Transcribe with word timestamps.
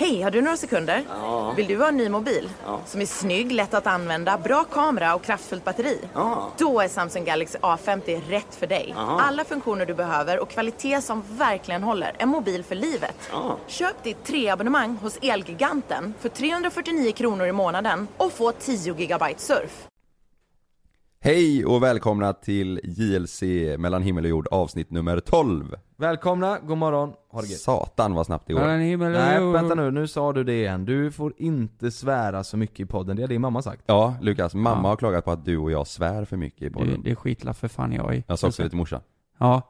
Hej, 0.00 0.22
har 0.22 0.30
du 0.30 0.42
några 0.42 0.56
sekunder? 0.56 1.04
Vill 1.56 1.66
du 1.66 1.76
ha 1.76 1.88
en 1.88 1.96
ny 1.96 2.08
mobil? 2.08 2.50
Som 2.86 3.00
är 3.00 3.06
snygg, 3.06 3.52
lätt 3.52 3.74
att 3.74 3.86
använda, 3.86 4.38
bra 4.38 4.64
kamera 4.64 5.14
och 5.14 5.22
kraftfullt 5.22 5.64
batteri? 5.64 6.00
Då 6.58 6.80
är 6.80 6.88
Samsung 6.88 7.24
Galaxy 7.24 7.58
A50 7.58 8.20
rätt 8.28 8.54
för 8.54 8.66
dig. 8.66 8.94
Alla 8.96 9.44
funktioner 9.44 9.86
du 9.86 9.94
behöver 9.94 10.38
och 10.38 10.50
kvalitet 10.50 11.00
som 11.00 11.22
verkligen 11.28 11.82
håller. 11.82 12.16
En 12.18 12.28
mobil 12.28 12.64
för 12.64 12.74
livet. 12.74 13.30
Köp 13.66 14.02
ditt 14.04 14.24
treabonnemang 14.24 14.96
hos 14.96 15.18
Elgiganten 15.22 16.14
för 16.20 16.28
349 16.28 17.12
kronor 17.12 17.46
i 17.46 17.52
månaden 17.52 18.08
och 18.16 18.32
få 18.32 18.52
10 18.52 18.94
gigabyte 18.94 19.40
surf. 19.42 19.87
Hej 21.28 21.66
och 21.66 21.82
välkomna 21.82 22.32
till 22.32 22.80
JLC 22.84 23.42
mellan 23.78 24.02
himmel 24.02 24.24
och 24.24 24.30
jord 24.30 24.48
avsnitt 24.50 24.90
nummer 24.90 25.20
12 25.20 25.74
Välkomna, 25.96 26.58
god 26.58 26.78
morgon, 26.78 27.12
ha 27.30 27.40
det 27.40 27.46
gött. 27.46 27.60
Satan 27.60 28.14
vad 28.14 28.26
snabbt 28.26 28.46
det 28.46 28.52
går 28.52 28.60
Nej, 28.66 29.52
vänta 29.52 29.74
nu, 29.74 29.90
nu 29.90 30.06
sa 30.06 30.32
du 30.32 30.44
det 30.44 30.52
igen. 30.52 30.84
Du 30.84 31.12
får 31.12 31.32
inte 31.36 31.90
svära 31.90 32.44
så 32.44 32.56
mycket 32.56 32.80
i 32.80 32.86
podden, 32.86 33.16
det 33.16 33.22
har 33.22 33.28
din 33.28 33.40
mamma 33.40 33.62
sagt. 33.62 33.82
Ja 33.86 34.14
Lukas, 34.20 34.54
mamma 34.54 34.82
Ja. 34.82 34.88
har 34.88 34.96
klagat 34.96 35.24
på 35.24 35.30
att 35.30 35.44
du 35.44 35.58
och 35.58 35.70
jag 35.70 35.86
svär 35.86 36.24
för 36.24 36.36
mycket 36.36 36.62
i 36.62 36.64
Det, 36.64 36.70
podden 36.70 37.02
det 37.02 37.14
skitlar 37.16 37.52
för 37.52 37.68
fan 37.68 37.92
jag 37.92 38.14
i. 38.16 38.24
Jag 38.26 38.38
sa 38.38 38.46
också 38.46 38.62
det 38.62 38.68
till 38.68 38.78
morsan 38.78 39.00
Ja. 39.38 39.62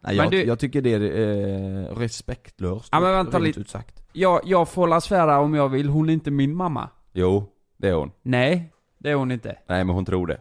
Nej, 0.00 0.16
Men 0.16 0.24
jag, 0.24 0.30
du- 0.30 0.44
jag 0.44 0.58
tycker 0.58 0.82
det 0.82 0.92
är 0.92 1.00
eh, 1.00 1.96
respektlöst. 1.96 2.88
Ja, 2.92 3.00
men 3.00 3.12
vänta 3.12 3.36
rent 3.36 3.46
lite. 3.46 3.60
ut 3.60 3.68
sagt. 3.70 4.02
Jag, 4.12 4.40
jag 4.44 4.68
får 4.68 4.88
la 4.88 5.00
svära 5.00 5.40
om 5.40 5.54
jag 5.54 5.68
vill, 5.68 5.88
hon 5.88 6.08
är 6.08 6.12
inte 6.12 6.30
min 6.30 6.54
mamma. 6.54 6.88
Jo, 7.12 7.44
det 7.76 7.88
är 7.88 7.94
hon 7.94 8.10
Nej, 8.22 8.72
det 8.98 9.10
är 9.10 9.14
hon 9.14 9.32
inte. 9.32 9.58
Nej 9.68 9.84
men 9.84 9.94
hon 9.94 10.04
tror 10.04 10.26
det 10.26 10.38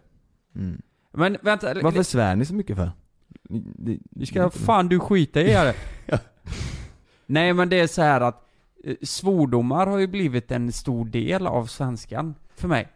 Mm. 0.55 0.81
Men 1.11 1.37
vänta, 1.41 1.73
Varför 1.83 2.03
svär 2.03 2.35
ni 2.35 2.45
så 2.45 2.53
mycket 2.53 2.75
för? 2.77 2.91
Ni, 3.49 3.63
ni, 3.77 3.99
det 4.09 4.25
ska 4.25 4.49
fan 4.49 4.89
du 4.89 4.99
skita 4.99 5.41
i 5.41 5.45
det. 5.53 5.75
Nej 7.25 7.53
men 7.53 7.69
det 7.69 7.79
är 7.79 7.87
så 7.87 8.01
här 8.01 8.21
att 8.21 8.47
eh, 8.83 8.95
svordomar 9.01 9.87
har 9.87 9.97
ju 9.97 10.07
blivit 10.07 10.51
en 10.51 10.71
stor 10.71 11.05
del 11.05 11.47
av 11.47 11.65
svenskan, 11.65 12.35
för 12.55 12.67
mig. 12.67 12.87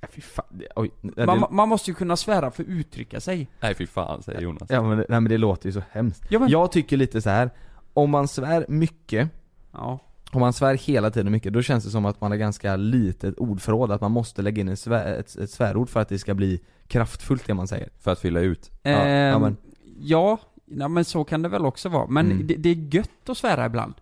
Nej, 0.00 0.10
fy 0.12 0.20
fan. 0.20 0.44
Det, 0.50 0.66
oj, 0.76 0.90
nej, 1.00 1.26
Man, 1.26 1.40
det, 1.40 1.46
man 1.50 1.68
måste 1.68 1.90
ju 1.90 1.94
kunna 1.94 2.16
svära 2.16 2.50
för 2.50 2.62
att 2.62 2.68
uttrycka 2.68 3.20
sig. 3.20 3.48
Nej 3.60 3.74
fy 3.74 3.86
fan 3.86 4.22
säger 4.22 4.40
Jonas 4.40 4.70
ja, 4.70 4.82
men, 4.82 4.98
det- 4.98 5.06
nej 5.08 5.20
men 5.20 5.30
det 5.30 5.38
låter 5.38 5.66
ju 5.68 5.72
så 5.72 5.82
hemskt. 5.90 6.24
Ja, 6.28 6.38
men, 6.38 6.48
Jag 6.48 6.72
tycker 6.72 6.96
lite 6.96 7.22
så 7.22 7.30
här. 7.30 7.50
om 7.92 8.10
man 8.10 8.28
svär 8.28 8.64
mycket, 8.68 9.28
ja. 9.72 9.98
Om 10.34 10.40
man 10.40 10.52
svär 10.52 10.74
hela 10.74 11.10
tiden 11.10 11.32
mycket, 11.32 11.52
då 11.52 11.62
känns 11.62 11.84
det 11.84 11.90
som 11.90 12.04
att 12.06 12.20
man 12.20 12.30
har 12.30 12.38
ganska 12.38 12.76
litet 12.76 13.38
ordförråd, 13.38 13.90
att 13.92 14.00
man 14.00 14.10
måste 14.12 14.42
lägga 14.42 14.60
in 14.60 14.76
svär, 14.76 15.14
ett, 15.18 15.36
ett 15.36 15.50
svärord 15.50 15.88
för 15.88 16.00
att 16.00 16.08
det 16.08 16.18
ska 16.18 16.34
bli 16.34 16.60
kraftfullt 16.86 17.46
det 17.46 17.54
man 17.54 17.68
säger. 17.68 17.88
För 17.98 18.10
att 18.10 18.18
fylla 18.18 18.40
ut 18.40 18.70
Ja, 18.82 18.90
ja, 18.90 18.98
Ehm, 18.98 19.40
men- 19.42 19.56
ja, 20.00 20.38
ja, 20.66 20.88
men 20.88 21.04
så 21.04 21.24
kan 21.24 21.42
det 21.42 21.48
väl 21.48 21.66
också 21.66 21.88
vara. 21.88 22.06
Men 22.06 22.30
Mm. 22.32 22.46
det, 22.46 22.54
det 22.54 22.68
är 22.68 22.94
gött 22.94 23.28
att 23.28 23.36
svära 23.38 23.66
ibland. 23.66 23.94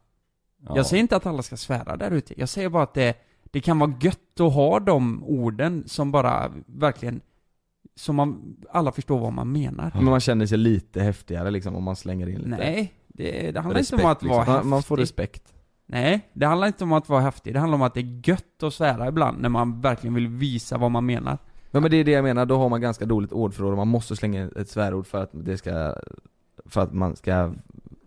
ja. 0.69 0.77
Jag 0.77 0.87
säger 0.87 1.01
inte 1.01 1.17
att 1.17 1.27
alla 1.27 1.43
ska 1.43 1.57
svära 1.57 1.97
där 1.97 2.11
ute. 2.11 2.35
Jag 2.41 2.49
säger 2.49 2.69
bara 2.69 2.83
att 2.83 2.95
det, 2.95 3.15
det 3.51 3.61
kan 3.61 3.79
vara 3.79 3.95
gött 4.01 4.41
att 4.41 4.53
ha 4.53 4.81
de 4.81 5.25
orden 5.25 5.85
som 5.87 6.13
bara 6.13 6.53
verkligen, 6.67 7.21
som 7.97 8.17
man, 8.17 8.57
alla 8.71 8.93
förstår 8.93 9.19
vad 9.19 9.33
man 9.33 9.53
menar. 9.53 9.93
Men 9.95 10.05
man 10.05 10.21
känner 10.21 10.47
sig 10.47 10.59
lite 10.59 11.03
häftigare 11.03 11.51
liksom 11.51 11.77
om 11.77 11.85
man 11.85 11.97
slänger 11.97 12.27
in 12.29 12.37
lite 12.39 12.49
Nej, 12.49 12.95
det, 13.09 13.51
det 13.51 13.61
handlar 13.61 13.79
Respekt, 13.81 13.93
inte 14.01 14.05
om 14.07 14.13
att 14.13 14.23
vara 14.23 14.39
liksom. 14.41 14.55
häftig. 14.55 14.69
man 14.69 14.83
får 14.83 14.97
respekt. 14.97 15.55
Nej, 15.93 16.29
det 16.33 16.47
handlar 16.47 16.67
inte 16.67 16.85
om 16.85 16.93
att 16.93 17.09
vara 17.09 17.21
häftig. 17.21 17.55
Det 17.55 17.61
handlar 17.61 17.77
om 17.77 17.83
att 17.83 17.95
det 17.95 18.01
är 18.01 18.29
gött 18.29 18.63
att 18.63 18.75
svära 18.75 19.09
ibland 19.09 19.41
när 19.41 19.49
man 19.49 19.81
verkligen 19.81 20.15
vill 20.15 20.29
visa 20.29 20.79
vad 20.79 20.91
man 20.91 21.07
menar. 21.07 21.39
Ja 21.71 21.81
men 21.81 21.91
det 21.91 21.97
är 21.97 22.05
det 22.05 22.11
jag 22.11 22.25
menar, 22.25 22.47
då 22.47 22.59
har 22.59 22.69
man 22.69 22.81
ganska 22.81 23.05
dåligt 23.05 23.33
ordförråd 23.33 23.71
och 23.71 23.77
man 23.77 23.89
måste 23.89 24.17
slänga 24.17 24.51
ett 24.57 24.69
svärord 24.69 25.07
för 25.07 25.23
att 25.23 25.31
det 25.33 25.59
ska 25.59 25.95
För 26.65 26.81
att 26.81 26.93
man 26.93 27.17
ska 27.17 27.53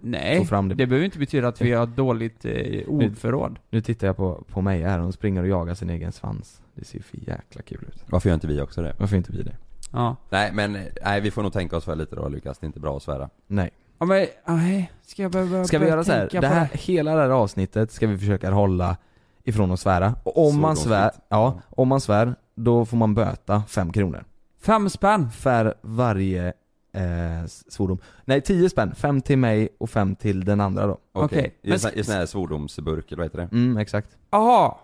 Nej, 0.02 0.40
få 0.40 0.46
fram 0.46 0.70
det. 0.70 0.76
det 0.76 0.88
behöver 0.88 1.06
inte 1.06 1.20
betyda 1.20 1.48
att 1.48 1.62
vi 1.62 1.72
har 1.72 1.86
dåligt 1.86 2.46
eh, 2.46 2.88
ordförråd. 2.88 3.60
Nu 3.70 3.82
tittar 3.82 4.08
jag 4.08 4.18
på, 4.18 4.44
på 4.50 4.62
mig 4.62 4.82
här, 4.82 5.00
hon 5.00 5.14
springer 5.14 5.42
och 5.42 5.48
jagar 5.48 5.74
sin 5.74 5.90
egen 5.90 6.12
svans 6.12 6.62
Det 6.76 6.86
ser 6.86 6.98
ju 6.98 7.04
för 7.04 7.18
jäkla 7.18 7.62
kul 7.62 7.86
ut 7.88 8.04
Varför 8.10 8.30
gör 8.30 8.34
inte 8.34 8.48
vi 8.48 8.62
också 8.62 8.82
det? 8.82 8.96
Varför 9.00 9.18
inte 9.18 9.32
vi 9.32 9.44
det? 9.44 9.56
Ja. 9.92 10.16
Nej 10.30 10.52
men, 10.54 10.78
nej 11.06 11.22
vi 11.22 11.32
får 11.32 11.44
nog 11.44 11.54
tänka 11.54 11.78
oss 11.78 11.86
för 11.86 11.96
lite 11.96 12.16
då 12.16 12.30
Lukas, 12.30 12.58
det 12.60 12.66
är 12.66 12.68
inte 12.68 12.80
bra 12.80 12.98
att 12.98 13.04
svära 13.04 13.30
Nej 13.48 13.70
Ja 14.00 14.06
men, 14.06 14.28
nej, 14.46 14.92
ska 15.02 15.22
jag 15.22 15.32
behöva 15.32 15.64
Ska 15.64 15.78
vi 15.78 15.80
börja 15.80 15.94
göra 15.94 16.04
så 16.04 16.12
här? 16.12 16.20
tänka 16.20 16.42
Det 16.42 16.48
på 16.48 16.54
här, 16.54 16.70
hela 16.74 17.16
det 17.16 17.22
här 17.22 17.30
avsnittet 17.30 17.92
ska 17.92 18.08
vi 18.08 18.18
försöka 18.18 18.52
hålla 18.52 18.98
ifrån 19.44 19.72
att 19.72 19.80
svära. 19.80 20.16
Och 20.24 20.48
om 20.48 20.60
man 20.60 20.76
svär, 20.76 21.12
ja, 21.30 21.60
om 21.70 21.88
man 21.88 22.02
svär, 22.02 22.36
då 22.56 22.86
får 22.86 22.98
man 22.98 23.16
böta 23.16 23.64
fem 23.68 23.92
kronor. 23.94 24.24
Fem 24.62 24.90
spänn? 24.90 25.32
För 25.32 25.74
varje 25.82 26.48
eh, 26.94 27.46
svordom. 27.48 27.98
Nej, 28.26 28.42
tio 28.42 28.70
spänn, 28.70 28.96
fem 28.96 29.22
till 29.22 29.38
mig 29.38 29.70
och 29.78 29.90
fem 29.90 30.16
till 30.16 30.46
den 30.46 30.62
andra 30.62 30.88
då. 30.88 30.98
Okej, 31.12 31.26
Okej, 31.26 31.56
i, 31.62 31.68
men 31.68 31.74
en 31.74 31.80
sån- 31.80 31.92
i 31.96 32.00
en 32.00 32.06
sån 32.06 32.16
här 32.16 32.26
svordomsburk 32.26 33.08
eller 33.12 33.18
vad 33.18 33.26
heter 33.26 33.38
det? 33.38 33.50
Mm, 33.58 33.78
exakt. 33.78 34.18
Jaha. 34.32 34.76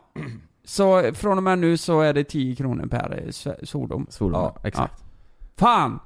Så 0.66 1.14
från 1.14 1.38
och 1.38 1.44
med 1.44 1.60
nu 1.60 1.78
så 1.78 2.02
är 2.02 2.14
det 2.14 2.24
10 2.24 2.56
kronor 2.56 2.86
per 2.88 3.18
eh, 3.24 3.30
s- 3.30 3.70
svordom? 3.70 4.08
Svordom, 4.10 4.42
Ja, 4.42 4.56
ja, 4.62 4.68
exakt. 4.68 5.04
Fan! 5.58 6.00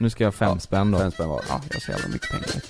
Nu 0.00 0.10
ska 0.10 0.24
jag 0.24 0.28
ha 0.28 0.32
fem 0.32 0.48
Ja, 0.48 0.58
spänn 0.58 0.90
då 0.90 0.98
Fem 0.98 1.10
spänn 1.10 1.28
var 1.28 1.42
Ja, 1.48 1.60
jag 1.68 1.74
har 1.74 1.80
så 1.80 1.92
jävla 1.92 2.08
mycket 2.08 2.30
pengar. 2.30 2.62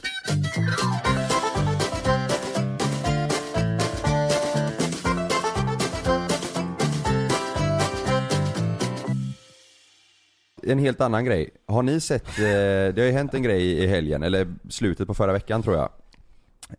En 10.62 10.78
helt 10.78 11.00
annan 11.00 11.24
grej. 11.24 11.50
Har 11.66 11.82
ni 11.82 12.00
sett, 12.00 12.28
eh, 12.28 12.34
det 12.38 12.94
har 12.96 13.06
ju 13.06 13.12
hänt 13.12 13.34
en 13.34 13.42
grej 13.42 13.62
i 13.62 13.86
helgen, 13.86 14.22
eller 14.22 14.54
slutet 14.68 15.06
på 15.06 15.14
förra 15.14 15.32
veckan 15.32 15.62
tror 15.62 15.76
jag. 15.76 15.90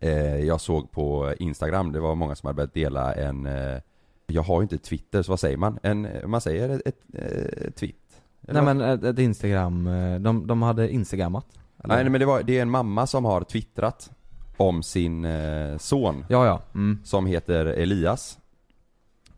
Eh, 0.00 0.44
jag 0.44 0.60
såg 0.60 0.90
på 0.90 1.34
Instagram, 1.38 1.92
det 1.92 2.00
var 2.00 2.14
många 2.14 2.34
som 2.34 2.46
hade 2.46 2.56
börjat 2.56 2.74
dela 2.74 3.14
en, 3.14 3.46
eh, 3.46 3.78
jag 4.26 4.42
har 4.42 4.60
ju 4.60 4.62
inte 4.62 4.78
Twitter, 4.78 5.22
så 5.22 5.32
vad 5.32 5.40
säger 5.40 5.56
man? 5.56 5.78
En, 5.82 6.08
man 6.26 6.40
säger 6.40 6.68
ett, 6.68 6.86
ett, 6.86 7.14
ett 7.14 7.76
tweet? 7.76 8.09
Nej 8.40 8.62
men 8.62 8.80
ett, 8.80 9.04
ett 9.04 9.18
instagram, 9.18 9.86
eh, 9.86 10.20
de, 10.20 10.46
de 10.46 10.62
hade 10.62 10.92
instagrammat 10.92 11.46
eller? 11.84 11.94
Nej 11.94 12.10
men 12.10 12.20
det, 12.20 12.26
var, 12.26 12.42
det 12.42 12.58
är 12.58 12.62
en 12.62 12.70
mamma 12.70 13.06
som 13.06 13.24
har 13.24 13.40
twittrat 13.40 14.10
om 14.56 14.82
sin 14.82 15.24
eh, 15.24 15.76
son 15.78 16.24
Ja 16.28 16.46
ja, 16.46 16.62
mm. 16.74 16.98
som 17.04 17.26
heter 17.26 17.66
Elias. 17.66 18.38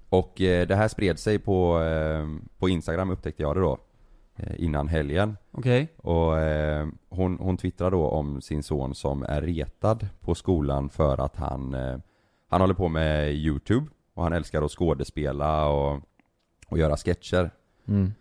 Och 0.08 0.40
eh, 0.40 0.66
det 0.66 0.76
här 0.76 0.88
spred 0.88 1.18
sig 1.18 1.38
på, 1.38 1.82
eh, 1.82 2.26
på 2.58 2.68
Instagram 2.68 3.10
upptäckte 3.10 3.42
jag 3.42 3.56
det 3.56 3.60
då. 3.60 3.78
Eh, 4.36 4.64
innan 4.64 4.88
helgen. 4.88 5.36
Okej. 5.50 5.88
Och 5.96 6.38
eh, 6.38 6.88
hon, 7.08 7.38
hon 7.38 7.56
twittrar 7.56 7.90
då 7.90 8.06
om 8.06 8.40
sin 8.40 8.62
son 8.62 8.94
som 8.94 9.22
är 9.22 9.42
retad 9.42 10.08
på 10.20 10.34
skolan 10.34 10.88
för 10.88 11.24
att 11.24 11.36
han, 11.36 11.74
eh, 11.74 11.98
han 12.48 12.60
håller 12.60 12.74
på 12.74 12.88
med 12.88 13.34
YouTube 13.34 13.86
och 14.14 14.22
han 14.22 14.32
älskar 14.32 14.62
att 14.62 14.70
skådespela 14.70 15.68
och, 15.68 16.00
och 16.68 16.78
göra 16.78 16.96
sketcher. 16.96 17.50
Mm. 17.88 18.12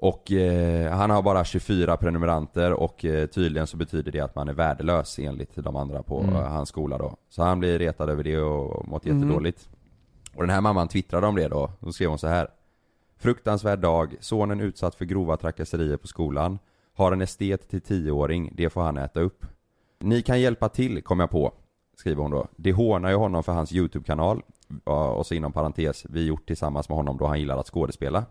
Och 0.00 0.32
eh, 0.32 0.92
han 0.92 1.10
har 1.10 1.22
bara 1.22 1.44
24 1.44 1.96
prenumeranter 1.96 2.72
och 2.72 3.04
eh, 3.04 3.26
tydligen 3.26 3.66
så 3.66 3.76
betyder 3.76 4.12
det 4.12 4.20
att 4.20 4.34
man 4.34 4.48
är 4.48 4.52
värdelös 4.52 5.18
enligt 5.18 5.54
de 5.56 5.76
andra 5.76 6.02
på 6.02 6.20
Mm. 6.20 6.34
eh, 6.36 6.42
hans 6.42 6.68
skola 6.68 6.98
då. 6.98 7.16
Så 7.28 7.42
han 7.42 7.58
blir 7.60 7.78
retad 7.78 8.10
över 8.10 8.24
det 8.24 8.38
och 8.38 8.88
mått 8.88 9.04
Mhm. 9.04 9.16
jättedåligt. 9.22 9.68
Och 10.34 10.42
den 10.42 10.50
här 10.50 10.60
mamman 10.60 10.88
twittrade 10.88 11.26
om 11.26 11.36
det 11.36 11.48
då, 11.48 11.70
då 11.80 11.92
skrev 11.92 12.08
hon 12.08 12.18
så 12.18 12.26
här. 12.26 12.48
Fruktansvärd 13.16 13.78
dag, 13.78 14.16
sonen 14.20 14.60
utsatt 14.60 14.94
för 14.94 15.04
grova 15.04 15.36
trakasserier 15.36 15.96
på 15.96 16.06
skolan. 16.06 16.58
Har 16.96 17.12
en 17.12 17.22
estet 17.22 17.68
till 17.68 17.80
10-åring, 17.80 18.52
det 18.56 18.70
får 18.70 18.82
han 18.82 18.96
äta 18.96 19.20
upp. 19.20 19.46
Ni 20.00 20.22
kan 20.22 20.40
hjälpa 20.40 20.68
till, 20.68 21.02
kom 21.02 21.20
jag 21.20 21.30
på, 21.30 21.52
skriver 21.96 22.22
hon 22.22 22.30
då. 22.30 22.46
Det 22.56 22.72
hånar 22.72 23.10
ju 23.10 23.16
honom 23.16 23.42
för 23.42 23.52
hans 23.52 23.72
YouTube-kanal. 23.72 24.42
och 24.84 25.26
så 25.26 25.34
inom 25.34 25.52
parentes, 25.52 26.06
vi 26.08 26.26
gjort 26.26 26.46
tillsammans 26.46 26.88
med 26.88 26.96
honom 26.96 27.16
då 27.16 27.26
han 27.26 27.40
gillar 27.40 27.56
att 27.58 27.66
skådespela. 27.66 28.24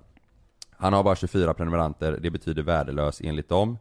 Han 0.78 0.94
har 0.94 1.04
bara 1.04 1.16
24 1.16 1.54
prenumeranter, 1.54 2.20
det 2.22 2.30
betyder 2.30 2.64
värdelös 2.64 3.22
enligt 3.24 3.50
dem. 3.50 3.78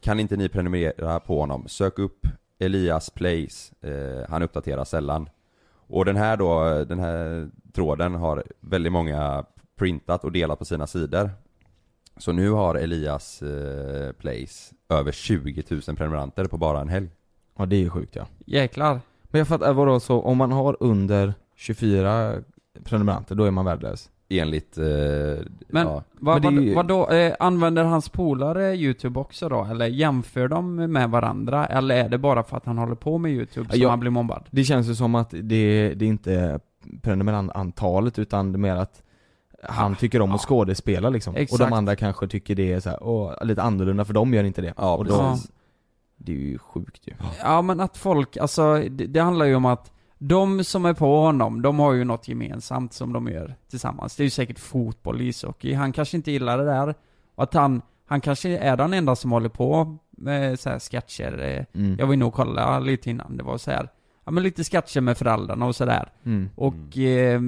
Kan 0.00 0.20
inte 0.20 0.36
ni 0.36 0.48
prenumerera 0.48 1.20
på 1.20 1.40
honom? 1.40 1.68
Sök 1.68 1.98
upp 1.98 2.26
Elias 2.58 3.10
Plays, 3.10 3.72
eh, 3.82 4.30
han 4.30 4.42
uppdaterar 4.42 4.84
sällan. 4.84 5.28
Och 5.86 6.04
den 6.04 6.16
här 6.16 6.36
då, 6.36 6.84
den 6.84 6.98
här 6.98 7.48
tråden 7.72 8.14
har 8.14 8.44
väldigt 8.60 8.92
många 8.92 9.44
printat 9.76 10.24
och 10.24 10.32
delat 10.32 10.58
på 10.58 10.64
sina 10.64 10.86
sidor. 10.86 11.30
Så 12.16 12.32
nu 12.32 12.50
har 12.50 12.74
Elias 12.74 13.42
eh, 13.42 14.12
Plays 14.12 14.72
över 14.88 15.12
20 15.12 15.64
000 15.70 15.96
prenumeranter 15.96 16.44
på 16.44 16.56
bara 16.56 16.80
en 16.80 16.88
helg. 16.88 17.08
Ja 17.56 17.66
det 17.66 17.76
är 17.76 17.80
ju 17.80 17.90
sjukt 17.90 18.16
ja. 18.16 18.26
Jäklar. 18.46 19.00
Men 19.22 19.38
jag 19.38 19.48
fattar, 19.48 19.72
vadå 19.72 20.00
så 20.00 20.20
om 20.20 20.36
man 20.36 20.52
har 20.52 20.76
under 20.80 21.34
24 21.56 22.34
prenumeranter, 22.84 23.34
då 23.34 23.44
är 23.44 23.50
man 23.50 23.64
värdelös? 23.64 24.10
Enligt, 24.38 24.78
eh, 24.78 24.84
Men, 25.68 25.86
ja. 25.86 26.02
vad, 26.12 26.44
Men 26.44 26.62
ju- 26.62 26.74
vad, 26.74 26.86
vadå, 26.88 27.10
eh, 27.12 27.34
använder 27.40 27.84
hans 27.84 28.08
polare 28.08 28.74
youtube 28.76 29.20
också 29.20 29.48
då? 29.48 29.64
Eller 29.70 29.86
jämför 29.86 30.48
de 30.48 30.74
med 30.76 31.10
varandra? 31.10 31.66
Eller 31.66 32.04
är 32.04 32.08
det 32.08 32.18
bara 32.18 32.42
för 32.42 32.56
att 32.56 32.66
han 32.66 32.78
håller 32.78 32.94
på 32.94 33.18
med 33.18 33.32
youtube 33.32 33.70
som 33.70 33.80
Jag- 33.80 33.90
han 33.90 34.00
blir 34.00 34.10
mobbad? 34.10 34.44
Det 34.50 34.64
känns 34.64 34.88
ju 34.88 34.94
som 34.94 35.14
att 35.14 35.30
det, 35.30 35.94
det 35.94 36.04
är 36.04 36.08
inte 36.08 36.60
prenumerantantalet 37.02 38.18
utan 38.18 38.52
det 38.52 38.56
är 38.56 38.58
mer 38.60 38.76
att 38.76 39.02
han 39.62 39.96
tycker 39.96 40.20
om 40.22 40.32
att 40.32 40.40
skådespela 40.40 41.08
liksom. 41.10 41.34
Och 41.34 41.40
Exakt. 41.40 41.58
de 41.60 41.72
andra 41.72 41.96
kanske 41.96 42.28
tycker 42.28 42.54
det 42.54 42.72
är 42.72 42.80
så 42.80 42.90
här, 42.90 42.98
åh, 43.02 43.32
lite 43.44 43.62
annorlunda 43.62 44.04
för 44.04 44.14
de 44.14 44.34
gör 44.34 44.44
inte 44.44 44.62
det. 44.62 44.74
Ja, 44.76 44.94
och 44.96 45.04
då, 45.04 45.18
precis. 45.18 45.50
Det 46.16 46.32
är 46.32 46.36
ju 46.36 46.58
sjukt 46.58 47.08
ju. 47.08 47.12
Ja 47.42 47.62
men 47.62 47.80
att 47.80 47.96
folk, 47.96 48.36
alltså 48.36 48.74
det, 48.90 49.06
det 49.06 49.20
handlar 49.20 49.46
ju 49.46 49.54
om 49.54 49.64
att 49.64 49.92
de 50.18 50.64
som 50.64 50.84
är 50.84 50.92
på 50.94 51.20
honom, 51.20 51.62
de 51.62 51.78
har 51.78 51.92
ju 51.92 52.04
något 52.04 52.28
gemensamt 52.28 52.92
som 52.92 53.12
de 53.12 53.28
gör 53.28 53.54
tillsammans. 53.70 54.16
Det 54.16 54.22
är 54.22 54.24
ju 54.24 54.30
säkert 54.30 54.58
fotboll, 54.58 55.20
ishockey. 55.20 55.72
Han 55.74 55.92
kanske 55.92 56.16
inte 56.16 56.30
gillar 56.30 56.58
det 56.58 56.64
där. 56.64 56.94
Och 57.34 57.42
att 57.42 57.54
han, 57.54 57.82
han 58.06 58.20
kanske 58.20 58.48
är 58.58 58.76
den 58.76 58.94
enda 58.94 59.16
som 59.16 59.32
håller 59.32 59.48
på 59.48 59.96
med 60.10 60.60
så 60.60 60.70
här 60.70 60.78
sketcher. 60.78 61.40
eh. 61.74 61.80
Mm. 61.80 61.96
Jag 61.98 62.06
var 62.06 62.14
inne 62.14 62.24
och 62.24 62.34
kollade 62.34 62.84
lite 62.86 63.10
innan, 63.10 63.36
det 63.36 63.42
var 63.44 63.58
så 63.58 63.70
här. 63.70 63.88
Ja 64.26 64.30
men 64.32 64.42
lite 64.42 64.64
sketcher 64.64 65.00
med 65.00 65.18
föräldrarna 65.18 65.66
och 65.66 65.76
sådär. 65.76 66.12
Mm. 66.24 66.50
Och 66.56 66.98
eh, 66.98 67.40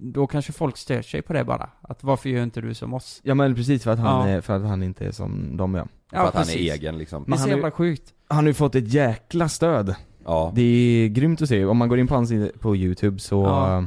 då 0.00 0.26
kanske 0.26 0.52
folk 0.52 0.76
stör 0.76 1.02
sig 1.02 1.22
på 1.22 1.32
det 1.32 1.44
bara. 1.44 1.70
Att 1.82 2.04
varför 2.04 2.28
gör 2.28 2.42
inte 2.42 2.60
du 2.60 2.74
som 2.74 2.94
oss? 2.94 3.20
Ja 3.24 3.34
men 3.34 3.54
precis 3.54 3.84
för 3.84 3.90
att 3.90 3.98
han, 3.98 4.28
Ja. 4.28 4.36
är, 4.36 4.40
för 4.40 4.56
att 4.56 4.62
han 4.62 4.82
inte 4.82 5.06
är 5.06 5.10
som 5.12 5.56
de 5.56 5.74
är. 5.74 5.78
Ja, 5.78 5.86
för 6.20 6.28
att 6.28 6.34
han 6.34 6.42
precis. 6.44 6.70
är 6.70 6.74
egen 6.74 6.98
liksom. 6.98 7.24
Det 7.26 7.32
är 7.32 7.36
så 7.36 7.40
han 7.42 7.50
jävla 7.50 7.70
sjukt. 7.70 8.12
Han 8.28 8.36
har 8.38 8.46
ju 8.46 8.54
fått 8.54 8.74
ett 8.74 8.88
jäkla 8.92 9.48
stöd. 9.48 9.94
Ja. 10.26 10.52
Det 10.54 10.62
är 10.62 11.08
grymt 11.08 11.42
att 11.42 11.48
se. 11.48 11.64
Om 11.64 11.76
man 11.76 11.88
går 11.88 11.98
in 11.98 12.06
på 12.06 12.14
hans 12.14 12.32
på 12.60 12.76
youtube 12.76 13.18
så, 13.18 13.42
Ja. 13.42 13.84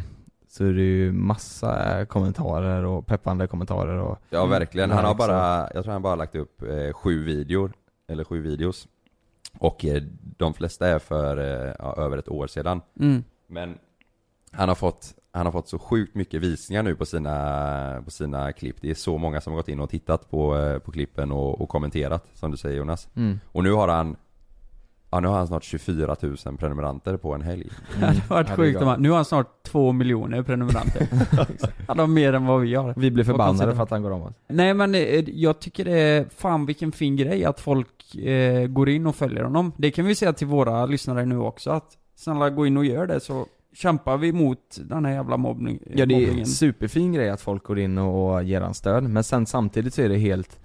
så 0.48 0.66
är 0.66 0.74
det 0.74 0.82
ju 0.82 1.12
massa 1.12 2.06
kommentarer 2.06 2.84
och 2.86 3.06
peppande 3.08 3.48
kommentarer 3.48 3.98
och 3.98 4.18
Ja 4.30 4.46
verkligen, 4.46 4.92
han 4.92 5.06
har 5.06 5.16
bara, 5.16 5.70
jag 5.74 5.84
tror 5.84 5.94
han 5.94 6.02
bara 6.02 6.16
lagt 6.16 6.36
upp 6.36 6.62
eh, 6.62 6.94
sju 6.94 7.24
videor, 7.24 7.74
eller 8.08 8.24
sju 8.24 8.42
videos 8.42 8.88
Och 9.60 9.86
eh, 9.86 10.04
de 10.38 10.54
flesta 10.54 10.88
är 10.88 11.00
för 11.00 11.38
eh, 11.38 11.74
ja, 11.80 11.96
över 11.98 12.18
ett 12.18 12.30
år 12.30 12.48
sedan 12.48 12.82
Mm. 13.00 13.24
Men 13.48 13.78
han 14.52 14.70
har 14.70 14.76
fått, 14.76 15.14
han 15.32 15.46
har 15.46 15.52
fått 15.54 15.68
så 15.68 15.80
sjukt 15.80 16.16
mycket 16.16 16.42
visningar 16.42 16.84
nu 16.84 16.96
på 16.96 17.06
sina, 17.06 18.02
på 18.06 18.12
sina 18.12 18.52
klipp 18.52 18.76
Det 18.82 18.90
är 18.90 18.94
så 18.96 19.18
många 19.18 19.42
som 19.42 19.54
har 19.54 19.58
gått 19.60 19.68
in 19.70 19.80
och 19.80 19.90
tittat 19.90 20.30
på, 20.32 20.58
eh, 20.58 20.80
på 20.80 20.92
klippen 20.92 21.32
och, 21.32 21.62
och 21.62 21.70
kommenterat, 21.70 22.28
som 22.34 22.52
du 22.52 22.58
säger 22.58 22.78
Jonas 22.78 23.08
Mm. 23.16 23.40
Och 23.46 23.64
nu 23.64 23.72
har 23.72 23.88
han 23.88 24.16
Ja 25.12 25.20
nu 25.20 25.28
har 25.28 25.38
han 25.38 25.48
snart 25.48 25.64
24 25.64 26.16
000 26.22 26.38
prenumeranter 26.58 27.18
på 27.18 27.34
en 27.34 27.42
helg 27.42 27.70
Det 28.00 28.06
hade 28.06 28.22
varit 28.30 28.50
Ja, 28.50 28.56
sjukt 28.56 28.82
om 28.82 28.88
han, 28.88 29.02
nu 29.02 29.10
har 29.10 29.16
han 29.16 29.26
snart 29.26 29.64
två 29.64 29.92
miljoner 29.92 30.44
prenumeranter. 30.44 31.08
Han 31.88 32.00
har 32.00 32.08
mer 32.08 32.34
än 32.34 32.46
vad 32.46 32.62
vi 32.62 32.76
har. 32.76 32.94
Vi 32.98 33.12
blir 33.12 33.24
förbannade 33.24 33.76
för 33.76 33.84
att 33.84 33.90
han 33.90 34.04
går 34.04 34.12
om 34.12 34.22
oss. 34.22 34.34
Nej 34.48 34.74
men 34.74 34.96
eh, 34.96 35.30
jag 35.30 35.60
tycker 35.60 35.86
det 35.86 36.00
är, 36.00 36.26
fan 36.36 36.66
vilken 36.66 36.92
fin 36.92 37.16
grej 37.16 37.46
att 37.46 37.60
folk 37.60 38.16
eh, 38.16 38.68
går 38.68 38.90
in 38.90 39.08
och 39.08 39.16
följer 39.16 39.44
honom. 39.44 39.72
Det 39.78 39.92
kan 39.92 40.06
vi 40.06 40.16
säga 40.16 40.34
till 40.34 40.48
våra 40.48 40.86
lyssnare 40.86 41.26
nu 41.26 41.38
också 41.38 41.72
att 41.72 41.98
snälla 42.16 42.50
gå 42.50 42.66
in 42.68 42.78
och 42.78 42.86
gör 42.86 43.08
det 43.08 43.20
så 43.20 43.46
kämpar 43.74 44.18
vi 44.18 44.32
mot 44.34 44.78
den 44.90 45.06
här 45.06 45.14
jävla 45.14 45.38
mobbning, 45.38 45.80
Ja 45.86 46.06
det 46.06 46.14
är 46.14 46.20
mobbningen. 46.20 46.40
en 46.40 46.46
superfin 46.46 47.14
grej 47.14 47.30
att 47.30 47.42
folk 47.42 47.64
går 47.64 47.80
in 47.80 47.98
och 47.98 48.34
och 48.34 48.44
ger 48.44 48.62
han 48.62 48.74
stöd, 48.74 49.04
men 49.04 49.24
sen 49.24 49.46
samtidigt 49.46 49.94
så 49.94 50.02
är 50.02 50.10
det 50.10 50.18
helt 50.18 50.60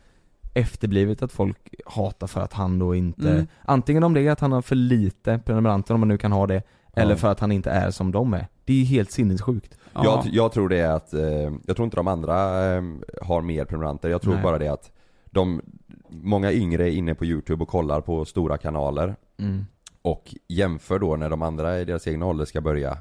efterblivet 0.54 1.22
att 1.22 1.32
folk 1.32 1.74
hatar 1.86 2.26
för 2.26 2.40
att 2.40 2.52
han 2.52 2.78
då 2.78 2.94
inte, 2.94 3.30
Mm. 3.30 3.46
antingen 3.62 4.02
om 4.04 4.14
det 4.14 4.20
är 4.20 4.30
att 4.30 4.40
han 4.40 4.52
har 4.52 4.62
för 4.62 4.74
lite 4.76 5.38
prenumeranter 5.44 5.94
om 5.94 6.00
man 6.00 6.08
nu 6.08 6.18
kan 6.18 6.32
ha 6.32 6.46
det, 6.46 6.62
eller 6.92 7.10
Ja. 7.10 7.16
för 7.16 7.28
att 7.30 7.40
han 7.40 7.52
inte 7.52 7.70
är 7.70 7.90
som 7.90 8.12
de 8.12 8.34
är. 8.34 8.46
Det 8.64 8.72
är 8.72 8.76
ju 8.76 8.84
helt 8.84 9.10
sinnessjukt. 9.10 9.78
Ja. 9.94 10.04
jag, 10.04 10.34
jag 10.34 10.52
tror 10.52 10.68
det 10.68 10.78
är 10.78 10.90
att, 10.92 11.14
eh, 11.14 11.52
jag 11.66 11.76
tror 11.76 11.84
inte 11.84 11.96
de 11.96 12.08
andra 12.08 12.64
eh, 12.74 12.82
har 13.22 13.42
mer 13.42 13.64
prenumeranter, 13.64 14.08
jag 14.08 14.22
tror 14.22 14.34
Nej. 14.34 14.42
bara 14.42 14.58
det 14.58 14.68
att 14.68 14.90
de, 15.30 15.60
många 16.08 16.52
yngre 16.52 16.84
är 16.90 16.92
inne 16.92 17.14
på 17.14 17.24
youtube 17.24 17.62
och 17.62 17.68
kollar 17.68 18.00
på 18.00 18.24
stora 18.24 18.56
kanaler 18.58 19.16
Mm. 19.38 19.66
och 20.02 20.34
jämför 20.48 20.98
då 20.98 21.16
när 21.16 21.30
de 21.30 21.42
andra 21.42 21.80
i 21.80 21.84
deras 21.84 22.06
egna 22.08 22.26
ålder 22.26 22.44
ska 22.44 22.60
börja 22.60 22.98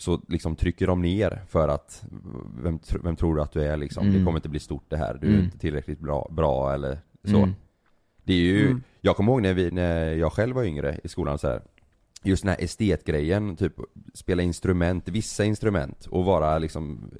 Så 0.00 0.20
liksom 0.28 0.56
trycker 0.56 0.86
de 0.86 1.02
ner 1.02 1.42
för 1.48 1.68
att, 1.68 2.04
vem, 2.62 2.78
vem 3.02 3.16
tror 3.16 3.36
du 3.36 3.42
att 3.42 3.52
du 3.52 3.62
är 3.64 3.76
liksom? 3.76 4.06
Mm. 4.06 4.18
Det 4.18 4.24
kommer 4.24 4.38
inte 4.38 4.48
bli 4.48 4.60
stort 4.60 4.84
det 4.88 4.96
här, 4.96 5.18
du 5.20 5.26
är 5.26 5.30
Mm. 5.32 5.44
inte 5.44 5.58
tillräckligt 5.58 6.00
bra, 6.00 6.28
bra 6.30 6.74
eller 6.74 6.98
så 7.24 7.36
Mm. 7.36 7.54
Det 8.24 8.32
är 8.32 8.36
ju, 8.38 8.66
Mm. 8.66 8.82
jag 9.00 9.16
kommer 9.16 9.32
ihåg 9.32 9.42
när, 9.42 9.54
vi, 9.54 9.70
när 9.70 10.12
jag 10.12 10.32
själv 10.32 10.56
var 10.56 10.64
yngre 10.64 10.98
i 11.04 11.08
skolan 11.08 11.38
så 11.38 11.48
här. 11.48 11.62
Just 12.22 12.42
den 12.42 12.48
här 12.50 12.64
estetgrejen, 12.64 13.56
typ 13.56 13.72
spela 14.14 14.42
instrument, 14.42 15.08
vissa 15.08 15.44
instrument 15.44 16.06
och 16.06 16.24
vara 16.24 16.58
liksom 16.58 17.10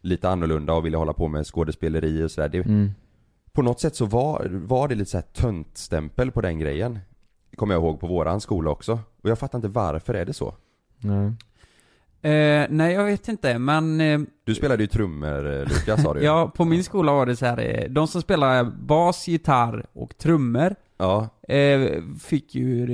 lite 0.00 0.28
annorlunda 0.28 0.72
och 0.72 0.84
vilja 0.86 0.98
hålla 0.98 1.12
på 1.12 1.28
med 1.28 1.46
skådespeleri 1.46 2.22
och 2.22 2.30
sådär. 2.30 2.48
Det, 2.48 2.58
Mm. 2.58 2.90
På 3.52 3.62
något 3.62 3.80
sätt 3.80 3.96
så 3.96 4.06
var, 4.06 4.46
var 4.66 4.88
det 4.88 4.94
lite 4.94 5.10
så 5.10 5.16
här 5.16 5.22
töntstämpel 5.32 6.30
på 6.30 6.40
den 6.40 6.58
grejen. 6.58 6.98
Kommer 7.56 7.74
jag 7.74 7.82
ihåg 7.82 8.00
på 8.00 8.06
våran 8.06 8.40
skola 8.40 8.70
också. 8.70 8.98
Och 9.22 9.30
jag 9.30 9.38
fattar 9.38 9.58
inte 9.58 9.68
varför 9.68 10.14
är 10.14 10.24
det 10.24 10.32
så? 10.32 10.54
Nej. 10.98 11.32
Eh, 12.24 12.66
nej 12.70 12.94
jag 12.94 13.04
vet 13.04 13.28
inte 13.28 13.58
men 13.58 14.00
eh, 14.00 14.20
Du 14.44 14.54
spelade 14.54 14.82
ju 14.82 14.86
trummor 14.86 15.52
eh, 15.52 15.58
Lukas 15.58 16.02
sa 16.02 16.14
du. 16.14 16.20
Ja, 16.24 16.52
på 16.56 16.64
min 16.64 16.84
skola 16.84 17.12
var 17.12 17.26
det 17.26 17.36
så 17.36 17.46
här, 17.46 17.58
eh, 17.82 17.88
de 17.90 18.08
som 18.08 18.22
spelar 18.22 18.64
bas, 18.64 19.28
gitarr 19.28 19.86
och 19.92 20.18
trummor 20.18 20.74
Ja. 20.98 21.28
eh, 21.48 22.02
fick 22.20 22.54
ju, 22.54 22.86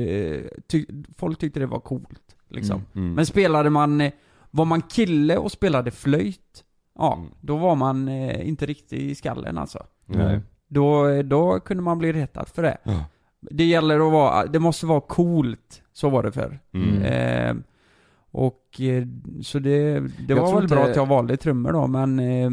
ty- 0.70 0.86
folk 1.16 1.38
tyckte 1.38 1.60
det 1.60 1.66
var 1.66 1.80
coolt 1.80 2.36
liksom. 2.48 2.76
Mm. 2.94 3.04
Mm. 3.04 3.14
Men 3.14 3.26
spelade 3.26 3.70
man, 3.70 4.10
var 4.50 4.64
man 4.64 4.82
kille 4.82 5.36
och 5.36 5.52
spelade 5.52 5.90
flöjt, 5.90 6.64
ja, 6.98 7.14
Mm. 7.16 7.30
då 7.40 7.56
var 7.56 7.74
man 7.74 8.08
inte 8.08 8.66
riktigt 8.66 8.92
i 9.00 9.14
skallen 9.14 9.58
alltså. 9.58 9.86
Nej. 10.06 10.40
Då, 10.68 11.22
då 11.22 11.60
kunde 11.60 11.82
man 11.82 11.98
bli 11.98 12.12
retad 12.12 12.48
för 12.48 12.62
det. 12.62 12.78
Ja. 12.82 13.04
Det 13.40 13.64
gäller 13.64 14.06
att 14.06 14.12
vara, 14.12 14.46
det 14.46 14.58
måste 14.58 14.86
vara 14.86 15.00
coolt, 15.00 15.82
så 15.92 16.08
var 16.08 16.22
det 16.22 16.32
förr. 16.32 16.58
Eh, 18.32 18.40
och 18.40 18.80
eh, 18.80 19.04
så 19.42 19.58
det, 19.58 20.00
det 20.28 20.34
var 20.34 20.54
väl 20.60 20.68
bra 20.68 20.78
inte- 20.80 20.90
att 20.90 20.96
jag 20.96 21.06
valde 21.06 21.36
trummor 21.36 21.72
då, 21.72 21.86
men 21.86 22.18
eh, 22.18 22.50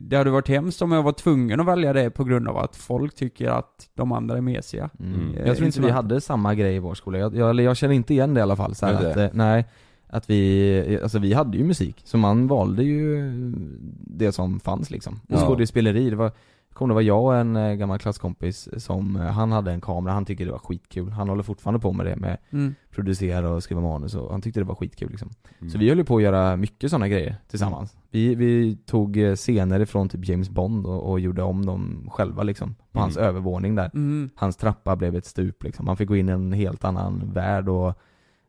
det 0.00 0.16
hade 0.16 0.30
varit 0.30 0.48
hemskt 0.48 0.82
om 0.82 0.92
jag 0.92 1.02
var 1.02 1.12
tvungen 1.12 1.60
att 1.60 1.66
välja 1.66 1.92
det 1.92 2.10
på 2.10 2.24
grund 2.24 2.48
av 2.48 2.56
att 2.58 2.76
folk 2.76 3.14
tycker 3.14 3.48
att 3.48 3.88
de 3.94 4.12
andra 4.12 4.36
är 4.36 4.40
mesiga. 4.40 4.90
Mm. 5.00 5.14
Mm. 5.14 5.46
Jag 5.46 5.56
tror 5.56 5.66
inte 5.66 5.80
vi 5.80 5.90
hade 5.90 6.20
samma 6.20 6.54
grej 6.54 6.76
i 6.76 6.78
vår 6.78 6.94
skola. 6.94 7.18
Jag, 7.18 7.36
jag, 7.36 7.60
jag 7.60 7.76
känner 7.76 7.94
inte 7.94 8.14
igen 8.14 8.34
det 8.34 8.38
i 8.38 8.42
alla 8.42 8.56
fall. 8.56 8.74
Så 8.74 8.86
att, 8.86 9.16
eh, 9.16 9.26
nej, 9.32 9.64
att 10.06 10.30
vi, 10.30 10.98
alltså 11.02 11.18
vi 11.18 11.32
hade 11.32 11.58
ju 11.58 11.64
musik, 11.64 12.00
så 12.04 12.16
man 12.18 12.46
valde 12.46 12.84
ju 12.84 13.32
det 14.06 14.32
som 14.32 14.60
fanns 14.60 14.90
liksom. 14.90 15.14
Och 15.14 15.20
Ja. 15.40 15.46
skådespeleri, 15.46 16.10
det 16.10 16.16
var, 16.16 16.32
kommer 16.78 16.94
det 16.94 16.94
var 16.94 17.02
jag 17.02 17.24
och 17.24 17.36
en 17.36 17.56
eh, 17.56 17.74
gammal 17.74 17.98
klasskompis 17.98 18.68
som, 18.76 19.16
eh, 19.16 19.22
han 19.22 19.52
hade 19.52 19.72
en 19.72 19.80
kamera, 19.80 20.14
han 20.14 20.24
tyckte 20.24 20.44
det 20.44 20.50
var 20.52 20.58
skitkul. 20.58 21.10
Han 21.10 21.28
håller 21.28 21.42
fortfarande 21.42 21.80
på 21.80 21.92
med 21.92 22.06
det 22.06 22.16
med 22.16 22.36
Mm. 22.50 22.74
producera 22.90 23.50
och 23.50 23.62
skriva 23.62 23.80
manus 23.80 24.14
och 24.14 24.30
han 24.32 24.42
tyckte 24.42 24.60
det 24.60 24.64
var 24.64 24.74
skitkul 24.74 25.10
liksom. 25.10 25.30
Mm. 25.60 25.70
Så 25.70 25.78
vi 25.78 25.88
höll 25.88 26.04
på 26.04 26.16
att 26.16 26.22
göra 26.22 26.56
mycket 26.56 26.90
sådana 26.90 27.08
grejer 27.08 27.36
tillsammans. 27.48 27.96
Vi, 28.10 28.34
vi 28.34 28.76
tog 28.86 29.16
eh, 29.16 29.34
scener 29.34 29.80
ifrån 29.80 30.08
typ 30.08 30.28
James 30.28 30.50
Bond 30.50 30.86
och, 30.86 31.10
och 31.10 31.20
gjorde 31.20 31.42
om 31.42 31.66
dem 31.66 32.08
själva 32.12 32.42
liksom. 32.42 32.74
På 32.74 32.98
Mm. 32.98 33.02
hans 33.02 33.16
övervåning 33.16 33.74
där. 33.74 33.90
Mm. 33.94 34.30
Hans 34.34 34.56
trappa 34.56 34.96
blev 34.96 35.16
ett 35.16 35.26
stup 35.26 35.62
liksom. 35.62 35.84
Man 35.86 35.96
fick 35.96 36.08
gå 36.08 36.16
in 36.16 36.28
i 36.28 36.32
en 36.32 36.52
helt 36.52 36.84
annan 36.84 37.30
värld 37.34 37.68
och 37.68 37.94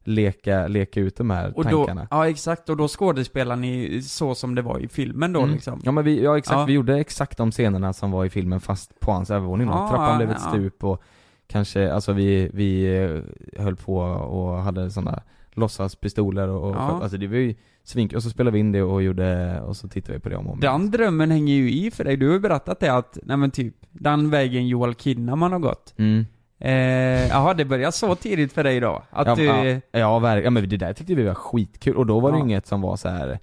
leka, 0.09 0.67
leka 0.67 0.99
ut 0.99 1.15
de 1.15 1.29
här 1.29 1.53
Och 1.57 1.63
då, 1.65 1.69
tankarna. 1.85 2.07
ja 2.11 2.27
exakt, 2.29 2.69
och 2.69 2.77
då 2.77 2.87
skådespelar 2.87 3.55
ni 3.55 4.01
så 4.01 4.35
som 4.35 4.55
det 4.55 4.61
var 4.61 4.79
i 4.79 4.87
filmen 4.87 5.33
då 5.33 5.39
Mm. 5.39 5.51
liksom. 5.53 5.81
Ja 5.85 5.91
men 5.91 6.03
vi, 6.03 6.23
ja 6.23 6.37
exakt, 6.37 6.59
Ja. 6.59 6.65
vi 6.65 6.73
gjorde 6.73 6.97
exakt 6.99 7.37
de 7.37 7.51
scenerna 7.51 7.93
som 7.93 8.11
var 8.11 8.25
i 8.25 8.29
filmen 8.29 8.59
fast 8.59 8.99
på 8.99 9.11
hans 9.11 9.29
övervåning 9.29 9.67
då. 9.67 9.73
Ja, 9.73 9.87
Trappan 9.89 10.17
blev 10.17 10.31
ett 10.31 10.41
stup 10.41 10.83
och 10.83 11.01
kanske, 11.47 11.93
alltså 11.93 12.13
vi, 12.13 12.49
vi 12.53 12.95
eh, 13.03 13.61
höll 13.63 13.75
på 13.75 13.97
och 13.97 14.57
hade 14.57 14.91
sådana 14.91 15.21
låtsaspistoler 15.51 16.47
och, 16.47 16.69
och 16.69 16.75
Ja. 16.75 16.99
alltså 17.03 17.17
det 17.17 17.27
var 17.27 17.35
ju 17.35 17.55
svink 17.83 18.13
och 18.13 18.23
så 18.23 18.29
spelade 18.29 18.53
vi 18.53 18.59
in 18.59 18.71
det 18.71 18.81
och 18.81 19.03
gjorde, 19.03 19.61
och 19.61 19.77
så 19.77 19.87
tittade 19.87 20.13
vi 20.13 20.19
på 20.19 20.29
det 20.29 20.35
om 20.35 20.47
och 20.47 20.53
om. 20.53 20.59
Den 20.59 20.91
drömmen 20.91 21.31
hänger 21.31 21.53
ju 21.55 21.71
i 21.71 21.91
för 21.91 22.03
dig, 22.03 22.17
du 22.17 22.27
har 22.27 22.33
ju 22.33 22.39
berättat 22.39 22.79
det 22.79 22.93
att, 22.93 23.17
nej 23.23 23.37
men 23.37 23.51
typ, 23.51 23.75
den 23.91 24.29
vägen 24.29 24.67
Joel 24.67 24.95
Kinnaman 24.95 25.51
har 25.51 25.59
gått. 25.59 25.93
Mm. 25.97 26.25
Eh, 26.61 27.27
jaha, 27.27 27.53
det 27.53 27.65
börjar 27.65 27.91
så 27.91 28.15
tidigt 28.15 28.53
för 28.53 28.63
dig 28.63 28.79
då? 28.79 29.03
Att 29.09 29.27
ja, 29.27 29.35
du... 29.35 29.43
ja, 29.45 29.79
ja, 29.91 30.19
verkligen. 30.19 30.43
ja 30.43 30.49
men 30.61 30.69
det 30.69 30.77
där 30.77 30.93
tyckte 30.93 31.15
vi 31.15 31.23
var 31.23 31.33
skitkul 31.33 31.95
och 31.95 32.05
då 32.05 32.19
var 32.19 32.31
det 32.31 32.37
Ja. 32.37 32.43
inget 32.43 32.67
som 32.67 32.81
var 32.81 32.95
så 32.95 33.09
här. 33.09 33.39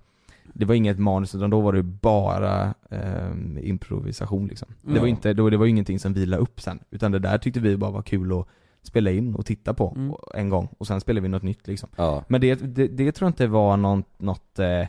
Det 0.52 0.64
var 0.64 0.74
inget 0.74 0.98
manus 0.98 1.34
utan 1.34 1.50
då 1.50 1.60
var 1.60 1.72
det 1.72 1.82
bara 1.82 2.74
ehm, 2.90 3.58
improvisation 3.62 4.46
liksom. 4.46 4.68
Det 4.82 4.90
Mm. 4.90 5.00
var 5.00 5.08
inte, 5.08 5.32
då, 5.32 5.50
det 5.50 5.56
var 5.56 5.66
ingenting 5.66 5.98
som 5.98 6.12
vilade 6.14 6.42
upp 6.42 6.60
sen. 6.60 6.78
Utan 6.90 7.12
det 7.12 7.18
där 7.18 7.38
tyckte 7.38 7.60
vi 7.60 7.76
bara 7.76 7.90
var 7.90 8.02
kul 8.02 8.40
att 8.40 8.46
spela 8.82 9.10
in 9.10 9.34
och 9.34 9.46
titta 9.46 9.74
på 9.74 9.92
Mm. 9.96 10.14
en 10.34 10.48
gång 10.50 10.68
och 10.78 10.86
sen 10.86 11.00
spelade 11.00 11.22
vi 11.22 11.28
något 11.28 11.42
nytt 11.42 11.66
liksom. 11.66 11.88
Ja. 11.96 12.24
Men 12.28 12.40
det, 12.40 12.54
det, 12.54 12.86
det 12.88 13.12
tror 13.12 13.26
jag 13.26 13.30
inte 13.30 13.46
var 13.46 13.76
något, 13.76 14.06
något 14.20 14.58
eh, 14.58 14.86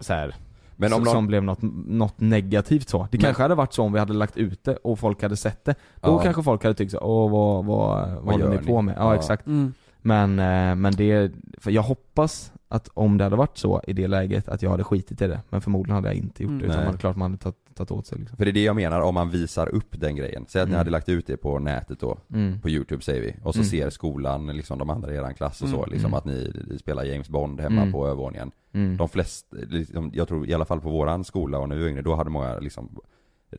så 0.00 0.12
här, 0.12 0.34
Men 0.80 0.92
om 0.92 0.96
som, 0.96 1.04
någon, 1.04 1.12
som 1.14 1.26
blev 1.26 1.42
något, 1.44 1.58
något 1.86 2.20
negativt 2.20 2.88
så. 2.88 2.98
Det 2.98 3.08
Men- 3.12 3.20
kanske 3.20 3.42
hade 3.42 3.54
varit 3.54 3.72
så 3.72 3.82
om 3.82 3.92
vi 3.92 3.98
hade 3.98 4.12
lagt 4.12 4.36
ut 4.36 4.64
det 4.64 4.76
och 4.76 4.98
folk 4.98 5.22
hade 5.22 5.36
sett 5.36 5.64
det. 5.64 5.74
Då 6.00 6.10
Ja. 6.10 6.18
kanske 6.18 6.42
folk 6.42 6.62
hade 6.62 6.74
tyckt 6.74 6.92
så, 6.92 6.98
åh 6.98 7.30
vad, 7.30 7.64
vad, 7.64 8.08
vad, 8.08 8.24
håller 8.24 8.38
gör 8.44 8.50
ni 8.50 8.56
ni?" 8.56 8.66
på 8.66 8.82
med? 8.82 8.94
Ja, 8.98 9.00
Ja. 9.12 9.14
exakt. 9.16 9.46
Mm. 9.46 9.72
Men, 10.02 10.38
eh, 10.38 10.74
men 10.74 10.92
det, 10.96 11.32
för 11.58 11.70
jag 11.70 11.82
hoppas 11.82 12.52
att 12.68 12.88
om 12.94 13.18
det 13.18 13.24
hade 13.24 13.36
varit 13.36 13.58
så 13.58 13.82
i 13.86 13.92
det 13.92 14.06
läget 14.08 14.48
att 14.48 14.62
jag 14.62 14.70
hade 14.70 14.84
skitit 14.84 15.22
i 15.22 15.26
det. 15.26 15.40
Men 15.50 15.60
förmodligen 15.60 15.94
hade 15.94 16.08
jag 16.08 16.16
inte 16.16 16.42
gjort 16.42 16.50
Mm. 16.50 16.58
det 16.60 16.64
utan 16.66 16.76
Nej. 16.76 16.86
man, 16.86 16.98
klart 16.98 17.16
man 17.16 17.30
hade 17.30 17.42
tagit, 17.42 17.56
tagit 17.74 17.90
åt 17.90 18.06
sig 18.06 18.18
liksom. 18.18 18.36
för 18.36 18.44
det 18.44 18.50
är 18.50 18.52
det 18.52 18.62
jag 18.64 18.76
menar, 18.76 19.00
om 19.00 19.14
man 19.14 19.30
visar 19.30 19.68
upp 19.74 20.00
den 20.00 20.16
grejen. 20.16 20.44
Säg 20.48 20.62
att 20.62 20.68
ni 20.68 20.72
Mm. 20.72 20.78
hade 20.78 20.90
lagt 20.90 21.08
ut 21.08 21.26
det 21.26 21.36
på 21.36 21.58
nätet 21.58 22.00
då, 22.00 22.18
Mm. 22.34 22.60
på 22.60 22.68
youtube 22.68 23.02
säger 23.02 23.20
vi, 23.22 23.34
och 23.42 23.54
så 23.54 23.60
Mm. 23.60 23.68
ser 23.70 23.90
skolan, 23.90 24.46
liksom 24.46 24.78
de 24.78 24.90
andra 24.90 25.12
i 25.12 25.16
eran 25.16 25.34
klass 25.34 25.62
och 25.62 25.68
så, 25.68 25.76
Mm. 25.76 25.90
liksom 25.90 26.08
Mm. 26.10 26.18
att 26.18 26.24
ni, 26.24 26.52
ni 26.70 26.78
spelar 26.78 27.04
James 27.04 27.28
Bond 27.28 27.60
hemma 27.60 27.80
Mm. 27.82 27.92
på 27.92 28.06
övervåningen. 28.06 28.50
Mm. 28.72 28.96
De 28.96 29.08
flesta, 29.08 29.56
liksom, 29.68 30.10
jag 30.14 30.28
tror 30.28 30.48
i 30.48 30.54
alla 30.54 30.64
fall 30.64 30.80
på 30.80 30.90
våran 30.90 31.24
skola 31.24 31.58
och 31.58 31.68
när 31.68 31.76
vi 31.76 31.82
var 31.82 31.88
yngre, 31.90 32.02
då 32.02 32.14
hade 32.14 32.30
många 32.30 32.58
liksom 32.58 32.98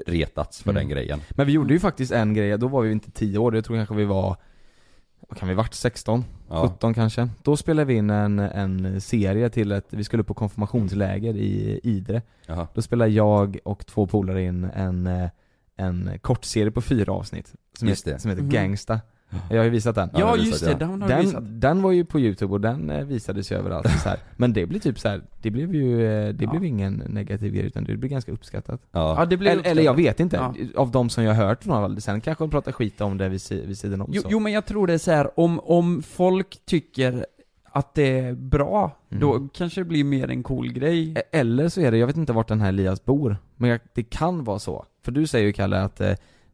retats 0.06 0.64
för 0.64 0.70
Mm. 0.72 0.80
den 0.82 0.90
grejen. 0.90 1.20
Men 1.30 1.46
vi 1.48 1.54
gjorde 1.54 1.74
ju 1.74 1.80
faktiskt 1.80 2.12
en 2.12 2.34
grej, 2.34 2.58
då 2.58 2.68
var 2.68 2.82
vi 2.82 2.92
inte 2.92 3.12
10 3.12 3.38
år, 3.38 3.56
jag 3.56 3.66
tror 3.66 3.78
kanske 3.78 3.96
vi 3.96 4.06
var 4.06 4.38
vad 5.30 5.38
kan 5.38 5.48
vi 5.50 5.54
varit? 5.56 5.74
16? 5.74 6.26
Ja. 6.50 6.68
17 6.70 6.94
kanske? 6.94 7.30
Då 7.44 7.58
spelade 7.58 7.86
vi 7.86 7.94
in 7.94 8.10
en, 8.10 8.40
en 8.40 9.02
serie 9.02 9.50
till 9.50 9.72
ett, 9.72 9.86
vi 9.90 10.04
skulle 10.04 10.24
på 10.24 10.34
konfirmationsläger 10.34 11.34
i 11.38 11.80
Idre 11.84 12.22
Jaha. 12.46 12.68
Då 12.74 12.82
spelade 12.82 13.12
jag 13.12 13.60
och 13.66 13.86
två 13.86 14.08
polare 14.08 14.44
in 14.44 14.64
en, 14.64 15.08
eh, 15.08 15.30
en 15.76 16.12
kortserie 16.22 16.72
på 16.72 16.82
fyra 16.82 17.14
avsnitt 17.14 17.54
Som, 17.78 17.88
Just 17.88 18.02
heter, 18.08 18.14
det. 18.14 18.20
som 18.22 18.30
heter 18.32 18.44
Mhm. 18.44 18.52
Gangsta 18.52 19.00
Jag 19.50 19.58
har 19.58 19.64
ju 19.64 19.70
visat 19.70 19.96
den 19.96 20.10
Ja, 20.14 20.26
har 20.28 20.38
just 20.38 20.48
visat, 20.48 20.66
det, 20.66 20.72
ja. 20.72 20.78
den 20.92 21.02
har 21.02 21.10
du 21.10 21.16
visat. 21.22 21.34
den, 21.44 21.60
den 21.60 21.82
var 21.82 21.92
ju 21.92 22.06
på 22.06 22.20
youtube 22.20 22.54
och 22.54 22.62
den 22.62 22.90
eh, 22.90 23.06
visades 23.06 23.52
ju 23.52 23.56
överallt 23.56 23.90
så 24.04 24.10
här. 24.10 24.20
Men 24.38 24.54
det 24.54 24.66
blev 24.66 24.80
typ 24.80 25.00
så 25.00 25.10
här, 25.10 25.22
det 25.42 25.52
blev 25.52 25.76
ju, 25.76 26.06
eh, 26.06 26.34
det 26.34 26.44
Ja. 26.46 26.52
blev 26.52 26.64
ingen 26.66 26.94
negativ 26.94 27.54
grej 27.54 27.66
utan 27.66 27.84
det 27.84 27.98
blev 27.98 28.12
ganska 28.12 28.32
uppskattat 28.32 28.82
Ja. 28.92 29.16
Ja, 29.20 29.26
det 29.26 29.38
blev 29.38 29.52
eller, 29.54 29.64
eller 29.72 29.84
jag 29.84 29.92
uppskattat. 30.00 30.14
vet 30.14 30.20
inte, 30.20 30.36
Ja. 30.76 30.82
av 30.82 30.92
de 30.92 31.10
som 31.10 31.24
jag 31.24 31.34
har 31.34 31.46
hört 31.48 31.64
från 31.64 31.84
alla, 31.84 32.00
sen 32.00 32.22
kanske 32.22 32.44
de 32.44 32.50
pratar 32.50 32.72
skit 32.72 33.02
om 33.02 33.18
det 33.18 33.30
vid, 33.30 33.42
vid 33.68 33.78
sidan 33.78 34.02
om 34.02 34.10
Jo, 34.14 34.22
så. 34.22 34.28
jo 34.32 34.40
men 34.40 34.52
jag 34.54 34.66
tror 34.66 34.88
det 34.88 34.94
är 34.94 34.98
så 34.98 35.12
här, 35.12 35.40
om, 35.40 35.60
om 35.60 36.02
folk 36.02 36.58
tycker 36.66 37.26
att 37.72 37.94
det 37.96 38.20
är 38.20 38.34
bra, 38.34 38.96
Mm. 39.12 39.22
då 39.22 39.48
kanske 39.54 39.82
det 39.82 39.86
blir 39.86 40.04
mer 40.04 40.30
en 40.30 40.44
cool 40.44 40.72
grej. 40.74 41.14
E- 41.18 41.22
Eller 41.32 41.70
så 41.70 41.82
är 41.82 41.92
det, 41.92 41.98
jag 41.98 42.08
vet 42.08 42.18
inte 42.18 42.34
vart 42.34 42.48
den 42.48 42.62
här 42.62 42.70
Elias 42.70 43.06
bor, 43.06 43.38
men 43.56 43.70
jag, 43.70 43.80
det 43.94 44.04
kan 44.04 44.44
vara 44.44 44.60
så. 44.60 44.86
För 45.06 45.12
du 45.12 45.28
säger 45.28 45.46
ju 45.48 45.54
Kalle 45.54 45.82
att 45.82 46.02
eh, 46.02 46.14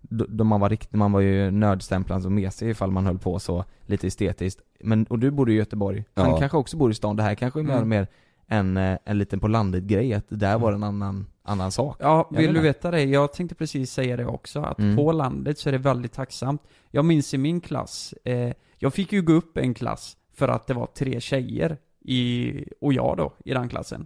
då, 0.09 0.25
då 0.29 0.43
man 0.43 0.59
var 0.59 0.69
riktigt, 0.69 0.93
man 0.93 1.11
var 1.11 1.19
ju 1.19 1.51
nördstämplad 1.51 2.25
och 2.25 2.31
mesig 2.31 2.69
ifall 2.69 2.91
man 2.91 3.05
höll 3.05 3.17
på 3.19 3.39
så 3.39 3.65
lite 3.85 4.07
estetiskt. 4.07 4.61
Men, 4.79 5.05
och 5.05 5.19
du 5.19 5.31
bor 5.31 5.49
i 5.49 5.53
Göteborg. 5.53 6.03
Han 6.15 6.29
Ja. 6.29 6.37
kanske 6.39 6.57
också 6.57 6.77
bor 6.77 6.91
i 6.91 6.93
stan. 6.93 7.15
Det 7.15 7.23
här 7.23 7.35
kanske 7.35 7.59
är 7.59 7.63
mer 7.63 7.75
Mm. 7.77 7.89
mer 7.89 8.07
en, 8.47 8.77
eh, 8.77 8.97
en 9.05 9.17
liten 9.17 9.39
på 9.39 9.47
landet 9.47 9.83
grej, 9.83 10.13
att 10.13 10.29
det 10.29 10.35
där 10.35 10.57
var 10.59 10.71
en 10.73 10.83
annan, 10.83 11.25
annan 11.43 11.71
sak. 11.71 11.97
Ja, 11.99 12.29
vill 12.31 12.53
du 12.53 12.59
veta 12.59 12.91
det? 12.91 13.03
Jag 13.03 13.33
tänkte 13.33 13.55
precis 13.55 13.91
säga 13.91 14.17
det 14.17 14.25
också, 14.25 14.59
att 14.61 14.79
Mm. 14.79 14.95
på 14.95 15.11
landet 15.11 15.59
så 15.59 15.69
är 15.69 15.71
det 15.71 15.77
väldigt 15.77 16.13
tacksamt. 16.13 16.61
Jag 16.91 17.05
minns 17.05 17.33
i 17.33 17.37
min 17.37 17.61
klass, 17.61 18.13
eh, 18.23 18.51
jag 18.77 18.93
fick 18.93 19.13
ju 19.13 19.21
gå 19.21 19.33
upp 19.33 19.57
en 19.57 19.73
klass 19.73 20.17
för 20.33 20.47
att 20.47 20.67
det 20.67 20.73
var 20.73 20.85
tre 20.85 21.19
tjejer 21.21 21.77
i, 22.01 22.53
och 22.81 22.93
jag 22.93 23.17
då, 23.17 23.33
i 23.45 23.53
den 23.53 23.69
klassen. 23.69 24.05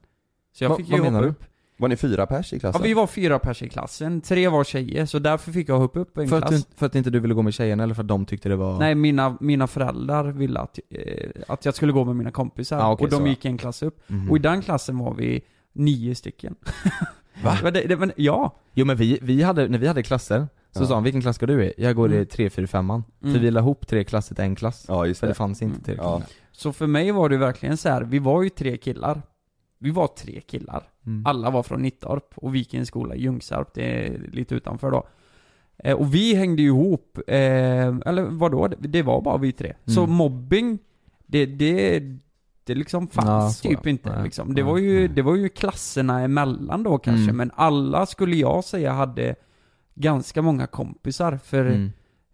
Så 0.53 0.63
jag 0.63 0.69
Va- 0.69 0.75
fick 0.75 0.89
ju 0.89 0.99
hoppa 0.99 1.21
du? 1.21 1.27
upp. 1.27 1.43
Var 1.79 1.87
ni 1.87 1.95
fyra 1.95 2.25
pers 2.25 2.53
i 2.53 2.55
Ja, 2.55 2.59
klassen? 2.59 2.81
vi 2.83 2.93
var 2.93 3.07
fyra 3.07 3.39
pers 3.39 3.61
i 3.63 3.69
klassen, 3.69 4.21
tre 4.21 4.47
var 4.47 4.63
tjejer, 4.63 5.05
så 5.05 5.19
därför 5.19 5.51
fick 5.51 5.69
jag 5.69 5.79
hoppa 5.79 5.99
upp 5.99 6.17
en 6.17 6.27
För 6.27 6.37
att, 6.37 6.47
klass. 6.47 6.65
du, 6.65 6.75
för 6.77 6.85
att 6.85 6.95
inte 6.95 7.09
du 7.09 7.19
ville 7.19 7.33
gå 7.33 7.41
med 7.41 7.53
tjejerna 7.53 7.83
eller 7.83 7.93
för 7.93 8.01
att 8.01 8.07
de 8.07 8.25
tyckte 8.25 8.49
det 8.49 8.55
var... 8.55 8.79
Nej, 8.79 8.95
mina, 8.95 9.37
mina 9.39 9.67
föräldrar 9.67 10.23
ville 10.31 10.59
att, 10.59 10.79
eh, 10.89 11.29
att 11.47 11.65
jag 11.65 11.75
skulle 11.75 11.91
gå 11.91 12.05
med 12.05 12.15
mina 12.15 12.31
kompisar, 12.31 12.79
Ah, 12.79 12.91
okej, 12.91 13.03
och 13.05 13.09
de 13.09 13.15
så, 13.15 13.21
ja. 13.23 13.27
gick 13.27 13.45
en 13.45 13.57
klass 13.57 13.83
upp. 13.83 14.09
Mhm. 14.09 14.29
Och 14.31 14.37
i 14.37 14.39
den 14.39 14.61
klassen 14.61 14.97
var 14.97 15.13
vi 15.13 15.41
nio 15.73 16.15
stycken. 16.15 16.55
Va? 17.43 17.57
Men 17.63 17.73
det, 17.73 17.81
det, 17.81 17.97
men, 17.97 18.11
ja. 18.15 18.55
Jo 18.73 18.85
men 18.85 18.97
vi, 18.97 19.19
vi 19.21 19.43
hade, 19.43 19.67
när 19.67 19.77
vi 19.77 19.87
hade 19.87 20.03
klasser, 20.03 20.47
så 20.71 20.83
Ja. 20.83 20.87
sa 20.87 20.93
han 20.93 21.03
vilken 21.03 21.21
klass 21.21 21.35
ska 21.35 21.45
du 21.45 21.63
i? 21.63 21.73
Jag 21.77 21.95
går 21.95 22.11
i 22.11 22.15
Mm. 22.15 22.25
3, 22.25 22.49
4, 22.49 22.67
5 22.67 22.89
Mm. 22.89 23.03
För 23.21 23.39
vi 23.39 23.51
la 23.51 23.59
ihop 23.59 23.87
tre 23.87 24.03
klasser 24.03 24.35
till 24.35 24.43
en 24.43 24.55
klass. 24.55 24.85
Ja 24.87 25.05
just 25.05 25.19
För 25.19 25.27
det 25.27 25.31
det. 25.31 25.35
fanns 25.35 25.61
inte 25.61 25.73
Mm. 25.75 25.83
tillräckligt 25.83 26.05
Ja. 26.05 26.21
Så 26.51 26.73
för 26.73 26.87
mig 26.87 27.11
var 27.11 27.29
det 27.29 27.37
verkligen 27.37 27.77
så 27.77 27.89
här. 27.89 28.01
vi 28.03 28.19
var 28.19 28.43
ju 28.43 28.49
tre 28.49 28.77
killar. 28.77 29.21
Vi 29.79 29.91
var 29.91 30.07
tre 30.07 30.41
killar. 30.41 30.83
Mm. 31.05 31.25
Alla 31.25 31.49
var 31.49 31.63
från 31.63 31.81
Nittorp 31.81 32.33
och 32.35 32.55
vi 32.55 32.59
gick 32.59 32.73
i 32.73 32.77
en 32.77 32.85
skola 32.85 33.15
i 33.15 33.21
Ljungsarp, 33.21 33.73
det 33.73 34.05
är 34.07 34.17
lite 34.31 34.55
utanför 34.55 34.91
då. 34.91 35.07
Eh, 35.77 35.95
och 35.95 36.13
vi 36.15 36.33
hängde 36.35 36.61
ju 36.61 36.67
ihop, 36.67 37.17
eh, 37.27 37.35
eller 38.05 38.21
vadå, 38.23 38.67
det, 38.67 38.75
det 38.87 39.01
var 39.03 39.21
bara 39.21 39.37
vi 39.37 39.51
tre. 39.51 39.73
Så 39.85 40.03
Mm. 40.03 40.15
mobbing, 40.15 40.79
det, 41.25 41.45
det, 41.45 41.99
det 42.63 42.75
liksom 42.75 43.07
fanns 43.07 43.27
Ja, 43.27 43.49
så 43.49 43.67
typ 43.69 43.79
ja. 43.83 43.89
inte 43.89 44.09
Nej. 44.15 44.23
liksom. 44.23 44.47
Det 44.55 44.63
Nej. 44.63 44.71
var, 44.71 44.77
ju, 44.77 45.07
det 45.07 45.21
var 45.21 45.35
ju 45.35 45.49
klasserna 45.49 46.21
emellan 46.21 46.83
då 46.83 46.97
kanske, 46.97 47.23
Mm. 47.23 47.37
men 47.37 47.51
alla 47.55 48.05
skulle 48.05 48.35
jag 48.35 48.63
säga 48.63 48.91
hade 48.93 49.35
ganska 49.95 50.41
många 50.41 50.67
kompisar, 50.67 51.37
för 51.37 51.65
Mm. 51.65 51.91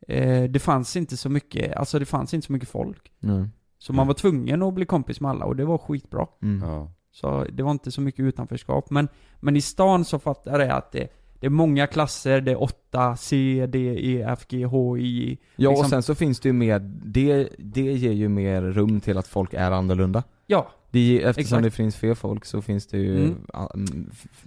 eh, 0.08 0.44
det 0.50 0.60
fanns 0.60 0.96
inte 0.96 1.18
så 1.18 1.30
mycket, 1.30 1.76
alltså 1.76 2.00
det 2.00 2.06
fanns 2.06 2.34
inte 2.34 2.48
så 2.48 2.54
mycket 2.54 2.70
folk. 2.70 3.12
Mm. 3.24 3.50
Så 3.80 3.94
man 3.94 4.08
var 4.08 4.14
tvungen 4.14 4.64
att 4.64 4.74
bli 4.74 4.86
kompis 4.86 5.22
med 5.22 5.32
alla 5.32 5.46
och 5.46 5.56
det 5.56 5.66
var 5.66 5.78
skitbra. 5.78 6.28
Mm. 6.42 6.70
Ja. 6.70 6.92
Så 7.16 7.46
det 7.54 7.64
var 7.64 7.72
inte 7.72 7.92
så 7.92 8.02
mycket 8.02 8.20
utanförskap. 8.20 8.90
Men, 8.90 9.08
men 9.40 9.56
i 9.56 9.62
stan 9.62 10.06
så 10.06 10.20
fattar 10.20 10.60
jag 10.60 10.70
att 10.70 10.92
det, 10.92 11.08
det 11.40 11.46
är 11.46 11.50
många 11.50 11.88
klasser, 11.88 12.42
det 12.42 12.52
är 12.52 12.64
8, 12.64 13.16
C, 13.16 13.66
D, 13.70 13.80
E, 14.00 14.26
F, 14.30 14.46
G, 14.50 14.64
H, 14.66 14.98
I. 14.98 15.38
Ja 15.56 15.70
Liksom- 15.70 15.86
och 15.86 15.90
sen 15.90 16.04
så 16.04 16.16
finns 16.16 16.40
det 16.40 16.50
ju 16.50 16.54
mer, 16.54 16.80
det, 17.06 17.50
det 17.58 17.82
ger 17.82 18.12
ju 18.12 18.30
mer 18.30 18.62
rum 18.62 19.00
till 19.02 19.18
att 19.18 19.28
folk 19.28 19.54
är 19.54 19.72
annorlunda. 19.72 20.24
Ja, 20.48 20.68
Det, 20.92 21.00
ger- 21.00 21.26
eftersom 21.26 21.42
Exakt. 21.42 21.64
det 21.64 21.72
finns 21.72 21.96
fler 21.96 22.14
folk 22.14 22.46
så 22.46 22.62
finns 22.62 22.88
det 22.88 22.98
ju 22.98 23.26
Mm. 23.26 23.36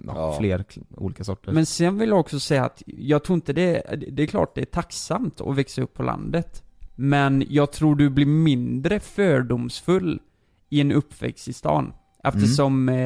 ja, 0.07 0.35
fler 0.39 0.65
olika 0.97 1.23
sorter. 1.23 1.51
men 1.51 1.65
sen 1.65 1.97
vill 1.97 2.09
jag 2.09 2.19
också 2.19 2.39
säga 2.39 2.65
att 2.65 2.83
jag 2.85 3.23
tror 3.23 3.35
inte 3.35 3.53
det, 3.53 3.83
det 4.11 4.23
är 4.23 4.27
klart 4.27 4.55
det 4.55 4.61
är 4.61 4.65
tacksamt 4.65 5.41
att 5.41 5.55
växa 5.57 5.81
upp 5.81 5.93
på 5.93 6.03
landet. 6.03 6.63
Men 6.95 7.43
jag 7.49 7.71
tror 7.71 7.95
du 7.95 8.09
blir 8.09 8.25
mindre 8.25 8.99
fördomsfull 8.99 10.19
i 10.69 10.81
en 10.81 10.91
uppväxt 10.91 11.47
i 11.47 11.53
stan. 11.53 11.93
Eftersom 12.23 12.89
eh, 12.89 13.05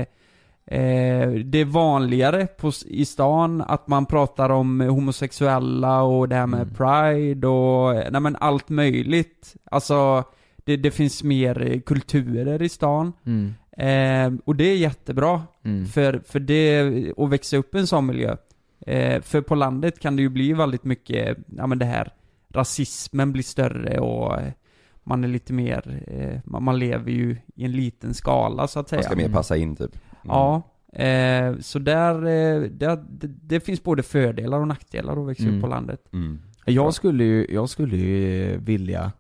eh, 0.66 1.30
det 1.32 1.58
är 1.58 1.66
vanligare 1.66 2.48
på, 2.48 2.72
i 2.86 3.06
stan 3.06 3.62
att 3.62 3.88
man 3.88 4.06
pratar 4.06 4.50
om 4.50 4.80
homosexuella 4.82 6.02
och 6.02 6.30
det 6.30 6.36
här 6.36 6.48
med 6.48 6.62
Mm. 6.62 6.74
pride 6.76 7.48
och, 7.48 8.12
nej 8.12 8.22
men 8.22 8.36
allt 8.36 8.70
möjligt. 8.70 9.56
Alltså, 9.72 10.24
det, 10.66 10.78
det 10.78 10.92
finns 10.92 11.24
mer 11.24 11.72
eh, 11.72 11.80
kulturer 11.80 12.62
i 12.62 12.70
stan. 12.70 13.14
mm. 13.26 13.54
Eh, 13.78 14.40
och 14.46 14.56
det 14.56 14.64
är 14.64 14.76
jättebra. 14.76 15.42
Mm. 15.64 15.86
För, 15.86 16.22
för 16.28 16.40
det, 16.40 16.82
att 17.18 17.30
växa 17.30 17.58
upp 17.58 17.76
i 17.76 17.80
en 17.80 17.88
sån 17.88 18.06
miljö. 18.06 18.36
Eh, 18.88 19.22
för 19.22 19.42
på 19.42 19.56
landet 19.56 20.00
kan 20.00 20.16
det 20.16 20.22
ju 20.22 20.30
bli 20.30 20.54
väldigt 20.54 20.84
mycket, 20.84 21.38
ja 21.58 21.68
men 21.68 21.80
det 21.80 21.86
här, 21.86 22.12
rasismen 22.54 23.32
blir 23.32 23.44
större 23.44 24.00
och 24.00 24.40
eh, 24.42 24.52
man 25.04 25.24
är 25.24 25.28
lite 25.28 25.54
mer, 25.54 26.04
eh, 26.08 26.40
man, 26.46 26.64
man 26.64 26.80
lever 26.80 27.12
ju 27.12 27.38
i 27.56 27.66
en 27.66 27.72
liten 27.72 28.14
skala 28.14 28.68
så 28.68 28.80
att 28.80 28.90
säga. 28.90 29.00
Man 29.00 29.04
ska 29.04 29.16
mer 29.16 29.30
passa 29.30 29.58
in 29.58 29.76
typ. 29.76 29.96
Mm. 29.96 30.02
Ja. 30.24 30.62
Eh, 30.94 31.58
så 31.60 31.80
där, 31.80 32.16
eh, 32.16 32.62
där 32.70 33.04
det, 33.10 33.28
det 33.28 33.60
finns 33.60 33.84
både 33.84 34.04
fördelar 34.04 34.60
och 34.60 34.68
nackdelar 34.68 35.22
att 35.22 35.28
växa 35.28 35.44
Mm. 35.44 35.56
upp 35.56 35.62
på 35.62 35.68
landet. 35.68 36.06
Mm. 36.14 36.40
Jag 36.66 36.94
skulle 36.94 37.24
ju, 37.24 37.48
jag 37.50 37.70
skulle 37.70 37.98
ju 37.98 38.58
vilja 38.58 39.12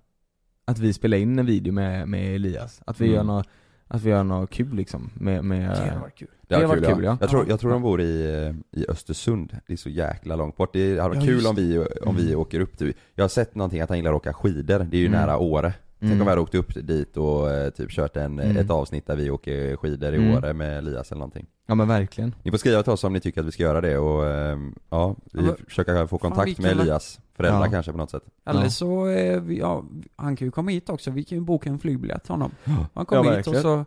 att 0.65 0.79
vi 0.79 0.93
spelar 0.93 1.17
in 1.17 1.39
en 1.39 1.45
video 1.45 1.73
med, 1.73 2.07
med 2.07 2.35
Elias. 2.35 2.81
Att 2.85 3.01
vi 3.01 3.05
Mm. 3.05 3.15
gör 3.15 3.23
något, 3.23 3.47
att 3.87 4.01
vi 4.03 4.09
gör 4.09 4.23
något 4.23 4.49
kul 4.49 4.75
liksom 4.75 5.09
med, 5.13 5.43
med 5.45 5.77
kul. 6.15 6.27
Det 6.59 6.65
hade 6.67 6.81
varit 6.81 6.85
kul, 6.85 6.95
kul, 6.95 7.03
ja. 7.03 7.11
ja. 7.11 7.17
Jag 7.21 7.29
tror, 7.29 7.43
Ja. 7.43 7.49
jag 7.49 7.59
tror 7.59 7.71
de 7.71 7.81
bor 7.81 8.01
i, 8.01 8.53
i 8.71 8.85
Östersund, 8.89 9.57
det 9.67 9.73
är 9.73 9.77
så 9.77 9.89
jäkla 9.89 10.35
långt 10.35 10.57
bort. 10.57 10.73
Det 10.73 10.89
hade 10.99 11.15
varit 11.15 11.15
Ja, 11.23 11.25
kul 11.37 11.45
om 11.47 11.55
vi, 11.55 11.85
om 12.05 12.15
vi 12.15 12.27
Mm. 12.27 12.39
åker 12.39 12.59
upp 12.59 12.77
till, 12.77 12.93
jag 13.15 13.23
har 13.23 13.29
sett 13.29 13.55
någonting 13.55 13.81
att 13.81 13.89
han 13.89 13.97
gillar 13.97 14.11
att 14.11 14.17
åka 14.17 14.33
skidor, 14.33 14.79
det 14.79 14.97
är 14.97 15.01
ju 15.01 15.07
Mm. 15.07 15.19
nära 15.19 15.37
Åre. 15.37 15.73
Tänk 15.99 16.11
Mm. 16.11 16.21
om 16.21 16.25
vi 16.27 16.29
hade 16.29 16.41
åkt 16.41 16.55
upp 16.55 16.87
dit 16.87 17.17
och 17.17 17.51
eh, 17.51 17.69
typ 17.69 17.89
kört 17.89 18.17
en, 18.17 18.39
Mm. 18.39 18.57
ett 18.57 18.69
avsnitt 18.69 19.07
där 19.07 19.15
vi 19.15 19.29
åker 19.31 19.75
skidor 19.75 20.13
i 20.13 20.17
Mm. 20.17 20.37
Åre 20.37 20.53
med 20.53 20.77
Elias 20.77 21.11
eller 21.11 21.19
någonting. 21.19 21.45
Ja 21.67 21.75
men 21.75 21.87
verkligen. 21.87 22.35
Ni 22.43 22.51
får 22.51 22.57
skriva 22.57 22.83
till 22.83 22.91
oss 22.91 23.03
om 23.03 23.13
ni 23.13 23.19
tycker 23.19 23.41
att 23.41 23.47
vi 23.47 23.51
ska 23.51 23.63
göra 23.63 23.81
det 23.81 23.97
och 23.97 24.27
ehm, 24.27 24.75
ja, 24.89 25.15
vi 25.33 25.45
Ja, 25.45 25.55
försöker 25.67 26.07
få 26.07 26.17
kontakt 26.17 26.59
med 26.59 26.71
Elias 26.71 27.19
föräldrar 27.35 27.65
Ja. 27.65 27.71
kanske 27.71 27.91
på 27.91 27.97
något 27.97 28.11
sätt. 28.11 28.23
Eller 28.45 28.63
Ja. 28.63 28.69
så, 28.69 29.07
eh, 29.07 29.43
ja, 29.53 29.83
han 30.15 30.35
kan 30.35 30.47
ju 30.47 30.51
komma 30.51 30.71
hit 30.71 30.89
också, 30.89 31.11
vi 31.11 31.23
kan 31.23 31.37
ju 31.37 31.43
boka 31.43 31.69
en 31.69 31.79
flygbiljett 31.79 32.23
till 32.23 32.31
honom. 32.33 32.51
Han 32.63 32.85
Ja, 32.93 33.05
kommer 33.05 33.37
hit 33.37 33.47
och 33.47 33.55
så 33.55 33.85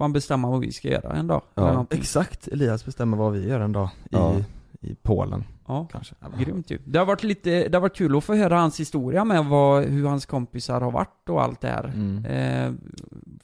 får 0.00 0.04
han 0.04 0.12
bestämma 0.12 0.50
vad 0.50 0.60
vi 0.60 0.72
ska 0.72 0.88
göra 0.88 1.12
en 1.12 1.26
dag. 1.26 1.42
Ja. 1.54 1.62
Eller 1.62 1.72
någonting. 1.72 1.98
Exakt, 2.00 2.48
Elias 2.48 2.84
bestämmer 2.84 3.16
vad 3.16 3.32
vi 3.32 3.48
gör 3.48 3.60
en 3.60 3.72
dag 3.72 3.88
i, 4.04 4.08
Ja. 4.10 4.34
i 4.80 4.94
Polen 4.94 5.44
Ja, 5.66 5.88
kanske. 5.92 6.14
grymt 6.38 6.70
ju. 6.70 6.78
Det 6.84 6.98
har 6.98 7.06
varit 7.06 7.22
lite, 7.22 7.68
det 7.68 7.74
har 7.76 7.80
varit 7.80 7.96
kul 7.96 8.16
att 8.16 8.24
få 8.24 8.34
höra 8.34 8.58
hans 8.60 8.80
historia 8.80 9.24
med 9.24 9.44
vad, 9.46 9.84
hur 9.84 10.06
hans 10.06 10.26
kompisar 10.26 10.80
har 10.80 10.90
varit 10.90 11.28
och 11.28 11.42
allt 11.42 11.60
det 11.60 11.68
här. 11.68 11.84
Mm. 11.84 12.24
Eh, 12.24 12.72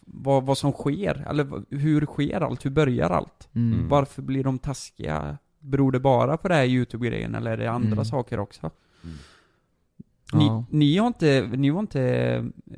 vad, 0.07 0.43
vad 0.47 0.59
som 0.59 0.73
sker, 0.73 1.27
eller 1.31 1.45
vad- 1.45 1.65
hur 1.71 2.07
sker 2.07 2.41
allt, 2.41 2.65
hur 2.65 2.71
börjar 2.71 3.11
allt? 3.11 3.49
Mm. 3.55 3.89
Varför 3.89 4.23
blir 4.23 4.45
de 4.45 4.59
taskiga? 4.59 5.39
Beror 5.61 5.93
det 5.93 6.01
bara 6.01 6.37
på 6.37 6.49
det 6.49 6.55
här 6.55 6.65
YouTube-grejen 6.65 7.35
eller 7.35 7.51
är 7.51 7.57
det 7.57 7.71
andra 7.71 7.93
Mm. 7.93 8.05
saker 8.05 8.41
också? 8.41 8.71
Ni, 10.33 10.47
Ja. 10.47 10.65
ni 10.71 10.97
har 10.99 11.07
inte, 11.07 11.49
ni 11.57 11.69
har 11.69 11.81
inte 11.81 12.03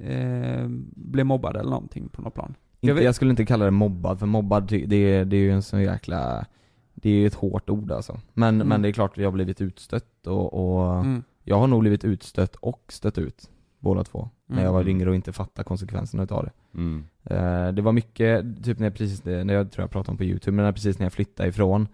eh, 0.00 0.66
blivit 0.96 1.26
mobbade 1.26 1.60
eller 1.60 1.70
någonting 1.70 2.08
på 2.08 2.22
något 2.22 2.34
plan? 2.34 2.54
Inte, 2.80 2.92
vet- 2.94 3.04
jag 3.04 3.14
skulle 3.14 3.30
inte 3.30 3.44
kalla 3.46 3.64
det 3.64 3.70
mobbad, 3.70 4.18
för 4.18 4.26
mobbad 4.26 4.66
det 4.68 4.96
är, 4.96 5.24
det 5.24 5.36
är 5.36 5.40
ju 5.40 5.52
en 5.52 5.62
sån 5.62 5.82
jäkla 5.82 6.46
Det 6.94 7.08
är 7.10 7.14
ju 7.14 7.26
ett 7.26 7.34
hårt 7.34 7.70
ord 7.70 7.90
alltså. 7.92 8.20
Men, 8.34 8.54
Mm. 8.54 8.68
men 8.68 8.82
det 8.82 8.88
är 8.88 8.92
klart 8.92 9.10
att 9.10 9.16
jag 9.16 9.24
har 9.26 9.32
blivit 9.32 9.60
utstött 9.60 10.26
och, 10.26 10.54
och 10.54 10.94
Mm. 11.00 11.22
jag 11.44 11.56
har 11.58 11.66
nog 11.66 11.80
blivit 11.80 12.04
utstött 12.04 12.56
och 12.56 12.82
stött 12.88 13.18
ut 13.18 13.50
Båda 13.80 14.04
två. 14.04 14.28
När 14.46 14.64
jag 14.64 14.72
var 14.72 14.80
Mm. 14.80 14.90
yngre 14.90 15.08
och 15.10 15.14
inte 15.14 15.32
fattade 15.32 15.64
konsekvenserna 15.64 16.22
utav 16.22 16.44
det. 16.44 16.50
Mm. 16.78 17.04
Eh, 17.24 17.72
det 17.72 17.82
var 17.82 17.92
mycket, 17.92 18.64
typ 18.64 18.78
när 18.78 18.86
jag 18.86 18.94
precis, 18.94 19.24
när 19.24 19.54
jag 19.54 19.70
tror 19.72 19.82
jag 19.82 19.90
pratade 19.90 20.10
om 20.10 20.16
på 20.16 20.24
youtube, 20.24 20.56
men 20.56 20.64
när 20.64 20.72
precis 20.72 20.98
när 20.98 21.04
jag 21.06 21.12
flyttade 21.12 21.48
ifrån 21.48 21.88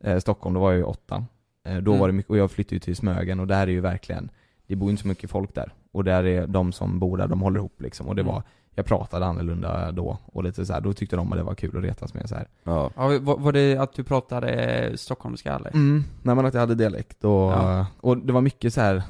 eh, 0.00 0.18
Stockholm, 0.18 0.54
då 0.54 0.60
var 0.60 0.70
jag 0.70 0.78
ju 0.78 0.84
åtta. 0.84 1.24
Eh, 1.64 1.76
då 1.76 1.90
Mm. 1.90 2.00
var 2.00 2.08
det 2.08 2.12
mycket, 2.12 2.30
och 2.30 2.36
jag 2.36 2.50
flyttade 2.50 2.74
ju 2.76 2.80
till 2.80 2.96
Smögen 2.96 3.40
och 3.40 3.46
där 3.46 3.62
är 3.62 3.66
ju 3.66 3.80
verkligen, 3.80 4.30
det 4.66 4.76
bor 4.76 4.90
inte 4.90 5.02
så 5.02 5.08
mycket 5.08 5.30
folk 5.30 5.54
där. 5.54 5.72
Och 5.92 6.04
där 6.04 6.24
är 6.24 6.46
de 6.46 6.72
som 6.72 6.98
bor 6.98 7.16
där, 7.16 7.28
de 7.28 7.40
håller 7.40 7.58
ihop 7.60 7.80
liksom. 7.82 8.08
Och 8.08 8.14
det 8.16 8.22
Mm. 8.22 8.34
var, 8.34 8.42
jag 8.74 8.86
pratade 8.86 9.26
annorlunda 9.26 9.92
då, 9.92 10.18
och 10.26 10.44
lite 10.44 10.66
så 10.66 10.72
här, 10.72 10.80
då 10.80 10.92
tyckte 10.92 11.16
de 11.16 11.32
att 11.32 11.38
det 11.38 11.44
var 11.44 11.54
kul 11.54 11.76
att 11.78 11.84
retas 11.84 12.14
med 12.14 12.28
så 12.28 12.34
här. 12.34 12.48
Ja. 12.64 12.90
Ja, 12.96 13.18
var, 13.20 13.38
var 13.38 13.52
det 13.52 13.76
att 13.76 13.92
du 13.92 14.04
pratade 14.04 14.92
stockholmska 14.96 15.54
eller? 15.54 15.70
Mm, 15.74 16.04
nej 16.22 16.34
men 16.34 16.46
att 16.46 16.54
jag 16.54 16.60
hade 16.60 16.74
dialekt 16.74 17.24
och, 17.24 17.30
Ja. 17.52 17.86
och 18.00 18.18
det 18.18 18.32
var 18.32 18.40
mycket 18.40 18.74
så 18.74 18.80
här 18.80 19.02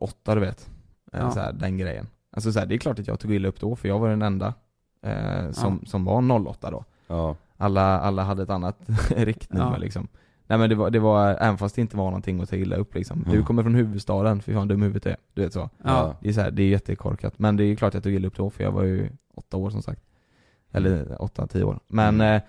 08 0.00 0.34
du 0.34 0.40
vet. 0.40 0.70
Eh, 1.12 1.20
Ja. 1.20 1.30
Så 1.30 1.40
här, 1.40 1.52
den 1.52 1.78
grejen. 1.78 2.06
Alltså 2.32 2.52
så 2.52 2.58
här, 2.58 2.66
det 2.66 2.74
är 2.74 2.78
klart 2.78 2.98
att 2.98 3.06
jag 3.06 3.20
tog 3.20 3.34
illa 3.34 3.48
upp 3.48 3.60
då, 3.60 3.76
för 3.76 3.88
jag 3.88 3.98
var 3.98 4.08
den 4.08 4.22
enda 4.22 4.54
eh, 5.02 5.50
som, 5.50 5.84
som 5.86 6.04
var 6.04 6.46
08 6.48 6.70
då. 6.70 6.84
Ja. 7.06 7.36
Alla, 7.56 8.00
alla 8.00 8.22
hade 8.22 8.42
ett 8.42 8.50
annat 8.50 8.78
riktnummer 9.16 9.72
Ja. 9.72 9.76
liksom. 9.78 10.08
Nej 10.46 10.58
men 10.58 10.68
det 10.70 10.74
var, 10.74 10.90
det 10.90 10.98
var, 10.98 11.30
även 11.40 11.58
fast 11.58 11.74
det 11.74 11.80
inte 11.80 11.96
var 11.96 12.04
någonting 12.04 12.40
att 12.40 12.50
ta 12.50 12.56
illa 12.56 12.76
upp 12.76 12.94
liksom. 12.94 13.22
Du 13.26 13.32
Mm. 13.32 13.44
kommer 13.44 13.62
från 13.62 13.74
huvudstaden, 13.74 14.42
fy 14.42 14.54
fan 14.54 14.68
dum 14.68 14.82
huvudet 14.82 15.06
är. 15.06 15.16
Du 15.34 15.42
vet 15.42 15.52
så. 15.52 15.70
Ja. 15.84 16.14
Det 16.20 16.28
är 16.28 16.32
så 16.32 16.40
här, 16.40 16.50
det 16.50 16.62
är 16.62 16.68
jättekorkat. 16.68 17.38
Men 17.38 17.56
det 17.56 17.64
är 17.64 17.76
klart 17.76 17.88
att 17.88 17.94
jag 17.94 18.02
tog 18.02 18.12
illa 18.12 18.28
upp 18.28 18.36
då, 18.36 18.50
för 18.50 18.64
jag 18.64 18.72
var 18.72 18.82
ju 18.82 19.08
åtta 19.34 19.56
år 19.56 19.70
som 19.70 19.82
sagt. 19.82 20.02
Eller 20.72 21.22
åtta, 21.22 21.46
tio 21.46 21.64
år. 21.64 21.78
Men, 21.88 22.14
Mm. 22.14 22.36
eh, 22.36 22.42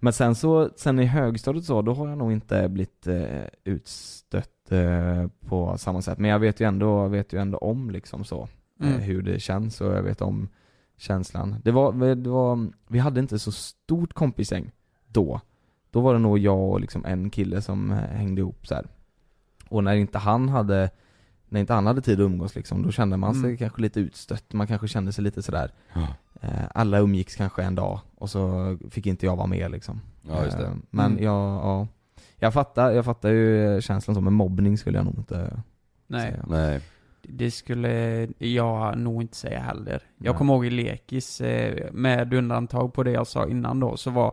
men 0.00 0.12
sen 0.12 0.34
så, 0.34 0.70
sen 0.76 0.98
i 0.98 1.04
högstadiet 1.04 1.64
så, 1.64 1.82
då 1.82 1.94
har 1.94 2.08
jag 2.08 2.18
nog 2.18 2.32
inte 2.32 2.68
blivit 2.68 3.06
eh, 3.06 3.44
utstött 3.64 4.72
eh, 4.72 5.26
på 5.48 5.78
samma 5.78 6.02
sätt. 6.02 6.18
Men 6.18 6.30
jag 6.30 6.38
vet 6.38 6.60
ju 6.60 6.68
ändå, 6.68 7.08
vet 7.08 7.32
ju 7.32 7.38
ändå 7.40 7.58
om 7.58 7.90
liksom 7.90 8.24
så, 8.24 8.48
Mm. 8.80 8.94
eh, 8.94 9.00
hur 9.00 9.22
det 9.22 9.40
känns 9.40 9.80
och 9.80 9.92
jag 9.94 10.02
vet 10.02 10.20
om 10.22 10.48
känslan. 10.96 11.56
Det 11.64 11.70
var, 11.70 12.14
det 12.14 12.30
var, 12.30 12.66
vi 12.88 12.98
hade 12.98 13.20
inte 13.20 13.38
så 13.38 13.52
stort 13.52 14.12
kompisgäng 14.12 14.70
då. 15.06 15.40
Då 15.94 16.00
var 16.00 16.12
det 16.12 16.18
nog 16.20 16.38
jag 16.38 16.58
och 16.70 16.80
liksom 16.80 17.04
en 17.04 17.30
kille 17.30 17.62
som 17.62 17.90
eh, 17.90 17.96
hängde 17.98 18.40
ihop 18.40 18.66
så 18.66 18.74
här. 18.74 18.86
Och 19.68 19.84
när 19.84 19.94
inte 19.94 20.18
han 20.18 20.48
hade 20.48 20.90
när 21.48 21.60
inte 21.60 21.72
han 21.74 21.86
hade 21.86 22.00
tid 22.02 22.20
att 22.20 22.24
umgås 22.24 22.54
liksom, 22.54 22.82
då 22.82 22.90
kände 22.90 23.16
man 23.16 23.34
sig 23.34 23.44
Mm. 23.44 23.56
kanske 23.56 23.82
lite 23.82 24.00
utstött, 24.00 24.52
man 24.52 24.66
kanske 24.66 24.88
kände 24.88 25.12
sig 25.12 25.24
lite 25.24 25.42
sådär 25.42 25.70
Ja. 25.92 26.06
eh, 26.40 26.64
Alla 26.74 26.98
umgicks 26.98 27.36
kanske 27.36 27.62
en 27.62 27.74
dag, 27.74 28.00
och 28.16 28.30
så 28.30 28.76
fick 28.90 29.06
inte 29.06 29.26
jag 29.26 29.36
vara 29.36 29.46
med 29.46 29.70
liksom 29.70 30.00
Ja, 30.22 30.44
just 30.44 30.58
det. 30.58 30.64
Eh, 30.66 30.72
Men 30.90 31.12
Mm. 31.12 31.24
jag, 31.24 31.34
ja 31.34 31.86
Jag 32.38 32.52
fattar, 32.54 32.90
jag 32.90 33.04
fattar 33.04 33.28
ju 33.28 33.80
känslan 33.80 34.14
så, 34.14 34.20
men 34.20 34.32
mobbning 34.32 34.78
skulle 34.78 34.98
jag 34.98 35.04
nog 35.04 35.14
inte 35.18 35.62
Nej. 36.06 36.20
säga 36.32 36.44
Nej. 36.48 36.80
Det 37.22 37.50
skulle 37.50 38.28
jag 38.38 38.98
nog 38.98 39.22
inte 39.22 39.36
säga 39.36 39.60
heller. 39.60 40.02
Jag 40.18 40.32
Nej. 40.32 40.38
kommer 40.38 40.54
ihåg 40.54 40.66
i 40.66 40.70
lekis, 40.70 41.42
med 41.92 42.34
undantag 42.34 42.94
på 42.94 43.02
det 43.02 43.10
jag 43.10 43.26
sa 43.26 43.46
innan 43.48 43.80
då, 43.80 43.96
så 43.96 44.10
var 44.10 44.26
eh, 44.26 44.32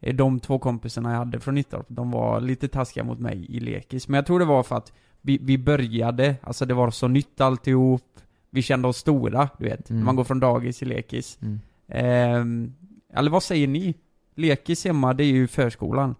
de 0.00 0.40
två 0.40 0.58
kompisarna 0.58 1.10
jag 1.10 1.18
hade 1.18 1.40
från 1.40 1.54
Nittorp, 1.54 1.86
de 1.88 2.10
var 2.10 2.40
lite 2.40 2.68
taskiga 2.68 3.04
mot 3.04 3.18
mig 3.18 3.46
i 3.48 3.60
lekis. 3.60 4.08
Men 4.08 4.14
jag 4.18 4.26
tror 4.26 4.38
det 4.38 4.44
var 4.44 4.62
för 4.62 4.76
att 4.76 4.92
vi, 5.20 5.38
vi 5.42 5.58
började, 5.58 6.34
alltså 6.42 6.66
det 6.66 6.74
var 6.74 6.90
så 6.90 7.08
nytt 7.08 7.40
alltihop, 7.40 8.02
vi 8.50 8.62
kände 8.62 8.88
oss 8.88 8.96
stora, 8.96 9.48
du 9.58 9.64
vet. 9.64 9.90
Mm. 9.90 10.04
Man 10.04 10.16
går 10.16 10.24
från 10.24 10.40
dagis 10.40 10.78
till 10.78 10.88
lekis. 10.88 11.38
mm. 11.42 11.60
Ehm, 11.88 12.74
eller 13.14 13.30
vad 13.30 13.42
säger 13.42 13.68
ni? 13.68 13.94
Lekis 14.34 14.84
hemma, 14.84 15.14
det 15.14 15.24
är 15.24 15.32
ju 15.32 15.46
förskolan. 15.46 16.14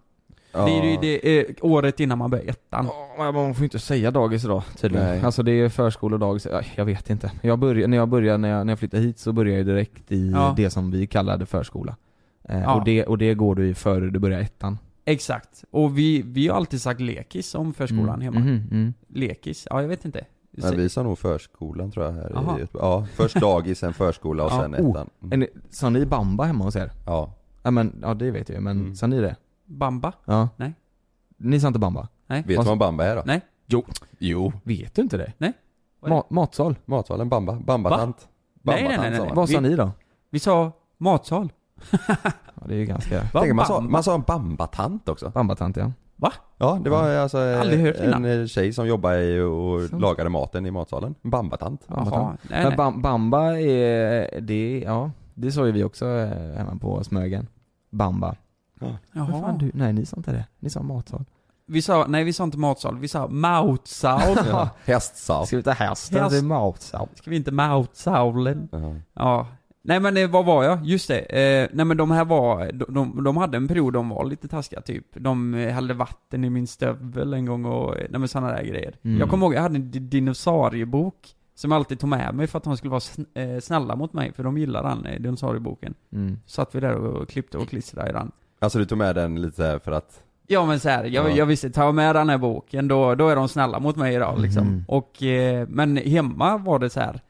Ja. 0.53 0.65
Det 0.65 0.71
är 0.71 0.83
ju 0.91 0.97
det 1.01 1.39
är 1.39 1.55
året 1.61 1.99
innan 1.99 2.17
man 2.17 2.29
börjar 2.29 2.45
ettan. 2.45 2.89
Ja, 3.17 3.31
man 3.31 3.55
får 3.55 3.63
inte 3.63 3.79
säga 3.79 4.11
dagis 4.11 4.45
idag 4.45 4.63
tydligen. 4.77 5.07
Nej. 5.07 5.21
Alltså 5.21 5.43
det 5.43 5.51
är 5.51 5.69
förskola 5.69 6.15
och 6.15 6.19
dagis, 6.19 6.47
ja, 6.51 6.61
jag 6.75 6.85
vet 6.85 7.09
inte. 7.09 7.31
Jag 7.41 7.59
började, 7.59 7.87
när 7.87 7.97
jag 7.97 8.09
började, 8.09 8.37
när 8.37 8.49
jag, 8.49 8.65
när 8.65 8.71
jag 8.71 8.79
flyttade 8.79 9.03
hit 9.03 9.19
så 9.19 9.33
började 9.33 9.57
jag 9.57 9.65
direkt 9.65 10.11
i 10.11 10.31
Ja. 10.31 10.53
det 10.57 10.69
som 10.69 10.91
vi 10.91 11.07
kallade 11.07 11.45
förskola. 11.45 11.95
Eh, 12.49 12.59
Ja. 12.61 12.75
och, 12.75 12.83
det, 12.85 13.05
och 13.05 13.17
det 13.17 13.33
går 13.33 13.55
du 13.55 13.67
i 13.69 13.73
före 13.73 14.09
du 14.09 14.19
börjar 14.19 14.39
ettan. 14.39 14.77
Exakt. 15.05 15.63
Och 15.71 15.97
vi, 15.97 16.21
vi 16.21 16.47
har 16.47 16.55
alltid 16.55 16.81
sagt 16.81 17.01
lekis 17.01 17.55
om 17.55 17.73
förskolan 17.73 18.21
Mm. 18.21 18.21
hemma. 18.21 18.39
Mhm, 18.39 18.67
mm. 18.71 18.93
Lekis? 19.07 19.67
Ja, 19.69 19.81
jag 19.81 19.87
vet 19.89 20.05
inte. 20.05 20.25
Nej, 20.51 20.75
vi 20.77 20.89
sa 20.89 21.03
nog 21.03 21.19
förskolan 21.19 21.91
tror 21.91 22.05
jag 22.05 22.11
här 22.13 22.37
Aha. 22.37 22.57
i 22.57 22.59
Göteborg. 22.59 22.85
Ja, 22.85 23.05
först 23.15 23.35
dagis, 23.35 23.79
sen 23.79 23.93
förskola 23.93 24.45
och 24.45 24.51
Ja. 24.51 24.61
sen 24.61 24.75
Oh. 24.75 24.89
ettan. 24.91 25.09
Mm. 25.31 25.47
Sa 25.69 25.89
ni 25.89 26.05
bamba 26.05 26.43
hemma 26.43 26.63
hos 26.63 26.75
er? 26.75 26.91
Ja. 27.05 27.33
Ja 27.63 27.71
men, 27.71 27.99
ja 28.01 28.13
det 28.13 28.31
vet 28.31 28.49
jag 28.49 28.55
ju, 28.55 28.61
men 28.61 28.79
Mm. 28.79 28.95
sa 28.95 29.07
ni 29.07 29.19
det? 29.21 29.35
Bamba? 29.65 30.13
Ja. 30.25 30.49
Nej. 30.57 30.73
Ni 31.37 31.59
sa 31.59 31.67
inte 31.67 31.79
bamba? 31.79 32.07
Nej. 32.27 32.43
Vet 32.47 32.59
du 32.59 32.65
vad 32.65 32.77
bamba 32.77 33.05
är 33.05 33.15
då? 33.15 33.21
Nej. 33.25 33.41
Jo. 33.67 33.85
Jo. 34.19 34.53
Vet 34.63 34.95
du 34.95 35.01
inte 35.01 35.17
det? 35.17 35.33
Nej. 35.37 35.53
Ma- 36.01 36.25
matsal? 36.29 36.75
Matsalen, 36.85 37.29
bamba. 37.29 37.53
Bambatant. 37.65 38.27
Nej, 38.61 38.83
nej, 38.83 38.97
nej, 38.97 38.97
Bambatant 38.97 39.09
nej, 39.09 39.17
sa 39.17 39.23
nej. 39.23 39.27
man. 39.29 39.35
Vad 39.35 39.49
sa 39.49 39.59
Vi- 39.59 39.69
ni 39.69 39.75
då? 39.75 39.91
Vi 40.29 40.39
sa 40.39 40.71
matsal. 40.97 41.51
Ja, 42.55 42.67
det 42.67 42.73
är 42.73 42.77
ju 42.77 42.85
ganska... 42.85 43.21
Va? 43.33 43.39
Tänk, 43.41 43.55
man, 43.55 43.65
sa, 43.65 43.79
man 43.81 44.03
sa 44.03 44.15
en 44.15 44.21
bambatant 44.21 45.09
också. 45.09 45.29
Bambatant 45.29 45.77
ja. 45.77 45.91
Ja, 46.57 46.79
det 46.83 46.89
var 46.89 47.09
alltså 47.09 47.37
hört 47.37 47.95
en 47.95 48.25
eh, 48.25 48.45
tjej 48.45 48.73
som 48.73 48.87
jobbade 48.87 49.23
i 49.23 49.39
och 49.39 49.81
Så. 49.89 49.97
lagade 49.99 50.29
maten 50.29 50.65
i 50.65 50.71
matsalen. 50.71 51.15
En 51.21 51.29
bambatant. 51.29 51.87
Bambatant. 51.87 52.13
Jaha. 52.13 52.37
Nej, 52.49 52.59
Men 52.59 52.67
nej. 52.67 52.77
bam, 52.77 53.01
bamba 53.01 53.59
är, 53.59 54.41
det, 54.41 54.83
ja, 54.85 55.11
det 55.33 55.51
sa 55.51 55.65
ju 55.65 55.71
vi 55.71 55.83
också 55.83 56.05
eh, 56.05 56.57
hemma 56.57 56.75
på 56.81 57.03
Smögen. 57.03 57.47
Bamba. 57.89 58.35
Vad 58.79 58.95
Jaha. 59.11 59.41
fan, 59.41 59.57
du, 59.57 59.71
nej 59.73 59.93
ni 59.93 60.05
sa 60.05 60.17
inte 60.17 60.31
det. 60.31 60.45
Ni 60.59 60.69
sa 60.69 60.81
matsal. 60.81 61.25
Vi 61.65 61.81
sa, 61.81 62.05
nej 62.07 62.23
vi 62.23 62.33
sa 62.33 62.43
inte 62.43 62.57
matsal, 62.57 62.97
vi 62.97 63.07
sa 63.07 63.27
mautsal. 63.27 64.37
Ja. 64.49 64.69
Hästsal. 64.85 65.47
Ska 65.47 65.57
vi 65.57 65.63
ta 65.63 65.71
hästen 65.71 66.23
Häst. 66.23 66.35
till 66.35 66.45
matsal? 66.45 67.07
Ska 67.15 67.29
vi 67.29 67.35
inte 67.35 67.51
mautsalen? 67.51 68.69
Ja. 68.71 68.95
Ja. 69.13 69.47
Nej 69.81 69.99
men 69.99 70.17
eh, 70.17 70.29
vad 70.29 70.45
var 70.45 70.63
jag? 70.63 70.85
Just 70.85 71.07
det. 71.07 71.19
Eh, 71.19 71.69
nej 71.73 71.85
men 71.85 71.97
de 71.97 72.11
här 72.11 72.25
var, 72.25 72.71
de, 72.71 72.85
de, 72.93 73.23
de 73.23 73.37
hade 73.37 73.57
en 73.57 73.67
period 73.67 73.93
de 73.93 74.09
var 74.09 74.25
lite 74.25 74.47
taskiga 74.47 74.81
typ. 74.81 75.05
De 75.13 75.53
eh, 75.53 75.73
hällde 75.73 75.93
vatten 75.93 76.43
i 76.43 76.49
min 76.49 76.67
stövel 76.67 77.33
en 77.33 77.45
gång 77.45 77.65
och, 77.65 77.97
eh, 77.97 78.05
nej 78.09 78.19
men 78.19 78.27
sådana 78.27 78.51
där 78.51 78.63
grejer. 78.63 78.95
Mm. 79.03 79.19
Jag 79.19 79.29
kommer 79.29 79.45
ihåg, 79.45 79.53
jag 79.53 79.61
hade 79.61 79.75
en 79.75 79.91
di- 79.91 79.99
dinosauriebok. 79.99 81.15
Som 81.55 81.71
jag 81.71 81.75
alltid 81.77 81.99
tog 81.99 82.09
med 82.09 82.35
mig 82.35 82.47
för 82.47 82.57
att 82.57 82.63
de 82.63 82.77
skulle 82.77 82.91
vara 82.91 82.99
sn- 82.99 83.55
eh, 83.55 83.59
snälla 83.59 83.95
mot 83.95 84.13
mig, 84.13 84.33
för 84.33 84.43
de 84.43 84.57
gillar 84.57 84.83
den 84.83 85.05
eh, 85.05 85.19
dinosaurieboken. 85.21 85.93
Mm. 86.13 86.39
Satt 86.45 86.75
vi 86.75 86.79
där 86.79 86.93
och 86.95 87.29
klippte 87.29 87.57
och 87.57 87.69
klistrade 87.69 88.09
i 88.09 88.13
den. 88.13 88.31
Alltså 88.59 88.79
du 88.79 88.85
tog 88.85 88.97
med 88.97 89.15
den 89.15 89.41
lite 89.41 89.79
för 89.83 89.91
att 89.91 90.23
Ja 90.47 90.65
men 90.65 90.79
så 90.79 90.89
här, 90.89 91.03
jag, 91.03 91.29
Ja. 91.31 91.35
jag 91.35 91.45
visste, 91.45 91.69
tar 91.69 91.83
jag 91.85 91.95
med 91.95 92.15
den 92.15 92.29
här 92.29 92.37
boken 92.37 92.87
då, 92.87 93.15
då 93.15 93.27
är 93.29 93.35
de 93.35 93.47
snälla 93.49 93.79
mot 93.79 93.95
mig 93.95 94.15
idag 94.15 94.39
liksom. 94.39 94.67
Mhm. 94.67 94.83
Och, 94.87 95.23
eh, 95.23 95.67
men 95.69 95.97
hemma 95.97 96.57
var 96.57 96.79
det 96.79 96.89
så 96.89 96.99
här. 96.99 97.21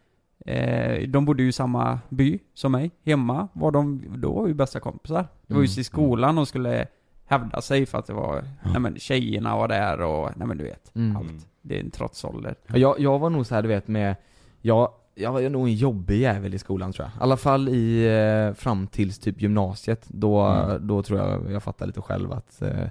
Eh, 0.46 1.08
de 1.10 1.26
bodde 1.26 1.44
ju 1.44 1.50
i 1.50 1.52
samma 1.52 2.00
by 2.10 2.40
som 2.54 2.72
mig. 2.72 2.92
Hemma 3.06 3.48
var 3.54 3.72
de, 3.72 4.04
då 4.18 4.34
var 4.34 4.44
vi 4.46 4.54
bästa 4.54 4.80
kompisar. 4.80 5.28
Det 5.48 5.54
var 5.54 5.62
just 5.62 5.78
i 5.78 5.80
Mm. 5.82 5.84
skolan 5.84 6.38
och 6.38 6.48
skulle 6.48 6.88
hävda 7.26 7.62
sig 7.62 7.86
för 7.86 7.98
att 7.98 8.06
det 8.08 8.14
var, 8.14 8.44
nej 8.64 8.80
men 8.80 9.00
tjejerna 9.00 9.56
var 9.56 9.68
där 9.68 10.02
och, 10.02 10.30
nej 10.36 10.48
men 10.48 10.58
du 10.58 10.64
vet, 10.64 10.96
Mm. 10.96 11.18
allt. 11.18 11.48
Det 11.62 11.76
är 11.76 11.80
en 11.80 11.92
trotsålder. 11.92 12.56
Ja, 12.68 12.78
Jag, 12.78 13.00
jag 13.00 13.20
var 13.20 13.30
nog 13.30 13.46
så 13.46 13.56
här, 13.56 13.62
du 13.62 13.68
vet 13.68 13.88
med, 13.88 14.16
jag, 14.62 14.92
jag 15.16 15.32
var 15.32 15.50
nog 15.50 15.68
en 15.68 15.74
jobbig 15.76 16.20
jävel 16.22 16.54
i 16.54 16.60
skolan 16.60 16.92
tror 16.94 17.06
jag. 17.08 17.22
I 17.22 17.24
alla 17.24 17.38
fall 17.38 17.70
i, 17.70 18.06
eh, 18.50 18.54
fram 18.54 18.88
tills 18.88 19.20
typ 19.20 19.42
gymnasiet. 19.42 20.06
Då, 20.08 20.42
Mm. 20.42 20.88
då 20.88 21.04
tror 21.04 21.20
jag 21.20 21.52
jag 21.52 21.64
fattade 21.64 21.88
lite 21.88 22.02
själv 22.02 22.32
att 22.32 22.62
eh, 22.62 22.86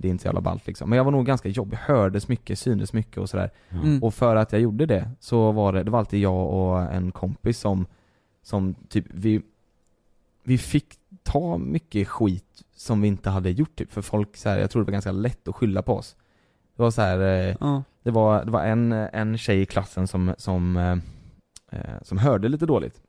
det 0.00 0.08
är 0.08 0.10
inte 0.10 0.22
så 0.22 0.28
jävla 0.28 0.40
ballt 0.40 0.66
liksom. 0.66 0.90
Men 0.90 0.96
jag 0.96 1.04
var 1.04 1.12
nog 1.12 1.26
ganska 1.26 1.48
jobbig, 1.48 1.76
hördes 1.76 2.28
mycket, 2.28 2.58
syntes 2.58 2.92
mycket 2.92 3.18
och 3.18 3.30
sådär. 3.30 3.50
Mm. 3.70 4.02
Och 4.02 4.14
för 4.14 4.36
att 4.36 4.52
jag 4.52 4.60
gjorde 4.60 4.86
det 4.86 5.10
så 5.20 5.52
var 5.52 5.72
det, 5.72 5.82
det 5.82 5.90
var 5.90 5.98
alltid 5.98 6.20
jag 6.20 6.48
och 6.52 6.80
en 6.82 7.12
kompis 7.12 7.58
som, 7.58 7.86
som 8.42 8.74
typ, 8.74 9.04
vi, 9.10 9.42
vi 10.44 10.58
fick 10.58 10.86
ta 11.22 11.58
mycket 11.58 12.08
skit 12.08 12.62
som 12.74 13.00
vi 13.00 13.08
inte 13.08 13.30
hade 13.30 13.50
gjort 13.50 13.76
typ. 13.76 13.92
För 13.92 14.02
folk 14.02 14.36
så 14.36 14.48
här, 14.48 14.58
jag 14.58 14.70
tror 14.70 14.82
det 14.82 14.86
var 14.86 14.92
ganska 14.92 15.12
lätt 15.12 15.48
att 15.48 15.54
skylla 15.54 15.82
på 15.82 15.94
oss. 15.94 16.16
Det 16.76 16.82
var 16.82 16.90
så 16.90 17.02
här, 17.02 17.18
eh, 17.20 17.56
Ja. 17.60 17.82
det 18.02 18.10
var, 18.10 18.44
det 18.44 18.50
var 18.50 18.64
en, 18.64 18.92
en 18.92 19.38
tjej 19.38 19.60
i 19.60 19.66
klassen 19.66 20.06
som, 20.06 20.34
som, 20.38 20.76
eh, 20.76 20.98
eh, 21.80 22.02
som 22.02 22.18
hörde 22.18 22.48
lite 22.48 22.66
dåligt. 22.66 23.00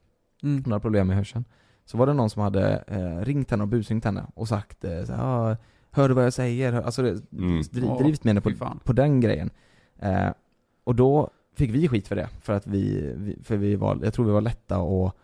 Mm. 0.44 0.64
Hon 0.64 0.72
hade 0.72 0.82
problem 0.82 1.08
med 1.08 1.16
hörseln. 1.18 1.46
Så 1.86 1.98
var 1.98 2.06
det 2.08 2.14
någon 2.14 2.30
som 2.30 2.42
hade 2.42 2.84
eh, 2.88 3.26
ringt 3.26 3.52
henne 3.52 3.64
och 3.64 3.68
busringt 3.68 4.06
henne 4.06 4.26
och 4.34 4.48
sagt 4.48 4.84
eh, 4.84 5.04
så 5.04 5.14
här, 5.14 5.24
"Ah, 5.52 5.58
Hör 5.92 6.08
du 6.10 6.14
vad 6.16 6.26
jag 6.26 6.34
säger? 6.34 6.74
Alltså 6.74 7.02
det, 7.02 7.22
Mm. 7.34 7.62
dri, 7.72 7.84
Åh, 7.88 8.02
drivit 8.02 8.24
med 8.24 8.30
henne 8.36 8.42
på, 8.42 8.80
på 8.84 8.94
den 8.94 9.22
grejen. 9.22 9.50
Eh, 10.00 10.30
och 10.84 10.96
då 10.96 11.30
fick 11.56 11.72
vi 11.72 11.88
skit 11.88 12.08
för 12.08 12.16
det, 12.16 12.30
för 12.42 12.54
att 12.54 12.68
vi, 12.68 13.14
vi 13.18 13.38
för 13.44 13.58
vi 13.58 13.76
var, 13.76 14.00
jag 14.04 14.14
tror 14.14 14.26
vi 14.26 14.32
var 14.32 14.42
lätta 14.42 14.78
och 14.78 15.16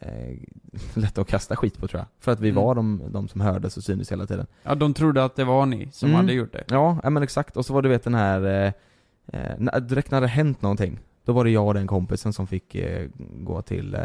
eh, 0.00 0.36
lätta 0.94 1.20
att 1.20 1.28
kasta 1.28 1.56
skit 1.56 1.78
på 1.78 1.88
tror 1.88 1.98
jag. 1.98 2.06
För 2.18 2.32
att 2.32 2.40
vi 2.40 2.48
Mm. 2.50 2.62
var 2.62 2.74
de, 2.74 3.02
de 3.10 3.28
som 3.28 3.40
hördes 3.40 3.76
och 3.76 3.82
syntes 3.84 4.12
hela 4.12 4.26
tiden. 4.26 4.46
Ja, 4.62 4.74
de 4.74 4.94
trodde 4.94 5.24
att 5.24 5.36
det 5.36 5.44
var 5.44 5.66
ni 5.66 5.88
som 5.92 6.08
Mm. 6.08 6.20
hade 6.20 6.32
gjort 6.32 6.52
det. 6.52 6.64
Ja, 6.68 7.10
men 7.10 7.22
exakt. 7.22 7.56
Och 7.56 7.66
så 7.66 7.74
var 7.74 7.82
det 7.82 7.88
du 7.88 7.92
vet 7.92 8.04
den 8.04 8.14
här, 8.14 8.44
eh, 8.44 8.72
eh, 9.40 9.54
när- 9.58 9.80
direkt 9.80 10.10
när 10.10 10.20
det 10.20 10.26
hänt 10.26 10.62
någonting, 10.62 10.98
då 11.24 11.32
var 11.32 11.44
det 11.44 11.50
jag 11.50 11.66
och 11.66 11.74
den 11.74 11.86
kompisen 11.86 12.32
som 12.32 12.46
fick 12.46 12.74
eh, 12.74 13.08
gå 13.18 13.62
till 13.62 13.94
eh, 13.94 14.00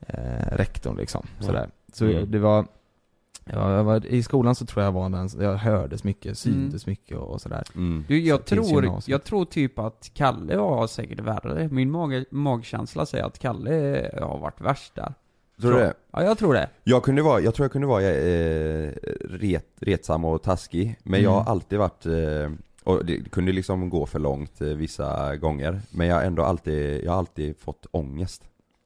eh, 0.00 0.56
rektorn 0.56 0.96
liksom. 0.96 1.26
Ja. 1.38 1.44
Sådär. 1.46 1.68
Så 1.92 2.04
Mm. 2.06 2.30
det 2.30 2.38
var, 2.38 2.66
ja, 3.52 3.72
jag 3.76 3.84
var, 3.84 4.06
i 4.06 4.22
skolan 4.22 4.54
så 4.54 4.66
tror 4.66 4.84
jag 4.84 4.92
var 4.92 5.08
den, 5.10 5.28
jag 5.40 5.54
hördes 5.56 6.04
mycket, 6.04 6.38
syntes 6.38 6.86
mycket 6.86 7.16
och, 7.18 7.30
och 7.30 7.40
sådär. 7.40 7.62
Mm. 7.74 8.04
Du, 8.08 8.20
jag, 8.20 8.38
Så 8.38 8.44
tror, 8.44 9.00
jag 9.06 9.24
tror 9.24 9.44
typ 9.44 9.78
att 9.78 10.10
Kalle 10.14 10.56
var 10.56 10.86
säkert 10.86 11.20
värre. 11.20 11.68
Min 11.68 11.90
mag, 11.90 12.24
magkänsla 12.30 13.06
säger 13.06 13.24
att 13.24 13.38
Kalle 13.38 14.10
har 14.20 14.38
varit 14.38 14.60
värst 14.60 14.94
där. 14.94 15.14
Tror 15.60 15.72
du 15.72 15.78
det? 15.78 15.94
Ja, 16.12 16.22
jag 16.24 16.38
tror 16.38 16.54
det. 16.54 16.70
Jag 16.84 17.02
kunde 17.02 17.22
vara, 17.22 17.40
jag 17.40 17.54
tror 17.54 17.64
jag 17.64 17.72
kunde 17.72 17.86
vara 17.86 18.02
eh, 18.02 18.92
ret, 19.30 19.66
retsam 19.80 20.24
och 20.24 20.42
taskig, 20.42 20.98
men 21.02 21.22
jag 21.22 21.32
Mm. 21.32 21.44
har 21.44 21.52
alltid 21.52 21.78
varit 21.78 22.06
eh, 22.06 22.52
och 22.84 23.04
det 23.04 23.30
kunde 23.30 23.52
liksom 23.52 23.90
gå 23.90 24.06
för 24.06 24.18
långt 24.18 24.60
eh, 24.60 24.68
vissa 24.68 25.36
gånger, 25.36 25.80
men 25.90 26.06
jag 26.06 26.14
har 26.14 26.22
ändå 26.22 26.42
alltid, 26.42 27.04
jag 27.04 27.10
har 27.12 27.18
alltid 27.18 27.58
fått 27.58 27.86
ångest 27.90 28.44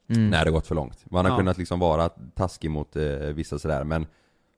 Mm. 0.09 0.31
när 0.31 0.44
det 0.44 0.51
gått 0.51 0.66
för 0.66 0.75
långt. 0.75 1.05
Man 1.11 1.25
har 1.25 1.33
Ja. 1.33 1.37
kunnat 1.38 1.59
liksom 1.59 1.79
vara 1.81 2.09
taskig 2.09 2.70
mot 2.70 2.96
eh, 2.96 3.05
vissa 3.12 3.59
sådär, 3.59 3.85
men 3.85 4.07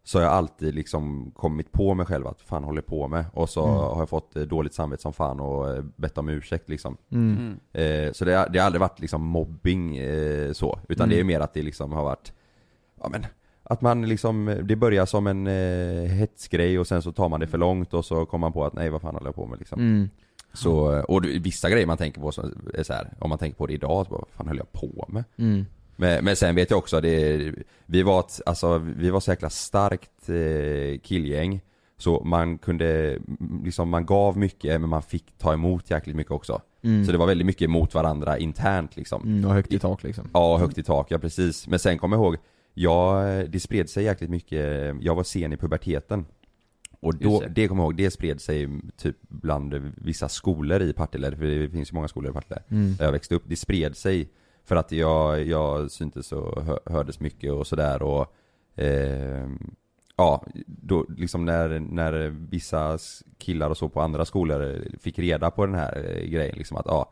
så 0.06 0.18
har 0.18 0.24
jag 0.24 0.32
alltid 0.32 0.74
liksom 0.74 1.30
kommit 1.36 1.72
på 1.72 1.94
mig 1.94 2.06
själv 2.06 2.26
att 2.26 2.40
fan 2.40 2.64
håller 2.64 2.78
jag 2.78 2.86
på 2.86 3.08
med? 3.08 3.24
Och 3.32 3.48
så 3.50 3.64
Mm. 3.64 3.74
har 3.76 3.98
jag 3.98 4.08
fått 4.08 4.36
eh, 4.36 4.42
dåligt 4.42 4.74
samvete 4.74 5.02
som 5.02 5.12
fan 5.12 5.40
och 5.40 5.76
eh, 5.76 5.84
bett 5.96 6.18
om 6.18 6.28
ursäkt 6.28 6.68
liksom. 6.68 6.96
Mm. 7.12 7.36
Mm. 7.72 8.06
Eh, 8.06 8.12
så 8.12 8.24
det 8.24 8.34
har, 8.34 8.48
det 8.48 8.58
har 8.58 8.66
aldrig 8.66 8.80
varit 8.80 9.00
liksom 9.00 9.22
mobbing 9.22 9.96
eh, 9.96 10.52
så, 10.52 10.78
utan 10.88 11.04
Mm. 11.04 11.16
det 11.16 11.20
är 11.20 11.24
mer 11.24 11.40
att 11.40 11.54
det 11.54 11.62
liksom 11.62 11.92
har 11.92 12.04
varit, 12.04 12.32
ja 13.00 13.08
men 13.08 13.26
att 13.62 13.80
man 13.80 14.08
liksom, 14.08 14.60
det 14.64 14.76
börjar 14.76 15.06
som 15.06 15.26
en 15.26 15.46
eh, 15.46 16.10
hetsgrej 16.10 16.78
och 16.78 16.86
sen 16.86 17.02
så 17.02 17.12
tar 17.12 17.28
man 17.28 17.40
det 17.40 17.46
för 17.46 17.58
långt 17.58 17.94
och 17.94 18.04
så 18.04 18.26
kommer 18.26 18.40
man 18.46 18.52
på 18.52 18.64
att 18.64 18.72
nej 18.74 18.90
vad 18.90 19.00
fan 19.02 19.14
håller 19.14 19.26
jag 19.28 19.34
på 19.34 19.46
med 19.46 19.58
liksom. 19.58 19.80
Mm. 19.80 20.08
Så, 20.52 21.02
och 21.02 21.22
det- 21.22 21.38
vissa 21.38 21.70
grejer 21.70 21.86
man 21.86 21.96
tänker 21.96 22.20
på 22.20 22.32
så 22.32 22.50
är 22.74 22.82
så 22.82 22.92
här, 22.92 23.12
om 23.18 23.28
man 23.28 23.38
tänker 23.38 23.58
på 23.58 23.66
det 23.66 23.72
idag, 23.72 24.06
så 24.06 24.10
bara, 24.12 24.18
vad 24.20 24.28
fan 24.28 24.48
höll 24.48 24.56
jag 24.58 24.72
på 24.72 25.06
med? 25.08 25.24
Mm. 25.98 26.14
Men, 26.14 26.24
men 26.24 26.36
sen 26.36 26.54
vet 26.54 26.70
jag 26.70 26.78
också, 26.78 27.00
det, 27.00 27.52
vi 27.86 28.02
var 28.02 28.20
ett, 28.20 28.40
alltså 28.46 28.78
vi 28.78 29.10
var 29.10 29.20
så 29.20 29.30
jäkla 29.30 29.50
starkt 29.50 30.28
eh, 30.28 31.00
killgäng 31.00 31.60
Så 31.98 32.22
man 32.24 32.58
kunde, 32.58 33.10
mm, 33.10 33.62
liksom 33.64 33.88
man 33.88 34.06
gav 34.06 34.38
mycket 34.38 34.80
men 34.80 34.90
man 34.90 35.02
fick 35.02 35.38
ta 35.38 35.52
emot 35.52 35.90
jäkligt 35.90 36.16
mycket 36.16 36.32
också 36.32 36.60
Mm. 36.84 37.04
Så 37.04 37.12
det 37.12 37.18
var 37.18 37.26
väldigt 37.26 37.46
mycket 37.46 37.70
mot 37.70 37.94
varandra 37.94 38.38
internt 38.38 38.96
liksom 38.96 39.22
Mm, 39.22 39.44
och 39.44 39.54
högt 39.54 39.72
i 39.72 39.78
tak 39.78 40.02
liksom. 40.02 40.28
Ja, 40.32 40.56
högt 40.58 40.78
i 40.78 40.82
tak, 40.82 41.10
ja 41.10 41.18
precis. 41.18 41.68
Men 41.68 41.78
sen 41.78 41.98
kommer 41.98 42.16
jag 42.16 42.24
ihåg, 42.24 42.36
jag, 42.74 43.50
det 43.50 43.60
spred 43.60 43.90
sig 43.90 44.04
jäkligt 44.04 44.30
mycket, 44.30 44.94
jag 45.00 45.14
var 45.14 45.22
sen 45.22 45.52
i 45.52 45.56
puberteten. 45.56 46.26
Och 47.00 47.14
då, 47.16 47.40
det. 47.40 47.48
det. 47.48 47.68
kommer 47.68 47.82
jag 47.82 47.86
ihåg, 47.86 47.96
det 47.96 48.10
spred 48.10 48.40
sig 48.40 48.68
typ 48.96 49.16
bland 49.28 49.92
vissa 49.96 50.28
skolor 50.28 50.82
i 50.82 50.92
Partille, 50.92 51.36
för 51.36 51.44
det 51.44 51.68
finns 51.68 51.92
ju 51.92 51.94
många 51.94 52.08
skolor 52.08 52.30
i 52.30 52.34
Partille, 52.34 52.62
Mm. 52.70 52.96
där 52.96 53.04
jag 53.04 53.12
växte 53.12 53.34
upp. 53.34 53.42
Det 53.46 53.56
spred 53.56 53.96
sig 53.96 54.28
för 54.64 54.76
att 54.76 54.92
jag, 54.92 55.46
jag 55.46 55.90
syntes 55.90 56.32
och 56.32 56.62
hö, 56.64 56.78
hördes 56.86 57.20
mycket 57.20 57.52
och 57.52 57.66
sådär 57.66 58.02
och 58.02 58.34
eh, 58.82 59.46
Ja, 60.16 60.44
då 60.66 61.06
liksom 61.16 61.44
när, 61.44 61.78
när 61.80 62.12
vissa 62.50 62.98
killar 63.38 63.70
och 63.70 63.76
så 63.76 63.88
på 63.88 64.00
andra 64.00 64.24
skolor 64.24 64.84
fick 65.00 65.18
reda 65.18 65.50
på 65.50 65.66
den 65.66 65.74
här 65.74 66.04
eh, 66.16 66.24
grejen 66.28 66.56
liksom 66.58 66.76
att 66.76 66.86
ja 66.86 67.10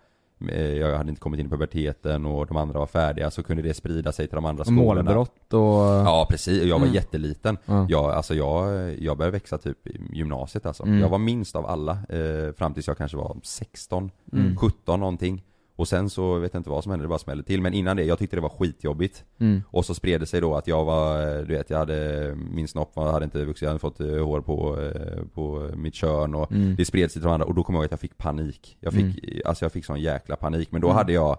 eh, 0.49 0.73
jag 0.73 0.97
hade 0.97 1.09
inte 1.09 1.21
kommit 1.21 1.41
in 1.41 1.47
i 1.47 1.49
puberteten 1.49 2.27
och 2.27 2.47
de 2.47 2.57
andra 2.57 2.79
var 2.79 2.87
färdiga 2.87 3.31
så 3.31 3.43
kunde 3.43 3.63
det 3.63 3.75
sprida 3.75 4.13
sig 4.13 4.27
till 4.29 4.35
de 4.35 4.45
andra 4.45 4.65
skolorna 4.65 5.03
Målbrott 5.03 5.53
och... 5.53 6.07
Ja 6.07 6.27
precis, 6.31 6.63
jag 6.63 6.79
var 6.79 6.87
Mm. 6.87 6.95
jätteliten. 6.95 7.59
Ja. 7.67 7.87
Jag, 7.89 8.05
alltså 8.11 8.35
jag, 8.35 8.93
jag 9.01 9.17
började 9.19 9.33
växa 9.37 9.59
typ 9.59 9.87
i 9.87 10.01
gymnasiet 10.13 10.67
alltså. 10.67 10.83
Mm. 10.83 10.99
Jag 11.01 11.09
var 11.09 11.19
minst 11.19 11.57
av 11.57 11.67
alla 11.67 11.93
eh, 12.09 12.53
fram 12.57 12.75
tills 12.75 12.87
jag 12.89 12.99
kanske 12.99 13.17
var 13.17 13.37
16, 13.43 14.11
Mm. 14.33 14.57
17 14.57 15.01
någonting. 15.01 15.43
Och 15.77 15.89
sen 15.89 16.11
så 16.11 16.39
vet 16.39 16.55
jag 16.55 16.61
inte 16.61 16.71
vad 16.71 16.83
som 16.85 16.91
hände, 16.91 17.05
det 17.05 17.09
bara 17.09 17.19
smällde 17.19 17.45
till. 17.45 17.63
Men 17.63 17.75
innan 17.75 17.97
det, 17.97 18.05
jag 18.05 18.19
tyckte 18.19 18.37
det 18.37 18.41
var 18.41 18.49
skitjobbigt. 18.49 19.25
Mm. 19.39 19.63
Och 19.67 19.85
så 19.85 19.95
spred 19.95 20.21
det 20.21 20.27
sig 20.27 20.41
då 20.41 20.55
att 20.55 20.67
jag 20.67 20.85
var, 20.85 21.21
eh, 21.37 21.43
du 21.43 21.55
vet 21.55 21.71
jag 21.71 21.79
hade, 21.79 22.33
min 22.51 22.69
snopp 22.69 22.97
hade 22.97 23.25
inte 23.25 23.45
vuxit, 23.45 23.63
jag 23.63 23.69
hade 23.71 23.79
fått 23.79 24.01
eh, 24.01 24.07
hår 24.25 24.41
på, 24.41 24.81
eh, 24.81 25.23
på 25.35 25.71
mitt 25.77 25.95
kön 25.95 26.35
och 26.35 26.53
Mm. 26.53 26.75
det 26.77 26.85
spred 26.85 27.11
sig 27.11 27.21
till 27.23 27.27
de 27.27 27.33
andra 27.33 27.47
och 27.47 27.55
då 27.55 27.63
kom 27.63 27.75
jag 27.75 27.81
ihåg 27.81 27.85
att 27.85 27.91
jag 27.91 28.01
fick 28.01 28.19
panik. 28.19 28.77
Jag 28.81 28.93
fick, 28.93 29.41
alltså 29.47 29.65
jag 29.65 29.73
fick 29.73 29.85
sån 29.85 30.01
jäkla 30.01 30.37
panik. 30.37 30.73
Men 30.73 30.81
då 30.81 30.87
Mm. 30.89 30.97
hade 30.97 31.13
jag 31.13 31.39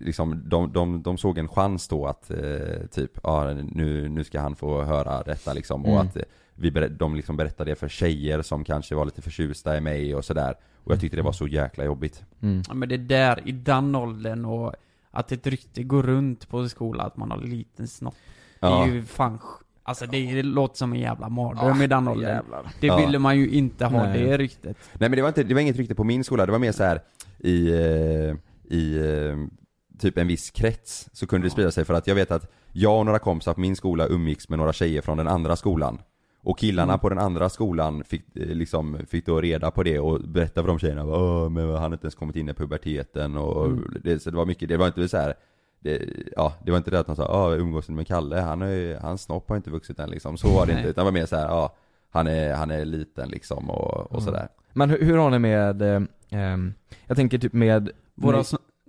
Liksom, 0.00 0.42
de, 0.48 0.72
de, 0.72 1.02
de 1.02 1.18
såg 1.18 1.38
en 1.38 1.48
chans 1.48 1.88
då 1.88 2.06
att 2.06 2.30
eh, 2.30 2.86
typ, 2.90 3.10
ja 3.22 3.52
nu, 3.54 4.08
nu 4.08 4.24
ska 4.24 4.40
han 4.40 4.56
få 4.56 4.82
höra 4.82 5.22
detta 5.22 5.52
liksom 5.52 5.84
Mm. 5.84 5.94
och 5.96 6.00
att 6.02 6.16
eh, 6.16 6.22
vi 6.54 6.70
de 6.70 7.14
liksom 7.16 7.36
berättade 7.36 7.70
det 7.70 7.74
för 7.74 7.88
tjejer 7.88 8.42
som 8.42 8.64
kanske 8.64 8.94
var 8.94 9.04
lite 9.04 9.22
förtjusta 9.22 9.76
i 9.76 9.80
mig 9.80 10.14
och 10.14 10.24
sådär 10.24 10.54
Och 10.84 10.92
jag 10.92 11.00
tyckte 11.00 11.16
det 11.16 11.22
var 11.22 11.32
så 11.32 11.46
jäkla 11.46 11.84
jobbigt 11.84 12.22
Mm. 12.42 12.62
Ja, 12.68 12.74
men 12.74 12.88
det 12.88 12.96
där, 12.96 13.48
i 13.48 13.52
den 13.52 13.94
åldern 13.94 14.44
och 14.44 14.74
att 15.10 15.32
ett 15.32 15.46
rykte 15.46 15.82
går 15.82 16.02
runt 16.02 16.48
på 16.48 16.68
skolan 16.68 17.06
att 17.06 17.16
man 17.16 17.30
har 17.30 17.38
liten 17.38 17.88
snopp. 17.88 18.14
Det 18.60 18.66
Ja. 18.66 18.84
är 18.84 18.88
ju 18.92 19.02
fan, 19.02 19.38
alltså 19.82 20.06
det, 20.06 20.32
det 20.34 20.42
låter 20.42 20.76
som 20.76 20.92
en 20.92 21.00
jävla 21.00 21.28
mardröm 21.28 21.82
i 21.82 21.86
den 21.86 22.08
åldern. 22.08 22.28
jävlar. 22.30 22.66
Det 22.80 22.86
Ja. 22.86 22.96
ville 22.96 23.18
man 23.18 23.38
ju 23.38 23.48
inte 23.50 23.84
ha, 23.86 24.02
Nej. 24.02 24.22
det 24.24 24.38
ryktet. 24.38 24.76
Nej 24.92 25.08
men 25.10 25.16
det 25.16 25.22
var 25.22 25.28
inte, 25.28 25.42
det 25.42 25.54
var 25.54 25.60
inget 25.60 25.76
rykte 25.76 25.94
på 25.94 26.04
min 26.04 26.24
skola, 26.24 26.46
det 26.46 26.52
var 26.52 26.58
mer 26.58 26.72
så 26.72 26.84
här 26.84 27.00
i, 27.38 27.68
eh, 27.68 28.34
i 28.76 28.96
eh, 28.98 29.36
typ 29.98 30.18
en 30.18 30.26
viss 30.26 30.50
krets 30.50 31.08
så 31.12 31.26
kunde 31.26 31.46
det 31.46 31.50
sprida 31.50 31.70
sig 31.70 31.84
för 31.84 31.94
att 31.94 32.06
jag 32.06 32.14
vet 32.14 32.30
att 32.30 32.52
jag 32.72 32.98
och 32.98 33.06
några 33.06 33.18
kompisar 33.18 33.54
på 33.54 33.60
min 33.60 33.76
skola 33.76 34.06
umgicks 34.06 34.48
med 34.48 34.58
några 34.58 34.72
tjejer 34.72 35.02
från 35.02 35.16
den 35.16 35.28
andra 35.28 35.56
skolan 35.56 35.98
och 36.44 36.58
killarna 36.58 36.92
Mm. 36.92 37.00
på 37.00 37.08
den 37.08 37.18
andra 37.18 37.48
skolan 37.48 38.04
fick 38.04 38.36
eh, 38.36 38.46
liksom, 38.46 38.98
fick 39.08 39.26
då 39.26 39.40
reda 39.40 39.70
på 39.70 39.82
det 39.82 39.98
och 39.98 40.20
berätta 40.20 40.60
för 40.60 40.68
de 40.68 40.78
tjejerna 40.78 41.04
Åh, 41.04 41.48
men 41.48 41.68
han 41.70 41.76
har 41.82 41.92
inte 41.92 42.04
ens 42.04 42.14
kommit 42.14 42.36
in 42.36 42.48
i 42.48 42.54
puberteten 42.54 43.36
och 43.36 43.66
Mm. 43.66 43.94
det, 44.04 44.22
så 44.22 44.30
det 44.30 44.36
var 44.36 44.46
mycket, 44.46 44.68
det 44.68 44.76
var 44.76 44.86
inte 44.86 45.08
så 45.08 45.16
här 45.16 45.34
det, 45.80 46.02
ja, 46.36 46.52
det 46.64 46.70
var 46.70 46.78
inte 46.78 46.90
det 46.90 47.00
att 47.00 47.06
de 47.06 47.16
sa 47.16 47.22
ja 47.50 47.56
umgås 47.56 47.88
med 47.88 48.06
Kalle, 48.06 48.36
han 48.36 48.62
är, 48.62 48.98
hans 49.00 49.22
snopp 49.22 49.48
har 49.48 49.56
inte 49.56 49.70
vuxit 49.70 49.98
än 49.98 50.10
liksom, 50.10 50.36
så 50.36 50.48
var 50.48 50.66
det 50.66 50.72
inte, 50.72 50.88
utan 50.88 51.02
det 51.04 51.10
var 51.10 51.12
mer 51.20 51.26
så 51.26 51.36
här, 51.36 51.46
ja 51.48 51.74
han 52.10 52.26
är, 52.26 52.54
han 52.54 52.70
är 52.70 52.84
liten 52.84 53.28
liksom 53.28 53.70
och, 53.70 53.96
och 54.00 54.10
Mm. 54.12 54.24
sådär 54.24 54.48
Men 54.72 54.90
hur, 54.90 55.00
hur 55.04 55.16
har 55.16 55.30
ni 55.30 55.38
med, 55.38 55.82
eh, 55.82 56.02
ehm, 56.30 56.74
jag 57.06 57.16
tänker 57.16 57.38
typ 57.38 57.52
med 57.52 57.90
Våra 58.14 58.44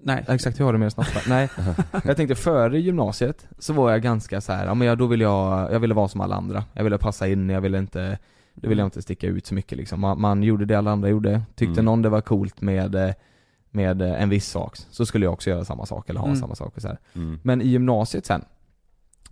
Nej. 0.07 0.25
Exakt, 0.27 0.59
hur 0.59 0.65
har 0.65 0.73
du 0.73 0.79
med 0.79 0.91
snoppar? 0.91 1.23
Nej, 1.29 1.49
jag 2.05 2.17
tänkte 2.17 2.35
före 2.35 2.79
gymnasiet 2.79 3.47
så 3.59 3.73
var 3.73 3.91
jag 3.91 4.01
ganska 4.01 4.41
så 4.41 4.53
här, 4.53 4.65
ja 4.65 4.73
men 4.73 4.87
jag, 4.87 4.97
då 4.97 5.07
ville 5.07 5.23
jag, 5.23 5.73
jag 5.73 5.79
ville 5.79 5.93
vara 5.93 6.07
som 6.07 6.21
alla 6.21 6.35
andra. 6.35 6.63
Jag 6.73 6.83
ville 6.83 6.97
passa 6.97 7.27
in, 7.27 7.49
jag 7.49 7.61
ville 7.61 7.77
inte, 7.77 8.17
då 8.53 8.69
ville 8.69 8.81
jag 8.81 8.87
inte 8.87 9.01
sticka 9.01 9.27
ut 9.27 9.45
så 9.45 9.53
mycket 9.55 9.77
liksom. 9.77 9.99
Man, 10.01 10.21
man 10.21 10.43
gjorde 10.43 10.65
det 10.65 10.75
alla 10.75 10.91
andra 10.91 11.09
gjorde. 11.09 11.41
Tyckte 11.55 11.73
Mm. 11.73 11.85
någon 11.85 12.01
det 12.01 12.09
var 12.09 12.21
coolt 12.21 12.61
med, 12.61 13.13
med 13.71 14.01
en 14.01 14.29
viss 14.29 14.47
sak, 14.49 14.75
så 14.89 15.05
skulle 15.05 15.25
jag 15.25 15.33
också 15.33 15.49
göra 15.49 15.65
samma 15.65 15.85
sak 15.85 16.09
eller 16.09 16.19
ha 16.19 16.27
Mm. 16.27 16.39
samma 16.39 16.55
sak 16.55 16.75
och 16.75 16.81
så 16.81 16.97
mm. 17.13 17.39
Men 17.43 17.61
i 17.61 17.67
gymnasiet 17.67 18.25
sen, 18.25 18.45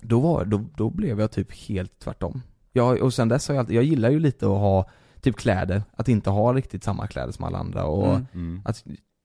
då 0.02 0.20
var, 0.20 0.46
då, 0.46 0.64
då 0.78 0.90
blev 0.90 1.20
jag 1.20 1.32
typ 1.32 1.52
helt 1.68 2.00
tvärtom. 2.00 2.42
Jag, 2.72 3.02
och 3.02 3.14
sen 3.14 3.28
dess 3.30 3.48
har 3.48 3.56
jag 3.56 3.60
alltid, 3.60 3.76
jag 3.76 3.84
gillar 3.84 4.10
ju 4.10 4.20
lite 4.20 4.46
att 4.46 4.52
ha 4.52 4.90
typ 5.22 5.36
kläder, 5.36 5.84
att 5.96 6.08
inte 6.10 6.30
ha 6.30 6.54
riktigt 6.54 6.84
samma 6.84 7.08
kläder 7.08 7.32
som 7.32 7.46
alla 7.46 7.58
andra 7.58 7.84
och 7.86 8.08
Mm. 8.10 8.26
Mm. 8.34 8.62
att 8.66 8.84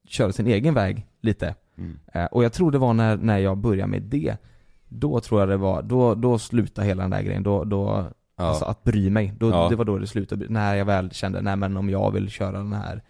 köra 0.09 0.33
sin 0.33 0.47
egen 0.47 0.75
väg 0.75 1.07
lite. 1.21 1.55
Mm. 1.79 1.99
Eh, 2.13 2.25
och 2.25 2.45
jag 2.45 2.53
tror 2.53 2.71
det 2.71 2.79
var 2.79 2.95
när, 2.95 3.17
när 3.17 3.39
jag 3.39 3.59
började 3.59 3.91
med 3.91 4.03
det, 4.03 4.37
då 4.89 5.21
tror 5.21 5.41
jag 5.41 5.49
det 5.49 5.57
var, 5.57 5.83
då, 5.83 6.15
då 6.15 6.39
slutade 6.39 6.87
hela 6.87 7.03
den 7.03 7.11
där 7.11 7.23
grejen, 7.23 7.43
då, 7.43 7.65
då 7.65 8.05
Ja. 8.41 8.45
alltså 8.45 8.65
att 8.65 8.85
bry 8.85 9.11
mig, 9.11 9.33
då, 9.39 9.51
Ja. 9.51 9.69
det 9.69 9.77
var 9.77 9.85
då 9.85 9.99
det 9.99 10.07
slutade, 10.07 10.47
när 10.49 10.75
jag 10.75 10.85
väl 10.85 11.11
kände, 11.11 11.41
nej 11.43 11.57
men 11.57 11.77
om 11.77 11.91
jag 11.91 12.11
vill 12.11 12.31
köra 12.31 12.53
den 12.59 12.73
här 12.73 13.03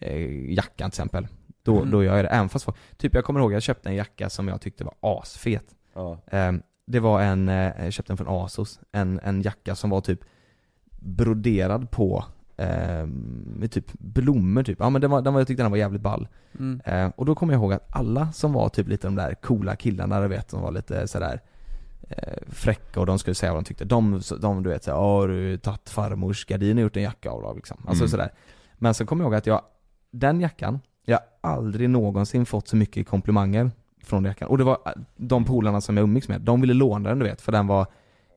eh, 0.00 0.52
jackan 0.52 0.90
till 0.90 1.00
exempel, 1.00 1.26
då, 1.62 1.76
Mm. 1.76 1.90
då 1.90 2.04
gör 2.04 2.16
jag 2.16 2.24
det, 2.24 2.28
även 2.28 2.48
fast, 2.48 2.68
typ 2.96 3.14
jag 3.14 3.24
kommer 3.24 3.40
ihåg, 3.40 3.52
jag 3.52 3.62
köpte 3.62 3.88
en 3.88 3.94
jacka 3.94 4.30
som 4.30 4.48
jag 4.48 4.60
tyckte 4.60 4.84
var 4.84 4.94
asfet 5.00 5.64
ja. 5.94 6.18
eh, 6.26 6.52
Det 6.86 7.00
var 7.00 7.20
en, 7.20 7.48
eh, 7.48 7.84
jag 7.84 7.92
köpte 7.92 8.10
den 8.12 8.16
från 8.16 8.44
Asos, 8.44 8.80
en, 8.92 9.20
en 9.22 9.42
jacka 9.42 9.74
som 9.74 9.90
var 9.90 10.00
typ 10.00 10.20
broderad 11.00 11.90
på 11.90 12.24
eh, 12.60 13.06
med 13.56 13.70
typ 13.70 13.92
blommor 13.92 14.62
typ, 14.62 14.76
ja 14.80 14.90
men 14.90 15.00
den 15.00 15.10
var, 15.10 15.22
den 15.22 15.32
var, 15.34 15.40
jag 15.40 15.46
tyckte 15.48 15.62
den 15.62 15.70
var 15.70 15.78
jävligt 15.78 16.02
ball 16.02 16.28
Mm. 16.58 16.80
Eh, 16.84 17.10
och 17.16 17.26
då 17.26 17.34
kommer 17.34 17.52
jag 17.52 17.60
ihåg 17.60 17.72
att 17.72 17.86
alla 17.90 18.32
som 18.32 18.52
var 18.52 18.68
typ 18.68 18.88
lite 18.88 19.06
de 19.06 19.14
där 19.16 19.34
coola 19.34 19.76
killarna, 19.76 20.20
du 20.20 20.28
vet, 20.28 20.50
som 20.50 20.62
var 20.62 20.72
lite 20.72 21.08
sådär 21.08 21.40
eh, 22.08 22.38
fräcka 22.48 23.00
och 23.00 23.06
de 23.06 23.18
skulle 23.18 23.34
säga 23.34 23.52
vad 23.52 23.62
de 23.62 23.66
tyckte. 23.66 23.84
De, 23.84 24.20
de 24.40 24.62
du 24.62 24.70
vet 24.70 24.84
såhär, 24.84 24.98
har 24.98 25.28
du 25.28 25.56
tagit 25.58 25.90
farmors 25.90 26.44
gardin 26.44 26.76
och 26.78 26.82
gjort 26.82 26.96
en 26.96 27.02
jacka 27.02 27.30
av 27.30 27.56
liksom. 27.56 27.76
Alltså 27.86 28.02
Mm. 28.04 28.08
sådär. 28.08 28.30
Men 28.74 28.94
sen 28.94 29.06
kommer 29.06 29.24
jag 29.24 29.26
ihåg 29.30 29.34
att 29.38 29.46
jag, 29.46 29.62
den 30.10 30.40
jackan, 30.40 30.80
jag 31.04 31.18
har 31.42 31.50
aldrig 31.50 31.90
någonsin 31.90 32.46
fått 32.46 32.68
så 32.68 32.76
mycket 32.76 33.08
komplimanger 33.08 33.70
från 34.04 34.24
jackan. 34.24 34.48
Och 34.48 34.58
det 34.58 34.64
var 34.64 34.78
eh, 34.86 34.92
de 35.16 35.44
polarna 35.44 35.80
som 35.80 35.96
jag 35.96 36.04
umgicks 36.04 36.28
med, 36.28 36.40
de 36.40 36.60
ville 36.60 36.74
låna 36.74 37.08
den 37.08 37.18
du 37.18 37.24
vet, 37.24 37.40
för 37.40 37.52
den 37.52 37.66
var, 37.66 37.86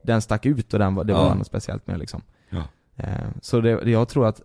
den 0.02 0.22
stack 0.22 0.46
ut 0.46 0.72
och 0.72 0.78
den 0.78 0.94
var, 0.94 1.04
det 1.04 1.12
var 1.12 1.26
Ja. 1.26 1.34
något 1.34 1.46
speciellt 1.46 1.86
med 1.86 1.98
liksom. 1.98 2.22
Eh, 2.96 3.08
Så 3.42 3.60
det, 3.60 3.80
det- 3.84 3.90
jag 3.90 4.08
tror 4.08 4.26
att 4.26 4.40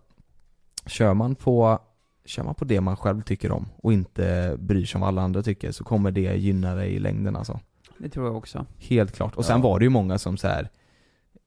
kör 0.86 1.14
man 1.14 1.34
på 1.34 1.78
Kör 2.24 2.42
man 2.44 2.54
på 2.54 2.64
det 2.64 2.80
man 2.80 2.96
själv 2.96 3.22
tycker 3.22 3.52
om 3.52 3.68
och 3.76 3.92
inte 3.92 4.56
bryr 4.58 4.84
sig 4.84 4.98
om 4.98 5.00
vad 5.00 5.08
alla 5.08 5.22
andra 5.22 5.42
tycker 5.42 5.72
så 5.72 5.84
kommer 5.84 6.10
det 6.10 6.20
gynna 6.36 6.74
dig 6.74 6.90
i 6.94 6.98
längden 6.98 7.36
alltså. 7.36 7.60
Det 7.98 8.08
tror 8.08 8.26
jag 8.26 8.36
också. 8.36 8.66
Helt 8.78 9.12
klart. 9.12 9.36
Och 9.36 9.44
sen 9.44 9.56
Ja. 9.60 9.68
var 9.68 9.78
det 9.78 9.84
ju 9.84 9.88
många 9.88 10.18
som 10.18 10.36
så 10.36 10.48
här, 10.48 10.68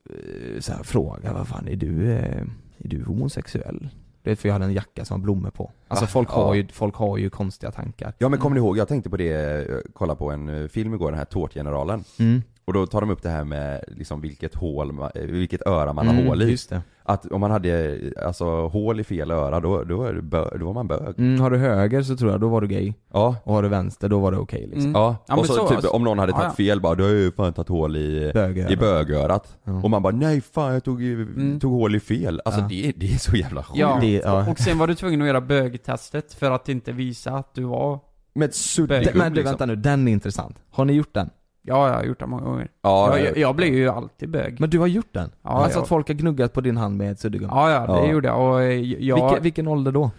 eh, 0.10 0.60
så 0.60 0.74
här 0.74 0.84
frågade, 0.84 1.34
vad 1.34 1.48
fan 1.48 1.68
är 1.68 1.76
du, 1.76 2.12
eh, 2.12 2.42
är 2.78 2.88
du 2.88 3.04
homosexuell? 3.04 3.89
Du 4.22 4.30
vet 4.30 4.39
för 4.39 4.50
jag 4.50 4.54
hade 4.54 4.66
en 4.66 4.74
jacka 4.74 5.06
som 5.06 5.20
har 5.20 5.24
blommor 5.24 5.50
på. 5.50 5.72
Alltså 5.88 6.06
Va? 6.06 6.10
folk 6.10 6.30
har, 6.30 6.54
ju, 6.54 6.68
folk 6.68 6.96
har 6.96 7.18
ju 7.18 7.30
konstiga 7.30 7.72
tankar. 7.72 8.13
Ja 8.18 8.30
men 8.30 8.39
kommer 8.39 8.54
ni 8.56 8.60
ihåg, 8.60 8.78
jag 8.78 8.88
tänkte 8.88 9.10
på 9.10 9.18
det, 9.18 9.68
kolla 9.94 10.16
på 10.16 10.32
en 10.32 10.70
film 10.70 10.94
igår, 10.94 11.12
den 11.12 11.18
här 11.18 11.26
Tårtgeneralen. 11.26 12.04
Mm. 12.20 12.42
Och 12.66 12.74
då 12.74 12.86
tar 12.88 13.02
de 13.02 13.10
upp 13.10 13.22
det 13.24 13.30
här 13.30 13.44
med 13.44 13.84
liksom 13.88 14.22
vilket 14.22 14.56
hål, 14.56 15.10
vilket 15.16 15.68
öra 15.68 15.94
man 15.94 16.08
Mm, 16.10 16.18
har 16.18 16.24
hål 16.30 16.42
i. 16.42 16.52
Just 16.52 16.70
det. 16.70 16.82
Att 17.06 17.26
om 17.32 17.42
man 17.42 17.52
hade 17.52 17.98
alltså 18.26 18.68
hål 18.68 19.00
i 19.00 19.04
fel 19.04 19.32
öra, 19.32 19.60
då, 19.60 19.84
då, 19.84 20.04
är 20.04 20.13
det 20.13 20.22
bö, 20.22 20.58
då 20.60 20.66
var 20.66 20.74
man 20.74 20.88
bög. 20.88 21.20
Mm, 21.20 21.39
har 21.42 21.52
du 21.52 21.58
höger 21.58 22.02
så 22.04 22.16
tror 22.18 22.32
jag, 22.32 22.39
då 22.42 22.48
var 22.50 22.62
du 22.62 22.68
gay. 22.68 22.94
Ja. 23.13 23.36
Och 23.44 23.54
har 23.54 23.63
du 23.63 23.70
vänster, 23.70 24.10
då 24.10 24.20
var 24.20 24.32
det 24.32 24.38
okej 24.38 24.62
liksom. 24.62 24.82
Mm. 24.82 24.92
Ja, 25.02 25.16
Ja, 25.28 25.34
och 25.34 25.39
men 25.39 25.48
så, 25.48 25.54
så, 25.54 25.68
typ 25.68 25.76
alltså. 25.76 25.89
om 25.92 26.04
någon 26.04 26.20
hade 26.20 26.32
tagit 26.32 26.46
ja. 26.46 26.52
fel 26.52 26.82
bara, 26.82 26.96
du 26.96 27.04
har 27.04 27.10
ju 27.10 27.32
fan 27.32 27.54
tagit 27.54 27.70
hål 27.70 27.96
i, 27.98 28.32
Bögöra. 28.34 28.70
i 28.70 28.76
bögörat. 28.78 29.58
Ja. 29.63 29.82
Och 29.84 29.89
man 29.89 30.02
bara, 30.04 30.16
nej 30.16 30.42
fan 30.42 30.74
jag 30.74 30.84
tog, 30.84 31.02
Mm. 31.04 31.60
tog 31.60 31.72
hål 31.74 31.96
i 31.96 32.00
fel. 32.00 32.42
Alltså 32.46 32.62
Ja. 32.62 32.68
det, 32.70 32.92
det 32.96 33.06
är 33.13 33.18
så 33.18 33.36
jävla 33.36 33.63
sjukt. 33.63 33.80
Ja, 33.80 33.98
Det- 34.02 34.22
ja. 34.26 34.52
och 34.52 34.60
sen 34.60 34.78
var 34.78 34.88
du 34.88 34.96
tvungen 34.96 35.22
att 35.22 35.28
göra 35.28 35.42
bögtestet 35.42 36.34
för 36.34 36.52
att 36.52 36.70
inte 36.70 36.92
visa 36.92 37.32
att 37.32 37.54
du 37.56 37.63
var 37.63 38.00
Med 38.36 38.46
ett 38.50 38.56
suddigt 38.56 39.06
Bög. 39.06 39.16
Men 39.16 39.32
du, 39.32 39.36
liksom. 39.36 39.52
vänta 39.52 39.66
nu, 39.66 39.76
den 39.76 40.08
är 40.08 40.12
intressant. 40.12 40.56
Har 40.72 40.86
ni 40.86 40.94
gjort 40.94 41.13
den? 41.13 41.30
Ja, 41.65 41.88
jag 41.88 41.95
har 41.95 42.04
gjort 42.04 42.19
det 42.19 42.26
många 42.26 42.43
gånger. 42.43 42.67
Ja, 42.82 43.17
jag, 43.17 43.28
jag, 43.28 43.38
jag 43.38 43.56
blir 43.56 43.73
ju 43.73 43.89
alltid 43.89 44.30
bög. 44.30 44.60
Men 44.60 44.69
du 44.69 44.80
har 44.80 44.88
gjort 44.88 45.13
den? 45.13 45.32
Ja, 45.43 45.49
alltså 45.49 45.78
jag- 45.78 45.84
att 45.84 45.89
folk 45.89 46.08
har 46.08 46.15
gnuggat 46.15 46.54
på 46.54 46.62
din 46.62 46.78
hand 46.78 46.97
med 46.97 47.12
ett 47.12 47.19
suddgum? 47.19 47.49
Ja, 47.52 47.71
ja, 47.71 47.80
det 47.93 48.06
Ja. 48.08 48.12
gjorde 48.12 48.28
jag. 48.28 48.41
Och 48.54 48.62
eh, 48.63 48.73
jag... 49.04 49.15
Vilken, 49.26 49.43
vilken 49.43 49.67
ålder 49.67 49.91
då? 49.91 50.12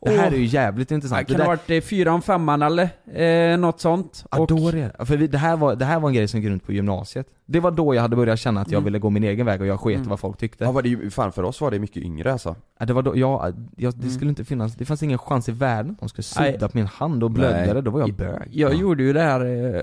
Det 0.00 0.10
här 0.10 0.32
är 0.32 0.36
ju 0.36 0.44
jävligt 0.44 0.88
Det 0.88 0.94
intressant. 0.94 1.28
kan 1.28 1.36
det 1.36 1.42
ha 1.44 1.50
där, 1.50 1.56
varit 1.56 1.70
eh, 1.70 1.80
fyran, 1.88 2.22
femman 2.22 2.62
eller 2.62 2.88
eh, 3.52 3.58
något 3.58 3.80
sånt. 3.80 4.24
ja, 4.30 4.38
och, 4.38 4.46
då 4.46 4.68
är 4.68 4.72
det. 4.72 5.06
För 5.06 5.16
det, 5.16 5.38
här 5.38 5.56
var, 5.56 5.74
det 5.76 5.84
här 5.84 6.00
var 6.00 6.08
en 6.08 6.14
grej 6.14 6.28
som 6.28 6.40
gick 6.40 6.50
runt 6.50 6.64
på 6.66 6.72
gymnasiet. 6.72 7.26
Det 7.48 7.60
var 7.60 7.70
då 7.70 7.94
jag 7.94 8.02
hade 8.02 8.16
börjat 8.16 8.38
känna 8.38 8.60
att 8.60 8.70
jag 8.70 8.78
Mm. 8.78 8.84
ville 8.84 8.98
gå 8.98 9.10
min 9.10 9.24
egen 9.24 9.46
väg 9.46 9.60
och 9.60 9.66
jag 9.66 9.80
sket 9.80 9.96
Mm. 9.96 10.08
vad 10.08 10.20
folk 10.20 10.38
tyckte. 10.38 10.64
Ja, 10.64 10.72
var 10.72 10.82
det, 10.82 10.88
ju- 10.88 11.10
fan 11.10 11.32
för 11.32 11.42
oss 11.42 11.60
var 11.60 11.70
det 11.70 11.78
mycket 11.78 12.02
yngre 12.02 12.32
alltså. 12.32 12.56
Ja, 12.78 12.86
det 12.86 12.92
var 12.92 13.02
då, 13.02 13.16
jag, 13.16 13.54
jag, 13.76 13.92
det 13.94 13.98
Mm. 14.02 14.10
skulle 14.10 14.28
inte 14.28 14.44
finnas, 14.44 14.74
det 14.74 14.84
fanns 14.84 15.02
ingen 15.02 15.18
chans 15.18 15.48
i 15.48 15.52
världen 15.52 15.92
att 15.92 15.98
de 16.00 16.08
skulle 16.08 16.44
Nej. 16.44 16.52
sudda 16.52 16.68
på 16.68 16.76
min 16.78 16.86
hand 16.86 17.24
och 17.24 17.30
blödde 17.30 17.56
Nej. 17.66 17.74
det, 17.74 17.80
då 17.80 17.90
var 17.90 18.00
jag 18.00 18.14
bög. 18.14 18.42
Jag 18.50 18.74
Ja. 18.74 18.76
gjorde 18.80 19.02
ju 19.02 19.12
det 19.12 19.20
här 19.22 19.44
eh, 19.74 19.82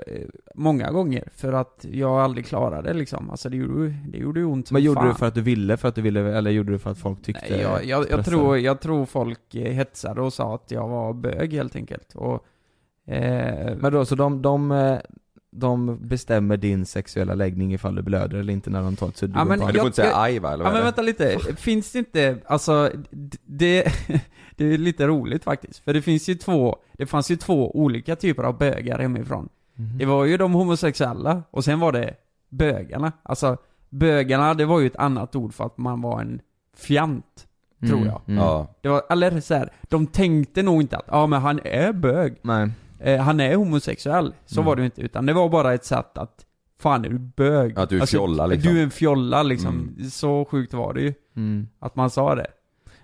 många 0.56 0.92
gånger 0.92 1.24
för 1.36 1.54
att 1.54 1.86
jag 1.92 2.12
aldrig 2.20 2.46
klarade 2.46 2.88
det 2.88 2.94
liksom. 2.94 3.30
Alltså 3.30 3.50
det 3.50 3.58
gjorde, 3.58 3.82
ju- 3.84 3.94
det 4.08 4.18
gjorde 4.18 4.40
ju 4.40 4.46
ont 4.46 4.68
som 4.68 4.76
Men 4.76 4.84
gjorde 4.84 5.00
fan. 5.00 5.08
du 5.08 5.14
för 5.16 5.26
att 5.28 5.36
du 5.36 5.42
ville, 5.42 5.78
för 5.78 5.88
att 5.88 5.96
du 5.96 6.02
ville, 6.02 6.38
eller 6.38 6.52
gjorde 6.52 6.72
du 6.72 6.80
för 6.80 6.92
att 6.92 6.98
folk 6.98 7.22
tyckte 7.24 7.46
Nej, 7.50 7.62
jag, 7.62 7.86
jag, 7.86 8.06
jag, 8.10 8.26
tror, 8.26 8.58
jag 8.58 8.80
tror 8.82 9.06
folk 9.06 9.56
eh, 9.56 9.72
hetsade 9.74 10.22
och 10.22 10.34
sa 10.34 10.56
att 10.56 10.72
jag 10.72 10.88
var 10.88 11.14
bög 11.14 11.54
helt 11.54 11.76
enkelt. 11.76 12.16
Och, 12.16 12.46
eh, 13.14 13.76
Men 13.78 13.94
då, 13.94 14.06
så 14.06 14.16
de, 14.16 14.42
de, 14.42 14.72
eh, 14.72 14.98
de 15.56 15.98
bestämmer 16.08 16.58
din 16.58 16.86
sexuella 16.86 17.34
läggning 17.34 17.74
ifall 17.74 17.96
du 17.96 18.02
blöder 18.02 18.38
eller 18.38 18.54
inte 18.54 18.70
när 18.70 18.82
de 18.84 18.96
tar 18.96 19.08
ett 19.08 19.18
suddgum 19.18 19.38
Ja, 19.40 19.46
men 19.46 19.60
du 19.74 19.80
får 19.80 19.86
inte 19.88 19.96
säga 19.96 20.08
jag- 20.10 20.24
aj 20.24 20.40
va? 20.40 20.54
Eller 20.54 20.64
Ja 20.64 20.70
vad 20.70 20.74
men 20.74 20.84
vänta 20.84 21.02
lite, 21.02 21.38
finns 21.56 21.92
det 21.92 22.00
inte, 22.00 22.38
alltså, 22.46 22.92
det, 23.46 23.84
det 24.56 24.66
är 24.74 24.78
lite 24.78 25.08
roligt 25.08 25.44
faktiskt. 25.44 25.80
För 25.84 25.94
det 25.94 26.02
finns 26.02 26.30
ju 26.30 26.36
två, 26.36 26.78
det 26.94 27.06
fanns 27.06 27.32
ju 27.32 27.36
två 27.36 27.78
olika 27.78 28.16
typer 28.16 28.44
av 28.44 28.58
bögar 28.58 29.00
hemifrån. 29.00 29.50
Mhm. 29.76 29.98
Det 29.98 30.06
var 30.06 30.26
ju 30.26 30.38
de 30.38 30.54
homosexuella, 30.54 31.44
och 31.52 31.64
sen 31.64 31.80
var 31.80 31.92
det 31.92 32.14
bögarna. 32.50 33.12
Alltså, 33.24 33.58
bögarna, 33.90 34.54
det 34.54 34.66
var 34.66 34.80
ju 34.80 34.88
ett 34.88 34.96
annat 34.96 35.36
ord 35.36 35.54
för 35.54 35.64
att 35.66 35.78
man 35.78 36.02
var 36.02 36.22
en 36.22 36.40
fjant, 36.78 37.48
tror 37.80 37.98
Mm, 37.98 38.06
jag. 38.06 38.22
mm. 38.28 38.44
Ja. 38.44 38.68
Det 38.82 38.90
var, 38.90 39.02
eller 39.10 39.40
så 39.40 39.54
här, 39.56 39.70
de 39.90 40.08
tänkte 40.08 40.64
nog 40.64 40.82
inte 40.82 40.98
att, 40.98 41.06
ja 41.08 41.28
men 41.28 41.42
han 41.42 41.60
är 41.64 41.94
bög. 41.94 42.36
Nej. 42.42 42.70
Eh, 43.04 43.20
han 43.22 43.40
är 43.40 43.56
homosexuell. 43.56 44.34
Så 44.46 44.60
Mm. 44.60 44.66
var 44.66 44.76
det 44.76 44.82
ju 44.82 44.86
inte, 44.86 45.02
utan 45.02 45.26
det 45.26 45.34
var 45.34 45.50
bara 45.50 45.74
ett 45.74 45.86
sätt 45.86 46.18
att, 46.18 46.46
fan 46.80 47.06
är 47.06 47.10
du 47.10 47.20
bög? 47.20 47.80
Att 47.80 47.90
du 47.90 47.98
är 47.98 48.02
en 48.02 48.08
fjolla, 48.08 48.46
liksom. 48.46 48.74
Du 48.74 48.80
är 48.80 48.84
en 48.84 48.92
fjolla 48.92 49.44
liksom. 49.44 49.94
Mm. 49.98 50.10
Så 50.10 50.46
sjukt 50.46 50.74
var 50.74 50.94
det 50.94 51.02
ju. 51.02 51.14
Mm. 51.36 51.68
Att 51.80 51.96
man 51.96 52.10
sa 52.10 52.36
det. 52.36 52.48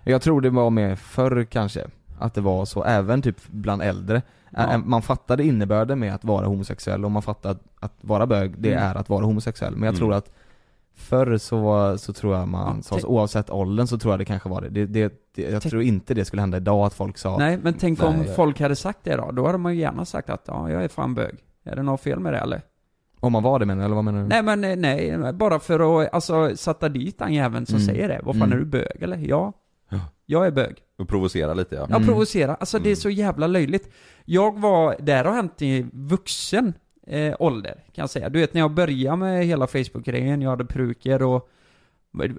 Jag 0.04 0.22
tror 0.22 0.40
det 0.40 0.50
var 0.50 0.70
med 0.70 0.98
förr 0.98 1.44
kanske, 1.50 1.86
att 2.18 2.34
det 2.34 2.40
var 2.40 2.64
så, 2.64 2.84
även 2.84 3.22
typ 3.22 3.36
bland 3.48 3.82
äldre. 3.82 4.22
Ja. 4.50 4.78
Man 4.78 5.02
fattade 5.02 5.44
innebörden 5.44 5.98
med 5.98 6.14
att 6.14 6.24
vara 6.24 6.46
homosexuell 6.46 7.04
och 7.04 7.10
man 7.10 7.22
fattade 7.22 7.52
att, 7.54 7.62
att 7.84 7.92
vara 8.00 8.26
bög, 8.26 8.54
det 8.58 8.72
Mm. 8.72 8.84
är 8.84 8.94
att 8.94 9.08
vara 9.08 9.24
homosexuell. 9.24 9.72
Men 9.72 9.82
jag 9.82 9.88
Mm. 9.94 9.98
tror 9.98 10.14
att 10.14 10.32
Förr 11.00 11.38
så, 11.38 11.94
så 11.98 12.12
tror 12.12 12.36
jag 12.36 12.48
man 12.48 12.76
Ja, 12.76 12.82
sa, 12.82 12.98
så, 12.98 13.06
oavsett 13.06 13.50
åldern 13.50 13.86
så 13.86 13.98
tror 13.98 14.12
jag 14.12 14.20
det 14.20 14.24
kanske 14.24 14.48
var 14.48 14.60
det. 14.60 14.68
det, 14.68 14.86
det, 14.86 15.12
det 15.34 15.42
jag 15.42 15.62
Tänk- 15.62 15.70
tror 15.70 15.82
inte 15.82 16.14
det 16.14 16.24
skulle 16.24 16.42
hända 16.42 16.56
idag 16.56 16.86
att 16.86 16.94
folk 16.94 17.18
sa 17.18 17.38
Nej, 17.38 17.58
men 17.62 17.74
tänk 17.74 18.02
om 18.02 18.16
Nej. 18.16 18.34
folk 18.34 18.60
hade 18.60 18.76
sagt 18.76 18.98
det 19.02 19.16
då. 19.16 19.30
Då 19.30 19.46
hade 19.46 19.58
man 19.58 19.74
ju 19.74 19.80
gärna 19.80 20.04
sagt 20.04 20.30
att, 20.30 20.44
ja, 20.46 20.70
jag 20.70 20.84
är 20.84 20.88
fan 20.88 21.14
bög. 21.14 21.34
Är 21.64 21.76
det 21.76 21.82
något 21.82 22.00
fel 22.00 22.20
med 22.20 22.32
det 22.32 22.38
eller? 22.38 22.62
Om 23.20 23.32
man 23.32 23.42
var 23.42 23.58
det 23.58 23.66
menar 23.66 23.84
eller 23.84 23.94
vad 23.94 24.04
menar 24.04 24.22
du? 24.22 24.26
Nej 24.28 24.42
men 24.42 24.64
eh, 24.64 24.76
nej, 24.76 25.32
bara 25.32 25.58
för 25.60 26.02
att, 26.02 26.14
alltså, 26.14 26.56
sätta 26.56 26.88
dit 26.88 27.18
den 27.18 27.34
jäveln 27.34 27.66
som 27.66 27.76
Mm. 27.76 27.86
säger 27.86 28.08
det. 28.08 28.20
Vad 28.24 28.34
fan 28.38 28.42
Mm. 28.52 28.58
är 28.58 28.60
du 28.60 28.66
bög 28.66 29.02
eller? 29.02 29.16
Ja. 29.16 29.52
Ja. 29.90 29.98
Jag 30.26 30.46
är 30.46 30.50
bög. 30.50 30.74
Och 30.98 31.08
provocera 31.08 31.54
lite 31.54 31.74
ja. 31.74 31.86
Ja, 31.90 31.96
Mm. 31.96 32.08
provocera. 32.08 32.54
Alltså 32.54 32.78
det 32.78 32.88
är 32.88 32.90
Mm. 32.90 32.96
så 32.96 33.10
jävla 33.10 33.46
löjligt. 33.46 33.90
Jag 34.24 34.58
var, 34.58 34.96
det 35.00 35.12
här 35.12 35.24
har 35.24 35.32
hänt 35.34 35.62
i 35.62 35.86
vuxen 35.92 36.74
eh, 37.10 37.34
ålder, 37.38 37.74
kan 37.74 38.02
jag 38.02 38.10
säga. 38.10 38.28
Du 38.28 38.40
vet 38.40 38.54
när 38.54 38.60
jag 38.60 38.70
började 38.70 39.16
med 39.16 39.46
hela 39.46 39.66
Facebook-grejen, 39.66 40.42
jag 40.42 40.50
hade 40.50 40.64
pruker 40.64 41.22
och 41.22 41.50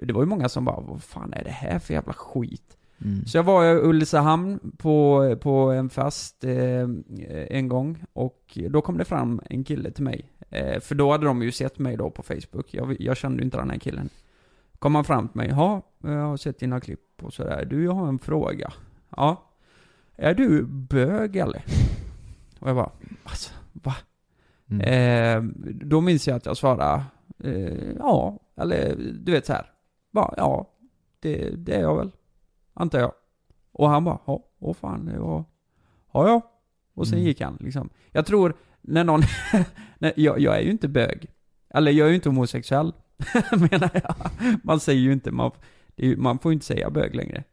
det 0.02 0.12
var 0.12 0.22
ju 0.22 0.26
många 0.26 0.48
som 0.48 0.64
bara, 0.64 0.80
vad 0.80 1.02
fan 1.02 1.32
är 1.32 1.44
det 1.44 1.50
här 1.50 1.78
för 1.78 1.94
jävla 1.94 2.12
skit? 2.12 2.76
Mm. 3.04 3.26
Så 3.26 3.38
jag 3.38 3.42
var 3.42 3.64
i 3.64 3.74
Ulricehamn 3.74 4.72
på, 4.78 5.36
på 5.40 5.50
en 5.70 5.90
fest 5.90 6.44
eh, 6.44 6.88
en 7.50 7.68
gång 7.68 8.04
och 8.12 8.58
då 8.70 8.80
kom 8.80 8.98
det 8.98 9.04
fram 9.04 9.40
en 9.50 9.64
kille 9.64 9.90
till 9.90 10.04
mig. 10.04 10.30
Eh, 10.50 10.80
för 10.80 10.94
då 10.94 11.12
hade 11.12 11.26
de 11.26 11.42
ju 11.42 11.52
sett 11.52 11.78
mig 11.78 11.96
då 11.96 12.10
på 12.10 12.22
Facebook. 12.22 12.74
Jag, 12.74 13.00
jag 13.00 13.16
kände 13.16 13.38
ju 13.38 13.44
inte 13.44 13.56
den 13.56 13.70
här 13.70 13.78
killen. 13.78 14.08
Kom 14.78 14.94
han 14.94 15.04
fram 15.04 15.28
till 15.28 15.36
mig, 15.36 15.48
ja, 15.48 15.82
jag 16.02 16.10
har 16.10 16.36
sett 16.36 16.58
dina 16.58 16.80
klipp 16.80 17.22
och 17.22 17.32
sådär. 17.32 17.64
Du, 17.64 17.84
jag 17.84 17.92
har 17.92 18.08
en 18.08 18.18
fråga. 18.18 18.72
Ja. 19.16 19.48
Är 20.16 20.34
du 20.34 20.62
bög 20.66 21.36
eller? 21.36 21.64
Och 22.58 22.68
jag 22.68 22.76
bara, 22.76 22.90
alltså, 23.24 23.54
va? 23.72 23.94
Mm. 24.80 25.48
Eh, 25.50 25.66
då 25.86 26.00
minns 26.00 26.28
jag 26.28 26.36
att 26.36 26.46
jag 26.46 26.56
svarade, 26.56 27.04
eh, 27.44 27.92
ja, 27.98 28.38
eller 28.56 28.96
du 29.20 29.32
vet 29.32 29.46
så 29.46 29.52
här. 29.52 29.66
Bara, 30.10 30.34
ja, 30.36 30.70
det, 31.20 31.50
det 31.56 31.74
är 31.74 31.80
jag 31.80 31.96
väl. 31.96 32.10
Antar 32.74 32.98
jag. 32.98 33.12
Och 33.72 33.88
han 33.88 34.04
bara, 34.04 34.18
ja, 34.26 34.44
åh 34.58 34.74
fan, 34.74 35.06
det 35.06 35.18
var, 35.18 35.44
ja 36.12 36.28
ja. 36.28 36.40
Och 36.94 37.06
sen 37.08 37.18
Mm. 37.18 37.26
gick 37.26 37.40
han 37.40 37.56
liksom. 37.60 37.90
Jag 38.10 38.26
tror, 38.26 38.54
när 38.80 39.04
någon, 39.04 39.20
nej, 39.98 40.12
jag, 40.16 40.40
jag 40.40 40.56
är 40.56 40.60
ju 40.60 40.70
inte 40.70 40.88
bög. 40.88 41.26
Eller 41.70 41.92
jag 41.92 42.04
är 42.06 42.08
ju 42.08 42.14
inte 42.14 42.28
homosexuell, 42.28 42.92
menar 43.70 43.90
jag. 43.94 44.14
Man 44.64 44.80
säger 44.80 45.00
ju 45.00 45.12
inte, 45.12 45.30
man, 45.30 45.50
ju- 45.96 46.16
man 46.16 46.38
får 46.38 46.52
ju 46.52 46.54
inte 46.54 46.66
säga 46.66 46.90
bög 46.90 47.14
längre. 47.14 47.44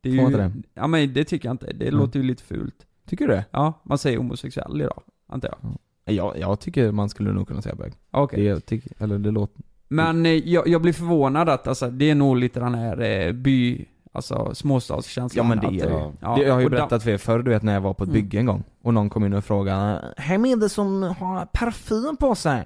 Det 0.00 0.10
är 0.10 0.18
Får 0.22 0.30
ju, 0.30 0.36
det? 0.36 0.52
Ja 0.74 0.86
men 0.86 1.12
det 1.14 1.24
tycker 1.24 1.48
jag 1.48 1.54
inte. 1.54 1.72
Det 1.72 1.88
Mm. 1.88 2.00
låter 2.00 2.20
ju 2.20 2.26
lite 2.26 2.42
fult. 2.42 2.86
Tycker 3.06 3.28
du 3.28 3.34
det? 3.34 3.44
Ja, 3.50 3.82
man 3.84 3.98
säger 3.98 4.18
homosexuell 4.18 4.80
idag, 4.80 5.02
antar 5.26 5.48
jag. 5.48 5.78
Jag, 6.04 6.38
jag 6.38 6.60
tycker 6.60 6.92
man 6.92 7.08
skulle 7.08 7.32
nog 7.32 7.48
kunna 7.48 7.62
säga 7.62 7.74
bög. 7.74 7.92
Okej. 8.10 8.44
Det, 8.44 8.60
tycker, 8.60 8.92
eller 8.98 9.18
det 9.18 9.30
låter... 9.30 9.62
Men 9.88 10.26
eh, 10.26 10.32
jag, 10.32 10.68
jag 10.68 10.82
blir 10.82 10.92
förvånad 10.92 11.48
att 11.48 11.66
alltså, 11.68 11.90
det 11.90 12.10
är 12.10 12.14
nog 12.14 12.36
lite 12.36 12.60
den 12.60 12.74
här 12.74 13.00
eh, 13.00 13.32
by, 13.32 13.84
alltså 14.12 14.54
småstadskänslan. 14.54 15.46
Ja 15.46 15.54
men 15.54 15.58
det 15.72 15.80
är 15.80 15.86
det 15.88 15.94
ja. 15.94 16.12
Ja, 16.20 16.36
Det- 16.36 16.42
Jag 16.42 16.52
har 16.52 16.60
ju 16.60 16.64
och 16.66 16.70
berättat 16.70 17.02
för 17.02 17.10
er 17.10 17.16
förr, 17.18 17.38
du 17.42 17.50
vet 17.50 17.62
när 17.62 17.74
jag 17.74 17.80
var 17.80 17.94
på 17.94 18.04
ett 18.04 18.08
Mm. 18.10 18.20
bygge 18.22 18.38
en 18.38 18.46
gång 18.46 18.62
och 18.82 18.94
någon 18.94 19.10
kom 19.10 19.24
in 19.24 19.32
och 19.32 19.44
frågade 19.44 20.14
Vem 20.28 20.44
är 20.44 20.56
det 20.56 20.68
som 20.68 21.02
har 21.02 21.46
parfym 21.52 22.16
på 22.16 22.34
sig? 22.34 22.64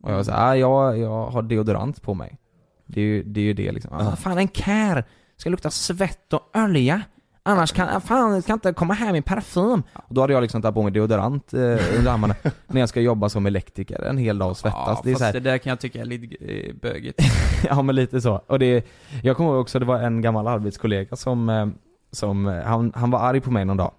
Och 0.00 0.12
jag 0.12 0.26
sa 0.26 0.32
ah, 0.36 0.56
jag, 0.56 0.98
jag 0.98 1.26
har 1.26 1.42
deodorant 1.42 2.02
på 2.02 2.14
mig 2.14 2.38
Det 2.86 3.00
är 3.00 3.04
ju 3.04 3.22
det, 3.22 3.40
är 3.40 3.44
ju 3.44 3.52
det 3.54 3.72
liksom. 3.72 3.92
Ah, 3.94 4.16
fan 4.16 4.38
en 4.38 4.48
kär 4.48 5.04
ska 5.36 5.50
lukta 5.50 5.70
svett 5.70 6.32
och 6.32 6.50
olja 6.56 7.02
Annars 7.46 7.72
kan, 7.72 8.00
fan 8.00 8.42
kan 8.42 8.54
inte 8.54 8.72
komma 8.72 8.94
här 8.94 9.12
med 9.12 9.24
parfym 9.24 9.82
Och 9.94 10.14
då 10.14 10.20
hade 10.20 10.32
jag 10.32 10.42
liksom 10.42 10.62
tagit 10.62 10.74
på 10.74 10.82
mig 10.82 10.92
deodorant 10.92 11.54
eh, 11.54 11.60
under 11.98 12.12
armarna 12.12 12.34
När 12.66 12.80
jag 12.80 12.88
ska 12.88 13.00
jobba 13.00 13.28
som 13.28 13.46
elektriker 13.46 14.02
en 14.02 14.18
hel 14.18 14.38
dag 14.38 14.50
och 14.50 14.56
svettas 14.56 14.82
Ja, 14.86 15.00
det 15.04 15.10
är 15.10 15.12
fast 15.12 15.18
så 15.18 15.24
här, 15.24 15.32
det 15.32 15.40
där 15.40 15.58
kan 15.58 15.70
jag 15.70 15.80
tycka 15.80 16.00
är 16.00 16.04
lite 16.04 16.44
eh, 16.44 16.74
bögigt. 16.82 17.20
Ja 17.68 17.82
men 17.82 17.94
lite 17.94 18.20
så. 18.20 18.34
Och 18.46 18.58
det, 18.58 18.86
jag 19.22 19.36
kommer 19.36 19.50
ihåg 19.50 19.60
också, 19.60 19.78
det 19.78 19.84
var 19.84 19.98
en 19.98 20.20
gammal 20.22 20.46
arbetskollega 20.46 21.16
som, 21.16 21.48
eh, 21.48 21.66
som 22.12 22.46
eh, 22.46 22.64
han, 22.64 22.92
han 22.94 23.10
var 23.10 23.18
arg 23.18 23.40
på 23.40 23.50
mig 23.50 23.64
någon 23.64 23.76
dag. 23.76 23.92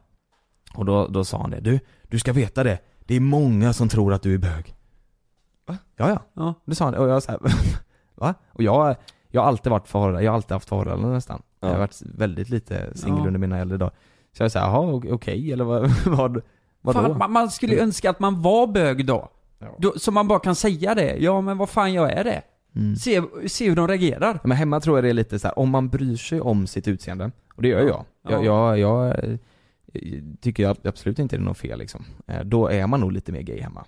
Och 0.75 0.85
då, 0.85 1.07
då 1.07 1.25
sa 1.25 1.41
han 1.41 1.49
det, 1.49 1.59
du, 1.59 1.79
du 2.03 2.19
ska 2.19 2.33
veta 2.33 2.63
det, 2.63 2.79
det 3.05 3.15
är 3.15 3.19
många 3.19 3.73
som 3.73 3.89
tror 3.89 4.13
att 4.13 4.21
du 4.21 4.33
är 4.33 4.37
bög. 4.37 4.75
Va? 5.67 5.77
Ja 5.95 6.09
ja, 6.09 6.19
Ja. 6.33 6.53
det 6.65 6.75
sa 6.75 6.85
han. 6.85 6.95
Och 6.95 7.09
jag 7.09 7.23
så 7.23 7.31
här, 7.31 7.39
va? 8.15 8.33
Och 8.51 8.63
jag, 8.63 8.95
jag 9.35 9.41
har 9.41 9.47
alltid 9.47 9.69
varit 9.71 9.87
förhållande, 9.87 10.23
jag 10.23 10.31
har 10.31 10.35
alltid 10.35 10.51
haft 10.51 10.69
förhållanden 10.69 11.11
nästan. 11.13 11.41
Jag 11.59 11.67
har 11.67 11.75
Ja. 11.75 11.79
varit 11.79 12.01
väldigt 12.05 12.49
lite 12.49 12.97
singel 12.97 13.19
Ja. 13.19 13.27
under 13.27 13.39
mina 13.39 13.57
äldre 13.59 13.77
dagar. 13.77 13.93
Så 14.37 14.43
jag 14.43 14.51
sa, 14.51 14.59
jaha 14.59 15.01
okej, 15.11 15.53
eller 15.53 15.63
vad, 15.63 15.81
vad, 16.05 16.41
vadå? 16.81 16.99
Fan, 17.01 17.17
man, 17.17 17.31
man 17.31 17.49
skulle 17.51 17.73
ju 17.73 17.79
önska 17.79 18.09
att 18.09 18.19
man 18.19 18.41
var 18.41 18.67
bög 18.67 19.05
då. 19.05 19.29
Ja. 19.59 19.75
då. 19.79 19.93
Så 19.97 20.11
man 20.11 20.27
bara 20.27 20.39
kan 20.39 20.55
säga 20.55 20.95
det. 20.95 21.15
Ja 21.19 21.41
men 21.41 21.57
vad 21.57 21.69
fan 21.69 21.93
jag 21.93 22.11
är 22.11 22.23
det. 22.23 22.41
Mm. 22.75 22.95
Se, 22.95 23.21
se 23.47 23.69
hur 23.69 23.75
de 23.75 23.87
reagerar. 23.87 24.39
Men 24.43 24.57
hemma 24.57 24.79
tror 24.79 24.97
jag 24.97 25.03
det 25.03 25.09
är 25.09 25.13
lite 25.13 25.39
så 25.39 25.47
här, 25.47 25.59
om 25.59 25.69
man 25.69 25.89
bryr 25.89 26.15
sig 26.15 26.41
om 26.41 26.67
sitt 26.67 26.87
utseende, 26.87 27.31
och 27.55 27.61
det 27.61 27.67
gör 27.67 27.81
jag. 27.81 28.05
Ja. 28.23 28.31
Jag, 28.31 28.45
jag, 28.45 28.79
jag 28.79 29.07
eh, 29.25 29.37
tycker 30.41 30.63
jag 30.63 30.77
absolut 30.83 31.19
inte 31.19 31.35
det 31.37 31.41
är 31.41 31.45
något 31.45 31.57
fel 31.57 31.79
liksom. 31.79 32.05
Eh, 32.27 32.41
Då 32.43 32.67
är 32.67 32.87
man 32.87 32.99
nog 32.99 33.11
lite 33.11 33.31
mer 33.31 33.41
gay 33.41 33.61
hemma. 33.61 33.85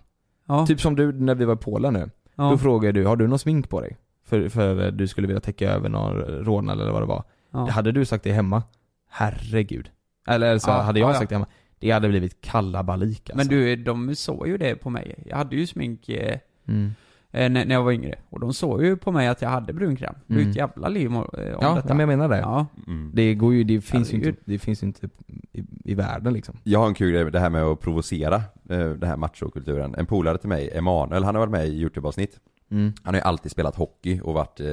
Ja. 0.47 0.65
Typ 0.67 0.81
som 0.81 0.95
du 0.95 1.11
när 1.11 1.35
vi 1.35 1.45
var 1.45 1.53
i 1.53 1.57
Polen 1.57 1.93
nu. 1.93 2.09
ja. 2.35 2.49
Då 2.49 2.57
frågade 2.57 2.91
du, 2.99 3.05
har 3.05 3.15
du 3.15 3.27
någon 3.27 3.39
smink 3.39 3.69
på 3.69 3.81
dig? 3.81 3.97
För, 4.27 4.49
för 4.49 4.91
du 4.91 5.07
skulle 5.07 5.27
vilja 5.27 5.39
täcka 5.39 5.71
över 5.71 5.89
någon 5.89 6.13
rodnad 6.21 6.81
eller 6.81 6.91
vad 6.91 7.01
det 7.01 7.05
var. 7.05 7.23
ja. 7.51 7.69
Hade 7.69 7.91
du 7.91 8.05
sagt 8.05 8.23
det 8.23 8.31
hemma? 8.31 8.63
Herregud. 9.09 9.89
Eller 10.27 10.57
så 10.57 10.69
Ja, 10.69 10.81
hade 10.81 10.99
jag 10.99 11.09
ja, 11.09 11.13
ja. 11.13 11.19
sagt 11.19 11.29
det 11.29 11.35
hemma. 11.35 11.47
Det 11.79 11.91
hade 11.91 12.09
blivit 12.09 12.41
kalabalik 12.41 13.29
alltså. 13.29 13.37
Men 13.37 13.47
du, 13.47 13.75
de 13.75 14.15
såg 14.15 14.47
ju 14.47 14.57
det 14.57 14.75
på 14.75 14.89
mig. 14.89 15.23
Jag 15.25 15.37
hade 15.37 15.55
ju 15.55 15.67
smink 15.67 16.09
eh, 16.09 16.39
Mm. 16.67 16.91
eh, 17.31 17.49
när, 17.49 17.73
jag 17.73 17.83
var 17.83 17.91
yngre. 17.91 18.15
Och 18.29 18.39
de 18.39 18.53
såg 18.53 18.83
ju 18.83 18.97
på 18.97 19.11
mig 19.11 19.27
att 19.27 19.41
jag 19.41 19.49
hade 19.49 19.73
brunkräm. 19.73 20.13
Det 20.27 20.33
var 20.33 20.39
ju 20.39 20.41
Mm. 20.41 20.49
ett 20.51 20.57
jävla 20.57 20.87
liv 20.89 21.07
om, 21.07 21.15
eh, 21.15 21.21
om 21.23 21.57
Ja, 21.61 21.75
detta. 21.75 21.87
men 21.87 21.99
jag 21.99 22.07
menar 22.07 22.29
det. 22.29 22.37
Ja. 22.39 22.65
Mm. 22.87 23.11
Det 23.13 23.33
går 23.35 23.53
ju, 23.53 23.63
det 23.63 23.81
finns 23.81 24.13
ju 24.13 24.17
inte, 24.17 24.33
det 24.45 24.59
finns 24.59 24.83
inte 24.83 25.09
i, 25.53 25.63
i 25.85 25.93
världen 25.95 26.33
liksom. 26.33 26.55
Jag 26.63 26.79
har 26.79 26.87
en 26.87 26.93
kul 26.93 27.11
grej, 27.11 27.31
det 27.31 27.39
här 27.39 27.49
med 27.49 27.63
att 27.63 27.79
provocera, 27.79 28.41
den 28.63 29.03
här 29.03 29.17
machokulturen. 29.17 29.95
En 29.95 30.05
polare 30.05 30.37
till 30.37 30.49
mig, 30.49 30.69
Emanuel, 30.73 31.23
han 31.23 31.35
har 31.35 31.39
varit 31.39 31.51
med 31.51 31.67
i 31.67 31.81
Youtube-avsnitt. 31.81 32.39
Mm. 32.71 32.93
Han 33.03 33.13
har 33.13 33.19
ju 33.21 33.25
alltid 33.25 33.51
spelat 33.51 33.75
hockey 33.75 34.19
och 34.23 34.33
varit, 34.33 34.59
eh, 34.59 34.67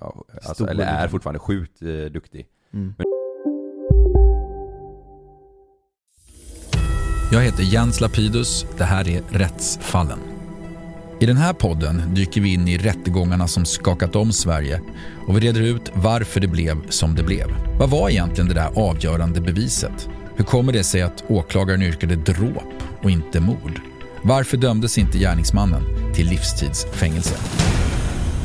ja, 0.00 0.24
alltså, 0.44 0.66
eller 0.66 0.84
är 0.84 1.08
fortfarande 1.08 1.38
sjukt 1.38 1.82
eh, 1.82 1.88
duktig. 1.88 2.46
Mm. 2.74 2.94
Jag 7.32 7.40
heter 7.40 7.62
Jens 7.62 8.00
Lapidus. 8.00 8.66
Det 8.78 8.84
här 8.84 9.08
är 9.08 9.22
Rättsfallen. 9.30 10.18
I 11.20 11.26
den 11.26 11.36
här 11.36 11.52
podden 11.52 12.14
dyker 12.14 12.40
vi 12.40 12.54
in 12.54 12.68
i 12.68 12.78
rättegångarna 12.78 13.48
som 13.48 13.64
skakat 13.64 14.16
om 14.16 14.32
Sverige 14.32 14.80
och 15.28 15.36
vi 15.36 15.40
reder 15.40 15.60
ut 15.60 15.90
varför 15.94 16.40
det 16.40 16.48
blev 16.48 16.88
som 16.88 17.14
det 17.14 17.22
blev. 17.22 17.46
Vad 17.78 17.90
var 17.90 18.10
egentligen 18.10 18.48
det 18.48 18.54
där 18.54 18.70
avgörande 18.78 19.40
beviset? 19.40 20.08
Hur 20.36 20.44
kommer 20.44 20.72
det 20.72 20.84
sig 20.84 21.02
att 21.02 21.24
åklagaren 21.28 21.82
yrkade 21.82 22.16
dråp 22.16 22.82
och 23.02 23.10
inte 23.10 23.40
mord? 23.40 23.80
Varför 24.24 24.56
dömdes 24.56 24.98
inte 24.98 25.18
gärningsmannen 25.18 25.82
till 26.14 26.26
livstidsfängelse? 26.28 27.34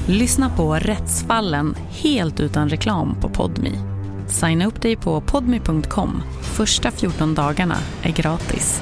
Lyssna 0.08 0.50
på 0.50 0.76
Rättsfallen 0.76 1.76
helt 1.90 2.40
utan 2.40 2.70
reklam 2.70 3.16
på 3.22 3.30
Podmi. 3.30 3.72
Signa 4.28 4.66
upp 4.66 4.82
dig 4.82 4.96
på 4.96 5.22
podmi.com. 5.22 6.24
Första 6.42 6.92
14 6.92 7.36
dagarna 7.36 7.78
är 8.02 8.12
gratis. 8.12 8.82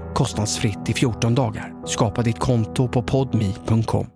kostnadsfritt 0.13 0.89
i 0.89 0.93
14 0.93 1.35
dagar. 1.35 1.73
Skapa 1.85 2.21
ditt 2.21 2.39
konto 2.39 2.87
på 2.87 3.03
podmi.com. 3.03 4.07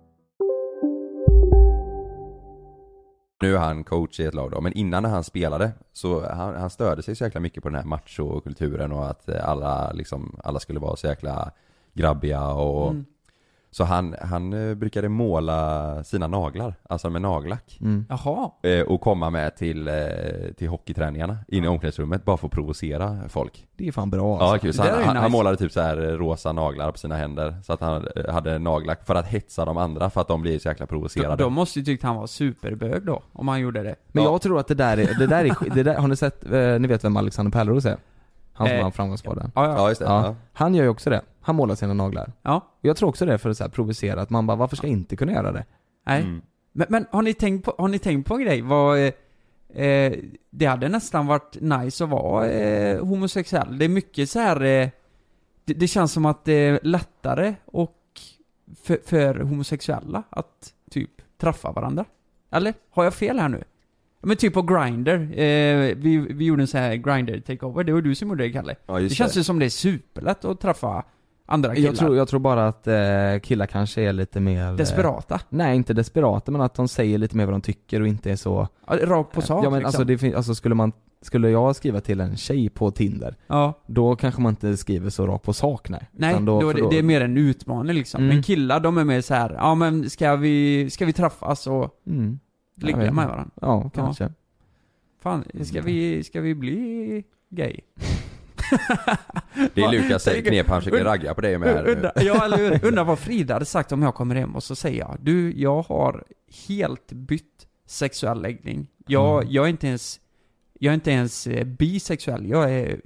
Nu 3.42 3.54
är 3.54 3.58
han 3.58 3.84
coach 3.84 4.20
i 4.20 4.24
ett 4.24 4.34
lag 4.34 4.50
då, 4.50 4.60
men 4.60 4.72
innan 4.72 5.02
när 5.02 5.10
han 5.10 5.24
spelade 5.24 5.72
så 5.92 6.28
han, 6.28 6.54
han 6.54 6.70
störde 6.70 7.02
sig 7.02 7.16
så 7.16 7.24
jäkla 7.24 7.40
mycket 7.40 7.62
på 7.62 7.68
den 7.68 7.76
här 7.76 7.84
machokulturen 7.84 8.92
och 8.92 9.10
att 9.10 9.28
alla 9.28 9.92
liksom, 9.92 10.40
alla 10.44 10.60
skulle 10.60 10.80
vara 10.80 10.96
så 10.96 11.06
jäkla 11.06 11.50
grabbiga 11.92 12.48
och 12.48 12.90
Mm. 12.90 13.04
Så 13.76 13.84
han, 13.84 14.14
han 14.22 14.52
eh, 14.52 14.74
brukade 14.74 15.08
måla 15.08 16.04
sina 16.04 16.26
naglar, 16.26 16.74
alltså 16.88 17.10
med 17.10 17.22
nagellack 17.22 17.78
Mm. 17.80 18.06
Jaha. 18.08 18.50
eh, 18.62 18.80
Och 18.80 19.00
komma 19.00 19.30
med 19.30 19.56
till, 19.56 19.88
eh, 19.88 19.94
till 20.56 20.68
hockeyträningarna 20.68 21.36
inne 21.48 21.66
i 21.66 21.68
omklädningsrummet 21.68 22.24
bara 22.24 22.36
för 22.36 22.46
att 22.46 22.52
provocera 22.52 23.18
folk 23.28 23.66
Det 23.76 23.88
är 23.88 23.92
fan 23.92 24.10
bra 24.10 24.38
Ja 24.40 24.44
alltså. 24.52 24.58
kul, 24.66 24.74
så 24.74 24.82
Det 24.82 24.90
han, 24.90 25.00
är 25.00 25.04
han, 25.04 25.16
han 25.16 25.24
nice. 25.24 25.32
målade 25.36 25.56
typ 25.56 25.72
så 25.72 25.80
här 25.80 25.96
rosa 25.96 26.52
naglar 26.52 26.92
på 26.92 26.98
sina 26.98 27.16
händer 27.16 27.56
Så 27.64 27.72
att 27.72 27.80
han 27.80 28.06
hade 28.28 28.58
nagellack 28.58 29.06
för 29.06 29.14
att 29.14 29.26
hetsa 29.26 29.64
de 29.64 29.76
andra 29.76 30.10
för 30.10 30.20
att 30.20 30.28
de 30.28 30.42
blir 30.42 30.58
så 30.58 30.68
jäkla 30.68 30.86
De, 30.86 30.88
provocerade 30.90 31.42
de 31.44 31.52
måste 31.52 31.78
ju 31.78 31.84
tyckt 31.84 32.02
han 32.02 32.16
var 32.16 32.26
superbög 32.26 33.06
då, 33.06 33.22
om 33.32 33.48
han 33.48 33.60
gjorde 33.60 33.82
det. 33.82 33.94
Men 34.12 34.24
Ja. 34.24 34.30
jag 34.30 34.42
tror 34.42 34.58
att 34.60 34.68
det 34.68 34.74
där 34.74 34.96
är, 34.98 35.18
det 35.18 35.26
där 35.26 35.44
är, 35.44 35.74
det 35.74 35.82
där, 35.82 35.94
har 35.94 36.08
ni 36.08 36.16
sett, 36.16 36.44
ni 36.80 36.88
vet 36.88 37.04
vem 37.04 37.16
Alexander 37.16 37.52
Pärleros 37.52 37.84
är? 37.86 37.96
Han 38.52 38.66
som 38.66 38.76
Eh, 38.76 38.82
vann 38.82 38.92
Framgångspodden. 38.92 39.52
Ja, 39.54 39.64
ja. 39.66 39.74
Ja 39.76 39.88
just 39.88 40.00
det, 40.00 40.06
Ja. 40.06 40.26
ja. 40.26 40.34
Han 40.52 40.74
gör 40.74 40.84
ju 40.84 40.90
också 40.90 41.10
det. 41.10 41.20
Han 41.46 41.56
målar 41.56 41.74
sina 41.74 41.94
naglar. 41.94 42.32
ja. 42.42 42.56
Och 42.56 42.84
jag 42.84 42.96
tror 42.96 43.08
också 43.08 43.26
det 43.26 43.32
är 43.32 43.38
för 43.38 43.50
att 43.50 43.56
så 43.56 43.64
här 43.64 43.70
provocera, 43.70 44.20
att 44.22 44.30
man 44.30 44.46
bara, 44.46 44.56
varför 44.56 44.76
ska 44.76 44.86
jag 44.86 44.92
inte 44.92 45.16
kunna 45.16 45.32
göra 45.32 45.52
det? 45.52 45.64
Nej. 46.06 46.22
Mm. 46.22 46.42
Men, 46.72 46.86
men 46.90 47.06
har, 47.10 47.22
ni 47.22 47.34
tänkt 47.34 47.64
på, 47.64 47.74
har 47.78 47.88
ni 47.88 47.98
tänkt 47.98 48.28
på 48.28 48.34
en 48.34 48.40
grej? 48.40 48.62
Vad, 48.62 48.98
eh, 48.98 49.84
eh, 49.84 50.12
det 50.50 50.66
hade 50.66 50.88
nästan 50.88 51.26
varit 51.26 51.56
nice 51.60 52.04
att 52.04 52.10
vara 52.10 52.48
eh, 52.48 53.04
homosexuell. 53.04 53.78
Det 53.78 53.84
är 53.84 53.88
mycket 53.88 54.30
så 54.30 54.38
här. 54.40 54.56
Eh, 54.64 54.88
det, 55.64 55.74
det 55.74 55.88
känns 55.88 56.12
som 56.12 56.26
att 56.26 56.44
det 56.44 56.52
är 56.52 56.80
lättare 56.82 57.54
och 57.64 57.96
för, 58.82 58.98
för 59.04 59.34
homosexuella 59.34 60.22
att 60.30 60.72
typ 60.90 61.10
träffa 61.38 61.72
varandra. 61.72 62.04
Eller? 62.50 62.74
Har 62.90 63.04
jag 63.04 63.14
fel 63.14 63.38
här 63.38 63.48
nu? 63.48 63.64
Men 64.20 64.36
typ 64.36 64.54
på 64.54 64.62
Grindr, 64.62 65.10
eh, 65.40 65.96
vi, 65.96 66.26
vi 66.30 66.44
gjorde 66.44 66.62
en 66.62 66.66
sån 66.66 66.80
här 66.80 66.94
Grindr 66.94 67.40
takeover, 67.40 67.84
det 67.84 67.92
var 67.92 68.00
du 68.00 68.14
som 68.14 68.28
gjorde 68.28 68.44
det 68.44 68.52
Kalle. 68.52 68.76
Ja, 68.86 68.98
Det 68.98 69.08
känns 69.08 69.36
ju 69.36 69.44
som 69.44 69.58
det 69.58 69.64
är 69.64 69.70
superlätt 69.70 70.44
att 70.44 70.60
träffa 70.60 71.04
andra 71.46 71.74
killar. 71.74 71.88
Jag 71.88 71.96
tror, 71.96 72.16
jag 72.16 72.28
tror 72.28 72.40
bara 72.40 72.68
att 72.68 72.86
eh, 72.86 72.94
killar 73.42 73.66
kanske 73.66 74.02
är 74.02 74.12
lite 74.12 74.40
mer... 74.40 74.66
eh, 74.66 74.74
Desperata. 74.76 75.40
Nej, 75.48 75.76
inte 75.76 75.94
desperata, 75.94 76.52
men 76.52 76.60
att 76.60 76.74
de 76.74 76.88
säger 76.88 77.18
lite 77.18 77.36
mer 77.36 77.44
vad 77.44 77.54
de 77.54 77.60
tycker 77.60 78.00
och 78.00 78.06
inte 78.08 78.30
är 78.30 78.36
så... 78.36 78.68
Ja, 78.86 78.96
Rakt 79.02 79.32
på 79.32 79.42
sak 79.42 79.64
Ja 79.64 79.70
men 79.70 79.78
liksom. 79.78 79.86
alltså, 79.86 80.04
det 80.04 80.18
fin- 80.18 80.34
alltså 80.34 80.54
skulle 80.54 80.74
man, 80.74 80.92
skulle 81.22 81.50
jag 81.50 81.76
skriva 81.76 82.00
till 82.00 82.20
en 82.20 82.36
tjej 82.36 82.68
på 82.68 82.90
Tinder, 82.90 83.36
Ja. 83.46 83.82
då 83.86 84.16
kanske 84.16 84.40
man 84.40 84.50
inte 84.52 84.76
skriver 84.76 85.10
så 85.10 85.26
rakt 85.26 85.44
på 85.44 85.52
sak 85.52 85.88
nej. 85.88 86.08
Nej, 86.12 86.30
Utan 86.30 86.44
då, 86.44 86.60
för 86.60 86.90
det, 86.90 86.98
är 86.98 87.02
mer 87.02 87.20
en 87.20 87.36
utmaning 87.36 87.94
liksom. 87.94 88.22
Mm. 88.22 88.34
Men 88.34 88.42
killar 88.42 88.80
de 88.80 88.98
är 88.98 89.04
mer 89.04 89.20
så 89.20 89.34
här, 89.34 89.54
ja 89.54 89.74
men 89.74 90.10
ska 90.10 90.36
vi, 90.36 90.90
ska 90.90 91.06
vi 91.06 91.12
träffas 91.12 91.66
och 91.66 92.00
Mm. 92.06 92.38
Ligga 92.80 92.96
med 93.12 93.14
varandra? 93.28 93.50
Ja, 93.60 93.90
kanske. 93.94 94.32
Fan, 95.22 95.44
ska 95.64 95.82
vi, 95.82 96.24
ska 96.24 96.40
vi 96.40 96.54
bli 96.54 97.24
gay? 97.50 97.80
Det 99.74 99.82
är 99.82 99.92
Lukas 99.92 100.24
Tänk- 100.24 100.46
knep 100.46 100.66
han 100.68 100.80
försöker 100.82 101.04
ragga 101.04 101.34
på 101.34 101.40
dig 101.40 101.58
med 101.58 101.68
här. 101.68 101.86
Undra, 101.88 102.12
ja, 102.16 102.44
eller 102.44 102.56
hur? 102.56 102.84
Undrar 102.88 103.04
vad 103.04 103.18
Frida 103.18 103.54
hade 103.54 103.64
sagt 103.64 103.92
om 103.92 104.02
jag 104.02 104.14
kommer 104.14 104.34
hem 104.34 104.56
och 104.56 104.62
så 104.62 104.76
säger 104.76 104.98
jag, 104.98 105.16
du, 105.20 105.52
jag 105.60 105.82
har 105.82 106.24
helt 106.68 107.12
bytt 107.12 107.66
sexuell 107.86 108.42
läggning. 108.42 108.86
Jag, 109.06 109.42
Mm. 109.42 109.54
jag 109.54 109.64
är 109.64 109.68
inte 109.68 109.86
ens, 109.86 110.20
jag 110.78 110.90
är 110.90 110.94
inte 110.94 111.10
ens 111.10 111.46
eh, 111.46 111.64
bisexuell, 111.64 112.46
jag 112.48 112.72
är 112.72 113.00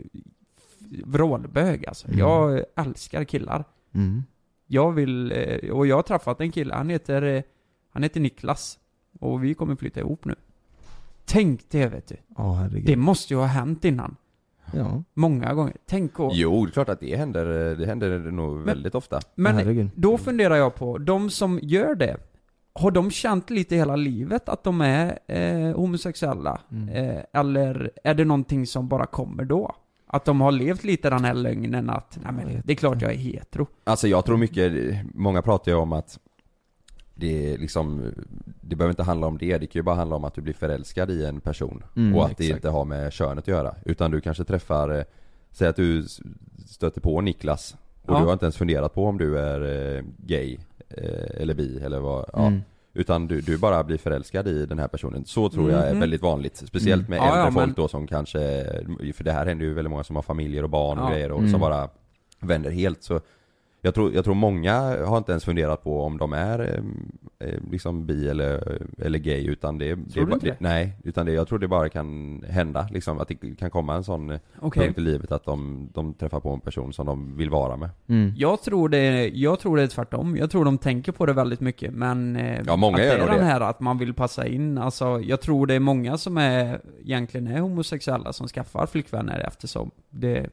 vrålbög 1.04 1.86
alltså. 1.86 2.06
Mm. 2.06 2.18
Jag 2.18 2.64
älskar 2.76 3.24
killar. 3.24 3.64
Mm. 3.94 4.22
Jag 4.66 4.92
vill, 4.92 5.32
eh, 5.32 5.70
och 5.70 5.86
jag 5.86 5.96
har 5.96 6.02
träffat 6.02 6.40
en 6.40 6.52
kille, 6.52 6.74
han 6.74 6.90
heter, 6.90 7.22
eh, 7.22 7.42
han 7.92 8.02
heter 8.02 8.20
Niklas. 8.20 8.78
Och 9.20 9.44
vi 9.44 9.54
kommer 9.54 9.76
flytta 9.76 10.00
ihop 10.00 10.24
nu. 10.24 10.34
Tänk 11.24 11.70
det 11.70 11.86
vet 11.86 12.06
du. 12.08 12.16
Herregud. 12.36 12.86
Det 12.86 12.96
måste 12.96 13.34
ju 13.34 13.38
ha 13.40 13.46
hänt 13.46 13.84
innan. 13.84 14.16
Ja. 14.74 15.02
Många 15.14 15.54
gånger. 15.54 15.76
Tänk 15.86 16.20
och... 16.20 16.30
Jo, 16.34 16.64
det 16.64 16.70
är 16.70 16.72
klart 16.72 16.88
att 16.88 17.00
det 17.00 17.16
händer, 17.16 17.46
det 17.76 17.86
händer 17.86 18.18
nog 18.18 18.58
väldigt 18.58 18.94
ofta 18.94 19.20
Men 19.34 19.54
Herregud. 19.54 19.90
då 19.94 20.18
funderar 20.18 20.56
jag 20.56 20.74
på, 20.74 20.98
de 20.98 21.30
som 21.30 21.58
gör 21.62 21.94
det, 21.94 22.16
har 22.72 22.90
de 22.90 23.10
känt 23.10 23.50
lite 23.50 23.76
hela 23.76 23.96
livet 23.96 24.48
att 24.48 24.64
de 24.64 24.80
är 24.80 25.18
eh, 25.26 25.76
homosexuella? 25.76 26.60
Mm. 26.72 26.88
Eh, 26.88 27.22
eller 27.32 27.90
är 28.04 28.14
det 28.14 28.24
någonting 28.24 28.66
som 28.66 28.88
bara 28.88 29.06
kommer 29.06 29.44
då? 29.44 29.74
Att 30.06 30.24
de 30.24 30.40
har 30.40 30.52
levt 30.52 30.84
lite 30.84 31.10
den 31.10 31.24
här 31.24 31.34
lögnen 31.34 31.90
att, 31.90 32.18
nej 32.22 32.32
men 32.32 32.62
det 32.64 32.72
är 32.72 32.76
klart 32.76 33.02
jag 33.02 33.12
är 33.12 33.16
hetero. 33.16 33.66
Alltså 33.84 34.08
jag 34.08 34.24
tror 34.24 34.36
mycket, 34.36 34.72
många 35.14 35.42
pratar 35.42 35.72
ju 35.72 35.78
om 35.78 35.92
att 35.92 36.18
det 37.20 37.56
liksom, 37.56 38.12
det 38.60 38.76
behöver 38.76 38.92
inte 38.92 39.02
handla 39.02 39.26
om 39.26 39.38
det, 39.38 39.58
det 39.58 39.66
kan 39.66 39.78
ju 39.78 39.82
bara 39.82 39.96
handla 39.96 40.16
om 40.16 40.24
att 40.24 40.34
du 40.34 40.40
blir 40.40 40.54
förälskad 40.54 41.10
i 41.10 41.24
en 41.24 41.40
person 41.40 41.82
Mm, 41.96 42.14
och 42.16 42.24
att 42.24 42.36
det 42.36 42.44
exakt. 42.44 42.56
inte 42.56 42.68
har 42.68 42.84
med 42.84 43.12
könet 43.12 43.38
att 43.44 43.48
göra. 43.48 43.74
Utan 43.84 44.10
du 44.10 44.20
kanske 44.20 44.44
träffar, 44.44 44.88
eh, 44.98 45.04
säg 45.50 45.68
att 45.68 45.76
du 45.76 46.06
stöter 46.66 47.00
på 47.00 47.20
Niklas 47.20 47.76
och 48.02 48.14
Ja. 48.14 48.18
du 48.20 48.24
har 48.24 48.32
inte 48.32 48.44
ens 48.44 48.56
funderat 48.56 48.94
på 48.94 49.06
om 49.06 49.18
du 49.18 49.38
är 49.38 49.60
eh, 49.96 50.02
gay 50.18 50.58
eh, 50.88 51.40
eller 51.42 51.54
bi 51.54 51.78
eller 51.82 52.00
vad, 52.00 52.30
ja. 52.32 52.46
Mm. 52.46 52.60
Utan 52.94 53.26
du, 53.26 53.40
du 53.40 53.58
bara 53.58 53.84
blir 53.84 53.98
förälskad 53.98 54.48
i 54.48 54.66
den 54.66 54.78
här 54.78 54.88
personen. 54.88 55.24
Så 55.24 55.48
tror 55.48 55.70
jag 55.70 55.86
är 55.86 55.90
Mhm. 55.90 56.00
väldigt 56.00 56.22
vanligt. 56.22 56.56
Speciellt 56.56 57.08
Mm. 57.08 57.10
med 57.10 57.18
Ja, 57.18 57.24
äldre 57.26 57.40
ja, 57.40 57.50
folk 57.52 57.66
men- 57.66 57.74
då 57.76 57.88
som 57.88 58.06
kanske, 58.06 58.38
för 59.14 59.24
det 59.24 59.32
här 59.32 59.46
händer 59.46 59.64
ju 59.66 59.74
väldigt 59.74 59.90
många 59.90 60.04
som 60.04 60.16
har 60.16 60.22
familjer 60.22 60.62
och 60.62 60.70
barn 60.70 60.98
och 60.98 61.10
grejer 61.10 61.30
och 61.32 61.38
Mm. 61.38 61.50
som 61.50 61.60
bara 61.60 61.88
vänder 62.40 62.70
helt 62.70 63.02
så 63.02 63.20
jag 63.82 63.94
tror, 63.94 64.14
jag 64.14 64.24
tror 64.24 64.34
många 64.34 65.04
har 65.06 65.18
inte 65.18 65.32
ens 65.32 65.44
funderat 65.44 65.84
på 65.84 66.02
om 66.02 66.18
de 66.18 66.32
är 66.32 66.58
eh, 66.60 67.48
eh, 67.48 67.54
liksom 67.70 68.06
bi 68.06 68.28
eller, 68.28 68.78
eller 68.98 69.18
gay 69.18 69.46
utan 69.46 69.78
det, 69.78 69.94
det, 69.94 70.10
Tror 70.10 70.24
du 70.24 70.26
bara- 70.26 70.34
inte 70.34 70.46
det 70.46 70.52
det? 70.52 70.56
Nej, 70.60 70.92
utan 71.04 71.26
det, 71.26 71.32
jag 71.32 71.48
tror 71.48 71.58
det 71.58 71.68
bara 71.68 71.88
kan 71.88 72.42
hända 72.48 72.88
liksom 72.90 73.18
att 73.20 73.28
det 73.28 73.34
kan 73.58 73.70
komma 73.70 73.94
en 73.94 74.04
sån 74.04 74.30
eh, 74.30 74.38
Okej. 74.60 74.84
punkt 74.86 74.98
i 74.98 75.00
livet 75.00 75.32
att 75.32 75.44
de, 75.44 75.88
de 75.94 76.14
träffar 76.14 76.40
på 76.40 76.50
en 76.50 76.60
person 76.60 76.92
som 76.92 77.06
de 77.06 77.36
vill 77.36 77.50
vara 77.50 77.76
med 77.76 77.90
Mm. 78.08 78.32
Jag 78.36 78.62
tror 78.62 78.88
det, 78.88 79.28
jag 79.28 79.60
tror 79.60 79.76
det 79.76 79.82
är 79.82 79.86
tvärtom. 79.86 80.36
Jag 80.36 80.50
tror 80.50 80.64
de 80.64 80.78
tänker 80.78 81.12
på 81.12 81.26
det 81.26 81.32
väldigt 81.32 81.60
mycket, 81.60 81.94
men... 81.94 82.36
eh, 82.36 82.60
Ja, 82.66 82.76
många 82.76 82.96
att 82.96 83.04
gör 83.04 83.16
det 83.18 83.22
är 83.22 83.26
den 83.26 83.38
det. 83.38 83.44
här 83.44 83.60
att 83.60 83.80
man 83.80 83.98
vill 83.98 84.14
passa 84.14 84.46
in, 84.46 84.78
alltså 84.78 85.20
jag 85.20 85.40
tror 85.40 85.66
det 85.66 85.74
är 85.74 85.80
många 85.80 86.18
som 86.18 86.36
är, 86.36 86.80
egentligen 87.04 87.46
är 87.46 87.60
homosexuella 87.60 88.32
som 88.32 88.48
skaffar 88.48 88.86
flickvänner 88.86 89.40
eftersom 89.46 89.90
det... 90.10 90.46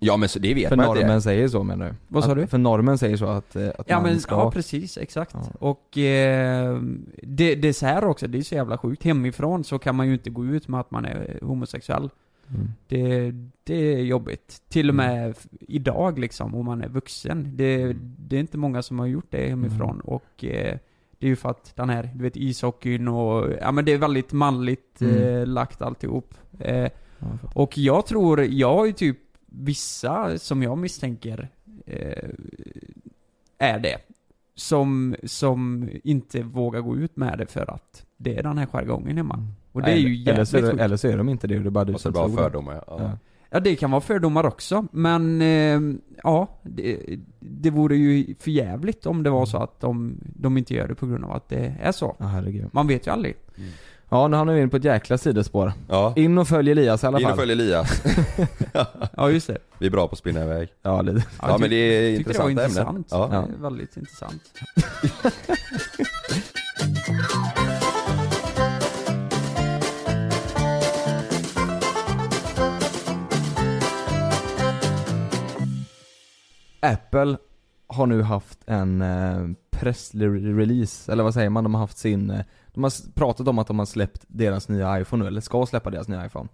Ja 0.00 0.16
men 0.16 0.28
så, 0.28 0.38
det 0.38 0.54
vet 0.54 0.68
För 0.68 0.76
man 0.76 0.88
att 0.88 0.94
det 0.94 1.00
normen 1.00 1.22
säger 1.22 1.48
så 1.48 1.62
menar 1.62 1.86
du? 1.86 1.94
Vad 2.08 2.24
sa 2.24 2.30
Att- 2.30 2.36
du? 2.38 2.46
För 2.46 2.58
normen 2.58 2.98
säger 2.98 3.16
så 3.16 3.26
att, 3.26 3.56
eh, 3.56 3.68
att 3.78 3.88
Ja 3.88 3.96
man 4.00 4.10
men, 4.10 4.20
ska... 4.20 4.34
ja 4.34 4.50
precis, 4.50 4.98
exakt. 4.98 5.34
Ja. 5.34 5.42
Och 5.58 5.98
eh, 5.98 6.80
det, 7.22 7.54
det 7.54 7.68
är 7.68 7.72
så 7.72 7.86
här 7.86 8.04
också, 8.04 8.26
det 8.26 8.38
är 8.38 8.42
så 8.42 8.54
jävla 8.54 8.78
sjukt. 8.78 9.04
Hemifrån 9.04 9.64
så 9.64 9.78
kan 9.78 9.94
man 9.96 10.06
ju 10.06 10.12
inte 10.12 10.30
gå 10.30 10.44
ut 10.46 10.68
med 10.68 10.80
att 10.80 10.90
man 10.90 11.04
är 11.04 11.38
homosexuell. 11.42 12.10
Mm. 12.54 12.68
Det, 12.88 13.30
det 13.64 13.94
är 13.94 13.98
jobbigt. 13.98 14.62
Till 14.68 14.88
och 14.88 14.94
med 14.94 15.30
f- 15.30 15.46
idag 15.60 16.18
liksom, 16.18 16.54
om 16.54 16.64
man 16.66 16.82
är 16.82 16.88
vuxen. 16.88 17.52
Det, 17.56 17.96
det 18.18 18.36
är 18.36 18.40
inte 18.40 18.58
många 18.58 18.82
som 18.82 18.98
har 18.98 19.06
gjort 19.06 19.26
det 19.30 19.48
hemifrån. 19.48 19.90
Mm. 19.90 20.00
Och 20.00 20.44
eh, 20.44 20.78
det 21.18 21.26
är 21.26 21.30
ju 21.30 21.36
för 21.36 21.48
att 21.48 21.72
den 21.76 21.90
här, 21.90 22.10
du 22.14 22.22
vet 22.22 22.36
ishockeyn 22.36 23.08
och, 23.08 23.46
ja 23.60 23.72
men 23.72 23.84
det 23.84 23.92
är 23.92 23.98
väldigt 23.98 24.32
manligt 24.32 25.00
Mm. 25.00 25.16
eh, 25.16 25.46
lagt 25.46 25.82
alltihop. 25.82 26.34
Eh, 26.58 26.88
Ja, 27.20 27.26
och 27.54 27.78
jag 27.78 28.06
tror, 28.06 28.40
jag 28.44 28.74
har 28.74 28.86
ju 28.86 28.92
typ 28.92 29.18
vissa 29.50 30.38
som 30.38 30.62
jag 30.62 30.78
misstänker 30.78 31.48
eh, 31.86 32.30
är 33.58 33.78
det. 33.78 33.96
Som, 34.54 35.16
som 35.24 35.90
inte 36.04 36.42
vågar 36.42 36.80
gå 36.80 36.96
ut 36.96 37.16
med 37.16 37.38
det 37.38 37.46
för 37.46 37.70
att 37.70 38.06
det 38.16 38.38
är 38.38 38.42
den 38.42 38.58
här 38.58 38.66
jargongen 38.66 39.16
hemma. 39.16 39.46
Och 39.72 39.82
det 39.82 39.90
är 39.90 39.96
ju 39.96 40.06
eller, 40.06 40.32
jävligt 40.32 40.48
så 40.48 40.56
är 40.56 40.62
det, 40.62 40.82
eller 40.82 40.96
så 40.96 41.08
är 41.08 41.16
de 41.16 41.28
inte 41.28 41.46
det, 41.46 41.58
det 41.58 41.68
är 41.68 41.70
bara 41.70 41.84
du 41.84 41.94
Och 41.94 42.00
så 42.00 42.12
som 42.12 42.34
bara 42.34 42.42
fördomar 42.42 42.74
ja. 42.74 42.82
Ja. 42.86 43.18
Ja, 43.50 43.60
det 43.60 43.76
kan 43.76 43.90
vara 43.90 44.00
fördomar 44.00 44.46
också, 44.46 44.86
men 44.92 45.42
eh, 45.42 45.80
ja, 46.22 46.48
det, 46.62 47.18
det 47.40 47.70
vore 47.70 47.96
ju 47.96 48.34
för 48.38 48.50
jävligt 48.50 49.06
om 49.06 49.22
det 49.22 49.30
var 49.30 49.46
så 49.46 49.56
att 49.56 49.80
de, 49.80 50.20
de 50.36 50.56
inte 50.56 50.74
gör 50.74 50.88
det 50.88 50.94
på 50.94 51.06
grund 51.06 51.24
av 51.24 51.32
att 51.32 51.48
det 51.48 51.76
är 51.80 51.92
så. 51.92 52.16
Ja. 52.18 52.42
Man 52.72 52.86
vet 52.86 53.06
ju 53.06 53.10
aldrig. 53.10 53.34
Ja, 54.10 54.28
nu 54.28 54.36
hamnar 54.36 54.54
vi 54.54 54.60
in 54.60 54.70
på 54.70 54.76
ett 54.76 54.84
jäkla 54.84 55.18
sidospår. 55.18 55.72
Ja, 55.88 56.12
In 56.16 56.38
och 56.38 56.48
följ 56.48 56.70
Elias 56.70 57.04
i 57.04 57.06
alla 57.06 57.18
in 57.18 57.22
fall. 57.24 57.32
och 57.32 57.38
följ 57.38 57.52
Elias. 57.52 58.02
Ja, 59.16 59.30
just 59.30 59.46
det. 59.46 59.58
Vi 59.78 59.86
är 59.86 59.90
bra 59.90 60.06
på 60.08 60.12
att 60.12 60.18
spinna 60.18 60.44
iväg. 60.44 60.68
Ja, 60.82 61.02
lite. 61.02 61.24
Ja, 61.42 61.58
men 61.58 61.70
det 61.70 61.76
är 61.76 62.16
tyckte 62.16 62.32
det 62.32 62.38
var 62.38 62.50
intressanta 62.50 62.82
ämnen. 62.88 62.96
intressant. 62.96 63.32
Ja. 63.32 63.46
Det 63.48 63.54
är 63.58 63.62
väldigt 63.62 63.96
intressant. 63.96 64.42
Apple 76.80 77.36
har 77.86 78.06
nu 78.06 78.22
haft 78.22 78.58
en 78.66 79.02
eh, 79.02 79.48
pressrelease, 79.70 81.12
eller 81.12 81.24
vad 81.24 81.34
säger 81.34 81.50
man? 81.50 81.64
De 81.64 81.74
har 81.74 81.80
haft 81.80 81.98
sin, 81.98 82.30
eh, 82.30 82.40
de 82.78 82.84
har 82.84 83.12
pratat 83.14 83.48
om 83.48 83.58
att 83.58 83.66
de 83.66 83.78
har 83.78 83.86
släppt 83.86 84.24
deras 84.28 84.68
nya 84.68 85.00
iPhone 85.00 85.22
nu, 85.24 85.28
eller 85.28 85.40
ska 85.40 85.66
släppa 85.66 85.90
deras 85.90 86.08
nya 86.08 86.26
iPhone. 86.26 86.48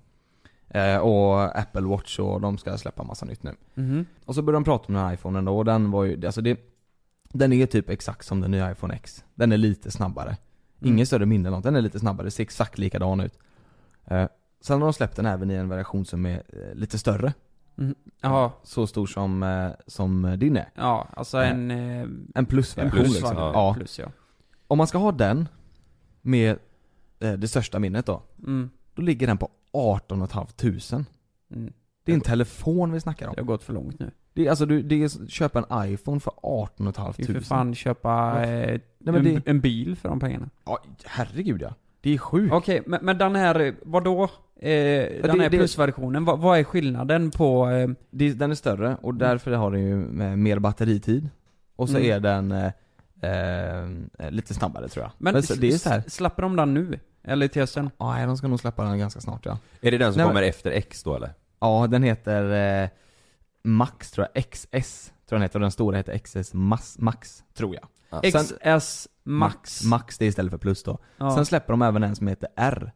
Eh, 0.68 0.96
och 0.98 1.58
Apple 1.58 1.80
Watch 1.80 2.18
och 2.18 2.40
de 2.40 2.58
ska 2.58 2.78
släppa 2.78 3.02
massa 3.02 3.26
nytt 3.26 3.42
nu. 3.42 3.54
Mhm. 3.74 4.06
Och 4.24 4.34
så 4.34 4.42
började 4.42 4.56
de 4.56 4.64
prata 4.64 4.84
om 4.88 4.94
den 4.94 5.04
här 5.04 5.12
iPhonen 5.14 5.44
då, 5.44 5.58
och 5.58 5.64
den 5.64 5.90
var 5.90 6.04
ju, 6.04 6.26
alltså 6.26 6.40
det 6.40 6.60
Den 7.32 7.52
är 7.52 7.66
typ 7.66 7.90
exakt 7.90 8.26
som 8.26 8.40
den 8.40 8.50
nya 8.50 8.70
iPhone 8.72 8.94
X. 8.94 9.24
Den 9.34 9.52
är 9.52 9.56
lite 9.56 9.90
snabbare. 9.90 10.28
Mm. 10.28 10.94
Ingen 10.94 11.06
större 11.06 11.26
minne 11.26 11.48
eller 11.48 11.56
något, 11.56 11.64
den 11.64 11.76
är 11.76 11.80
lite 11.80 11.98
snabbare, 11.98 12.30
ser 12.30 12.42
exakt 12.42 12.78
likadan 12.78 13.20
ut. 13.20 13.38
Eh, 14.04 14.26
sen 14.60 14.80
har 14.80 14.86
de 14.88 14.92
släppt 14.92 15.16
den 15.16 15.26
även 15.26 15.50
i 15.50 15.54
en 15.54 15.68
version 15.68 16.04
som 16.04 16.26
är 16.26 16.42
eh, 16.48 16.74
lite 16.74 16.98
större. 16.98 17.32
Mhm. 17.74 17.94
Ja, 18.20 18.52
Så 18.62 18.86
stor 18.86 19.06
som, 19.06 19.42
eh, 19.42 19.70
som 19.86 20.34
din 20.38 20.56
är. 20.56 20.68
ja, 20.74 21.08
alltså 21.16 21.38
en... 21.38 21.70
Eh, 21.70 22.06
En 22.34 22.46
plusversion 22.46 22.84
en 22.98 23.04
plus, 23.04 23.14
liksom. 23.14 23.36
va? 23.36 23.50
Ja. 23.54 23.74
plus 23.74 23.98
ja. 23.98 24.06
Om 24.66 24.78
man 24.78 24.86
ska 24.86 24.98
ha 24.98 25.12
den 25.12 25.48
med 26.26 26.56
eh, 27.20 27.32
det 27.32 27.48
största 27.48 27.78
minnet 27.78 28.06
då, 28.06 28.22
Mm. 28.46 28.70
då 28.94 29.02
ligger 29.02 29.26
den 29.26 29.38
på 29.38 29.48
18 29.72 30.28
500. 30.28 31.04
Mm. 31.54 31.72
Det 32.04 32.12
är 32.12 32.14
en 32.14 32.20
telefon 32.20 32.92
vi 32.92 33.00
snackar 33.00 33.28
om. 33.28 33.34
Det 33.34 33.40
har 33.40 33.46
gått 33.46 33.62
för 33.62 33.72
långt 33.72 33.98
nu. 33.98 34.10
Det 34.32 34.46
är, 34.46 34.50
alltså 34.50 34.66
du, 34.66 34.82
det 34.82 35.02
är, 35.02 35.28
köpa 35.28 35.58
en 35.68 35.92
iPhone 35.92 36.20
för 36.20 36.32
18 36.42 36.92
500. 36.92 37.14
Vi 37.18 37.24
får 37.26 37.32
för 37.32 37.40
fan 37.40 37.74
köpa 37.74 38.44
eh, 38.46 38.80
men 38.98 39.14
en, 39.14 39.24
det- 39.24 39.42
en 39.46 39.60
bil 39.60 39.96
för 39.96 40.08
de 40.08 40.20
pengarna. 40.20 40.50
Ja, 40.64 40.78
herregud 41.04 41.62
ja. 41.62 41.74
Det 42.00 42.14
är 42.14 42.18
sjukt. 42.18 42.52
Okej, 42.54 42.82
men, 42.86 43.04
men 43.04 43.18
den 43.18 43.36
här, 43.36 43.60
eh, 43.60 43.74
vadå? 43.82 44.22
Eh, 44.24 44.28
den 44.60 45.22
det- 45.22 45.30
här 45.30 45.50
det- 45.50 45.58
plusversionen, 45.58 46.24
vad, 46.24 46.38
vad 46.38 46.58
är 46.58 46.64
skillnaden 46.64 47.30
på... 47.30 47.68
Eh, 47.70 47.88
den 48.10 48.50
är 48.50 48.54
större 48.54 48.96
och 49.02 49.14
därför 49.14 49.52
har 49.52 49.70
den 49.70 49.80
ju 49.82 50.22
eh, 50.22 50.36
mer 50.36 50.58
batteritid. 50.58 51.28
Och 51.76 51.88
så 51.88 51.96
Mm. 51.96 52.10
är 52.10 52.20
den 52.20 52.52
eh, 53.22 54.30
lite 54.30 54.54
snabbare 54.54 54.88
tror 54.88 55.04
jag. 55.04 55.12
men 55.18 55.42
så, 55.42 55.54
det 55.54 55.68
är 55.72 55.78
så 55.78 55.88
här. 55.88 56.04
släpper 56.08 56.42
de 56.42 56.56
den 56.56 56.74
nu? 56.74 56.98
Eller 57.24 57.48
till 57.48 57.62
hösten? 57.62 57.90
Nej, 58.00 58.26
de 58.26 58.36
ska 58.36 58.48
nog 58.48 58.60
släppa 58.60 58.84
den 58.84 58.98
ganska 58.98 59.20
snart 59.20 59.46
ja. 59.46 59.58
Är 59.80 59.90
det 59.90 59.98
den 59.98 60.12
som 60.12 60.18
Nej, 60.18 60.26
kommer 60.28 60.42
efter 60.42 60.70
X 60.70 61.02
då 61.02 61.16
eller? 61.16 61.34
Ja, 61.60 61.86
den 61.90 62.02
heter 62.02 62.82
eh, 62.82 62.88
Max 63.64 64.10
tror 64.10 64.26
jag, 64.34 64.50
XS 64.50 64.68
tror 64.68 65.12
jag 65.28 65.36
den 65.36 65.42
heter 65.42 65.58
och 65.58 65.62
den 65.62 65.70
stora 65.70 65.96
heter 65.96 66.18
XS 66.18 66.54
Max, 66.54 66.98
Max 66.98 67.44
tror 67.54 67.74
jag. 67.74 67.84
Ja. 68.10 68.30
Sen- 68.30 68.80
XS 68.80 69.08
Max. 69.24 69.84
Max 69.84 70.18
det 70.18 70.24
är 70.24 70.28
istället 70.28 70.50
för 70.50 70.58
plus 70.58 70.82
då. 70.82 70.98
Ja. 71.16 71.34
Sen 71.34 71.46
släpper 71.46 71.72
de 71.72 71.82
även 71.82 72.02
en 72.02 72.16
som 72.16 72.28
heter 72.28 72.48
R. 72.56 72.92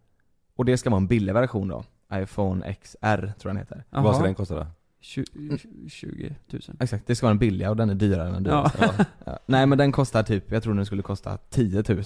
Och 0.57 0.65
det 0.65 0.79
ska 0.79 0.91
vara 0.91 1.01
en 1.01 1.07
billig 1.07 1.35
version 1.35 1.69
då. 1.69 1.85
iPhone 2.15 2.75
XR 2.75 2.97
tror 2.99 3.33
jag 3.43 3.45
den 3.45 3.57
heter. 3.57 3.85
Vad 3.91 4.15
ska 4.15 4.25
den 4.25 4.35
kosta 4.35 4.55
då? 4.55 4.67
20, 5.09 5.59
20 5.89 6.35
000. 6.53 6.61
Exakt, 6.81 7.07
det 7.07 7.17
ska 7.17 7.27
vara 7.27 7.31
den 7.35 7.39
billiga 7.39 7.71
och 7.71 7.77
den 7.77 7.91
är 7.91 7.95
dyrare 7.95 8.29
än 8.37 8.43
den 8.43 8.53
Ja. 8.55 8.73
dyra. 8.79 9.07
Ja. 9.25 9.39
Nej 9.47 9.67
men 9.67 9.79
den 9.79 9.93
kostar 9.93 10.23
typ, 10.23 10.53
jag 10.53 10.63
tror 10.63 10.75
den 10.75 10.87
skulle 10.87 11.03
kosta 11.03 11.37
10 11.51 11.85
000 11.89 12.03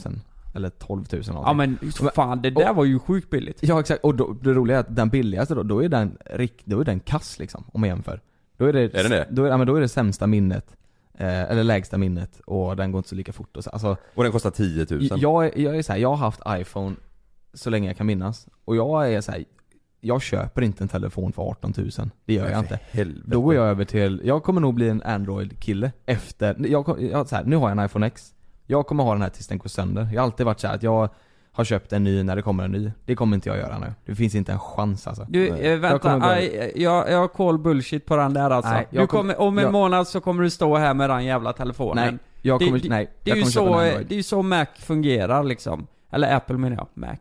eller 0.54 0.68
12 0.70 1.04
000 1.12 1.22
någonting. 1.26 1.32
Ja 1.46 1.52
men 1.52 1.78
fan, 2.14 2.42
det 2.42 2.50
där 2.50 2.72
var 2.74 2.84
ju 2.84 2.98
sjukt 2.98 3.30
billigt. 3.30 3.58
Ja 3.62 3.80
exakt, 3.80 4.04
och 4.04 4.14
då, 4.14 4.32
det 4.42 4.52
roliga 4.52 4.76
är 4.76 4.80
att 4.80 4.96
den 4.96 5.08
billigaste 5.08 5.54
då, 5.54 5.62
då 5.62 5.84
är 5.84 5.88
den, 5.88 6.18
rik- 6.30 6.62
då 6.64 6.80
är 6.80 6.84
den 6.84 7.00
kass 7.00 7.38
liksom, 7.38 7.64
om 7.72 7.80
man 7.80 7.88
jämför. 7.90 8.20
Då 8.56 8.64
är 8.66 8.72
det, 8.72 8.80
Är 8.94 9.02
den 9.02 9.10
det? 9.10 9.26
Då 9.30 9.44
är, 9.44 9.48
ja, 9.48 9.56
men 9.56 9.66
då 9.66 9.76
är 9.76 9.80
det 9.80 9.88
sämsta 9.88 10.26
minnet, 10.26 10.76
eh, 11.14 11.42
eller 11.50 11.64
lägsta 11.64 11.98
minnet, 11.98 12.40
och 12.40 12.76
den 12.76 12.92
går 12.92 12.98
inte 12.98 13.08
så 13.08 13.14
lika 13.14 13.32
fort 13.32 13.56
och 13.56 13.64
så, 13.64 13.70
alltså, 13.70 13.96
Och 14.14 14.22
den 14.22 14.32
kostar 14.32 14.50
10 14.50 14.86
000? 14.90 15.08
jag, 15.20 15.58
jag 15.58 15.76
är 15.76 15.82
så 15.82 15.92
här, 15.92 15.98
jag 15.98 16.08
har 16.08 16.16
haft 16.16 16.40
iPhone 16.48 16.96
så 17.54 17.70
länge 17.70 17.88
jag 17.88 17.96
kan 17.96 18.06
minnas, 18.06 18.48
och 18.64 18.76
jag 18.76 19.12
är 19.12 19.20
så 19.20 19.32
här, 19.32 19.44
jag 20.04 20.22
köper 20.22 20.62
inte 20.62 20.84
en 20.84 20.88
telefon 20.88 21.32
för 21.32 21.42
18 21.42 21.72
000, 21.76 21.90
det 22.24 22.34
gör 22.34 22.50
jag 22.50 22.58
inte. 22.58 22.78
Helvete. 22.90 23.22
Då 23.26 23.40
går 23.40 23.54
jag 23.54 23.64
över 23.66 23.84
till, 23.84 24.20
jag 24.24 24.42
kommer 24.42 24.60
nog 24.60 24.74
bli 24.74 24.88
en 24.88 25.02
Android-kille 25.02 25.92
efter, 26.06 26.56
jag, 26.68 26.96
jag, 27.12 27.28
så 27.28 27.36
här, 27.36 27.44
nu 27.44 27.56
har 27.56 27.68
jag 27.68 27.78
en 27.78 27.84
iPhone 27.86 28.06
X 28.06 28.34
Jag 28.66 28.86
kommer 28.86 29.04
ha 29.04 29.12
den 29.12 29.22
här 29.22 29.28
tills 29.28 29.46
den 29.48 29.58
går 29.58 29.68
sönder. 29.68 30.08
Jag 30.12 30.20
har 30.20 30.26
alltid 30.26 30.46
varit 30.46 30.60
så 30.60 30.66
här 30.66 30.74
att 30.74 30.82
jag 30.82 31.08
har 31.52 31.64
köpt 31.64 31.92
en 31.92 32.04
ny 32.04 32.22
när 32.22 32.36
det 32.36 32.42
kommer 32.42 32.64
en 32.64 32.70
ny. 32.72 32.90
Det 33.06 33.14
kommer 33.16 33.34
inte 33.36 33.48
jag 33.48 33.58
göra 33.58 33.78
nu. 33.78 33.92
Det 34.06 34.14
finns 34.14 34.34
inte 34.34 34.52
en 34.52 34.58
chans 34.58 35.06
alltså. 35.06 35.26
Du, 35.28 35.48
eh, 35.48 35.70
Jag 35.70 35.78
vänta, 35.78 36.18
börja- 36.18 36.32
aj, 36.34 36.72
jag, 36.76 37.10
jag 37.10 37.18
har 37.18 37.28
call 37.28 37.58
bullshit 37.58 38.06
på 38.06 38.16
den 38.16 38.34
där 38.34 38.50
alltså. 38.50 38.70
Nej, 38.72 38.86
jag 38.90 39.02
du 39.02 39.06
kom- 39.06 39.18
kommer, 39.20 39.40
om 39.40 39.58
en 39.58 39.64
jag- 39.64 39.72
månad 39.72 40.08
så 40.08 40.20
kommer 40.20 40.42
du 40.42 40.50
stå 40.50 40.76
här 40.76 40.94
med 40.94 41.10
den 41.10 41.24
jävla 41.24 41.52
telefonen. 41.52 42.04
Nej, 42.06 42.18
jag 42.42 42.60
kommer, 42.60 42.78
det, 42.78 42.88
nej. 42.88 43.10
Det 43.24 43.30
är, 43.30 43.36
jag 43.36 43.36
ju 43.36 43.42
kommer 43.42 43.52
köpa 43.52 43.94
så, 43.94 43.98
eh, 44.00 44.06
det 44.08 44.14
är 44.14 44.16
ju 44.16 44.22
så 44.22 44.42
Mac 44.42 44.66
fungerar 44.78 45.44
liksom. 45.44 45.86
Eller 46.10 46.36
Apple 46.36 46.56
menar 46.56 46.76
jag, 46.76 46.86
Mac. 46.94 47.16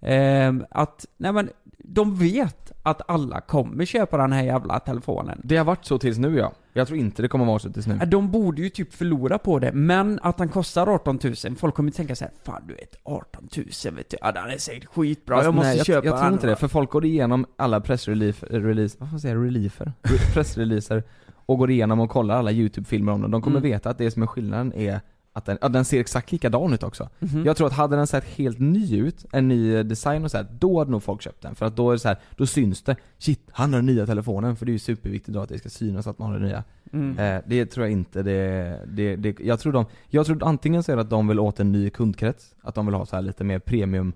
Ehm, 0.00 0.64
att, 0.70 1.06
nej 1.16 1.32
men, 1.32 1.50
de 1.86 2.14
vet 2.14 2.72
att 2.82 3.10
alla 3.10 3.40
kommer 3.40 3.84
köpa 3.84 4.16
den 4.16 4.32
här 4.32 4.42
jävla 4.42 4.80
telefonen. 4.80 5.40
Det 5.44 5.56
har 5.56 5.64
varit 5.64 5.84
så 5.84 5.98
tills 5.98 6.18
nu 6.18 6.36
ja. 6.38 6.52
Jag 6.72 6.86
tror 6.86 6.98
inte 6.98 7.22
det 7.22 7.28
kommer 7.28 7.44
vara 7.44 7.58
så 7.58 7.72
tills 7.72 7.86
nu. 7.86 7.94
Äh, 7.94 8.08
De 8.08 8.30
borde 8.30 8.62
ju 8.62 8.68
typ 8.68 8.92
förlora 8.94 9.38
på 9.38 9.58
det, 9.58 9.72
men 9.72 10.18
att 10.22 10.38
den 10.38 10.48
kostar 10.48 10.86
18 10.94 11.18
000, 11.44 11.56
folk 11.56 11.74
kommer 11.74 11.90
tänka 11.90 12.16
så 12.16 12.24
här, 12.24 12.32
fan 12.44 12.62
du 12.68 12.74
vet 12.74 12.96
18 13.04 13.48
000 13.56 13.94
vet 13.96 14.10
du, 14.10 14.16
ja 14.20 14.32
den 14.32 14.50
är 14.50 14.58
säkert 14.58 14.84
skitbra, 14.88 15.36
Fast 15.36 15.44
jag 15.44 15.54
måste 15.54 15.68
nej, 15.68 15.76
jag, 15.76 15.86
köpa 15.86 16.06
jag 16.06 16.14
tror 16.16 16.24
den. 16.24 16.32
inte 16.32 16.46
det, 16.46 16.56
för 16.56 16.68
folk 16.68 16.90
går 16.90 17.04
igenom 17.04 17.46
alla 17.56 17.80
pressrelease, 17.80 18.46
release, 18.46 18.96
vad 19.00 19.08
får 19.08 19.12
man 19.14 19.20
säga, 19.20 19.34
reliefer? 19.34 19.92
Re- 20.02 20.32
Pressreleaser 20.34 21.02
och 21.46 21.58
går 21.58 21.70
igenom 21.70 22.00
och 22.00 22.10
kollar 22.10 22.36
alla 22.36 22.52
YouTube-filmer 22.52 23.12
om 23.12 23.22
dem. 23.22 23.30
De 23.30 23.42
kommer 23.42 23.58
Mm. 23.58 23.70
veta 23.70 23.90
att 23.90 23.98
det 23.98 24.10
som 24.10 24.22
är 24.22 24.26
skillnaden 24.26 24.72
är 24.72 25.00
att 25.36 25.44
den, 25.44 25.58
ja, 25.60 25.68
den 25.68 25.84
ser 25.84 26.00
exakt 26.00 26.32
likadan 26.32 26.72
ut 26.72 26.82
också. 26.82 27.08
Mhm. 27.18 27.44
Jag 27.46 27.56
tror 27.56 27.66
att 27.66 27.72
hade 27.72 27.96
den 27.96 28.06
sett 28.06 28.24
helt 28.24 28.58
ny 28.58 28.98
ut, 28.98 29.26
en 29.32 29.48
ny 29.48 29.82
design 29.82 30.24
och 30.24 30.30
så 30.30 30.36
här, 30.36 30.46
då 30.58 30.78
hade 30.78 30.90
nog 30.90 31.02
folk 31.02 31.22
köpt 31.22 31.42
den. 31.42 31.54
För 31.54 31.66
att 31.66 31.76
då 31.76 31.90
är 31.90 31.96
så 31.96 32.08
här, 32.08 32.18
då 32.36 32.46
syns 32.46 32.82
det. 32.82 32.96
Shit, 33.18 33.40
han 33.50 33.72
har 33.72 33.78
den 33.78 33.86
nya 33.86 34.06
telefonen. 34.06 34.56
För 34.56 34.66
det 34.66 34.70
är 34.70 34.72
ju 34.72 34.78
superviktigt 34.78 35.34
då 35.34 35.40
att 35.40 35.48
det 35.48 35.58
ska 35.58 35.68
synas 35.68 36.06
att 36.06 36.18
man 36.18 36.32
har 36.32 36.38
den 36.38 36.48
nya. 36.48 36.64
Mm. 36.92 37.18
Eh, 37.18 37.42
det 37.46 37.66
tror 37.66 37.86
jag 37.86 37.92
inte 37.92 38.22
det, 38.22 38.80
det, 38.86 39.16
det 39.16 39.40
jag 39.40 39.60
tror 39.60 39.72
de, 39.72 39.86
jag 40.08 40.26
tror 40.26 40.44
antingen 40.44 40.82
så 40.82 40.92
är 40.92 40.96
det 40.96 41.02
att 41.02 41.10
de 41.10 41.28
vill 41.28 41.40
åt 41.40 41.60
en 41.60 41.72
ny 41.72 41.90
kundkrets, 41.90 42.54
att 42.60 42.74
de 42.74 42.86
vill 42.86 42.94
ha 42.94 43.06
så 43.06 43.16
här 43.16 43.22
lite 43.22 43.44
mer 43.44 43.58
premium 43.58 44.12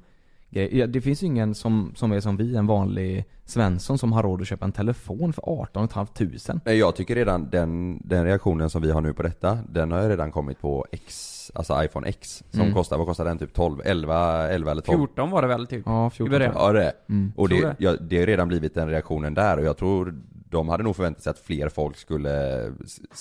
grej. 0.51 0.87
Det 0.87 1.01
finns 1.01 1.23
ju 1.23 1.27
ingen 1.27 1.55
som, 1.55 1.93
som 1.97 2.13
är 2.13 2.21
som 2.21 2.37
vi, 2.37 2.57
en 2.57 2.67
vanlig 2.67 3.25
Svensson 3.45 3.99
som 3.99 4.13
har 4.13 4.23
råd 4.23 4.41
att 4.41 4.49
köpa 4.49 4.65
en 4.65 4.73
telefon 4.73 5.33
för 5.33 5.43
18 5.47 5.89
500. 5.89 6.61
Nej 6.65 6.79
jag 6.79 6.97
tycker 6.97 7.15
redan 7.15 7.51
den, 7.51 8.01
den 8.05 8.25
reaktionen 8.25 8.71
som 8.71 8.83
vi 8.83 8.91
har 8.91 9.01
nu 9.01 9.13
på 9.13 9.23
detta, 9.23 9.59
den 9.69 9.93
har 9.93 10.03
ju 10.03 10.09
redan 10.09 10.33
kommit 10.33 10.61
på 10.61 10.87
X, 10.93 11.35
alltså 11.55 11.85
iPhone 11.85 12.09
X. 12.09 12.45
Som 12.51 12.61
Mm. 12.61 12.75
kostar, 12.75 12.99
vad 12.99 13.07
kostar 13.07 13.25
den? 13.25 13.39
Typ 13.39 13.55
12, 13.55 13.81
11, 13.85 14.49
11 14.49 14.71
eller 14.71 14.83
12? 14.83 14.99
14 14.99 15.31
var 15.31 15.43
det 15.43 15.49
väl 15.49 15.67
typ? 15.67 15.83
Ja, 15.87 16.07
I 16.07 16.11
14 16.11 16.31
början. 16.31 16.53
Ja 16.57 16.73
det 16.73 16.85
är 16.85 16.93
Mm. 17.09 17.33
Och 17.37 17.49
det, 17.49 17.61
det. 17.61 17.77
ja, 17.79 17.97
det 18.01 18.19
har 18.19 18.27
redan 18.27 18.49
blivit 18.49 18.75
den 18.75 18.89
reaktionen 18.89 19.35
där 19.35 19.57
och 19.59 19.65
jag 19.65 19.77
tror 19.77 20.15
de 20.51 20.69
hade 20.69 20.83
nog 20.83 20.97
förväntat 20.97 21.23
sig 21.23 21.31
att 21.31 21.39
fler 21.39 21.69
folk 21.69 21.97
skulle 21.97 22.65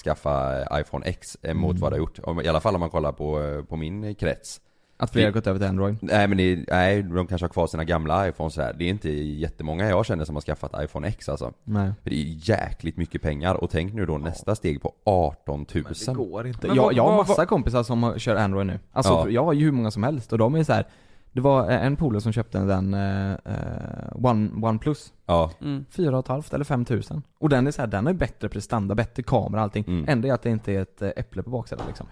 skaffa 0.04 0.64
iPhone 0.82 1.06
X 1.06 1.38
än 1.42 1.58
mot 1.58 1.70
Mm. 1.72 1.82
vad 1.82 1.92
det 1.92 1.96
har 1.96 2.00
gjort. 2.00 2.46
I 2.46 2.48
alla 2.48 2.60
fall 2.62 2.74
om 2.76 2.80
man 2.80 2.90
kollar 2.90 3.12
på, 3.12 3.64
på 3.70 3.76
min 3.76 4.16
krets. 4.16 4.62
Att 5.00 5.12
fler 5.12 5.26
har 5.26 5.32
gått 5.32 5.48
över 5.48 5.60
till 5.60 5.68
Android. 5.68 5.98
Nej 6.02 6.28
men 6.28 6.38
det, 6.38 6.66
nej, 6.68 7.04
de 7.04 7.28
kanske 7.28 7.44
har 7.46 7.50
kvar 7.50 7.68
sina 7.68 7.84
gamla 7.84 8.28
iPhones 8.30 8.58
här. 8.58 8.76
Det 8.78 8.84
är 8.86 8.90
inte 8.90 9.10
jättemånga 9.10 9.90
jag 9.90 10.06
känner 10.06 10.26
som 10.26 10.36
har 10.36 10.42
skaffat 10.42 10.84
iPhone 10.84 11.08
X 11.08 11.30
alltså. 11.30 11.54
Nej. 11.64 11.92
För 12.04 12.10
det 12.10 12.16
är 12.16 12.50
jäkligt 12.50 12.98
mycket 12.98 13.22
pengar 13.22 13.56
och 13.56 13.70
tänk 13.70 13.94
nu 13.94 14.06
då 14.06 14.18
nästa 14.18 14.56
steg 14.56 14.82
på 14.82 14.94
18 15.04 15.66
000. 15.74 15.84
Det 16.06 16.14
går 16.14 16.48
inte. 16.48 16.68
Men 16.68 16.76
Jag, 16.76 16.94
jag 16.94 17.04
har 17.04 17.18
massa 17.18 17.46
kompisar 17.46 17.84
som 17.84 18.14
kör 18.20 18.36
Android 18.36 18.68
nu. 18.68 18.80
Alltså 18.92 19.14
Ja. 19.14 19.30
jag 19.30 19.44
har 19.46 19.54
ju 19.54 19.66
hur 19.66 19.72
många 19.72 19.92
som 19.92 20.04
helst 20.04 20.32
och 20.34 20.38
de 20.38 20.56
är 20.56 20.64
så 20.64 20.74
här. 20.74 20.88
Det 21.32 21.42
var 21.42 21.70
en 21.70 21.96
polare 21.96 22.22
som 22.22 22.32
köpte 22.32 22.60
den 22.60 22.94
eh, 22.94 23.32
eh, 23.32 24.26
One, 24.26 24.68
OnePlus 24.68 25.14
Ja. 25.26 25.52
Mm. 25.62 25.86
Fyra 25.90 26.18
och 26.18 26.26
ett 26.26 26.28
halvt 26.28 26.54
eller 26.54 26.66
5000 26.66 27.22
Och 27.40 27.50
den 27.50 27.68
är 27.68 27.72
så 27.72 27.82
här, 27.82 27.88
den 27.88 28.06
har 28.06 28.14
ju 28.14 28.20
bättre 28.20 28.50
prestanda, 28.50 28.96
bättre 28.96 29.24
kamera 29.24 29.62
allting. 29.62 29.84
Mm. 29.88 30.06
Ändå 30.08 30.28
är 30.28 30.34
att 30.34 30.42
det 30.42 30.50
inte 30.50 30.72
är 30.74 30.82
ett 30.82 31.02
eh, 31.02 31.10
äpple 31.16 31.44
på 31.44 31.50
baksidan 31.50 31.88
liksom. 31.88 32.08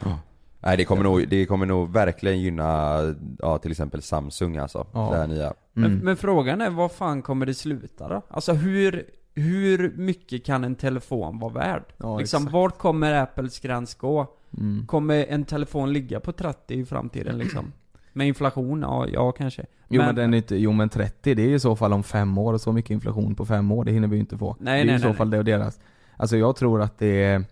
Nej 0.66 0.78
det 0.78 0.86
kommer 0.86 1.04
nog, 1.04 1.28
det 1.28 1.46
kommer 1.46 1.66
nog 1.66 1.92
verkligen 1.94 2.40
gynna, 2.42 3.00
ja 3.40 3.58
till 3.58 3.72
exempel 3.72 4.02
Samsung 4.02 4.58
alltså. 4.58 4.88
Ja. 4.94 5.10
Det 5.12 5.18
här 5.18 5.28
nya. 5.28 5.54
Men, 5.74 5.92
Mm. 5.92 6.06
men 6.06 6.18
frågan 6.18 6.62
är, 6.62 6.70
vad 6.70 6.92
fan 6.92 7.22
kommer 7.22 7.46
det 7.46 7.54
sluta 7.54 8.08
då? 8.08 8.22
Alltså 8.30 8.54
hur, 8.54 9.04
hur 9.36 9.94
mycket 9.98 10.46
kan 10.46 10.64
en 10.64 10.76
telefon 10.76 11.40
vara 11.40 11.54
värd? 11.54 11.84
Ja, 11.98 12.18
liksom, 12.20 12.42
exakt. 12.44 12.54
vart 12.54 12.78
kommer 12.78 13.14
Apples 13.14 13.60
gräns 13.60 13.96
gå? 13.96 14.28
Mm. 14.58 14.86
Kommer 14.88 15.26
en 15.30 15.46
telefon 15.46 15.94
ligga 15.94 16.20
på 16.20 16.32
30 16.32 16.74
i 16.74 16.86
framtiden 16.86 17.38
liksom? 17.38 17.72
Med 18.14 18.28
inflation? 18.28 18.82
Ja, 18.82 19.08
ja 19.08 19.32
kanske. 19.32 19.66
Jo 19.88 20.02
men, 20.02 20.16
den 20.16 20.34
är 20.34 20.38
inte, 20.38 20.56
jo 20.56 20.72
men 20.72 20.90
30 20.90 21.34
det 21.36 21.42
är 21.44 21.50
i 21.50 21.60
så 21.60 21.76
fall 21.76 21.94
om 21.94 22.04
fem 22.04 22.38
år 22.38 22.54
och 22.54 22.62
så 22.62 22.72
mycket 22.72 22.92
inflation 22.92 23.36
på 23.36 23.46
fem 23.46 23.72
år, 23.72 23.86
det 23.86 23.92
hinner 23.92 24.08
vi 24.08 24.16
ju 24.16 24.20
inte 24.20 24.38
få. 24.38 24.56
Nej, 24.60 24.76
det 24.78 24.82
är 24.82 24.86
nej, 24.86 24.96
i 24.96 25.00
så 25.00 25.08
nej, 25.08 25.16
fall 25.18 25.30
det 25.30 25.38
och 25.38 25.46
deras. 25.46 25.80
Alltså 26.18 26.38
jag 26.38 26.56
tror 26.56 26.82
att 26.82 27.00
det 27.00 27.24
är 27.24 27.44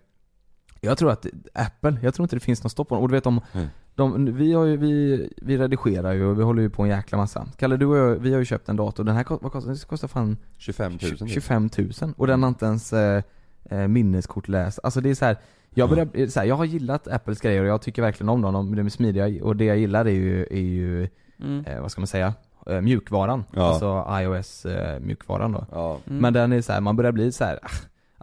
Jag 0.84 0.98
tror 0.98 1.10
att 1.10 1.26
Apple, 1.54 1.96
jag 2.02 2.14
tror 2.14 2.24
inte 2.24 2.36
det 2.36 2.40
finns 2.40 2.62
något 2.64 2.72
stopp 2.72 2.88
på 2.88 2.94
dem. 2.94 3.02
Och 3.02 3.08
du 3.08 3.14
vet 3.14 3.24
de, 3.24 3.40
Mm. 3.52 3.66
de 3.94 4.34
vi 4.36 4.52
har 4.52 4.64
ju, 4.64 4.76
vi, 4.76 5.28
vi 5.36 5.58
redigerar 5.58 6.12
ju 6.12 6.24
och 6.26 6.38
vi 6.38 6.42
håller 6.42 6.62
ju 6.62 6.70
på 6.70 6.82
en 6.82 6.88
jäkla 6.88 7.18
massa. 7.18 7.46
Kalle 7.56 7.76
du 7.76 7.86
och 7.86 7.96
jag, 7.96 8.16
vi 8.16 8.32
har 8.32 8.38
ju 8.38 8.44
köpt 8.44 8.68
en 8.68 8.76
dator, 8.76 9.04
den 9.04 9.16
här 9.16 9.24
vad 9.28 9.52
kostar, 9.52 9.68
den 9.70 9.76
kostar 9.78 10.08
fan 10.08 10.36
25 10.58 10.92
000 10.92 10.98
typ. 10.98 11.28
25 11.30 11.70
000 11.78 11.90
och 12.16 12.26
den 12.26 12.42
har 12.42 12.48
inte 12.48 12.64
ens 12.66 12.92
eh, 12.92 13.22
eh, 13.70 13.86
minneskortläs. 13.88 14.78
Alltså 14.78 15.00
det 15.00 15.10
är 15.10 15.14
så 15.14 15.24
här. 15.24 15.36
Jag, 15.76 15.88
börjar, 15.90 16.26
så 16.28 16.40
här, 16.40 16.46
jag 16.46 16.56
har 16.56 16.64
gillat 16.64 17.08
Apples 17.08 17.40
grejer 17.40 17.62
och 17.62 17.68
jag 17.68 17.82
tycker 17.82 18.02
verkligen 18.02 18.28
om 18.28 18.42
dem, 18.42 18.52
de, 18.52 18.76
de 18.76 18.86
är 18.86 18.90
smidiga 18.90 19.44
och 19.44 19.56
det 19.56 19.64
jag 19.64 19.78
gillar 19.78 20.04
är 20.04 20.10
ju, 20.10 20.42
är 20.50 20.60
ju 20.60 21.08
Mm. 21.40 21.64
eh, 21.66 21.80
vad 21.80 21.90
ska 21.90 22.00
man 22.00 22.06
säga, 22.06 22.34
eh, 22.66 22.80
mjukvaran. 22.80 23.44
Ja. 23.52 23.62
Alltså 23.62 24.06
iOS 24.22 24.66
eh, 24.66 25.00
mjukvaran 25.00 25.52
då. 25.52 25.66
Ja. 25.72 25.98
Mm. 26.06 26.18
Men 26.18 26.32
den 26.32 26.52
är 26.52 26.60
så 26.60 26.72
här, 26.72 26.80
man 26.80 26.96
börjar 26.96 27.12
bli 27.12 27.32
så 27.32 27.44
här. 27.44 27.58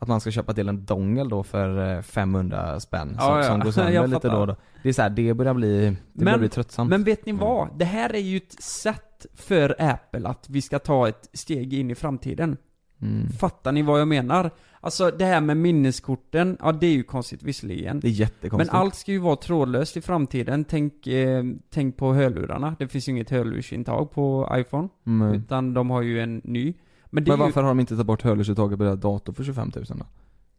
Att 0.01 0.07
man 0.07 0.21
ska 0.21 0.31
köpa 0.31 0.53
till 0.53 0.69
en 0.69 0.85
dongel 0.85 1.29
då 1.29 1.43
för 1.43 1.95
eh, 1.97 2.01
500 2.01 2.79
spänn 2.79 3.15
Ja, 3.17 3.21
som, 3.27 3.37
ja. 3.37 3.43
som 3.43 3.59
går 3.59 3.71
sönder 3.81 4.07
lite 4.07 4.29
då 4.29 4.37
och 4.37 4.47
då. 4.47 4.55
Det 4.83 4.89
är 4.89 4.93
så 4.93 5.01
här, 5.01 5.09
det 5.09 5.33
börjar 5.33 5.53
bli, 5.53 5.85
det 6.13 6.19
börjar 6.25 6.31
Men- 6.31 6.39
bli 6.39 6.49
tröttsamt. 6.49 6.89
Men 6.89 7.03
vet 7.03 7.25
ni 7.25 7.31
vad? 7.31 7.79
Det 7.79 7.85
här 7.85 8.15
är 8.15 8.19
ju 8.19 8.37
ett 8.37 8.63
sätt 8.63 9.25
för 9.35 9.75
Apple 9.79 10.27
att 10.27 10.49
vi 10.49 10.61
ska 10.61 10.79
ta 10.79 11.07
ett 11.07 11.29
steg 11.33 11.73
in 11.73 11.91
i 11.91 11.95
framtiden. 11.95 12.57
Mm. 13.01 13.29
Fattar 13.31 13.71
ni 13.71 13.81
vad 13.81 13.99
jag 14.01 14.07
menar? 14.07 14.51
Alltså 14.79 15.11
det 15.11 15.25
här 15.25 15.41
med 15.41 15.57
minneskorten, 15.57 16.57
ja 16.59 16.71
det 16.71 16.87
är 16.87 16.91
ju 16.91 17.03
konstigt 17.03 17.43
visserligen. 17.43 17.99
Det 17.99 18.07
är 18.07 18.11
jättekonstigt. 18.11 18.71
Men 18.73 18.81
allt 18.81 18.95
ska 18.95 19.11
ju 19.11 19.17
vara 19.17 19.35
trådlöst 19.35 19.97
i 19.97 20.01
framtiden. 20.01 20.63
Tänk, 20.63 21.07
eh, 21.07 21.43
tänk 21.69 21.97
på 21.97 22.13
hörlurarna. 22.13 22.75
Det 22.79 22.87
finns 22.87 23.07
ju 23.07 23.11
inget 23.11 23.29
hörlursintag 23.29 24.11
på 24.11 24.49
iPhone. 24.53 24.87
Mm. 25.07 25.33
Utan 25.33 25.73
de 25.73 25.89
har 25.89 26.01
ju 26.01 26.21
en 26.21 26.41
ny. 26.43 26.73
Men 27.14 27.24
Men 27.28 27.39
varför 27.39 27.62
har 27.62 27.68
de 27.70 27.80
inte 27.80 27.93
tagit 27.93 28.05
bort 28.07 28.22
hörlursuttaget 28.22 28.78
på 28.78 28.84
deras 28.84 28.99
dator 28.99 29.34
för 29.34 29.43
25 29.43 29.72
000 29.76 29.86
då? 29.89 30.05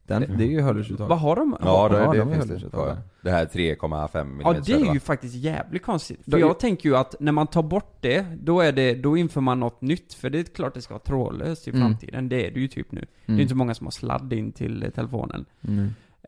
Den, 0.07 0.21
det 0.21 0.45
är 0.45 0.49
ju 0.49 0.53
ju... 0.53 0.61
hörlursuttag. 0.61 1.09
Vad 1.09 1.19
har 1.21 1.37
de? 1.37 1.57
Ja, 1.61 1.89
det, 1.89 1.99
Ja, 1.99 2.13
det 2.13 2.19
de 2.19 2.33
finns 2.35 2.63
det. 2.63 2.99
Det 3.23 3.31
här 3.31 3.47
3,5 3.47 4.21
mm 4.21 4.41
Ja 4.45 4.53
det 4.67 4.73
är 4.73 4.95
ju 4.95 5.01
faktiskt 5.01 5.35
jävligt 5.35 5.83
konstigt. 5.83 6.21
För 6.31 6.39
jag 6.39 6.59
tänker 6.59 6.89
ju 6.89 6.97
att 6.97 7.15
när 7.21 7.33
man 7.33 7.47
tar 7.47 7.63
bort 7.63 7.97
det, 8.01 8.27
då 8.41 8.61
är 8.61 8.73
det, 8.73 8.95
då 8.95 9.17
inför 9.17 9.41
man 9.41 9.61
något 9.61 9.81
nytt. 9.81 10.15
För 10.15 10.31
det 10.31 10.39
är 10.39 10.45
klart 10.45 10.75
det 10.75 10.83
ska 10.83 10.95
vara 10.95 11.03
trådlöst 11.03 11.69
i 11.69 11.71
Mm. 11.71 11.83
framtiden. 11.83 12.29
Det 12.29 12.47
är 12.47 12.51
det 12.51 12.61
ju 12.61 12.69
typ 12.69 12.93
nu. 12.93 13.01
Det 13.01 13.07
är 13.07 13.29
Mm. 13.29 13.39
ju 13.39 13.43
inte 13.43 13.51
så 13.53 13.57
många 13.57 13.75
som 13.75 13.87
har 13.87 13.91
sladd 13.91 14.33
in 14.33 14.53
till 14.53 14.91
telefonen. 14.95 15.45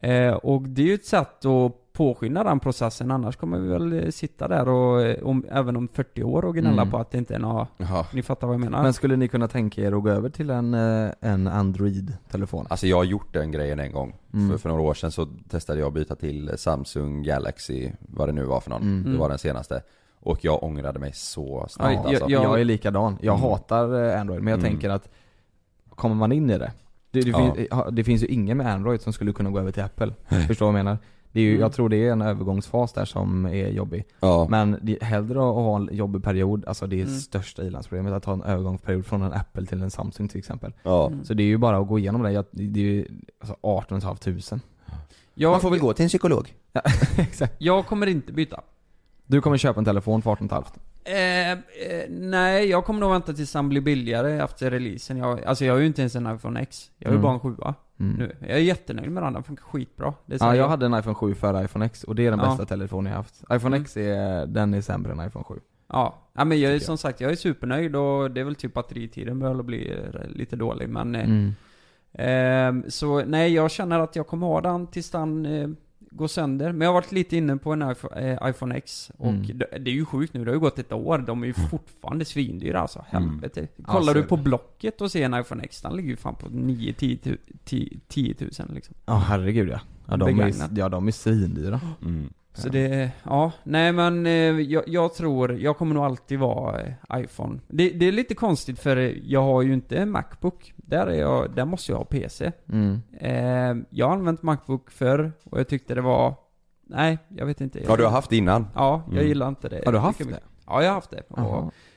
Eh, 0.03 0.33
och 0.35 0.63
det 0.63 0.83
är 0.83 0.87
ju 0.87 0.95
ett 0.95 1.05
sätt 1.05 1.45
att 1.45 1.73
påskynda 1.93 2.45
den 2.45 2.61
processen, 2.61 3.11
annars 3.11 3.37
kommer 3.37 3.59
vi 3.59 3.69
väl 3.69 3.93
eh, 4.05 4.11
sitta 4.11 4.49
där 4.49 4.69
och, 4.69 5.03
eh, 5.03 5.23
om, 5.27 5.45
även 5.51 5.77
om 5.77 5.89
40 5.89 6.23
år 6.23 6.45
och 6.45 6.55
gnälla 6.55 6.83
Mm. 6.83 6.91
på 6.91 6.99
att 6.99 7.11
det 7.11 7.19
inte 7.19 7.35
är 7.35 7.39
några, 7.39 7.67
Ja. 7.77 8.07
ni 8.13 8.23
fattar 8.23 8.47
vad 8.47 8.55
jag 8.55 8.61
menar? 8.61 8.83
Men 8.83 8.93
skulle 8.93 9.17
ni 9.17 9.29
kunna 9.29 9.49
tänka 9.49 9.83
er 9.83 9.93
att 9.93 10.03
gå 10.03 10.09
över 10.11 10.29
till 10.29 10.51
en, 10.51 10.75
eh, 10.75 11.11
en 11.21 11.47
Android-telefon? 11.49 12.67
Alltså 12.71 12.87
jag 12.87 12.97
har 12.97 13.05
gjort 13.05 13.33
den 13.33 13.53
grejen 13.53 13.81
en 13.81 13.93
gång. 13.93 14.17
Mm. 14.33 14.51
För, 14.51 14.59
för 14.59 14.69
några 14.69 14.83
år 14.83 14.95
sedan 14.95 15.13
så 15.13 15.27
testade 15.49 15.79
jag 15.81 15.87
att 15.89 15.95
byta 15.95 16.15
till 16.15 16.51
Samsung 16.57 17.23
Galaxy, 17.23 17.91
vad 18.01 18.29
det 18.29 18.33
nu 18.33 18.45
var 18.45 18.61
för 18.61 18.71
någon. 18.71 18.83
Mm. 18.83 19.13
Det 19.13 19.19
var 19.19 19.29
den 19.29 19.39
senaste. 19.39 19.83
Och 20.21 20.45
jag 20.45 20.63
ångrade 20.63 20.99
mig 20.99 21.13
så 21.15 21.67
snabbt 21.69 21.93
Ja, 21.95 22.09
alltså. 22.09 22.31
jag, 22.31 22.45
jag 22.45 22.61
är 22.61 22.65
likadan. 22.65 23.19
Jag 23.21 23.35
Mm. 23.39 23.51
hatar 23.51 24.15
Android, 24.17 24.43
men 24.43 24.51
jag 24.51 24.59
Mm. 24.61 24.71
tänker 24.71 24.91
att 24.91 25.09
Kommer 25.89 26.15
man 26.15 26.33
in 26.33 26.51
i 26.51 26.59
det 26.59 26.73
det, 27.15 27.21
det, 27.21 27.31
Ja. 27.31 27.55
finns, 27.55 27.69
ja, 27.71 27.89
det 27.93 28.05
finns 28.05 28.23
ju 28.23 28.27
ingen 28.27 28.57
med 28.57 28.67
Android 28.75 29.01
som 29.01 29.13
skulle 29.13 29.33
kunna 29.33 29.51
gå 29.51 29.59
över 29.59 29.73
till 29.73 29.83
Apple. 29.83 30.15
Förstår 30.29 30.47
du 30.49 30.55
vad 30.59 30.69
jag 30.69 30.85
menar? 30.85 30.99
Det 31.33 31.41
är 31.41 31.45
ju, 31.45 31.51
Mm. 31.51 31.61
Jag 31.61 31.73
tror 31.73 31.89
det 31.89 31.97
är 31.97 32.13
en 32.13 32.23
övergångsfas 32.23 32.93
där 32.93 33.05
som 33.05 33.47
är 33.47 33.69
jobbig. 33.69 34.05
Ja. 34.21 34.47
Men 34.51 34.79
det, 34.83 35.03
hellre 35.03 35.39
att 35.39 35.55
ha 35.55 35.77
en 35.77 35.89
jobbig 35.93 36.25
period, 36.25 36.65
alltså 36.67 36.87
det 36.87 36.97
är 37.01 37.05
Mm. 37.05 37.15
största 37.19 37.63
ilandsproblemet 37.63 38.13
att 38.13 38.25
ha 38.25 38.33
en 38.33 38.43
övergångsperiod 38.43 39.07
från 39.07 39.23
en 39.23 39.33
Apple 39.33 39.67
till 39.67 39.83
en 39.83 39.91
Samsung 39.91 40.29
till 40.29 40.39
exempel. 40.39 40.73
Ja. 40.83 41.07
Mm. 41.07 41.25
Så 41.25 41.35
det 41.35 41.43
är 41.43 41.47
ju 41.47 41.59
bara 41.59 41.79
att 41.79 41.89
gå 41.89 41.99
igenom 41.99 42.23
det, 42.23 42.33
Jag- 42.33 42.45
det 42.51 42.81
är 42.81 42.85
ju 42.85 43.07
alltså 43.41 43.57
18 43.61 44.01
500 44.01 44.61
jag, 45.35 45.61
gå 45.81 45.93
till 45.93 46.03
en 46.03 46.09
psykolog. 46.09 46.55
ja, 46.73 46.81
Exakt. 47.17 47.55
jag 47.59 47.87
kommer 47.87 48.07
inte 48.07 48.33
byta. 48.33 48.61
Du 49.27 49.41
kommer 49.41 49.57
köpa 49.57 49.79
en 49.81 49.85
telefon 49.85 50.23
för 50.23 50.31
18 50.31 50.49
500 50.49 50.71
Eh, 51.07 51.53
eh, 51.53 51.57
nej, 52.09 52.67
jag 52.69 52.85
kommer 52.85 53.01
nog 53.01 53.11
vänta 53.11 53.33
tills 53.33 53.53
den 53.53 53.69
blir 53.69 53.81
billigare 53.81 54.43
efter 54.43 54.71
releasen. 54.71 55.17
Jag, 55.17 55.45
alltså 55.45 55.65
jag 55.65 55.73
har 55.75 55.81
ju 55.81 55.87
inte 55.87 56.03
ens 56.03 56.15
en 56.17 56.35
iPhone 56.37 56.61
X. 56.61 56.91
Jag 56.99 57.09
har 57.09 57.13
ju 57.13 57.19
Mm. 57.19 57.23
bara 57.23 57.33
en 57.35 57.41
7 57.41 57.57
mm. 58.01 58.17
nu. 58.19 58.37
Jag 58.41 58.51
är 58.51 58.63
jättenöjd 58.63 59.11
med 59.11 59.23
den, 59.23 59.33
den 59.33 59.43
funkar 59.43 59.65
skitbra. 59.65 60.15
Det 60.27 60.37
Ja, 60.41 60.57
jag 60.57 60.69
hade 60.69 60.87
en 60.87 60.95
iPhone 60.95 61.15
7 61.15 61.35
före 61.35 61.65
iPhone 61.65 61.87
X 61.87 62.05
och 62.05 62.15
det 62.15 62.27
är 62.27 62.31
den 62.31 62.41
Ja. 62.41 62.47
bästa 62.49 62.65
telefonen 62.67 63.11
jag 63.13 63.17
haft. 63.17 63.43
iPhone 63.53 63.77
Mm. 63.77 63.83
X 63.83 63.97
är, 63.97 64.47
den 64.47 64.75
är 64.75 64.81
sämre 64.81 65.13
än 65.13 65.27
iPhone 65.29 65.45
7. 65.45 65.55
Ja, 65.89 66.15
ja 66.33 66.45
men 66.45 66.61
jag 66.61 66.69
är 66.71 66.75
jag. 66.75 66.83
som 66.83 66.99
sagt, 66.99 67.21
jag 67.21 67.33
är 67.33 67.37
supernöjd 67.37 67.97
och 67.97 68.31
det 68.31 68.41
är 68.41 68.45
väl 68.45 68.55
typ 68.55 68.75
batteritiden 68.75 69.39
börjar 69.39 69.63
bli 69.63 69.93
eh, 69.93 70.29
lite 70.29 70.57
dålig 70.57 70.89
men 70.89 71.15
eh, 71.15 71.25
Mm. 71.25 71.55
ehm, 72.13 72.85
Så 72.91 73.25
nej, 73.25 73.55
jag 73.55 73.71
känner 73.71 73.99
att 74.01 74.17
jag 74.17 74.27
kommer 74.27 74.47
ha 74.47 74.61
den 74.61 74.87
tills 74.87 75.11
den 75.11 75.47
går 76.17 76.27
sönder. 76.29 76.73
Men 76.73 76.81
jag 76.81 76.89
har 76.89 76.95
varit 76.95 77.13
lite 77.13 77.37
inne 77.37 77.57
på 77.57 77.73
en 77.73 77.91
iPhone, 77.91 78.33
eh, 78.43 78.51
iPhone 78.51 78.75
X 78.77 79.11
och 79.19 79.27
Mm. 79.29 79.47
det, 79.59 79.79
det 79.79 79.91
är 79.91 79.95
ju 79.95 80.05
sjukt 80.05 80.35
nu, 80.35 80.45
det 80.45 80.51
har 80.51 80.55
ju 80.55 80.61
gått 80.61 80.79
ett 80.79 80.93
år. 80.93 81.19
De 81.19 81.43
är 81.43 81.47
ju 81.47 81.53
fortfarande 81.53 82.25
svindyra 82.25 82.81
alltså, 82.81 83.05
Mm. 83.11 83.29
helvete. 83.29 83.69
Ja, 83.77 83.85
Kollar 83.85 84.13
så 84.13 84.19
du 84.19 84.23
på 84.25 84.37
det. 84.37 84.43
Blocket 84.43 85.01
och 85.01 85.11
ser 85.11 85.25
en 85.25 85.35
iPhone 85.41 85.63
X, 85.65 85.83
den 85.83 85.97
ligger 85.97 86.11
ju 86.11 86.17
fan 86.17 86.35
på 86.35 86.49
9-10 86.49 87.17
tu- 87.17 87.39
10 87.65 87.99
10 88.09 88.35
000 88.41 88.51
liksom. 88.75 88.95
Ja 89.07 89.15
herregud 89.15 89.69
ja. 89.69 89.81
Ja 90.09 90.17
de, 90.17 90.25
Begagnat. 90.25 90.71
är, 90.73 90.79
ja, 90.79 90.89
de 90.89 91.07
är 91.09 91.13
svindyra. 91.13 91.81
Mm. 92.03 92.33
Så 92.57 92.69
det, 92.69 93.11
ja, 93.25 93.53
nej 93.65 93.93
men 93.93 94.27
eh, 94.27 94.33
jag, 94.33 94.83
jag 94.87 95.15
tror, 95.15 95.53
jag 95.59 95.77
kommer 95.79 95.95
nog 95.95 96.05
alltid 96.05 96.39
vara 96.39 96.81
eh, 96.83 96.93
iPhone. 97.15 97.61
Det, 97.69 97.91
det 97.91 98.07
är 98.07 98.13
lite 98.13 98.35
konstigt 98.35 98.79
för 98.79 98.97
jag 99.25 99.43
har 99.43 99.63
ju 99.63 99.75
inte 99.75 100.07
Macbook. 100.07 100.74
Där 100.87 101.07
är 101.07 101.21
jag, 101.21 101.51
där 101.55 101.65
måste 101.65 101.93
jag 101.93 101.99
ha 101.99 102.05
PC. 102.05 102.53
Mm. 102.73 103.01
Eh, 103.21 103.87
jag 103.91 104.07
har 104.07 104.15
använt 104.15 104.43
Macbook 104.43 104.91
förr 104.91 105.33
och 105.45 105.59
jag 105.61 105.69
tyckte 105.69 105.95
det 105.95 106.01
var, 106.01 106.35
nej, 106.87 107.19
jag 107.29 107.47
vet 107.47 107.61
inte. 107.61 107.81
Ja 107.87 107.97
du 107.97 108.05
har 108.05 108.11
haft 108.11 108.31
det 108.31 108.37
innan? 108.37 108.67
Ja, 108.75 109.03
jag 109.07 109.13
Mm. 109.15 109.27
gillar 109.29 109.49
inte 109.49 109.69
det. 109.69 109.83
Har 109.87 109.93
du 109.93 109.99
haft 109.99 110.19
Mycket- 110.21 110.35
det? 110.35 110.41
Ja, 110.67 110.83
jag 110.83 110.89
har 110.89 110.95
haft 110.95 111.11
det. 111.11 111.23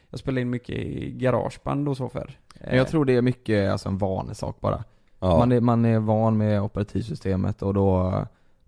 Jag 0.09 0.19
spelade 0.19 0.41
in 0.41 0.49
mycket 0.49 0.75
i 0.75 1.11
garageband 1.11 1.89
och 1.89 1.97
så 1.97 2.09
förr. 2.09 2.37
Men 2.67 2.77
jag 2.77 2.87
tror 2.87 3.05
det 3.05 3.15
är 3.15 3.21
mycket 3.21 3.71
alltså, 3.71 3.89
en 3.89 3.97
vanesak 3.97 4.59
bara. 4.61 4.83
Ja. 5.19 5.37
Man, 5.37 5.51
är, 5.51 5.61
man 5.61 5.85
är 5.85 5.99
van 5.99 6.37
med 6.37 6.61
operativsystemet 6.61 7.61
och 7.61 7.73
då, 7.73 8.13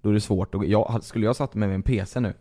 då 0.02 0.10
är 0.10 0.14
det 0.14 0.22
svårt 0.22 0.56
att, 0.56 0.68
jag, 0.68 1.04
Skulle 1.04 1.26
jag 1.26 1.36
satt 1.36 1.56
med 1.56 1.70
min 1.70 1.84
PC 1.84 2.20
nu 2.20 2.34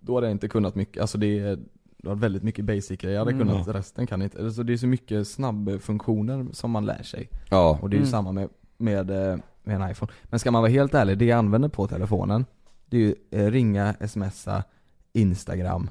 Då 0.00 0.14
hade 0.14 0.26
jag 0.26 0.32
inte 0.34 0.48
kunnat 0.48 0.74
mycket, 0.74 1.00
alltså 1.00 1.18
det 1.18 1.38
är 1.38 1.58
det 2.06 2.10
var 2.10 2.16
väldigt 2.16 2.42
mycket 2.42 2.64
basic 2.64 3.02
jag 3.04 3.18
hade 3.18 3.30
Mm. 3.32 3.48
kunnat, 3.48 3.68
resten 3.68 4.06
kan 4.06 4.22
inte. 4.22 4.44
Alltså 4.44 4.62
det 4.62 4.72
är 4.72 4.76
så 4.76 4.86
mycket 4.86 5.28
snabbfunktioner 5.28 6.46
som 6.52 6.70
man 6.70 6.84
lär 6.86 7.02
sig. 7.02 7.28
Ja. 7.50 7.78
Och 7.82 7.90
det 7.90 7.94
är 7.96 7.98
ju 7.98 8.02
Mm. 8.02 8.10
samma 8.10 8.32
med, 8.32 8.48
med, 8.76 9.10
eh, 9.10 9.36
med 9.64 9.80
en 9.82 9.90
iPhone. 9.90 10.12
Men 10.24 10.38
ska 10.38 10.50
man 10.50 10.62
vara 10.62 10.70
helt 10.72 10.94
ärlig, 10.94 11.18
det 11.18 11.24
jag 11.24 11.38
använder 11.38 11.68
på 11.68 11.86
telefonen, 11.86 12.44
det 12.86 12.96
är 12.96 13.00
ju 13.00 13.14
eh, 13.30 13.50
ringa, 13.50 13.94
smsa, 14.08 14.64
Instagram. 15.12 15.90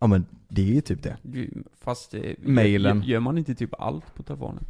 Ja 0.00 0.06
men 0.06 0.26
det 0.48 0.60
är 0.62 0.74
ju 0.74 0.80
typ 0.80 1.02
det. 1.02 1.16
Fast 1.80 2.14
eh, 2.14 2.20
Mailen. 2.38 2.96
Gör, 3.00 3.06
gör 3.06 3.20
man 3.20 3.38
inte 3.38 3.54
typ 3.54 3.80
allt 3.80 4.14
på 4.14 4.22
telefonen? 4.22 4.64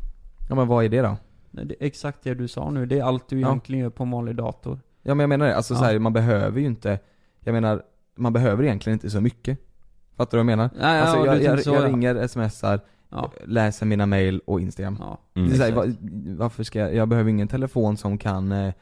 Ja 0.49 0.55
men 0.55 0.67
vad 0.69 0.85
är 0.85 0.89
det 0.89 1.01
då? 1.03 1.17
Nej, 1.51 1.65
det 1.65 1.75
är 1.83 1.87
exakt 1.87 2.23
det 2.23 2.35
du 2.35 2.49
sa 2.49 2.71
nu, 2.71 2.87
det 2.87 2.99
är 2.99 3.03
allt 3.05 3.29
du 3.29 3.41
Ja. 3.41 3.49
egentligen 3.49 3.83
gör 3.83 3.91
på 3.91 4.03
en 4.03 4.11
vanlig 4.11 4.37
dator. 4.37 4.81
Ja 5.03 5.15
men 5.15 5.21
jag 5.23 5.29
menar 5.29 5.47
det, 5.47 5.57
alltså 5.57 5.75
Ja. 5.75 5.79
så 5.79 5.85
här, 5.85 5.99
man 5.99 6.13
behöver 6.13 6.61
ju 6.61 6.67
inte, 6.67 6.99
jag 7.41 7.53
menar, 7.53 7.83
man 8.17 8.33
behöver 8.33 8.65
egentligen 8.65 8.95
inte 8.95 9.11
så 9.11 9.21
mycket. 9.21 9.59
Fattar 10.19 10.39
du 10.39 10.45
vad 10.45 10.53
jag 10.53 10.59
menar? 10.59 10.71
Nej, 10.77 10.97
ja, 10.99 11.03
alltså 11.05 11.27
jag, 11.27 11.43
jag, 11.43 11.63
så, 11.65 11.71
jag 11.71 11.83
ja. 11.83 11.87
ringer, 11.89 12.27
smsar, 12.27 12.81
Ja. 13.11 13.33
läser 13.47 13.87
mina 13.87 14.07
mail 14.07 14.41
och 14.47 14.61
Instagram. 14.61 14.97
Ja. 15.01 15.19
det 15.35 15.41
är 15.41 15.45
så 15.57 15.63
här, 15.63 15.69
exakt. 15.69 15.87
va, 15.89 15.95
varför 16.39 16.65
ska 16.65 16.79
jag, 16.79 16.95
jag 16.95 17.09
behöver 17.09 17.31
ingen 17.31 17.49
telefon 17.49 17.97
som 17.97 18.19
kan 18.19 18.53
eh, 18.53 18.73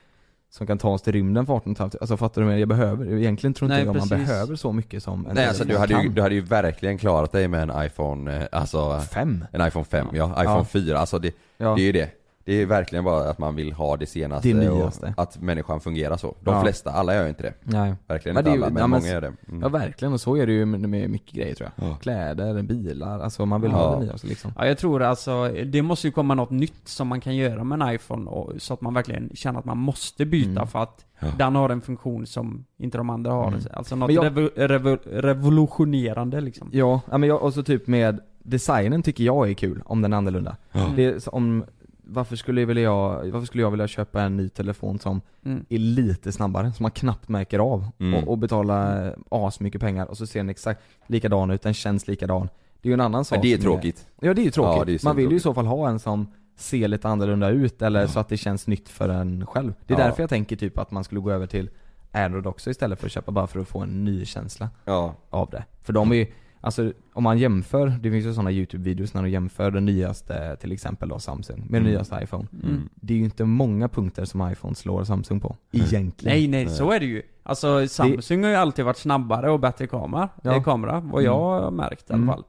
som 0.50 0.66
kan 0.66 0.78
ta 0.78 0.88
oss 0.88 1.02
till 1.02 1.12
rymden 1.12 1.46
för 1.46 1.54
18 1.54 1.76
Alltså 1.78 2.16
fattar 2.16 2.42
du 2.42 2.48
vad 2.48 2.58
jag 2.58 2.68
behöver? 2.68 3.12
Egentligen 3.18 3.54
tror 3.54 3.66
inte 3.66 3.76
Nej, 3.76 3.86
jag 3.86 3.96
man 3.96 4.08
precis. 4.08 4.26
behöver 4.26 4.56
så 4.56 4.72
mycket 4.72 5.02
som 5.02 5.26
en 5.26 5.34
Nej 5.34 5.46
alltså 5.46 5.64
du 5.64 5.78
hade, 5.78 6.02
ju, 6.02 6.08
du 6.08 6.22
hade 6.22 6.34
ju 6.34 6.40
verkligen 6.40 6.98
klarat 6.98 7.32
dig 7.32 7.48
med 7.48 7.62
en 7.70 7.86
iPhone, 7.86 8.36
eh, 8.36 8.46
alltså 8.52 9.00
5? 9.00 9.44
En 9.52 9.66
iPhone 9.66 9.84
5 9.84 10.06
ja, 10.12 10.42
iPhone 10.42 10.58
Ja. 10.58 10.64
4, 10.64 10.98
alltså 10.98 11.18
det, 11.18 11.32
Ja. 11.58 11.74
det 11.74 11.82
är 11.82 11.86
ju 11.86 11.92
det 11.92 12.10
Det 12.46 12.52
är 12.62 12.66
verkligen 12.66 13.04
bara 13.04 13.30
att 13.30 13.38
man 13.38 13.54
vill 13.54 13.72
ha 13.72 13.96
det 13.96 14.06
senaste 14.06 14.48
Det 14.48 14.54
nyaste. 14.54 15.14
och 15.16 15.22
att 15.22 15.40
människan 15.42 15.80
fungerar 15.80 16.16
så. 16.16 16.34
De 16.40 16.54
Ja. 16.54 16.62
flesta, 16.62 16.90
alla 16.90 17.14
gör 17.14 17.22
ju 17.22 17.28
inte 17.28 17.42
det. 17.42 17.54
Nej. 17.62 17.94
Verkligen 18.06 18.34
Men 18.34 18.46
inte 18.46 18.50
ju- 18.58 18.62
alla, 18.64 18.72
men 18.72 18.80
ja, 18.80 18.86
många 18.86 19.08
gör 19.08 19.20
det. 19.20 19.32
Mm. 19.48 19.62
Ja 19.62 19.68
verkligen, 19.68 20.12
och 20.14 20.20
så 20.20 20.36
är 20.36 20.46
det 20.46 20.52
ju 20.52 20.64
med, 20.66 20.80
med 20.88 21.10
mycket 21.10 21.32
grejer 21.34 21.54
tror 21.54 21.70
jag. 21.76 21.88
Ja. 21.90 21.94
Kläder, 21.96 22.62
bilar, 22.62 23.20
alltså 23.20 23.46
man 23.46 23.60
vill 23.60 23.70
Ja. 23.70 23.76
ha 23.76 23.98
det 23.98 24.04
nyaste 24.06 24.26
liksom. 24.26 24.52
Ja, 24.58 24.66
jag 24.66 24.78
tror 24.78 25.02
alltså, 25.02 25.48
det 25.64 25.82
måste 25.82 26.06
ju 26.06 26.12
komma 26.12 26.34
något 26.34 26.50
nytt 26.50 26.88
som 26.88 27.08
man 27.08 27.20
kan 27.20 27.36
göra 27.36 27.64
med 27.64 27.82
en 27.82 27.94
iPhone 27.94 28.30
och, 28.30 28.52
så 28.62 28.74
att 28.74 28.80
man 28.80 28.94
verkligen 28.94 29.30
känner 29.34 29.58
att 29.58 29.64
man 29.64 29.78
måste 29.78 30.26
byta 30.26 30.50
Mm. 30.50 30.66
för 30.66 30.78
att 30.82 31.04
Ja. 31.20 31.26
den 31.38 31.54
har 31.54 31.68
en 31.70 31.80
funktion 31.80 32.26
som 32.26 32.64
inte 32.78 32.98
de 32.98 33.10
andra 33.10 33.32
har. 33.32 33.48
Mm. 33.48 33.60
Alltså 33.72 33.96
något 33.96 34.12
jag- 34.12 34.24
revo, 34.24 34.48
revo, 34.56 34.96
revolutionerande 35.04 36.40
liksom. 36.40 36.68
Ja, 36.72 37.00
men 37.10 37.22
jag, 37.22 37.42
och 37.42 37.54
så 37.54 37.62
typ 37.62 37.86
med 37.86 38.20
designen 38.42 39.02
tycker 39.02 39.24
jag 39.24 39.50
är 39.50 39.54
kul, 39.54 39.82
om 39.84 40.02
den 40.02 40.12
är 40.12 40.16
annorlunda. 40.16 40.56
Ja. 40.72 40.90
Det 40.96 41.26
om, 41.26 41.64
varför 42.08 42.36
skulle, 42.36 42.60
jag 42.60 42.66
vilja 42.68 42.82
jag, 42.82 43.30
varför 43.30 43.46
skulle 43.46 43.62
jag 43.62 43.70
vilja 43.70 43.86
köpa 43.88 44.22
en 44.22 44.36
ny 44.36 44.48
telefon 44.48 44.98
som 44.98 45.20
Mm. 45.44 45.64
är 45.68 45.78
lite 45.78 46.32
snabbare, 46.32 46.72
som 46.72 46.84
man 46.84 46.90
knappt 46.90 47.28
märker 47.28 47.58
av 47.58 47.86
Mm. 47.98 48.14
och, 48.24 48.28
och 48.28 48.38
betala 48.38 49.10
as 49.28 49.60
mycket 49.60 49.80
pengar 49.80 50.06
och 50.06 50.16
så 50.18 50.26
ser 50.26 50.40
den 50.40 50.48
exakt 50.48 50.82
likadan 51.06 51.50
ut, 51.50 51.62
den 51.62 51.74
känns 51.74 52.08
likadan. 52.08 52.48
Det 52.82 52.88
är 52.88 52.90
ju 52.90 52.94
en 52.94 53.00
annan 53.00 53.24
sak 53.24 53.38
det 53.42 53.52
är 53.52 53.58
tråkigt. 53.58 54.06
Ja 54.20 54.34
det 54.34 54.42
är 54.42 54.44
ju 54.44 54.50
tråkigt. 54.50 54.88
Ja, 54.88 54.94
är 54.94 55.04
man 55.04 55.16
vill 55.16 55.22
ju 55.22 55.26
i 55.36 55.40
tråkigt. 55.40 55.42
så 55.42 55.54
fall 55.54 55.66
ha 55.66 55.88
en 55.88 55.98
som 55.98 56.26
ser 56.56 56.88
lite 56.88 57.08
annorlunda 57.08 57.48
ut 57.50 57.82
eller 57.82 58.06
så 58.06 58.20
att 58.20 58.28
det 58.28 58.36
känns 58.36 58.66
nytt 58.66 58.88
för 58.88 59.08
en 59.08 59.46
själv. 59.46 59.72
Det 59.86 59.94
är 59.94 59.98
Ja. 59.98 60.04
därför 60.04 60.22
jag 60.22 60.30
tänker 60.30 60.56
typ 60.56 60.78
att 60.78 60.90
man 60.90 61.04
skulle 61.04 61.20
gå 61.20 61.30
över 61.30 61.46
till 61.46 61.70
Android 62.12 62.46
också 62.46 62.70
istället 62.70 62.98
för 63.00 63.06
att 63.06 63.12
köpa 63.12 63.32
bara 63.32 63.46
för 63.46 63.60
att 63.60 63.68
få 63.68 63.78
en 63.80 64.04
ny 64.04 64.24
känsla 64.24 64.68
Ja. 64.84 65.14
av 65.30 65.50
det. 65.50 65.64
För 65.82 65.92
de 65.92 66.12
är 66.12 66.16
ju, 66.16 66.26
alltså 66.60 66.92
om 67.12 67.22
man 67.22 67.38
jämför, 67.38 67.86
det 68.00 68.10
finns 68.10 68.24
ju 68.26 68.32
sådana 68.34 68.50
YouTube-videos 68.50 69.10
när 69.14 69.22
de 69.22 69.28
jämför 69.30 69.70
den 69.70 69.84
nyaste, 69.84 70.56
till 70.60 70.72
exempel 70.72 71.08
då 71.08 71.18
Samsung, 71.18 71.56
med 71.58 71.66
den 71.68 71.82
Mm. 71.82 71.92
nyaste 71.92 72.18
iPhone. 72.22 72.46
Mm. 72.64 72.88
Det 72.94 73.14
är 73.14 73.18
ju 73.18 73.24
inte 73.24 73.44
många 73.44 73.88
punkter 73.88 74.24
som 74.24 74.50
iPhone 74.52 74.74
slår 74.74 75.04
Samsung 75.04 75.40
på, 75.40 75.56
egentligen. 75.72 76.38
Nej 76.38 76.48
nej, 76.48 76.68
så 76.68 76.90
är 76.90 77.00
det 77.00 77.06
ju. 77.06 77.22
Alltså 77.42 77.88
Samsung 77.88 78.42
har 78.44 78.50
ju 78.50 78.56
alltid 78.56 78.84
varit 78.84 78.96
snabbare 78.98 79.50
och 79.50 79.60
bättre 79.60 79.86
kamera, 79.86 80.28
Ja. 80.42 80.56
eh, 80.56 80.62
kamera 80.62 81.00
vad 81.00 81.22
jag 81.22 81.38
har 81.38 81.70
märkt 81.70 82.10
i 82.10 82.12
alla 82.12 82.22
Mm. 82.22 82.34
fall. 82.34 82.44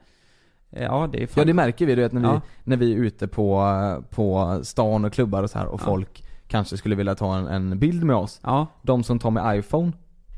Eh, 0.71 0.83
Ja 0.83 1.09
det 1.11 1.23
är 1.23 1.27
fan 1.27 1.41
Ja 1.41 1.45
det 1.45 1.53
märker 1.53 1.85
vi, 1.85 1.95
du 1.95 2.01
vet 2.01 2.11
när 2.13 2.21
vi, 2.21 2.27
Ja. 2.27 2.41
när 2.63 2.77
vi 2.77 2.93
är 2.93 2.97
ute 2.97 3.27
på, 3.27 3.63
på 4.09 4.59
stan 4.63 5.05
och 5.05 5.13
klubbar 5.13 5.43
och 5.43 5.49
så 5.49 5.57
här 5.59 5.65
och 5.67 5.81
Ja. 5.81 5.85
folk 5.85 6.23
kanske 6.47 6.77
skulle 6.77 6.95
vilja 6.95 7.15
ta 7.15 7.35
en, 7.37 7.47
en 7.47 7.79
bild 7.79 8.03
med 8.03 8.15
oss. 8.15 8.39
Ja. 8.43 8.67
De 8.81 9.03
som 9.03 9.19
tar 9.19 9.31
med 9.31 9.59
iPhone 9.59 9.91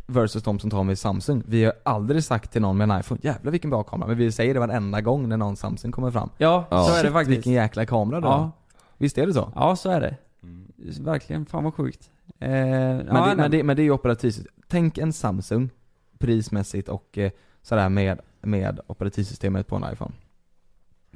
versus 0.10 0.44
de 0.44 0.60
som 0.60 0.70
tar 0.70 0.84
med 0.84 1.00
Samsung. 1.00 1.44
Vi 1.46 1.64
har 1.64 1.74
aldrig 1.84 2.24
sagt 2.24 2.52
till 2.52 2.62
någon 2.62 2.78
med 2.78 2.92
en 2.92 3.00
iPhone, 3.00 3.20
jävlar 3.24 3.52
vilken 3.52 3.70
bra 3.70 3.84
kamera. 3.84 4.08
Men 4.08 4.18
vi 4.18 4.32
säger 4.32 4.54
det 4.54 4.60
varenda 4.60 5.02
gång 5.02 5.30
när 5.30 5.38
någon 5.38 5.56
Samsung 5.56 5.92
kommer 5.92 6.12
fram. 6.12 6.30
Ja, 6.38 6.66
så 6.70 6.96
är 6.96 7.04
det 7.04 7.12
faktiskt. 7.12 7.38
vilken 7.38 7.54
jäkla 7.54 7.86
kamera 7.86 8.22
du 8.22 8.28
Ja. 8.28 8.52
Visst 8.98 9.18
är 9.18 9.28
det 9.28 9.34
så? 9.34 9.52
Ja 9.56 9.76
så 9.76 9.90
är 9.90 10.02
det. 10.02 10.16
Verkligen, 11.02 11.46
fan 11.46 11.64
vad 11.64 11.74
sjukt. 11.74 12.10
Eh, 12.40 12.50
Men, 12.50 13.06
ja, 13.08 13.26
det, 13.30 13.36
men, 13.36 13.52
det, 13.52 13.64
men 13.64 13.76
det 13.76 13.82
är 13.82 13.84
ju 13.84 13.92
operativsystemet. 13.92 14.64
Tänk 14.68 14.98
en 14.98 15.14
Samsung, 15.14 15.70
prismässigt 16.18 16.90
och 16.90 17.18
eh, 17.18 17.32
sådär 17.62 17.90
med, 17.90 18.20
med 18.42 18.80
operativsystemet 18.88 19.68
på 19.68 19.76
en 19.76 19.94
iPhone. 19.94 20.12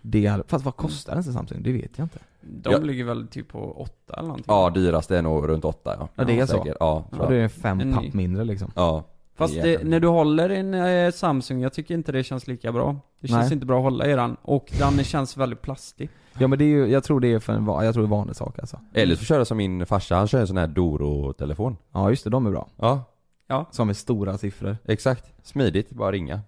Det 0.05 0.25
är, 0.25 0.43
fast 0.47 0.65
vad 0.65 0.75
kostar 0.75 1.15
en 1.15 1.23
Samsung? 1.23 1.63
Det 1.63 1.71
vet 1.71 1.97
jag 1.97 2.05
inte. 2.05 2.19
De 2.41 2.71
Ja. 2.73 2.77
ligger 2.79 3.03
väl 3.03 3.27
typ 3.27 3.47
på 3.47 3.81
åtta 3.81 4.13
eller 4.13 4.27
någonting? 4.27 4.45
Ja, 4.47 4.69
dyraste 4.69 5.17
är 5.17 5.21
nog 5.21 5.47
runt 5.47 5.65
8 5.65 5.95
ja. 5.99 6.07
Ja 6.15 6.23
det 6.23 6.39
är 6.39 6.45
så? 6.45 6.57
Säkert. 6.57 6.77
Ja, 6.79 7.05
Ja, 7.11 7.17
tror 7.17 7.27
då 7.27 7.33
är 7.33 7.37
jag. 7.39 7.43
det 7.45 7.49
fem 7.49 7.79
En 7.79 7.87
ny. 7.87 7.93
papp 7.93 8.13
mindre 8.13 8.43
liksom. 8.43 8.71
Ja. 8.75 9.03
Fast 9.35 9.53
det, 9.53 9.83
när 9.83 9.99
du 9.99 10.07
håller 10.07 10.49
en 10.49 10.73
eh, 10.73 11.11
Samsung, 11.11 11.61
jag 11.61 11.73
tycker 11.73 11.93
inte 11.93 12.11
det 12.11 12.23
känns 12.23 12.47
lika 12.47 12.71
bra. 12.71 12.95
Det 13.19 13.27
känns 13.27 13.43
Nej. 13.45 13.53
inte 13.53 13.65
bra 13.65 13.77
att 13.77 13.83
hålla 13.83 14.07
i 14.07 14.13
den. 14.13 14.37
Och 14.41 14.73
den 14.79 15.03
känns 15.03 15.37
väldigt 15.37 15.61
plastig. 15.61 16.09
Ja 16.39 16.47
men 16.47 16.59
det 16.59 16.65
är 16.65 16.69
ju, 16.69 16.85
jag 16.87 17.03
tror 17.03 17.19
det 17.19 17.33
är 17.33 17.39
för 17.39 17.53
en, 17.53 17.65
va- 17.65 17.85
jag 17.85 17.93
tror 17.93 18.01
det 18.03 18.05
är 18.05 18.07
en 18.07 18.17
vanlig 18.17 18.35
sak 18.35 18.59
alltså. 18.59 18.79
Eller 18.93 19.15
så 19.15 19.25
kör 19.25 19.37
jag 19.37 19.47
som 19.47 19.57
min 19.57 19.85
farsa, 19.85 20.15
han 20.15 20.27
kör 20.27 20.39
en 20.41 20.47
sån 20.47 20.57
här 20.57 20.67
Doro-telefon. 20.67 21.77
Ja 21.91 22.09
just 22.09 22.23
det, 22.23 22.29
de 22.29 22.45
är 22.45 22.51
bra. 22.51 22.67
Ja, 22.77 23.03
Ja. 23.47 23.65
Som 23.71 23.89
är 23.89 23.93
stora 23.93 24.37
siffror. 24.37 24.77
exakt. 24.85 25.33
Smidigt, 25.43 25.89
bara 25.89 26.11
ringa. 26.11 26.41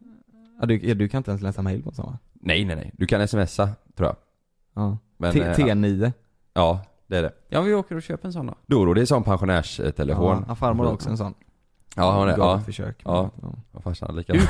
Ja, 0.60 0.66
du, 0.66 0.80
ja, 0.88 0.94
du 0.96 1.08
kan 1.10 1.18
inte 1.18 1.32
ens 1.32 1.42
läsa 1.42 1.62
mail 1.62 1.84
på 1.84 1.92
samma. 1.92 2.18
Nej, 2.46 2.66
nej, 2.66 2.76
nej. 2.76 2.92
Du 2.94 3.06
kan 3.08 3.28
smsa, 3.28 3.70
tror 3.96 4.08
jag. 4.10 4.16
Ja. 4.84 4.98
Men, 5.18 5.34
T- 5.34 5.42
eh, 5.42 5.54
T9. 5.56 6.12
Ja, 6.54 6.80
det 7.08 7.18
är 7.18 7.22
det. 7.22 7.32
Ja, 7.50 7.62
vi 7.62 7.74
åker 7.74 7.96
och 7.96 8.02
köper 8.04 8.28
en 8.28 8.34
sån 8.34 8.48
då. 8.48 8.54
Doro, 8.66 8.94
det 8.94 9.02
är 9.02 9.06
sån 9.06 9.24
pensionärstelefon. 9.24 10.46
Ja, 10.48 10.56
farmor 10.56 10.86
har 10.86 10.94
också 10.94 11.10
en 11.10 11.18
sån. 11.18 11.34
Ja, 11.96 12.20
hon 12.20 12.30
är, 12.30 12.38
ja. 12.38 12.60
försök. 12.62 13.02
Ja, 13.06 13.30
Ja. 13.74 13.80
farsan 13.82 14.10
har 14.10 14.16
likadant. 14.16 14.50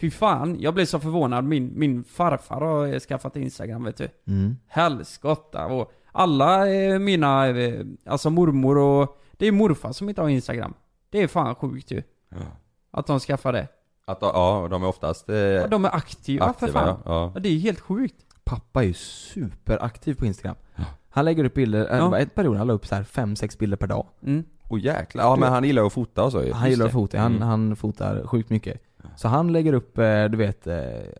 Fy 0.00 0.10
fan, 0.10 0.56
jag 0.60 0.74
blev 0.74 0.84
så 0.84 1.00
förvånad. 1.00 1.44
Min, 1.44 1.72
min 1.78 2.04
farfar 2.04 2.60
har 2.60 2.86
eh, 2.86 2.98
skaffat 3.00 3.36
Instagram 3.36 3.84
vet 3.84 3.96
du. 3.96 4.08
Mm. 4.26 4.56
Helskotta 4.66 5.66
och 5.66 5.92
alla 6.12 6.70
eh, 6.72 6.98
mina, 6.98 7.48
eh, 7.48 7.84
alltså 8.06 8.30
mormor 8.30 8.78
och, 8.78 9.20
det 9.32 9.46
är 9.46 9.52
morfar 9.52 9.92
som 9.92 10.08
inte 10.08 10.20
har 10.20 10.28
Instagram. 10.28 10.74
Det 11.10 11.22
är 11.22 11.28
fan 11.28 11.54
sjukt 11.54 11.90
ju. 11.90 12.02
Ja. 12.28 12.36
Att 12.90 13.06
de 13.06 13.20
skaffar 13.20 13.52
det. 13.52 13.68
Att, 14.08 14.18
ja, 14.20 14.66
de 14.70 14.82
är 14.82 14.86
oftast 14.88 15.28
eh, 15.28 15.36
Ja, 15.36 15.66
de 15.66 15.84
är 15.84 15.94
aktiva, 15.96 16.52
för 16.52 16.66
fan. 16.68 16.86
Ja, 16.88 16.98
ja. 17.04 17.30
Ja, 17.34 17.40
det 17.40 17.48
är 17.48 17.58
helt 17.58 17.80
sjukt. 17.80 18.16
Pappa 18.44 18.82
är 18.82 18.86
ju 18.86 18.94
superaktiv 18.94 20.14
på 20.14 20.26
Instagram. 20.26 20.56
Han 21.10 21.24
lägger 21.24 21.44
upp 21.44 21.54
bilder, 21.54 21.86
Ja. 21.90 21.96
ja. 21.96 22.18
ett 22.18 22.34
period 22.34 22.56
han 22.56 22.66
la 22.66 22.72
upp 22.72 22.86
så 22.86 22.94
här 22.94 23.02
fem 23.04 23.36
sex 23.36 23.58
bilder 23.58 23.76
per 23.76 23.86
dag. 23.86 24.06
Mm. 24.26 24.44
Och 24.68 24.78
jäklar, 24.78 25.24
ja 25.24 25.36
men 25.36 25.52
han 25.52 25.64
gillar 25.64 25.86
att 25.86 25.92
fota 25.92 26.24
och 26.24 26.32
så 26.32 26.42
ju. 26.42 26.52
Han 26.52 26.70
gillar 26.70 26.86
att 26.86 26.92
fota, 26.92 27.18
han, 27.18 27.36
Mm. 27.36 27.48
han 27.48 27.76
fotar 27.76 28.26
sjukt 28.26 28.50
mycket. 28.50 28.82
Så 29.16 29.28
han 29.28 29.52
lägger 29.52 29.72
upp, 29.72 29.98
eh, 29.98 30.24
du 30.24 30.36
vet, 30.36 30.66
eh, 30.66 30.76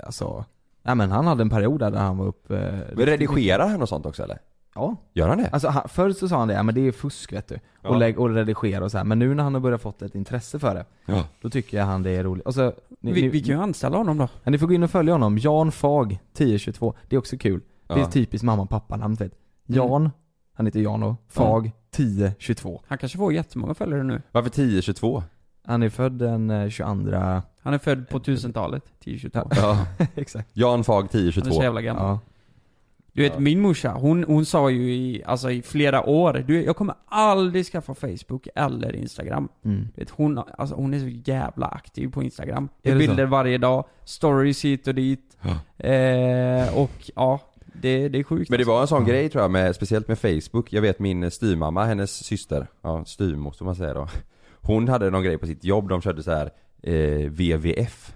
alltså 0.07 0.45
Ja 0.83 0.95
men 0.95 1.11
han 1.11 1.27
hade 1.27 1.43
en 1.43 1.51
period 1.51 1.81
där 1.81 1.93
han 1.93 2.19
var 2.19 2.27
upp 2.27 2.51
eh, 2.51 2.59
Men 2.93 3.07
redigerar 3.07 3.69
han 3.69 3.83
och 3.83 3.89
sånt 3.89 4.07
också 4.07 4.23
eller? 4.23 4.39
Ja. 4.79 4.97
Gör 5.13 5.29
han 5.29 5.39
det? 5.39 5.49
Alltså 5.53 5.69
han, 5.69 5.89
förr 5.89 6.11
så 6.13 6.29
sa 6.29 6.39
han 6.39 6.49
det, 6.49 6.55
ja 6.55 6.63
men 6.63 6.75
det 6.75 6.81
är 6.89 6.93
fusk 6.93 7.33
vet 7.33 7.49
du. 7.49 7.59
Ja. 7.83 7.89
Och, 7.89 7.97
lägg, 7.97 8.19
och 8.19 8.31
redigera 8.31 8.85
och 8.85 8.91
så 8.91 8.97
här. 8.99 9.05
men 9.05 9.19
nu 9.19 9.35
när 9.35 9.45
han 9.45 9.55
har 9.55 9.61
börjat 9.61 9.83
fått 9.83 10.03
ett 10.03 10.15
intresse 10.15 10.59
för 10.59 10.75
det 10.75 10.85
Ja. 11.07 11.25
Då 11.43 11.51
tycker 11.51 11.79
jag 11.79 11.85
han 11.85 12.03
det 12.03 12.11
är 12.11 12.25
roligt. 12.25 12.47
Och 12.47 12.55
så, 12.55 12.73
ni, 13.01 13.13
Vi, 13.13 13.23
ni, 13.23 13.29
vi 13.29 13.41
kan 13.41 13.57
ju 13.57 13.63
anställa 13.63 13.97
honom 13.97 14.19
då. 14.19 14.29
ja, 14.45 14.51
ni 14.51 14.59
får 14.59 14.67
gå 14.67 14.73
in 14.75 14.83
och 14.83 14.91
följa 14.91 15.15
honom, 15.15 15.39
Jan 15.39 15.73
Fag 15.73 16.13
1022, 16.33 16.95
det 17.09 17.17
är 17.17 17.19
också 17.19 17.37
kul. 17.37 17.61
Det 17.87 17.95
är 17.95 17.99
Ja. 17.99 18.11
typiskt 18.11 18.45
mamma 18.45 18.63
och 18.63 18.71
pappa 18.71 18.97
namn 18.97 19.15
vet 19.15 19.33
Jan, 19.67 20.11
han 20.55 20.67
heter 20.67 20.81
Jan 20.81 21.01
då, 21.01 21.17
Fag 21.29 21.71
1022 21.91 22.83
Han 22.87 22.99
kanske 22.99 23.19
får 23.19 23.33
jättemånga 23.33 23.75
följare 23.75 24.03
nu. 24.03 24.23
Varför 24.33 24.49
1022? 24.49 25.23
Han 25.65 25.83
är 25.83 25.89
född 25.89 26.13
den 26.13 26.51
eh, 26.51 26.69
22 26.69 26.89
Han 27.63 27.75
är 27.75 27.79
född 27.79 28.09
på 28.09 28.19
1000-talet, 28.19 28.83
1022. 29.01 29.49
Ja. 29.57 29.87
Exakt 30.15 30.49
Jan 30.53 30.85
Fag 30.85 30.95
Han 30.95 31.05
är 31.05 31.11
så 31.11 31.19
1022. 31.41 31.63
jävla 31.63 31.83
gammal. 31.83 32.19
Ja, 33.13 33.23
Du 33.23 33.29
vet 33.29 33.39
min 33.39 33.61
morsa, 33.61 33.93
hon, 33.93 34.25
hon 34.25 34.47
sa 34.47 34.71
ju 34.71 34.95
i, 34.95 35.23
alltså 35.27 35.51
i 35.51 35.63
flera 35.63 36.03
år, 36.09 36.45
du, 36.47 36.65
jag 36.65 36.77
kommer 36.77 36.95
aldrig 37.07 37.67
skaffa 37.67 37.95
Facebook 37.95 38.49
eller 38.55 38.97
Instagram. 38.97 39.49
mm. 39.65 39.89
Du 39.95 40.01
vet, 40.01 40.11
hon, 40.11 40.39
alltså, 40.59 40.75
hon 40.75 40.95
är 40.95 40.99
så 40.99 41.31
jävla 41.31 41.67
aktiv 41.67 42.11
på 42.11 42.23
Instagram. 42.23 42.69
Det 42.83 42.91
Är 42.91 42.95
det 42.95 43.05
så? 43.05 43.09
bilder 43.09 43.27
varje 43.27 43.59
dag, 43.59 43.85
stories 44.05 44.65
hit 44.65 44.87
och 44.89 44.95
dit. 44.95 45.37
Eh, 45.77 46.79
och 46.79 47.11
ja, 47.15 47.41
det, 47.75 48.09
det 48.09 48.19
är 48.19 48.23
sjukt. 48.23 48.51
Men 48.51 48.59
det 48.59 48.63
alltså. 48.63 48.73
var 48.73 48.81
en 48.81 48.89
sån 48.89 49.05
grej 49.05 49.29
tror 49.29 49.43
jag, 49.43 49.51
med, 49.51 49.77
speciellt 49.77 50.09
med 50.09 50.19
Facebook. 50.19 50.73
Jag 50.73 50.83
vet 50.83 50.99
min 50.99 51.31
styvmamma, 51.31 51.85
hennes 51.85 52.25
syster, 52.25 52.67
ja 52.83 53.05
styvmoster 53.05 53.65
man 53.65 53.77
säger 53.77 53.95
då. 53.95 54.09
Hon 54.61 54.89
hade 54.89 55.11
någon 55.11 55.23
grej 55.23 55.39
på 55.39 55.47
sitt 55.47 55.65
jobb, 55.65 55.89
de 55.89 56.01
körde 56.01 56.23
så 56.23 56.31
här 56.31 56.51
eh, 56.83 57.31
WWF. 57.31 58.15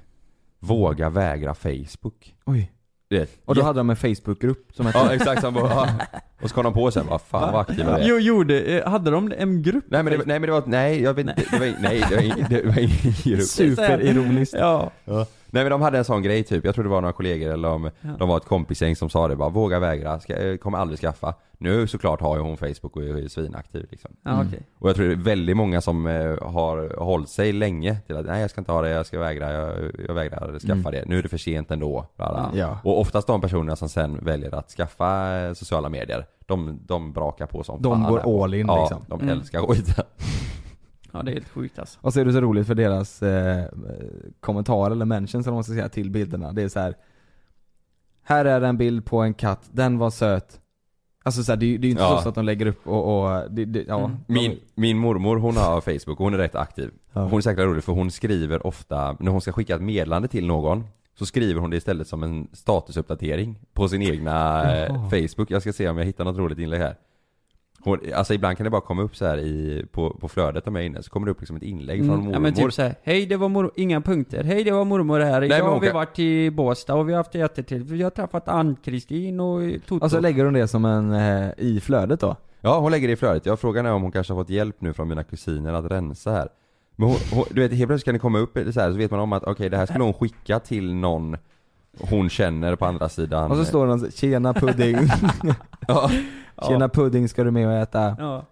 Våga 0.58 1.10
vägra 1.10 1.54
Facebook. 1.54 2.34
Oj 2.44 2.72
Det, 3.12 3.26
Och 3.44 3.54
då 3.54 3.62
hade 3.62 3.80
de 3.80 3.90
en 3.90 3.96
Facebookgrupp 3.96 4.68
som 4.74 4.86
hette 4.86 4.98
Ja 4.98 5.14
exakt, 5.14 5.40
som 5.40 5.54
bara. 5.54 5.88
Och 6.42 6.48
så 6.48 6.54
kom 6.54 6.64
de 6.64 6.72
på 6.74 6.90
sen, 6.90 7.06
vad 7.10 7.20
fan 7.20 7.52
vad 7.52 7.60
aktiva 7.60 7.96
vi 7.98 8.02
är. 8.04 8.08
Jo, 8.08 8.18
gjorde, 8.18 8.60
eh, 8.60 8.88
hade 8.90 9.10
de 9.10 9.32
en 9.38 9.62
grupp? 9.62 9.84
Nej 9.88 10.02
men 10.02 10.12
det, 10.12 10.24
nej 10.26 10.38
men 10.40 10.42
det 10.46 10.52
var, 10.52 10.62
nej 10.66 11.02
jag 11.02 11.14
vet 11.14 11.26
inte, 11.28 11.42
det 11.50 11.58
var, 11.58 11.74
nej 11.80 12.04
det 12.08 12.16
var, 12.16 12.22
ing- 12.22 12.46
det 12.48 12.66
var 12.66 12.78
ingen 12.78 13.14
grupp. 13.24 13.42
Superironiskt. 13.42 14.54
Ja. 14.58 14.90
Ja. 15.04 15.26
Nej 15.54 15.64
men 15.64 15.70
de 15.70 15.82
hade 15.82 15.98
en 15.98 16.04
sån 16.04 16.22
grej 16.22 16.42
typ, 16.44 16.64
jag 16.64 16.74
tror 16.74 16.84
det 16.84 16.90
var 16.90 17.00
några 17.00 17.12
kollegor 17.12 17.52
eller 17.52 17.68
om 17.68 17.90
Ja. 18.00 18.10
de 18.18 18.28
var 18.28 18.36
ett 18.36 18.44
kompisgäng 18.44 18.96
som 18.96 19.10
sa 19.10 19.28
det 19.28 19.36
bara, 19.36 19.48
våga 19.48 19.78
vägra, 19.78 20.20
ska, 20.20 20.36
eh, 20.36 20.56
kommer 20.56 20.78
aldrig 20.78 20.98
skaffa. 21.00 21.34
Nu 21.58 21.86
såklart 21.86 22.20
har 22.20 22.36
ju 22.36 22.42
hon 22.42 22.56
Facebook 22.56 22.96
och 22.96 23.02
är 23.02 23.28
svinaktiv 23.28 23.86
liksom. 23.90 24.10
Ja, 24.22 24.42
okej. 24.46 24.60
Och 24.78 24.88
jag 24.88 24.96
tror 24.96 25.06
det 25.06 25.12
är 25.12 25.16
väldigt 25.16 25.56
många 25.56 25.80
som 25.80 26.06
eh, 26.06 26.42
har 26.52 26.98
hållit 27.04 27.28
sig 27.28 27.52
länge 27.52 27.96
till 28.06 28.16
att 28.16 28.26
nej 28.26 28.40
jag 28.40 28.50
ska 28.50 28.60
inte 28.60 28.72
ha 28.72 28.82
det, 28.82 28.88
jag 28.90 29.06
ska 29.06 29.18
vägra, 29.18 29.52
jag, 29.52 29.72
jag 30.08 30.14
vägrar 30.14 30.58
skaffa 30.58 30.72
Mm. 30.72 30.92
det. 30.92 31.04
Nu 31.06 31.18
är 31.18 31.22
det 31.22 31.28
för 31.28 31.38
sent 31.38 31.70
ändå. 31.70 32.06
Bla, 32.16 32.28
bla. 32.32 32.50
Ja. 32.60 32.78
Och 32.84 33.00
oftast 33.00 33.26
de 33.26 33.40
personerna 33.40 33.76
som 33.76 33.88
sen 33.88 34.18
väljer 34.24 34.54
att 34.54 34.70
skaffa 34.70 35.36
eh, 35.40 35.52
sociala 35.52 35.88
medier, 35.88 36.26
de, 36.46 36.78
de 36.86 37.12
brakar 37.12 37.46
på 37.46 37.62
som 37.64 37.82
De 37.82 38.02
fan 38.02 38.10
går 38.12 38.44
all 38.44 38.54
in, 38.54 38.66
ja, 38.66 38.80
liksom. 38.80 39.04
de 39.08 39.20
Mm. 39.20 39.38
älskar 39.38 39.60
skiten. 39.66 40.04
Ja, 41.12 41.22
det 41.22 41.30
är 41.30 41.32
helt 41.34 41.48
sjukt 41.48 41.78
alltså. 41.78 41.98
Och 42.02 42.12
så 42.12 42.20
är 42.20 42.24
det 42.24 42.32
så 42.32 42.40
roligt 42.40 42.66
för 42.66 42.74
deras 42.74 43.22
eh, 43.22 43.64
kommentarer 44.40 44.90
eller 44.90 45.04
mentions 45.04 45.46
eller 45.46 45.52
vad 45.52 45.56
man 45.56 45.64
ska 45.64 45.72
säga 45.72 45.88
till 45.88 46.10
bilderna. 46.10 46.52
Det 46.52 46.62
är 46.62 46.68
så 46.68 46.80
här. 46.80 46.94
Här 48.24 48.44
är 48.44 48.60
en 48.60 48.76
bild 48.76 49.04
på 49.04 49.20
en 49.20 49.34
katt, 49.34 49.68
den 49.72 49.98
var 49.98 50.10
söt. 50.10 50.58
Alltså 51.24 51.44
så 51.44 51.52
här, 51.52 51.56
det, 51.56 51.66
är 51.66 51.68
ju- 51.68 51.78
det 51.78 51.84
är 51.84 51.88
ju 51.88 51.90
inte 51.90 52.02
Ja. 52.02 52.20
så 52.22 52.28
att 52.28 52.34
de 52.34 52.44
lägger 52.44 52.66
upp 52.66 52.86
och, 52.88 53.22
och 53.24 53.50
det, 53.50 53.64
det, 53.64 53.84
ja. 53.88 54.04
Mm. 54.04 54.16
Min, 54.26 54.58
min 54.74 54.98
mormor 54.98 55.36
hon 55.36 55.56
har 55.56 55.80
Facebook 55.80 56.20
och 56.20 56.24
hon 56.24 56.34
är 56.34 56.38
rätt 56.38 56.54
aktiv. 56.54 56.90
Ja. 57.12 57.20
Hon 57.24 57.34
är 57.36 57.40
säkert 57.40 57.64
rolig 57.64 57.84
för 57.84 57.92
hon 57.92 58.10
skriver 58.10 58.66
ofta, 58.66 59.16
när 59.20 59.30
hon 59.32 59.40
ska 59.40 59.52
skicka 59.52 59.74
ett 59.74 59.82
meddelande 59.82 60.28
till 60.28 60.46
någon 60.46 60.84
så 61.14 61.26
skriver 61.26 61.60
hon 61.60 61.70
det 61.70 61.76
istället 61.76 62.08
som 62.08 62.22
en 62.22 62.48
statusuppdatering 62.52 63.58
på 63.72 63.88
sin 63.88 64.02
egna 64.02 64.30
Jaha. 64.32 65.10
Facebook. 65.10 65.50
Jag 65.50 65.62
ska 65.62 65.72
se 65.72 65.88
om 65.88 65.98
jag 65.98 66.04
hittar 66.04 66.24
något 66.24 66.36
roligt 66.38 66.58
inlägg 66.58 66.80
här. 66.80 66.96
Hon, 67.84 67.98
alltså 68.14 68.34
ibland 68.34 68.56
kan 68.56 68.64
det 68.64 68.70
bara 68.70 68.80
komma 68.80 69.02
upp 69.02 69.16
så 69.16 69.26
här 69.26 69.38
i, 69.38 69.84
på, 69.92 70.10
på 70.10 70.28
flödet 70.28 70.66
om 70.68 70.74
jag 70.74 70.82
är 70.82 70.86
inne, 70.86 71.02
så 71.02 71.10
kommer 71.10 71.26
det 71.26 71.30
upp 71.30 71.40
liksom 71.40 71.56
ett 71.56 71.62
inlägg 71.62 71.98
från 71.98 72.08
Mm. 72.08 72.18
mormor. 72.20 72.32
Ja 72.34 72.40
men 72.40 72.54
typ 72.54 72.72
såhär, 72.72 72.94
hej 73.02 73.26
det 73.26 73.36
var 73.36 73.48
mormor, 73.48 73.72
inga 73.76 74.00
punkter, 74.00 74.44
hej 74.44 74.64
det 74.64 74.70
var 74.70 74.84
mormor 74.84 75.20
här, 75.20 75.40
Nej, 75.40 75.46
idag 75.46 75.64
har 75.70 75.80
vi 75.80 75.86
kan- 75.86 75.94
varit 75.96 76.18
i 76.18 76.50
Båstad 76.50 76.94
och 76.94 77.08
vi 77.08 77.12
har 77.12 77.16
haft 77.18 77.32
det 77.32 77.38
jättetrevligt, 77.38 77.90
vi 77.90 78.02
har 78.02 78.10
träffat 78.10 78.48
Ann-Kristin 78.48 79.40
och 79.40 79.60
Toto. 79.88 80.04
Och 80.04 80.10
så 80.10 80.20
lägger 80.20 80.44
hon 80.44 80.54
det 80.54 80.68
som 80.68 80.84
en, 80.84 81.12
eh, 81.12 81.50
i 81.58 81.80
flödet 81.80 82.20
då? 82.20 82.36
Ja, 82.60 82.78
hon 82.80 82.90
lägger 82.90 83.08
det 83.08 83.12
i 83.12 83.16
flödet. 83.16 83.46
Jag 83.46 83.60
frågar 83.60 83.84
är 83.84 83.92
om 83.92 84.02
hon 84.02 84.12
kanske 84.12 84.32
har 84.32 84.40
fått 84.40 84.50
hjälp 84.50 84.76
nu 84.78 84.92
från 84.92 85.08
mina 85.08 85.22
kusiner 85.24 85.72
att 85.72 85.90
rensa 85.90 86.30
här. 86.30 86.48
Men 86.96 87.08
hon, 87.08 87.16
hon, 87.32 87.44
du 87.50 87.60
vet, 87.60 87.72
helt 87.72 87.88
plötsligt 87.88 88.04
kan 88.04 88.14
det 88.14 88.18
komma 88.18 88.38
upp 88.38 88.52
så 88.72 88.80
här, 88.80 88.90
så 88.92 88.96
vet 88.98 89.10
man 89.10 89.20
om 89.20 89.32
att 89.32 89.44
okej, 89.44 89.70
det 89.70 89.76
här 89.76 89.86
skulle 89.86 90.04
hon 90.04 90.14
skicka 90.14 90.58
till 90.58 90.94
någon 90.94 91.36
hon 92.00 92.30
känner 92.30 92.76
på 92.76 92.86
andra 92.86 93.08
sidan. 93.08 93.50
Och 93.50 93.56
så 93.56 93.64
står 93.64 93.86
någon 93.86 94.10
'Tjena 94.10 94.52
pudding' 94.52 95.08
ja. 95.88 96.10
Tjena 96.68 96.88
pudding, 96.88 97.28
ska 97.28 97.44
du 97.44 97.50
med 97.50 97.66
och 97.66 97.72
äta 97.72 98.16
Ja. 98.18 98.44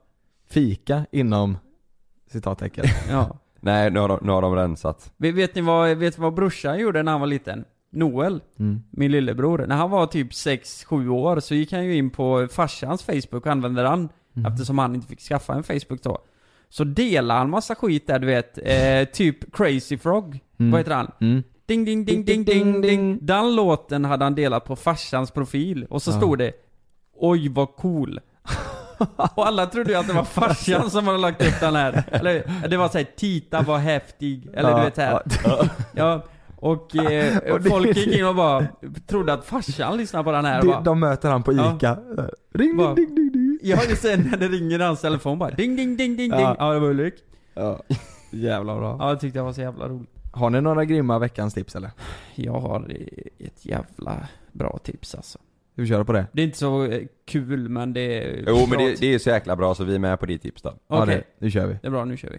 fika 0.51 1.07
inom 1.13 1.59
citattecken? 2.33 2.85
Ja. 3.11 3.37
Nej, 3.61 3.91
nu 3.91 4.01
har 4.01 4.09
de, 4.09 4.19
nu 4.23 4.33
har 4.33 4.43
de 4.43 4.55
rensat. 4.57 5.13
Vet, 5.17 5.35
vet 5.35 5.55
ni 5.55 5.61
vad, 5.61 5.97
vet 5.97 6.19
vad 6.19 6.35
brorsan 6.35 6.79
gjorde 6.79 7.03
när 7.03 7.13
han 7.13 7.21
var 7.21 7.29
liten? 7.29 7.65
Noel, 7.93 8.41
Mm. 8.59 8.83
min 8.91 9.11
lillebror, 9.13 9.65
när 9.69 9.77
han 9.77 9.91
var 9.91 10.07
typ 10.07 10.33
6-7 10.33 11.09
år 11.09 11.41
så 11.41 11.55
gick 11.55 11.73
han 11.73 11.85
ju 11.85 11.97
in 11.97 12.11
på 12.11 12.49
farsans 12.51 13.03
Facebook 13.03 13.47
och 13.47 13.53
använde 13.53 13.83
den 13.83 14.09
Mm. 14.37 14.53
eftersom 14.53 14.79
han 14.79 14.95
inte 14.95 15.07
fick 15.09 15.21
skaffa 15.21 15.55
en 15.55 15.63
Facebook 15.63 16.03
då. 16.03 16.19
Så 16.69 16.85
delade 16.85 17.39
han 17.39 17.51
massa 17.51 17.75
skit 17.75 18.07
där 18.07 18.19
du 18.19 18.27
vet, 18.27 18.59
eh, 18.59 19.13
typ 19.13 19.57
Crazy 19.57 19.99
Frog, 19.99 20.39
Mm. 20.59 20.71
vad 20.73 20.81
heter 20.81 20.95
han? 20.95 21.11
Mm. 21.21 21.43
Ding 21.71 21.85
ding 21.85 22.05
ding 22.05 22.25
ding 22.25 22.45
ding 22.45 22.81
ding 22.81 23.19
Den 23.27 23.55
låten 23.57 24.05
hade 24.05 24.25
han 24.25 24.35
delat 24.35 24.65
på 24.65 24.77
farsans 24.77 25.31
profil 25.31 25.87
och 25.91 26.03
så 26.03 26.11
Ja. 26.11 26.17
stod 26.17 26.39
det 26.39 26.53
Oj 27.17 27.49
vad 27.49 27.77
cool 27.77 28.21
Och 29.35 29.47
alla 29.47 29.67
trodde 29.67 29.91
ju 29.93 29.99
att 29.99 30.07
det 30.07 30.13
var 30.13 30.25
farsan 30.25 30.91
som 30.91 31.07
hade 31.07 31.19
lagt 31.19 31.43
upp 31.47 31.61
den 31.61 31.75
här 31.77 32.05
Eller 32.11 32.69
det 32.69 32.77
var 32.77 32.89
såhär 32.89 33.07
Tita 33.17 33.63
var 33.63 33.79
häftig 33.79 34.49
Eller 34.55 34.71
du 34.71 34.77
Ja, 34.79 34.85
vet 34.85 34.97
här 34.97 35.23
ja. 35.45 35.65
Ja 35.95 36.23
Och, 36.63 36.97
eh, 36.97 37.39
Och 37.53 37.61
det- 37.61 37.71
folk 37.71 37.97
gick 37.97 38.19
in 38.19 38.25
och 38.27 38.35
bara 38.35 38.67
trodde 39.07 39.33
att 39.33 39.45
farsan 39.45 39.97
lyssnade 39.97 40.25
på 40.25 40.33
den 40.33 40.45
här 40.45 40.61
Det, 40.61 40.67
bara, 40.67 40.81
de 40.81 41.01
möter 41.01 41.31
han 41.31 41.43
på 41.43 41.53
Ja. 41.53 41.77
Ica. 41.77 41.99
Ring, 42.55 42.77
Bara- 42.77 42.95
ding, 42.95 43.15
ding, 43.15 43.33
ding, 43.33 43.33
ding. 43.33 43.59
Ja 43.63 43.79
just 43.89 44.03
det, 44.03 44.17
när 44.17 44.37
det 44.37 44.49
ringer 44.49 44.79
i 44.81 44.83
hans 44.83 45.01
telefon 45.01 45.39
bara 45.39 45.51
ding 45.51 45.77
ding 45.77 45.97
ding 45.97 46.17
ding 46.17 46.31
ding 46.31 46.41
Ja. 46.41 46.57
Ja 46.59 46.73
det 46.73 46.79
var 46.81 46.89
Ulrik 46.89 47.15
Ja, 47.55 47.81
jävla 48.31 48.77
bra. 48.77 48.97
Ja 49.01 49.09
jag 49.09 49.21
tyckte 49.21 49.39
det 49.39 49.43
var 49.43 49.53
så 49.53 49.61
jävla 49.61 49.89
roligt 49.89 50.11
Har 50.33 50.51
ni 50.51 50.61
några 50.61 50.85
grymma 50.85 51.19
veckans 51.19 51.55
tips 51.55 51.77
eller? 51.77 51.91
Jag 52.35 52.61
har 52.61 52.97
ett 53.39 53.67
jävla 53.67 54.29
bra 54.53 54.79
tips 54.85 55.15
alltså 55.15 55.39
Ska 55.73 55.83
vi 55.83 55.89
köra 55.89 56.05
på 56.05 56.13
det? 56.13 56.27
Det 56.33 56.43
är 56.43 56.47
inte 56.47 56.59
så 56.59 56.85
eh, 56.85 57.03
kul 57.27 57.69
men 57.69 57.93
det 57.93 58.01
är 58.01 58.45
Jo 58.49 58.67
men 58.67 58.79
det, 58.79 59.01
det 59.01 59.15
är 59.15 59.19
så 59.19 59.31
jäkla 59.31 59.57
bra 59.57 59.75
så 59.75 59.85
vi 59.85 59.95
är 59.95 59.99
med 59.99 60.21
på 60.21 60.27
ditt 60.27 60.43
tips 60.43 60.63
då. 60.63 60.75
Ja, 60.89 61.03
Okej. 61.03 61.17
det, 61.39 61.45
det 61.47 61.51
kör 61.51 61.67
vi. 61.67 61.79
Det 61.83 61.87
är 61.87 61.91
bra, 61.91 62.05
nu 62.05 62.17
kör 62.17 62.31
vi. 62.31 62.39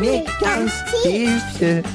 Veckans 0.00 0.72
tips. 1.04 1.86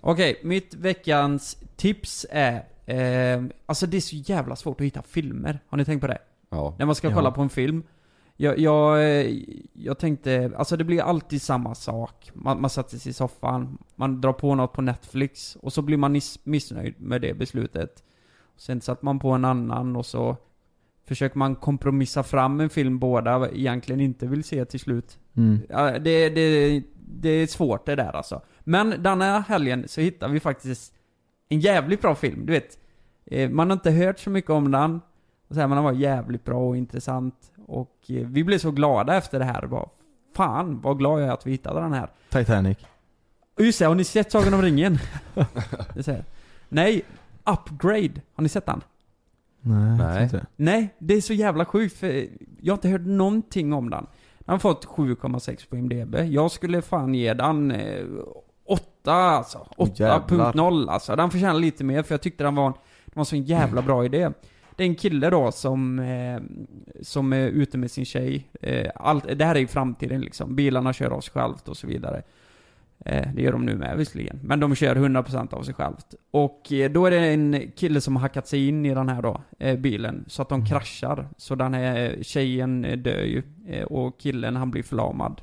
Okej, 0.00 0.40
mitt 0.42 0.74
veckans 0.74 1.56
tips 1.76 2.26
är... 2.30 2.64
Eh, 2.86 3.42
alltså 3.66 3.86
det 3.86 3.96
är 3.96 4.00
så 4.00 4.16
jävla 4.16 4.56
svårt 4.56 4.80
att 4.80 4.86
hitta 4.86 5.02
filmer. 5.02 5.58
Har 5.68 5.78
ni 5.78 5.84
tänkt 5.84 6.00
på 6.00 6.06
det? 6.06 6.18
Ja. 6.50 6.74
När 6.78 6.86
man 6.86 6.94
ska 6.94 7.08
Ja. 7.08 7.14
kolla 7.14 7.30
på 7.30 7.42
en 7.42 7.48
film. 7.48 7.82
Jag, 8.36 8.58
jag, 8.58 8.98
jag 9.72 9.98
tänkte, 9.98 10.52
alltså 10.56 10.76
det 10.76 10.84
blir 10.84 11.02
alltid 11.02 11.42
samma 11.42 11.74
sak. 11.74 12.30
Man, 12.34 12.60
man 12.60 12.70
sätter 12.70 12.98
sig 12.98 13.10
i 13.10 13.12
soffan, 13.12 13.78
man 13.94 14.20
drar 14.20 14.32
på 14.32 14.54
något 14.54 14.72
på 14.72 14.82
Netflix 14.82 15.56
och 15.56 15.72
så 15.72 15.82
blir 15.82 15.96
man 15.96 16.20
missnöjd 16.44 16.94
med 17.00 17.20
det 17.20 17.34
beslutet. 17.34 18.04
Sen 18.56 18.80
sätter 18.80 19.04
man 19.04 19.18
på 19.18 19.30
en 19.30 19.44
annan 19.44 19.96
och 19.96 20.06
så 20.06 20.36
försöker 21.06 21.38
man 21.38 21.56
kompromissa 21.56 22.22
fram 22.22 22.60
en 22.60 22.70
film 22.70 22.98
båda 22.98 23.50
egentligen 23.50 24.00
inte 24.00 24.26
vill 24.26 24.44
se 24.44 24.64
till 24.64 24.80
slut. 24.80 25.18
Mm. 25.36 25.58
Det, 26.04 26.28
det, 26.28 26.82
det 26.96 27.28
är 27.28 27.46
svårt 27.46 27.86
det 27.86 27.94
där 27.96 28.16
alltså. 28.16 28.42
Men 28.60 29.02
denna 29.02 29.40
helgen 29.40 29.88
så 29.88 30.00
hittar 30.00 30.28
vi 30.28 30.40
faktiskt 30.40 30.94
en 31.48 31.60
jävligt 31.60 32.00
bra 32.02 32.14
film, 32.14 32.46
du 32.46 32.52
vet. 32.52 32.78
eh, 33.26 33.50
Man 33.50 33.70
har 33.70 33.76
inte 33.76 33.90
hört 33.90 34.18
så 34.18 34.30
mycket 34.30 34.50
om 34.50 34.70
den. 34.70 35.00
Och 35.54 35.56
så 35.56 35.60
här, 35.60 35.68
men 35.68 35.76
den 35.76 35.84
var 35.84 35.92
jävligt 35.92 36.44
bra 36.44 36.68
och 36.68 36.76
intressant. 36.76 37.34
Och 37.66 37.96
eh, 38.08 38.26
vi 38.26 38.44
blev 38.44 38.58
så 38.58 38.70
glada 38.70 39.16
efter 39.16 39.38
det 39.38 39.44
här. 39.44 39.66
Bara, 39.66 39.88
Fan 40.34 40.80
vad 40.80 40.98
glad 40.98 41.20
jag 41.20 41.28
är 41.28 41.32
att 41.32 41.46
vi 41.46 41.50
hittade 41.50 41.80
den 41.80 41.92
här. 41.92 42.08
Titanic. 42.28 42.78
Och 43.56 43.64
just 43.64 43.78
det, 43.78 43.84
har 43.84 43.94
ni 43.94 44.04
sett 44.04 44.32
Sagan 44.32 44.54
om 44.54 44.62
ringen? 44.62 44.98
Nej, 46.68 47.02
Upgrade. 47.44 48.20
Har 48.34 48.42
ni 48.42 48.48
sett 48.48 48.66
den? 48.66 48.80
Nej, 49.60 49.98
Nej. 49.98 50.22
inte 50.22 50.36
det. 50.36 50.46
Nej, 50.56 50.94
det 50.98 51.14
är 51.14 51.20
så 51.20 51.32
jävla 51.32 51.64
sjukt 51.64 51.96
för 51.96 52.28
jag 52.60 52.72
har 52.72 52.76
inte 52.76 52.88
hört 52.88 53.06
någonting 53.06 53.72
om 53.72 53.90
den. 53.90 54.06
Den 54.38 54.52
har 54.52 54.58
fått 54.58 54.86
7,6 54.86 55.68
på 55.68 55.76
IMDB. 55.76 56.14
Jag 56.14 56.50
skulle 56.50 56.82
fan 56.82 57.14
ge 57.14 57.34
den 57.34 57.70
eh, 57.70 58.04
8 58.66 59.12
alltså. 59.12 59.66
Åh, 59.76 59.88
jävlar. 59.94 60.52
8.0 60.52 60.90
alltså. 60.90 61.16
Den 61.16 61.30
förtjänar 61.30 61.60
lite 61.60 61.84
mer 61.84 62.02
för 62.02 62.14
jag 62.14 62.20
tyckte 62.20 62.44
den 62.44 62.54
var 62.54 62.66
en, 62.66 62.72
den 63.04 63.14
var 63.14 63.24
så 63.24 63.36
en 63.36 63.42
jävla 63.42 63.82
bra 63.82 64.04
idé. 64.04 64.30
Det 64.76 64.84
är 64.84 64.88
en 64.88 64.94
kille 64.94 65.30
då 65.30 65.52
som, 65.52 65.98
eh, 65.98 66.40
som 67.02 67.32
är 67.32 67.46
ute 67.46 67.78
med 67.78 67.90
sin 67.90 68.04
tjej. 68.04 68.48
Eh, 68.60 68.90
allt, 68.94 69.38
det 69.38 69.44
här 69.44 69.54
är 69.54 69.60
i 69.60 69.66
framtiden 69.66 70.20
liksom. 70.20 70.56
Bilarna 70.56 70.92
kör 70.92 71.10
av 71.10 71.20
sig 71.20 71.32
självt 71.32 71.68
och 71.68 71.76
så 71.76 71.86
vidare. 71.86 72.22
Eh, 72.98 73.28
det 73.34 73.42
gör 73.42 73.52
de 73.52 73.66
nu 73.66 73.76
med 73.76 73.96
visserligen. 73.96 74.40
Men 74.42 74.60
de 74.60 74.74
kör 74.74 74.96
100% 74.96 75.54
av 75.54 75.62
sig 75.62 75.74
självt. 75.74 76.14
Och 76.30 76.72
eh, 76.72 76.90
då 76.90 77.06
är 77.06 77.10
det 77.10 77.18
en 77.18 77.70
kille 77.76 78.00
som 78.00 78.16
har 78.16 78.20
hackat 78.22 78.46
sig 78.48 78.68
in 78.68 78.86
i 78.86 78.94
den 78.94 79.08
här 79.08 79.22
då, 79.22 79.40
eh, 79.58 79.78
bilen. 79.78 80.24
Så 80.28 80.42
att 80.42 80.48
de 80.48 80.66
kraschar. 80.66 81.28
Så 81.36 81.54
den 81.54 81.74
här 81.74 82.18
tjejen 82.22 82.84
eh, 82.84 82.98
dör 82.98 83.22
ju. 83.22 83.42
Och 83.84 84.20
killen 84.20 84.56
han 84.56 84.70
blir 84.70 84.82
förlamad. 84.82 85.40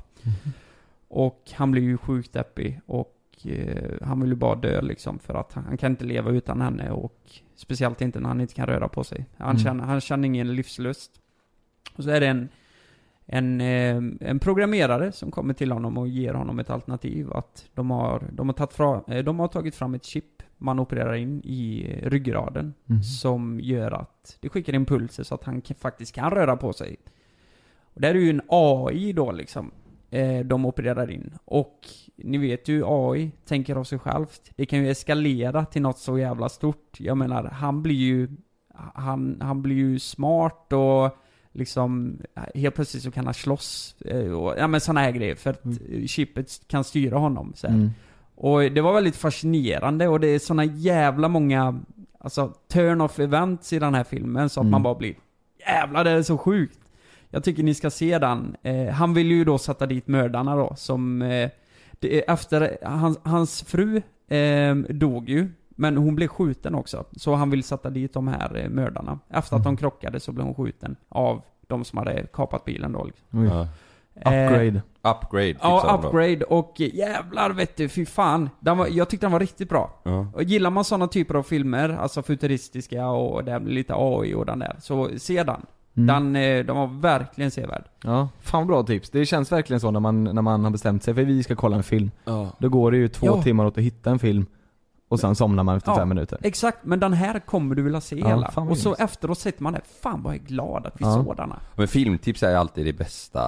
Och 1.08 1.50
han 1.54 1.70
blir 1.70 1.82
ju 1.82 1.96
sjukt 1.96 2.32
deppig. 2.32 2.80
Och 2.86 3.18
han 4.02 4.20
vill 4.20 4.30
ju 4.30 4.36
bara 4.36 4.54
dö 4.54 4.80
liksom. 4.80 5.18
För 5.18 5.34
att 5.34 5.52
han, 5.52 5.64
han 5.64 5.76
kan 5.76 5.92
inte 5.92 6.04
leva 6.04 6.30
utan 6.30 6.60
henne. 6.60 6.90
Och 6.90 7.20
speciellt 7.62 8.00
inte 8.00 8.20
när 8.20 8.28
han 8.28 8.40
inte 8.40 8.54
kan 8.54 8.66
röra 8.66 8.88
på 8.88 9.04
sig. 9.04 9.26
Han, 9.38 9.50
Mm. 9.50 9.58
känner, 9.62 9.84
han 9.84 10.00
känner 10.00 10.26
ingen 10.26 10.54
livslust. 10.54 11.10
Och 11.96 12.04
så 12.04 12.10
är 12.10 12.20
det 12.20 12.26
en 12.26 12.48
en, 13.26 13.60
eh, 13.60 13.96
en 14.20 14.38
programmerare 14.38 15.12
som 15.12 15.30
kommer 15.30 15.54
till 15.54 15.72
honom 15.72 15.98
och 15.98 16.08
ger 16.08 16.34
honom 16.34 16.58
ett 16.58 16.70
alternativ. 16.70 17.32
Att 17.32 17.68
de 17.74 17.90
har, 17.90 18.22
de 18.32 18.48
har, 18.48 18.54
tagit, 18.54 18.72
fra, 18.72 19.02
eh, 19.08 19.24
de 19.24 19.40
har 19.40 19.48
tagit 19.48 19.74
fram 19.74 19.94
ett 19.94 20.04
chip 20.04 20.42
man 20.58 20.78
opererar 20.78 21.14
in 21.14 21.40
i 21.44 21.94
ryggraden. 22.02 22.74
Mhm. 22.86 23.02
Som 23.02 23.60
gör 23.60 23.90
att 23.92 24.36
det 24.40 24.48
skickar 24.48 24.72
impulser 24.74 25.22
så 25.22 25.34
att 25.34 25.44
han 25.44 25.62
faktiskt 25.78 26.14
kan 26.14 26.30
röra 26.30 26.56
på 26.56 26.72
sig. 26.72 26.96
Och 27.94 28.00
det 28.00 28.08
är 28.08 28.14
ju 28.14 28.30
en 28.30 28.42
AI 28.48 29.12
då 29.12 29.32
liksom. 29.32 29.70
Eh, 30.10 30.40
de 30.40 30.64
opererar 30.66 31.10
in. 31.10 31.32
Och 31.44 31.78
ni 32.24 32.38
vet 32.38 32.68
ju 32.68 32.82
AI 32.86 33.30
tänker 33.46 33.76
av 33.76 33.84
sig 33.84 33.98
självt. 33.98 34.50
Det 34.56 34.66
kan 34.66 34.78
ju 34.78 34.90
eskalera 34.90 35.64
till 35.64 35.82
något 35.82 35.98
så 35.98 36.18
jävla 36.18 36.48
stort. 36.48 36.96
Jag 37.00 37.16
menar, 37.16 37.44
han 37.44 37.82
blir 37.82 37.94
ju 37.96 38.28
han, 38.94 39.38
han 39.40 39.62
blir 39.62 39.76
ju 39.76 39.98
smart 39.98 40.72
och 40.72 41.16
liksom 41.52 42.18
helt 42.54 42.74
plötsligt 42.74 43.02
så 43.02 43.10
kan 43.10 43.24
han 43.24 43.34
slåss. 43.34 43.96
eh, 44.04 44.32
Och, 44.32 44.54
ja 44.58 44.66
men 44.66 44.80
såna 44.80 45.00
här 45.00 45.10
grejer. 45.10 45.34
För 45.34 45.50
att 45.50 45.64
eh, 45.66 46.06
chippet 46.06 46.60
kan 46.68 46.84
styra 46.84 47.18
honom. 47.18 47.52
Så. 47.56 47.66
Mm. 47.66 47.90
Och 48.34 48.60
det 48.62 48.80
var 48.80 48.92
väldigt 48.94 49.16
fascinerande 49.16 50.08
och 50.08 50.20
det 50.20 50.26
är 50.28 50.38
såna 50.38 50.64
jävla 50.64 51.28
många 51.28 51.80
alltså 52.18 52.52
turn 52.68 53.00
off 53.00 53.18
events 53.18 53.72
i 53.72 53.78
den 53.78 53.94
här 53.94 54.04
filmen 54.04 54.48
så 54.48 54.60
att 54.60 54.64
Mm. 54.64 54.70
man 54.70 54.82
bara 54.82 54.94
blir 54.94 55.14
Jävlar 55.66 56.04
det 56.04 56.10
är 56.10 56.22
så 56.22 56.38
sjukt! 56.38 56.78
Jag 57.30 57.44
tycker 57.44 57.62
ni 57.62 57.74
ska 57.74 57.90
se 57.90 58.18
den. 58.18 58.56
Eh, 58.62 58.86
han 58.88 59.14
vill 59.14 59.30
ju 59.30 59.44
då 59.44 59.58
sätta 59.58 59.86
dit 59.86 60.08
mördarna 60.08 60.56
då, 60.56 60.72
som... 60.76 61.22
Eh, 61.22 61.50
det 62.02 62.18
är 62.28 62.32
efter, 62.32 62.78
hans, 62.82 63.18
hans 63.22 63.62
fru 63.62 64.02
eh, 64.28 64.74
dog 64.74 65.28
ju, 65.28 65.48
men 65.68 65.96
hon 65.96 66.14
blev 66.14 66.28
skjuten 66.28 66.74
också. 66.74 67.04
Så 67.16 67.34
han 67.34 67.50
vill 67.50 67.62
sätta 67.64 67.90
dit 67.90 68.12
de 68.12 68.28
här 68.28 68.56
eh, 68.64 68.68
mördarna. 68.68 69.18
Efter 69.30 69.56
att 69.56 69.64
de 69.64 69.76
krockade 69.76 70.20
så 70.20 70.32
blev 70.32 70.46
hon 70.46 70.54
skjuten 70.54 70.96
av 71.08 71.42
de 71.66 71.84
som 71.84 71.98
hade 71.98 72.26
kapat 72.32 72.64
bilen 72.64 72.92
då 72.92 73.04
liksom. 73.04 73.42
Oj. 73.42 73.46
Ja. 73.48 73.68
Upgrade. 74.14 74.82
Upgrade 75.02 75.52
tipsar 75.52 75.68
Ja, 75.68 75.98
då. 76.02 76.08
upgrade 76.08 76.44
och 76.44 76.74
jävlar 76.80 77.50
vet 77.50 77.76
du, 77.76 77.88
fy 77.88 78.06
fan. 78.06 78.50
Den 78.60 78.78
var, 78.78 78.86
jag 78.90 79.08
tyckte 79.08 79.26
den 79.26 79.32
var 79.32 79.40
riktigt 79.40 79.68
bra. 79.68 80.00
Ja. 80.02 80.26
Och 80.34 80.42
gillar 80.42 80.70
man 80.70 80.84
sådana 80.84 81.08
typer 81.08 81.34
av 81.34 81.42
filmer, 81.42 81.88
alltså 81.88 82.22
futuristiska 82.22 83.06
och 83.06 83.44
det 83.44 83.60
blir 83.60 83.74
lite 83.74 83.94
AI 83.96 84.34
och 84.34 84.46
den 84.46 84.58
där, 84.58 84.76
så 84.80 85.08
se 85.18 85.42
den. 85.42 85.66
Mm. 85.96 86.06
Den, 86.32 86.36
eh, 86.42 86.64
den 86.66 86.76
var 86.76 86.86
verkligen 86.86 87.50
sevärd. 87.50 87.84
Ja, 88.04 88.28
fan 88.40 88.66
bra 88.66 88.82
tips. 88.82 89.10
Det 89.10 89.26
känns 89.26 89.52
verkligen 89.52 89.80
så 89.80 89.90
när 89.90 90.00
man, 90.00 90.24
när 90.24 90.42
man 90.42 90.64
har 90.64 90.70
bestämt 90.70 91.02
sig 91.02 91.14
för 91.14 91.22
att 91.22 91.28
vi 91.28 91.42
ska 91.42 91.54
kolla 91.56 91.76
en 91.76 91.82
film. 91.82 92.10
Ja. 92.24 92.48
Då 92.58 92.68
går 92.68 92.90
det 92.90 92.96
ju 92.96 93.08
två 93.08 93.26
Ja. 93.26 93.42
timmar 93.42 93.64
åt 93.66 93.78
att 93.78 93.84
hitta 93.84 94.10
en 94.10 94.18
film 94.18 94.46
och 95.08 95.20
sen 95.20 95.34
somnar 95.34 95.62
man 95.64 95.76
efter 95.76 95.90
Ja, 95.90 95.96
fem 95.96 96.08
minuter. 96.08 96.38
Exakt, 96.42 96.78
men 96.82 97.00
den 97.00 97.12
här 97.12 97.38
kommer 97.38 97.74
du 97.74 97.82
vilja 97.82 98.00
se 98.00 98.18
Ja, 98.18 98.26
hela. 98.28 98.46
Och 98.56 98.78
så 98.78 98.94
efteråt 98.94 99.38
sitter 99.38 99.62
man 99.62 99.72
där, 99.72 99.82
fan 100.02 100.22
vad 100.22 100.34
jag 100.34 100.42
är 100.42 100.46
glad 100.46 100.86
att 100.86 100.94
vi 101.00 101.04
Ja. 101.04 101.14
såg 101.14 101.36
denna. 101.36 101.56
Men 101.76 101.88
filmtips 101.88 102.42
är 102.42 102.54
alltid 102.56 102.86
det 102.86 102.92
bästa 102.92 103.42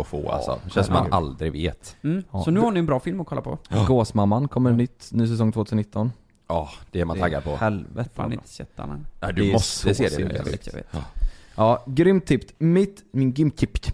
att 0.00 0.06
få 0.06 0.28
alltså. 0.30 0.58
Det 0.64 0.70
känns 0.70 0.86
som 0.86 0.94
man 0.94 1.12
aldrig 1.12 1.52
vet. 1.52 1.96
Mm. 2.02 2.22
Ja. 2.30 2.42
Så 2.44 2.50
nu 2.50 2.60
har 2.60 2.70
ni 2.70 2.78
en 2.78 2.86
bra 2.86 3.00
film 3.00 3.20
att 3.20 3.26
kolla 3.26 3.40
på. 3.42 3.58
Gåsmamman 3.88 4.48
kommer 4.48 4.70
nytt, 4.72 5.08
ny 5.12 5.26
säsong 5.26 5.52
2019. 5.52 6.12
Ja, 6.48 6.68
det 6.90 7.00
är 7.00 7.04
man 7.04 7.18
taggad 7.18 7.44
på. 7.44 7.56
Helvete 7.56 8.10
Fan 8.14 8.32
inte 8.32 8.48
sett 8.48 8.76
den 8.76 8.90
än. 8.90 9.06
Nej, 9.20 9.32
du 9.34 9.52
måste 9.52 9.94
se 9.94 10.08
det. 10.08 10.18
Jag 10.20 10.44
vet, 10.44 10.66
jag 10.66 10.74
vet. 10.74 10.86
Ja. 11.56 11.84
Grymt 11.86 12.26
tips. 12.26 12.54
Mitt, 12.58 13.04
min 13.12 13.32
grymt 13.32 13.56
tips. 13.56 13.92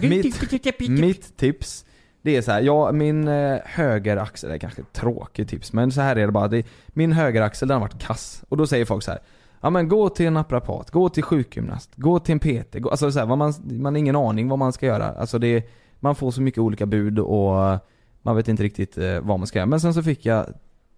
mitt, 0.00 0.88
mitt 0.88 1.36
tips, 1.36 1.84
det 2.22 2.36
är 2.36 2.42
så 2.42 2.52
här, 2.52 2.60
ja 2.60 2.92
min 2.92 3.28
eh, 3.28 3.58
högeraxel, 3.64 4.48
det 4.48 4.56
är 4.56 4.58
kanske 4.58 4.82
ett 4.82 4.92
tråkigt 4.92 5.48
tips 5.48 5.72
men 5.72 5.92
så 5.92 6.00
här 6.00 6.16
är 6.16 6.26
det 6.26 6.32
bara, 6.32 6.48
det, 6.48 6.66
min 6.88 7.12
högeraxel 7.12 7.68
den 7.68 7.74
har 7.74 7.80
varit 7.80 8.02
kass. 8.02 8.44
Och 8.48 8.56
då 8.56 8.66
säger 8.66 8.84
folk 8.84 9.02
så 9.02 9.10
här. 9.10 9.20
Ja 9.60 9.70
men 9.70 9.88
gå 9.88 10.08
till 10.08 10.26
en 10.26 10.34
naprapat, 10.34 10.90
gå 10.90 11.08
till 11.08 11.22
sjukgymnast, 11.22 11.90
gå 11.96 12.18
till 12.18 12.32
en 12.32 12.38
PT, 12.38 12.74
gå, 12.74 12.90
alltså 12.90 13.12
så 13.12 13.18
här, 13.18 13.26
man, 13.26 13.54
man 13.64 13.94
har 13.94 13.98
ingen 13.98 14.16
aning 14.16 14.48
vad 14.48 14.58
man 14.58 14.72
ska 14.72 14.86
göra. 14.86 15.04
Alltså 15.04 15.38
det, 15.38 15.70
man 16.00 16.14
får 16.14 16.30
så 16.30 16.42
mycket 16.42 16.58
olika 16.58 16.86
bud 16.86 17.18
och 17.18 17.78
man 18.22 18.36
vet 18.36 18.48
inte 18.48 18.62
riktigt 18.62 18.98
eh, 18.98 19.20
vad 19.20 19.38
man 19.38 19.46
ska 19.46 19.58
göra. 19.58 19.66
Men 19.66 19.80
sen 19.80 19.94
så 19.94 20.02
fick 20.02 20.26
jag 20.26 20.46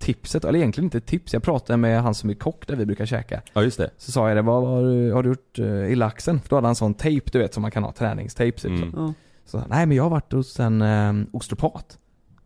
tipset, 0.00 0.44
eller 0.44 0.58
egentligen 0.58 0.84
inte 0.86 0.98
ett 0.98 1.06
tips, 1.06 1.32
jag 1.32 1.42
pratade 1.42 1.76
med 1.76 2.02
han 2.02 2.14
som 2.14 2.30
är 2.30 2.34
kock 2.34 2.66
där 2.66 2.76
vi 2.76 2.86
brukar 2.86 3.06
käka. 3.06 3.42
Ja, 3.52 3.62
just 3.62 3.78
det. 3.78 3.90
Så 3.96 4.12
sa 4.12 4.28
jag 4.28 4.36
det, 4.36 4.42
vad, 4.42 4.62
vad 4.62 4.72
har, 4.72 4.82
du, 4.82 5.12
har 5.12 5.22
du 5.22 5.28
gjort 5.28 5.58
uh, 5.58 5.92
i 5.92 5.94
laxen? 5.94 6.40
För 6.40 6.48
då 6.50 6.56
hade 6.56 6.68
han 6.68 6.74
sån 6.74 6.94
tejp 6.94 7.30
du 7.32 7.38
vet 7.38 7.54
som 7.54 7.62
man 7.62 7.70
kan 7.70 7.82
ha, 7.84 7.92
träningstejp 7.92 8.58
typ 8.60 8.70
Mm. 8.70 8.92
så. 8.92 8.98
Ja. 8.98 9.14
Så 9.44 9.50
sa 9.50 9.58
han, 9.58 9.68
nej 9.70 9.86
men 9.86 9.96
jag 9.96 10.02
har 10.02 10.10
varit 10.10 10.32
hos 10.32 10.60
en 10.60 10.82
um, 10.82 11.26
ostropat. 11.32 11.98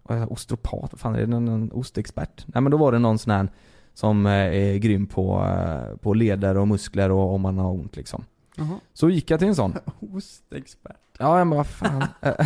Och 0.03 0.15
jag 0.15 0.23
sa, 0.23 0.27
ostropat, 0.35 0.93
vad 0.93 1.01
fan 1.01 1.15
är 1.15 1.27
det? 1.27 1.37
En, 1.37 1.49
en 1.49 1.73
ostexpert? 1.73 2.45
Nej 2.47 2.63
men 2.63 2.71
då 2.71 2.77
var 2.77 2.93
det 2.93 2.99
någon 2.99 3.19
sån 3.19 3.31
här 3.31 3.49
som 3.95 4.27
eh, 4.27 4.33
är 4.33 4.77
grym 4.77 5.07
på, 5.07 5.45
eh, 5.45 5.97
på 5.97 6.15
leder 6.15 6.57
och 6.57 6.69
muskler 6.69 7.11
och 7.11 7.35
om 7.35 7.41
man 7.41 7.59
har 7.59 7.71
ont 7.71 7.97
liksom. 7.97 8.25
Jaha. 8.57 8.81
Så 8.93 9.11
gick 9.11 9.31
jag 9.31 9.39
till 9.39 9.49
en 9.49 9.55
sån. 9.55 9.75
Ostexpert. 10.15 10.97
Ja, 11.19 11.39
jag 11.39 11.47
bara 11.49 11.57
vad 11.57 11.67
fan. 11.67 12.05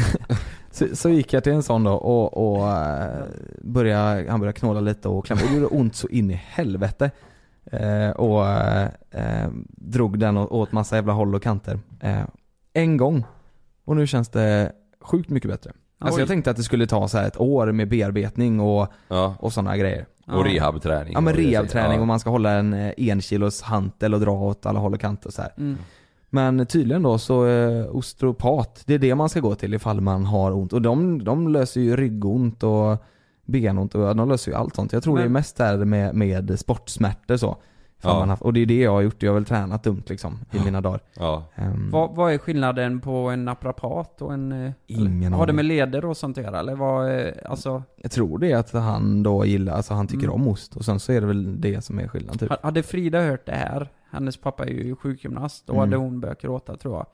så, 0.71 0.97
så 0.97 1.09
gick 1.09 1.33
jag 1.33 1.45
till 1.45 1.53
en 1.53 1.63
sån 1.63 1.85
då 1.85 1.93
och, 1.93 2.57
och 2.57 2.69
eh, 2.69 3.25
började, 3.63 4.31
han 4.31 4.41
började 4.41 4.59
knåla 4.59 4.81
lite 4.81 5.09
och 5.09 5.27
klämma. 5.27 5.43
Och 5.43 5.49
det 5.49 5.55
gjorde 5.55 5.67
ont 5.67 5.95
så 5.95 6.09
in 6.09 6.31
i 6.31 6.35
helvete. 6.35 7.11
Eh, 7.73 8.11
och 8.11 8.47
eh, 8.47 8.89
eh, 9.11 9.49
drog 9.67 10.19
den 10.19 10.37
åt 10.37 10.73
massa 10.73 10.97
jävla 10.97 11.13
håll 11.13 11.35
och 11.35 11.43
kanter. 11.43 11.81
Eh, 12.01 12.23
en 12.73 12.97
gång. 12.97 13.25
Och 13.85 13.97
nu 13.97 14.07
känns 14.07 14.29
det 14.29 14.73
sjukt 15.01 15.31
mycket 15.31 15.51
bättre. 15.51 15.73
Alltså 16.01 16.21
jag 16.21 16.29
tänkte 16.29 16.51
att 16.51 16.57
det 16.57 16.63
skulle 16.63 16.87
ta 16.87 17.09
så 17.09 17.19
här 17.19 17.27
ett 17.27 17.41
år 17.41 17.73
med 17.73 17.89
bearbetning 17.89 18.61
och, 18.61 18.93
Ja. 19.09 19.35
och 19.39 19.53
sådana 19.53 19.77
grejer. 19.77 20.07
Och 20.27 20.45
rehabträning. 20.45 21.13
Ja 21.13 21.21
men 21.21 21.35
rehabträning 21.35 21.95
ja. 21.95 22.01
och 22.01 22.07
man 22.07 22.21
ska 22.21 22.31
hålla 22.31 22.51
en 22.51 22.73
eh, 22.73 22.93
en 22.97 23.21
kilos 23.21 23.63
hantel 23.63 24.15
och 24.15 24.21
dra 24.21 24.31
åt 24.31 24.67
alla 24.67 24.79
håll 24.79 24.95
och 24.95 25.01
kanter 25.01 25.27
och 25.27 25.33
så 25.35 25.43
här. 25.43 25.53
Mm. 25.57 25.79
Men 26.31 26.67
tydligen 26.67 27.03
då 27.03 27.19
så 27.19 27.47
eh, 27.47 27.97
osteopat, 27.97 28.83
det 28.87 28.95
är 28.95 28.99
det 28.99 29.15
man 29.15 29.29
ska 29.29 29.41
gå 29.41 29.55
till 29.55 29.75
ifall 29.75 30.01
man 30.01 30.25
har 30.25 30.53
ont. 30.53 30.73
Och 30.73 30.83
de, 30.83 31.25
de 31.25 31.49
löser 31.49 31.81
ju 31.81 31.97
ryggont 31.97 32.63
och 32.63 33.05
benont 33.45 33.95
och 33.95 34.17
de 34.17 34.29
löser 34.29 34.51
ju 34.53 34.57
allt 34.59 34.75
sånt. 34.75 34.93
Jag 34.93 35.03
tror 35.03 35.15
Men- 35.15 35.23
det 35.23 35.29
är 35.29 35.31
mest 35.31 35.57
där 35.57 35.77
med, 35.85 36.15
med 36.15 36.59
sportsmärtor 36.59 37.37
så. 37.37 37.57
Ja. 38.03 38.19
man 38.19 38.29
haft, 38.29 38.43
och 38.43 38.53
det 38.53 38.61
är 38.61 38.67
det 38.67 38.81
jag 38.81 38.91
har 38.93 39.01
gjort, 39.01 39.23
jag 39.23 39.31
har 39.31 39.35
väl 39.35 39.45
tränat 39.45 39.83
dumt 39.85 40.03
liksom 40.07 40.39
i 40.53 40.59
mina 40.65 40.81
dagar. 40.81 41.01
Ja. 41.17 41.45
Ehm, 41.55 41.91
Vad, 41.91 42.15
vad 42.17 42.33
är 42.33 42.39
skillnaden 42.39 43.01
på 43.01 43.13
en 43.17 43.45
naprapat 43.45 44.23
och 44.23 44.33
en... 44.33 44.53
eh, 44.67 44.73
Ingen 44.87 45.23
eller, 45.23 45.37
Har 45.37 45.47
det 45.47 45.53
med 45.53 45.65
leder 45.65 46.05
och 46.05 46.17
sånt 46.17 46.39
att 46.39 46.45
göra? 46.45 46.59
Eller 46.59 46.75
vad, 46.75 47.19
eh, 47.21 47.27
alltså... 47.45 47.83
Jag 47.97 48.11
tror 48.11 48.39
det 48.39 48.53
är 48.53 48.57
att 48.57 48.73
han 48.73 49.23
då 49.23 49.47
gillar, 49.47 49.73
alltså 49.73 49.95
han 49.95 50.07
tycker 50.07 50.25
Mm. 50.27 50.35
om 50.35 50.49
ost 50.49 50.77
och 50.77 50.85
sen 50.85 51.01
så 51.01 51.13
är 51.13 51.21
det 51.21 51.27
väl 51.27 51.61
det 51.61 51.85
som 51.85 51.99
är 51.99 52.09
skillnaden 52.09 52.39
typ. 52.39 52.49
Ha- 52.49 52.59
Hade 52.63 52.83
Frida 52.83 53.21
hört 53.21 53.47
det 53.47 53.53
här, 53.53 53.89
hennes 54.11 54.37
pappa 54.37 54.65
är 54.65 54.71
ju 54.71 54.97
sjukgymnast, 54.97 55.67
då 55.67 55.73
Mm. 55.73 55.81
hade 55.81 55.97
hon 55.97 56.21
börjat 56.21 56.43
gråta 56.43 56.77
tror 56.77 56.95
jag. 56.97 57.07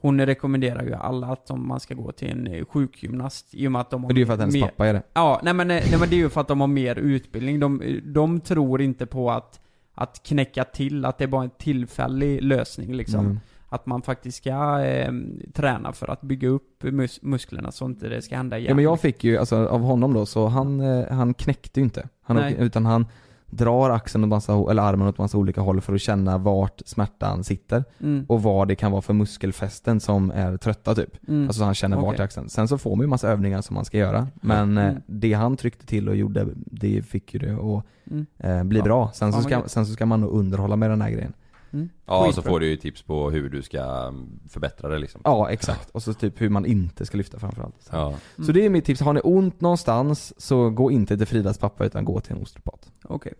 Hon 0.00 0.26
rekommenderar 0.26 0.82
ju 0.84 0.94
alla 0.94 1.26
att 1.26 1.50
om 1.50 1.68
man 1.68 1.80
ska 1.80 1.94
gå 1.94 2.12
till 2.12 2.30
en 2.30 2.46
eh, 2.46 2.64
sjukgymnast 2.64 3.54
i 3.54 3.66
och 3.68 3.72
med 3.72 3.80
att 3.80 3.90
de 3.90 4.04
har 4.04 4.12
det 4.12 4.18
är 4.18 4.20
ju 4.20 4.26
för 4.26 4.32
att 4.32 4.40
hennes 4.40 4.54
mer- 4.54 4.62
pappa 4.62 4.86
är 4.86 4.92
det. 4.92 5.02
Ja, 5.14 5.40
nej 5.42 5.54
men, 5.54 5.70
eh, 5.70 5.82
nej 5.90 5.96
men 6.00 6.08
det 6.08 6.14
är 6.16 6.18
ju 6.18 6.28
för 6.28 6.40
att 6.40 6.48
de 6.48 6.60
har 6.60 6.66
mer 6.68 6.96
utbildning. 6.98 7.60
De, 7.60 8.00
de 8.04 8.40
tror 8.40 8.80
inte 8.82 9.06
på 9.06 9.30
att, 9.30 9.60
att 9.94 10.22
knäcka 10.22 10.64
till, 10.64 11.04
att 11.04 11.18
det 11.18 11.24
är 11.24 11.28
bara 11.28 11.44
en 11.44 11.50
tillfällig 11.58 12.42
lösning 12.42 12.94
liksom. 12.94 13.20
Mm. 13.26 13.40
Att 13.68 13.86
man 13.86 14.02
faktiskt 14.02 14.38
ska 14.38 14.80
eh, 14.84 15.12
träna 15.54 15.92
för 15.92 16.10
att 16.10 16.20
bygga 16.20 16.48
upp 16.48 16.82
mus- 16.84 17.18
musklerna 17.22 17.72
så 17.72 17.84
inte 17.84 18.08
det 18.08 18.22
ska 18.22 18.36
hända 18.36 18.58
igen. 18.58 18.68
Ja 18.68 18.74
men 18.74 18.84
jag 18.84 19.00
fick 19.00 19.24
ju, 19.24 19.36
alltså 19.38 19.66
av 19.66 19.80
honom 19.80 20.12
då, 20.14 20.26
så 20.26 20.46
han, 20.46 20.80
eh, 20.80 21.08
han 21.10 21.34
knäckte 21.34 21.80
ju 21.80 21.84
inte. 21.84 22.08
Han, 22.22 22.36
Nej. 22.36 22.56
utan 22.58 22.86
han 22.86 23.06
drar 23.50 23.90
axeln 23.90 24.24
åt 24.24 24.28
massa, 24.30 24.52
eller 24.70 24.82
armen 24.82 25.08
åt 25.08 25.18
massa 25.18 25.38
olika 25.38 25.60
håll 25.60 25.80
för 25.80 25.94
att 25.94 26.00
känna 26.00 26.38
vart 26.38 26.82
smärtan 26.86 27.44
sitter. 27.44 27.84
Mm. 28.00 28.24
Och 28.28 28.42
vad 28.42 28.68
det 28.68 28.74
kan 28.74 28.92
vara 28.92 29.02
för 29.02 29.14
muskelfästen 29.14 30.00
som 30.00 30.30
är 30.30 30.56
trötta 30.56 30.94
typ. 30.94 31.28
Mm. 31.28 31.42
Alltså 31.48 31.58
så 31.58 31.64
han 31.64 31.74
känner 31.74 31.96
vart 31.96 32.04
Okej. 32.06 32.18
i 32.20 32.22
axeln. 32.22 32.48
Sen 32.48 32.68
så 32.68 32.78
får 32.78 32.96
man 32.96 33.04
ju 33.04 33.08
massa 33.08 33.28
övningar 33.28 33.62
som 33.62 33.74
man 33.74 33.84
ska 33.84 33.98
göra. 33.98 34.28
Men 34.34 34.78
eh, 34.78 34.84
Mm. 34.88 35.02
det 35.06 35.32
han 35.32 35.56
tryckte 35.56 35.86
till 35.86 36.08
och 36.08 36.16
gjorde, 36.16 36.46
det 36.56 37.02
fick 37.02 37.34
ju 37.34 37.40
det 37.40 37.52
att 37.54 37.84
Mm. 38.10 38.26
eh, 38.38 38.64
bli 38.64 38.78
Ja. 38.78 38.84
bra. 38.84 39.10
Sen 39.14 39.32
så, 39.32 39.40
ska, 39.42 39.62
sen 39.66 39.86
så 39.86 39.92
ska 39.92 40.06
man 40.06 40.20
nog 40.20 40.30
underhålla 40.30 40.76
med 40.76 40.90
den 40.90 41.02
här 41.02 41.10
grejen. 41.10 41.32
Mm. 41.72 41.88
Ja, 42.06 42.26
och 42.26 42.34
så 42.34 42.42
får 42.42 42.60
du 42.60 42.66
ju 42.66 42.76
tips 42.76 43.02
på 43.02 43.30
hur 43.30 43.48
du 43.50 43.62
ska 43.62 43.82
mm, 44.08 44.40
förbättra 44.48 44.88
det 44.88 44.98
liksom. 44.98 45.20
Ja 45.24 45.50
exakt. 45.50 45.90
Och 45.90 46.02
så 46.02 46.14
typ 46.14 46.40
hur 46.40 46.48
man 46.48 46.66
inte 46.66 47.06
ska 47.06 47.16
lyfta 47.16 47.38
framförallt. 47.38 47.82
Så. 47.82 47.96
Ja. 47.96 48.14
Så 48.46 48.52
det 48.52 48.66
är 48.66 48.70
mitt 48.70 48.84
tips. 48.84 49.00
Har 49.00 49.12
ni 49.12 49.20
ont 49.24 49.60
någonstans 49.60 50.40
så 50.40 50.70
gå 50.70 50.90
inte 50.90 51.16
till 51.16 51.26
Fridas 51.26 51.58
pappa 51.58 51.84
utan 51.84 52.04
gå 52.04 52.20
till 52.20 52.32
en 52.32 52.42
osteopat. 52.42 52.92
Okej. 53.04 53.34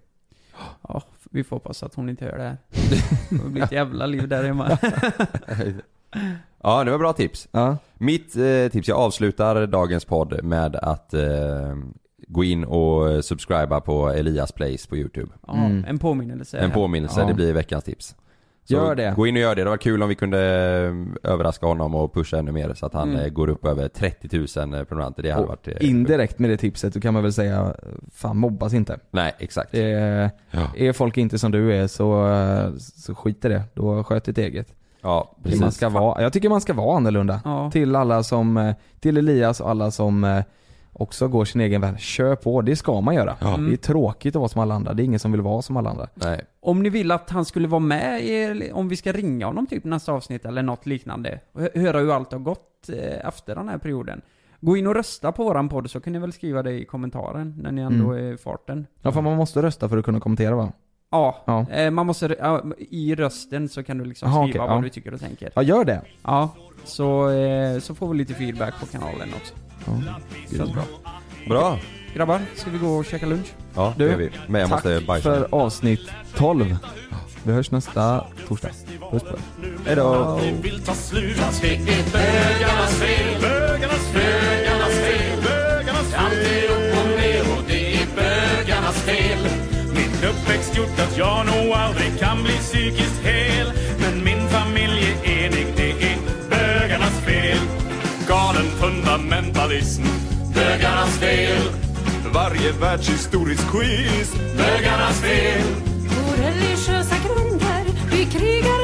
Ja, 0.89 1.03
vi 1.31 1.45
får 1.45 1.57
hoppas 1.57 1.83
att 1.83 1.95
hon 1.95 2.09
inte 2.09 2.25
hör 2.25 2.39
det 2.39 2.43
här. 2.43 2.57
Det 3.45 3.51
blir 3.51 3.63
ett 3.63 3.73
jävla 3.73 4.07
liv 4.07 4.29
där 4.29 4.45
hemma. 4.45 4.79
Ja, 6.63 6.85
det 6.85 6.91
var 6.91 6.99
bra 6.99 7.13
tips. 7.13 7.49
Ja. 7.51 7.77
Mitt 7.95 8.37
eh, 8.37 8.69
tips, 8.73 8.89
jag 8.89 8.99
avslutar 8.99 9.67
dagens 9.67 10.05
podd 10.05 10.45
med 10.45 10.77
att 10.77 11.15
eh, 11.15 11.77
gå 12.29 12.45
in 12.45 12.65
och 12.65 13.25
subscriba 13.25 13.81
på 13.81 14.09
Elias 14.09 14.53
Place 14.53 14.89
på 14.89 14.97
YouTube. 14.97 15.33
Ja, 15.47 15.55
Mm. 15.57 15.85
en 15.89 15.99
påminnelse. 15.99 16.59
En 16.59 16.71
påminnelse, 16.71 17.21
Ja. 17.21 17.27
det 17.27 17.35
blir 17.35 17.53
veckans 17.53 17.85
tips. 17.85 18.17
Så 18.65 18.75
Gör 18.75 18.95
det. 18.95 19.13
Gå 19.17 19.27
in 19.27 19.35
och 19.37 19.41
gör 19.41 19.55
det, 19.55 19.65
det 19.65 19.71
var 19.71 19.77
kul 19.77 20.03
om 20.03 20.09
vi 20.09 20.15
kunde 20.15 20.39
eh, 21.25 21.31
överraska 21.33 21.67
honom 21.67 21.95
och 21.95 22.15
pusha 22.15 22.39
ännu 22.39 22.53
mer 22.53 22.75
så 22.75 22.87
att 22.87 22.93
han 22.95 23.09
Mm. 23.11 23.21
eh, 23.25 23.29
går 23.29 23.49
upp 23.49 23.65
över 23.67 23.89
30 23.89 24.39
000 24.39 24.47
prenumeranter. 24.87 25.23
Det 25.23 25.31
hade 25.31 25.43
Och 25.43 25.49
varit... 25.49 25.69
eh, 25.69 25.75
indirekt 25.89 26.39
med 26.39 26.51
det 26.51 26.57
tipset 26.57 26.95
då 26.95 27.01
kan 27.01 27.15
man 27.15 27.23
väl 27.23 27.33
säga, 27.33 27.75
fan 28.13 28.37
mobbas 28.37 28.75
inte. 28.75 28.99
Nej, 29.11 29.35
exakt. 29.39 29.73
Det 29.73 29.93
är, 29.93 30.31
Ja. 30.51 30.61
är 30.77 30.93
folk 30.93 31.17
inte 31.17 31.39
som 31.39 31.51
du 31.53 31.75
är 31.75 31.87
så, 31.87 32.29
eh, 32.29 32.71
så 32.79 33.15
skit 33.15 33.45
i 33.45 33.49
det. 33.49 33.63
Då 33.75 34.05
sköt 34.05 34.25
ditt 34.25 34.39
eget. 34.39 34.75
Ja, 35.03 35.37
precis. 35.43 35.61
Man 35.61 35.73
ska 35.73 35.89
vara, 35.89 36.23
jag 36.23 36.33
tycker 36.33 36.49
man 36.49 36.61
ska 36.61 36.75
vara 36.75 36.97
annorlunda. 36.97 37.41
Ja. 37.45 37.71
Till 37.71 37.97
alla 37.97 38.23
som, 38.23 38.57
eh, 38.57 38.75
till 39.01 39.17
Elias 39.17 39.61
och 39.61 39.71
alla 39.71 39.91
som 39.91 40.25
eh, 40.25 40.43
också 40.99 41.29
går 41.29 41.45
sin 41.45 41.61
egen 41.61 41.81
väg. 41.81 41.99
Kör 42.01 42.37
på, 42.37 42.63
det 42.63 42.77
ska 42.77 43.01
man 43.01 43.15
göra. 43.15 43.37
Ja. 43.41 43.57
Det 43.57 43.73
är 43.73 43.77
tråkigt 43.77 44.37
att 44.37 44.41
vara 44.41 44.49
som 44.49 44.61
alla 44.63 44.75
andra, 44.75 44.95
det 44.95 45.03
är 45.03 45.05
ingen 45.05 45.21
som 45.21 45.33
vill 45.33 45.41
vara 45.41 45.63
som 45.63 45.77
alla 45.77 45.91
andra. 45.91 46.09
Nej. 46.15 46.41
Om 46.61 46.83
ni 46.83 46.89
vill 46.89 47.11
att 47.11 47.31
han 47.31 47.45
skulle 47.45 47.69
vara 47.69 47.81
med 47.81 48.23
i, 48.25 48.71
om 48.75 48.89
vi 48.89 48.97
ska 48.97 49.13
ringa 49.13 49.47
honom 49.47 49.67
typ 49.67 49.85
nästa 49.85 50.13
avsnitt 50.13 50.45
eller 50.45 50.63
något 50.63 50.87
liknande. 50.87 51.41
Och 51.53 51.61
hö- 51.61 51.69
höra 51.75 51.99
hur 51.99 52.13
allt 52.15 52.33
har 52.33 52.39
gått 52.39 52.89
eh, 52.89 53.29
efter 53.29 53.55
den 53.55 53.69
här 53.69 53.79
perioden. 53.79 54.21
Gå 54.61 54.77
in 54.77 54.87
och 54.87 54.95
rösta 54.95 55.33
på 55.33 55.45
våran 55.45 55.69
podd 55.69 55.91
så 55.91 56.01
kan 56.01 56.13
ni 56.13 56.19
väl 56.19 56.33
skriva 56.33 56.63
det 56.63 56.73
i 56.73 56.85
kommentaren 56.85 57.55
när 57.63 57.73
ni 57.73 57.83
ändå 57.83 58.13
Mm. 58.13 58.27
är 58.27 58.33
i 58.33 58.37
farten. 58.37 58.87
Ja 59.03 59.13
för 59.13 59.21
man 59.23 59.37
måste 59.37 59.63
rösta 59.63 59.89
för 59.89 59.97
att 59.97 60.05
kunna 60.05 60.21
kommentera 60.21 60.57
va? 60.57 60.73
Ja, 61.11 61.37
Ja. 61.47 61.67
Eh, 61.71 61.91
man 61.91 62.07
måste, 62.07 62.27
i 62.79 63.15
rösten 63.15 63.69
så 63.69 63.83
kan 63.83 63.99
du 63.99 64.05
liksom 64.05 64.29
Aha, 64.29 64.43
skriva 64.49 64.65
okej, 64.65 64.69
vad 64.75 64.79
ja. 64.79 64.83
du 64.85 64.89
tycker 64.91 65.15
och 65.15 65.21
tänker. 65.21 65.51
Ja 65.55 65.63
gör 65.63 65.85
det. 65.85 66.03
Ja, 66.23 66.49
så, 66.85 67.31
eh, 67.31 67.79
så 67.79 67.95
får 67.95 68.09
vi 68.09 68.19
lite 68.19 68.35
feedback 68.35 68.81
på 68.81 68.87
kanalen 68.87 69.29
också. 69.37 69.55
Ja. 70.51 70.65
Bra. 70.67 70.85
Bra. 71.49 71.79
grabbar, 72.15 72.41
ska 72.55 72.71
vi 72.71 72.79
gå 72.79 72.89
och 72.97 73.05
käka 73.05 73.27
lunch? 73.27 73.47
Ja, 73.75 73.95
det 73.97 74.05
Du, 74.05 74.11
gör 74.11 74.17
vi. 74.17 74.31
Men 74.49 74.61
jag 74.61 74.71
tack 74.71 74.85
måste 74.85 75.01
bajsa. 75.07 75.23
för 75.23 75.49
avsnitt 75.51 76.01
12. 76.37 76.77
Vi 77.43 77.53
hörs 77.53 77.71
nästa 77.71 78.25
torsdag. 78.49 78.69
Puss 79.11 79.23
på 79.23 79.29
er. 79.29 79.39
Hejdå! 79.87 80.41
Min 89.95 90.29
uppväxt 90.31 90.77
gjort 90.77 90.99
att 90.99 91.19
jag 91.19 91.47
nog 91.47 91.73
aldrig 91.73 92.19
kan 92.19 92.43
bli 92.43 92.53
psykiskt 92.53 93.21
hel 93.23 93.67
nationalism 99.69 100.03
Bögarnas 100.55 101.19
fel. 101.19 101.63
Varje 102.33 102.73
världshistorisk 102.73 103.71
quiz. 103.71 104.33
Bögarnas 104.57 105.21
fel. 105.21 105.63
På 106.09 106.43
religiösa 106.43 107.17
grunder. 107.27 107.85
Vi 108.11 108.25
krigar, 108.25 108.78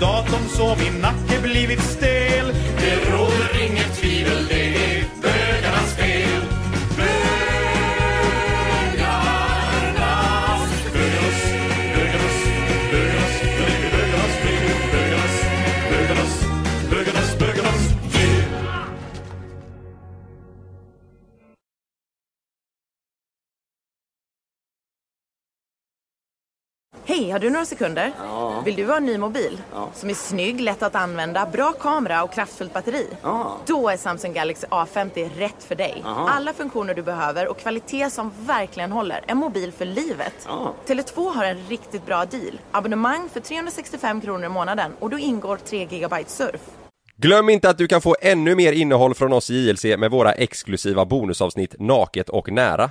datorn 0.00 0.48
så 0.48 0.76
min 0.78 1.00
nacke 1.02 1.42
blivit 1.42 1.82
stel. 1.82 2.27
Hej, 27.08 27.30
har 27.30 27.38
du 27.38 27.50
några 27.50 27.64
sekunder? 27.64 28.12
Vill 28.64 28.76
du 28.76 28.86
ha 28.86 28.96
en 28.96 29.06
ny 29.06 29.18
mobil? 29.18 29.58
Som 29.94 30.10
är 30.10 30.14
snygg, 30.14 30.60
lätt 30.60 30.82
att 30.82 30.94
använda, 30.94 31.46
bra 31.46 31.72
kamera 31.72 32.22
och 32.22 32.32
kraftfullt 32.32 32.74
batteri? 32.74 33.06
Då 33.66 33.88
är 33.88 33.96
Samsung 33.96 34.32
Galaxy 34.32 34.66
A50 34.66 35.30
rätt 35.36 35.64
för 35.64 35.74
dig. 35.74 36.02
Alla 36.04 36.52
funktioner 36.52 36.94
du 36.94 37.02
behöver 37.02 37.48
och 37.48 37.58
kvalitet 37.58 38.10
som 38.10 38.32
verkligen 38.40 38.92
håller. 38.92 39.20
En 39.26 39.36
mobil 39.36 39.72
för 39.72 39.84
livet. 39.84 40.48
Tele2 40.86 41.34
har 41.34 41.44
en 41.44 41.58
riktigt 41.68 42.06
bra 42.06 42.24
deal. 42.24 42.60
Abonnemang 42.72 43.28
för 43.32 43.40
365 43.40 44.20
kronor 44.20 44.44
i 44.44 44.48
månaden 44.48 44.92
och 44.98 45.10
då 45.10 45.18
ingår 45.18 45.56
3 45.56 45.84
GB 45.84 46.24
surf. 46.26 46.60
Glöm 47.16 47.48
inte 47.48 47.70
att 47.70 47.78
du 47.78 47.86
kan 47.86 48.00
få 48.00 48.16
ännu 48.20 48.54
mer 48.54 48.72
innehåll 48.72 49.14
från 49.14 49.32
oss 49.32 49.50
i 49.50 49.68
JLC 49.68 49.84
med 49.84 50.10
våra 50.10 50.32
exklusiva 50.32 51.04
bonusavsnitt 51.04 51.74
Naket 51.78 52.28
och 52.28 52.52
Nära. 52.52 52.90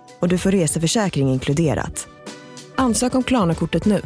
och 0.21 0.27
du 0.27 0.37
får 0.37 0.51
reseförsäkring 0.51 1.29
inkluderat. 1.29 2.07
Ansök 2.75 3.15
om 3.15 3.23
Klarna-kortet 3.23 3.85
nu. 3.85 4.01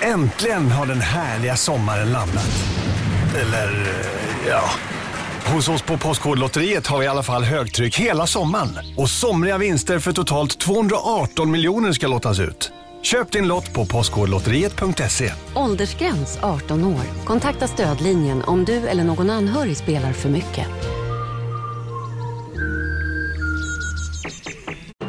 Äntligen 0.00 0.70
har 0.70 0.86
den 0.86 1.00
härliga 1.00 1.56
sommaren 1.56 2.12
landat. 2.12 2.48
Eller, 3.40 3.68
eh, 3.68 4.48
ja. 4.48 4.62
Hos 5.54 5.68
oss 5.68 5.82
på 5.82 5.98
Postkodlotteriet 5.98 6.86
har 6.86 6.98
vi 6.98 7.04
i 7.04 7.08
alla 7.08 7.22
fall 7.22 7.44
högtryck 7.44 7.96
hela 7.96 8.26
sommaren. 8.26 8.68
Och 8.96 9.10
somriga 9.10 9.58
vinster 9.58 9.98
för 9.98 10.12
totalt 10.12 10.58
218 10.58 11.50
miljoner 11.50 11.92
ska 11.92 12.06
lottas 12.08 12.40
ut. 12.40 12.72
Köp 13.02 13.32
din 13.32 13.48
lott 13.48 13.74
på 13.74 13.86
postkodlotteriet.se. 13.86 15.32
Åldersgräns 15.54 16.38
18 16.42 16.84
år. 16.84 17.02
Kontakta 17.24 17.66
stödlinjen 17.66 18.42
om 18.42 18.64
du 18.64 18.88
eller 18.88 19.04
någon 19.04 19.30
anhörig 19.30 19.76
spelar 19.76 20.12
för 20.12 20.28
mycket. 20.28 20.66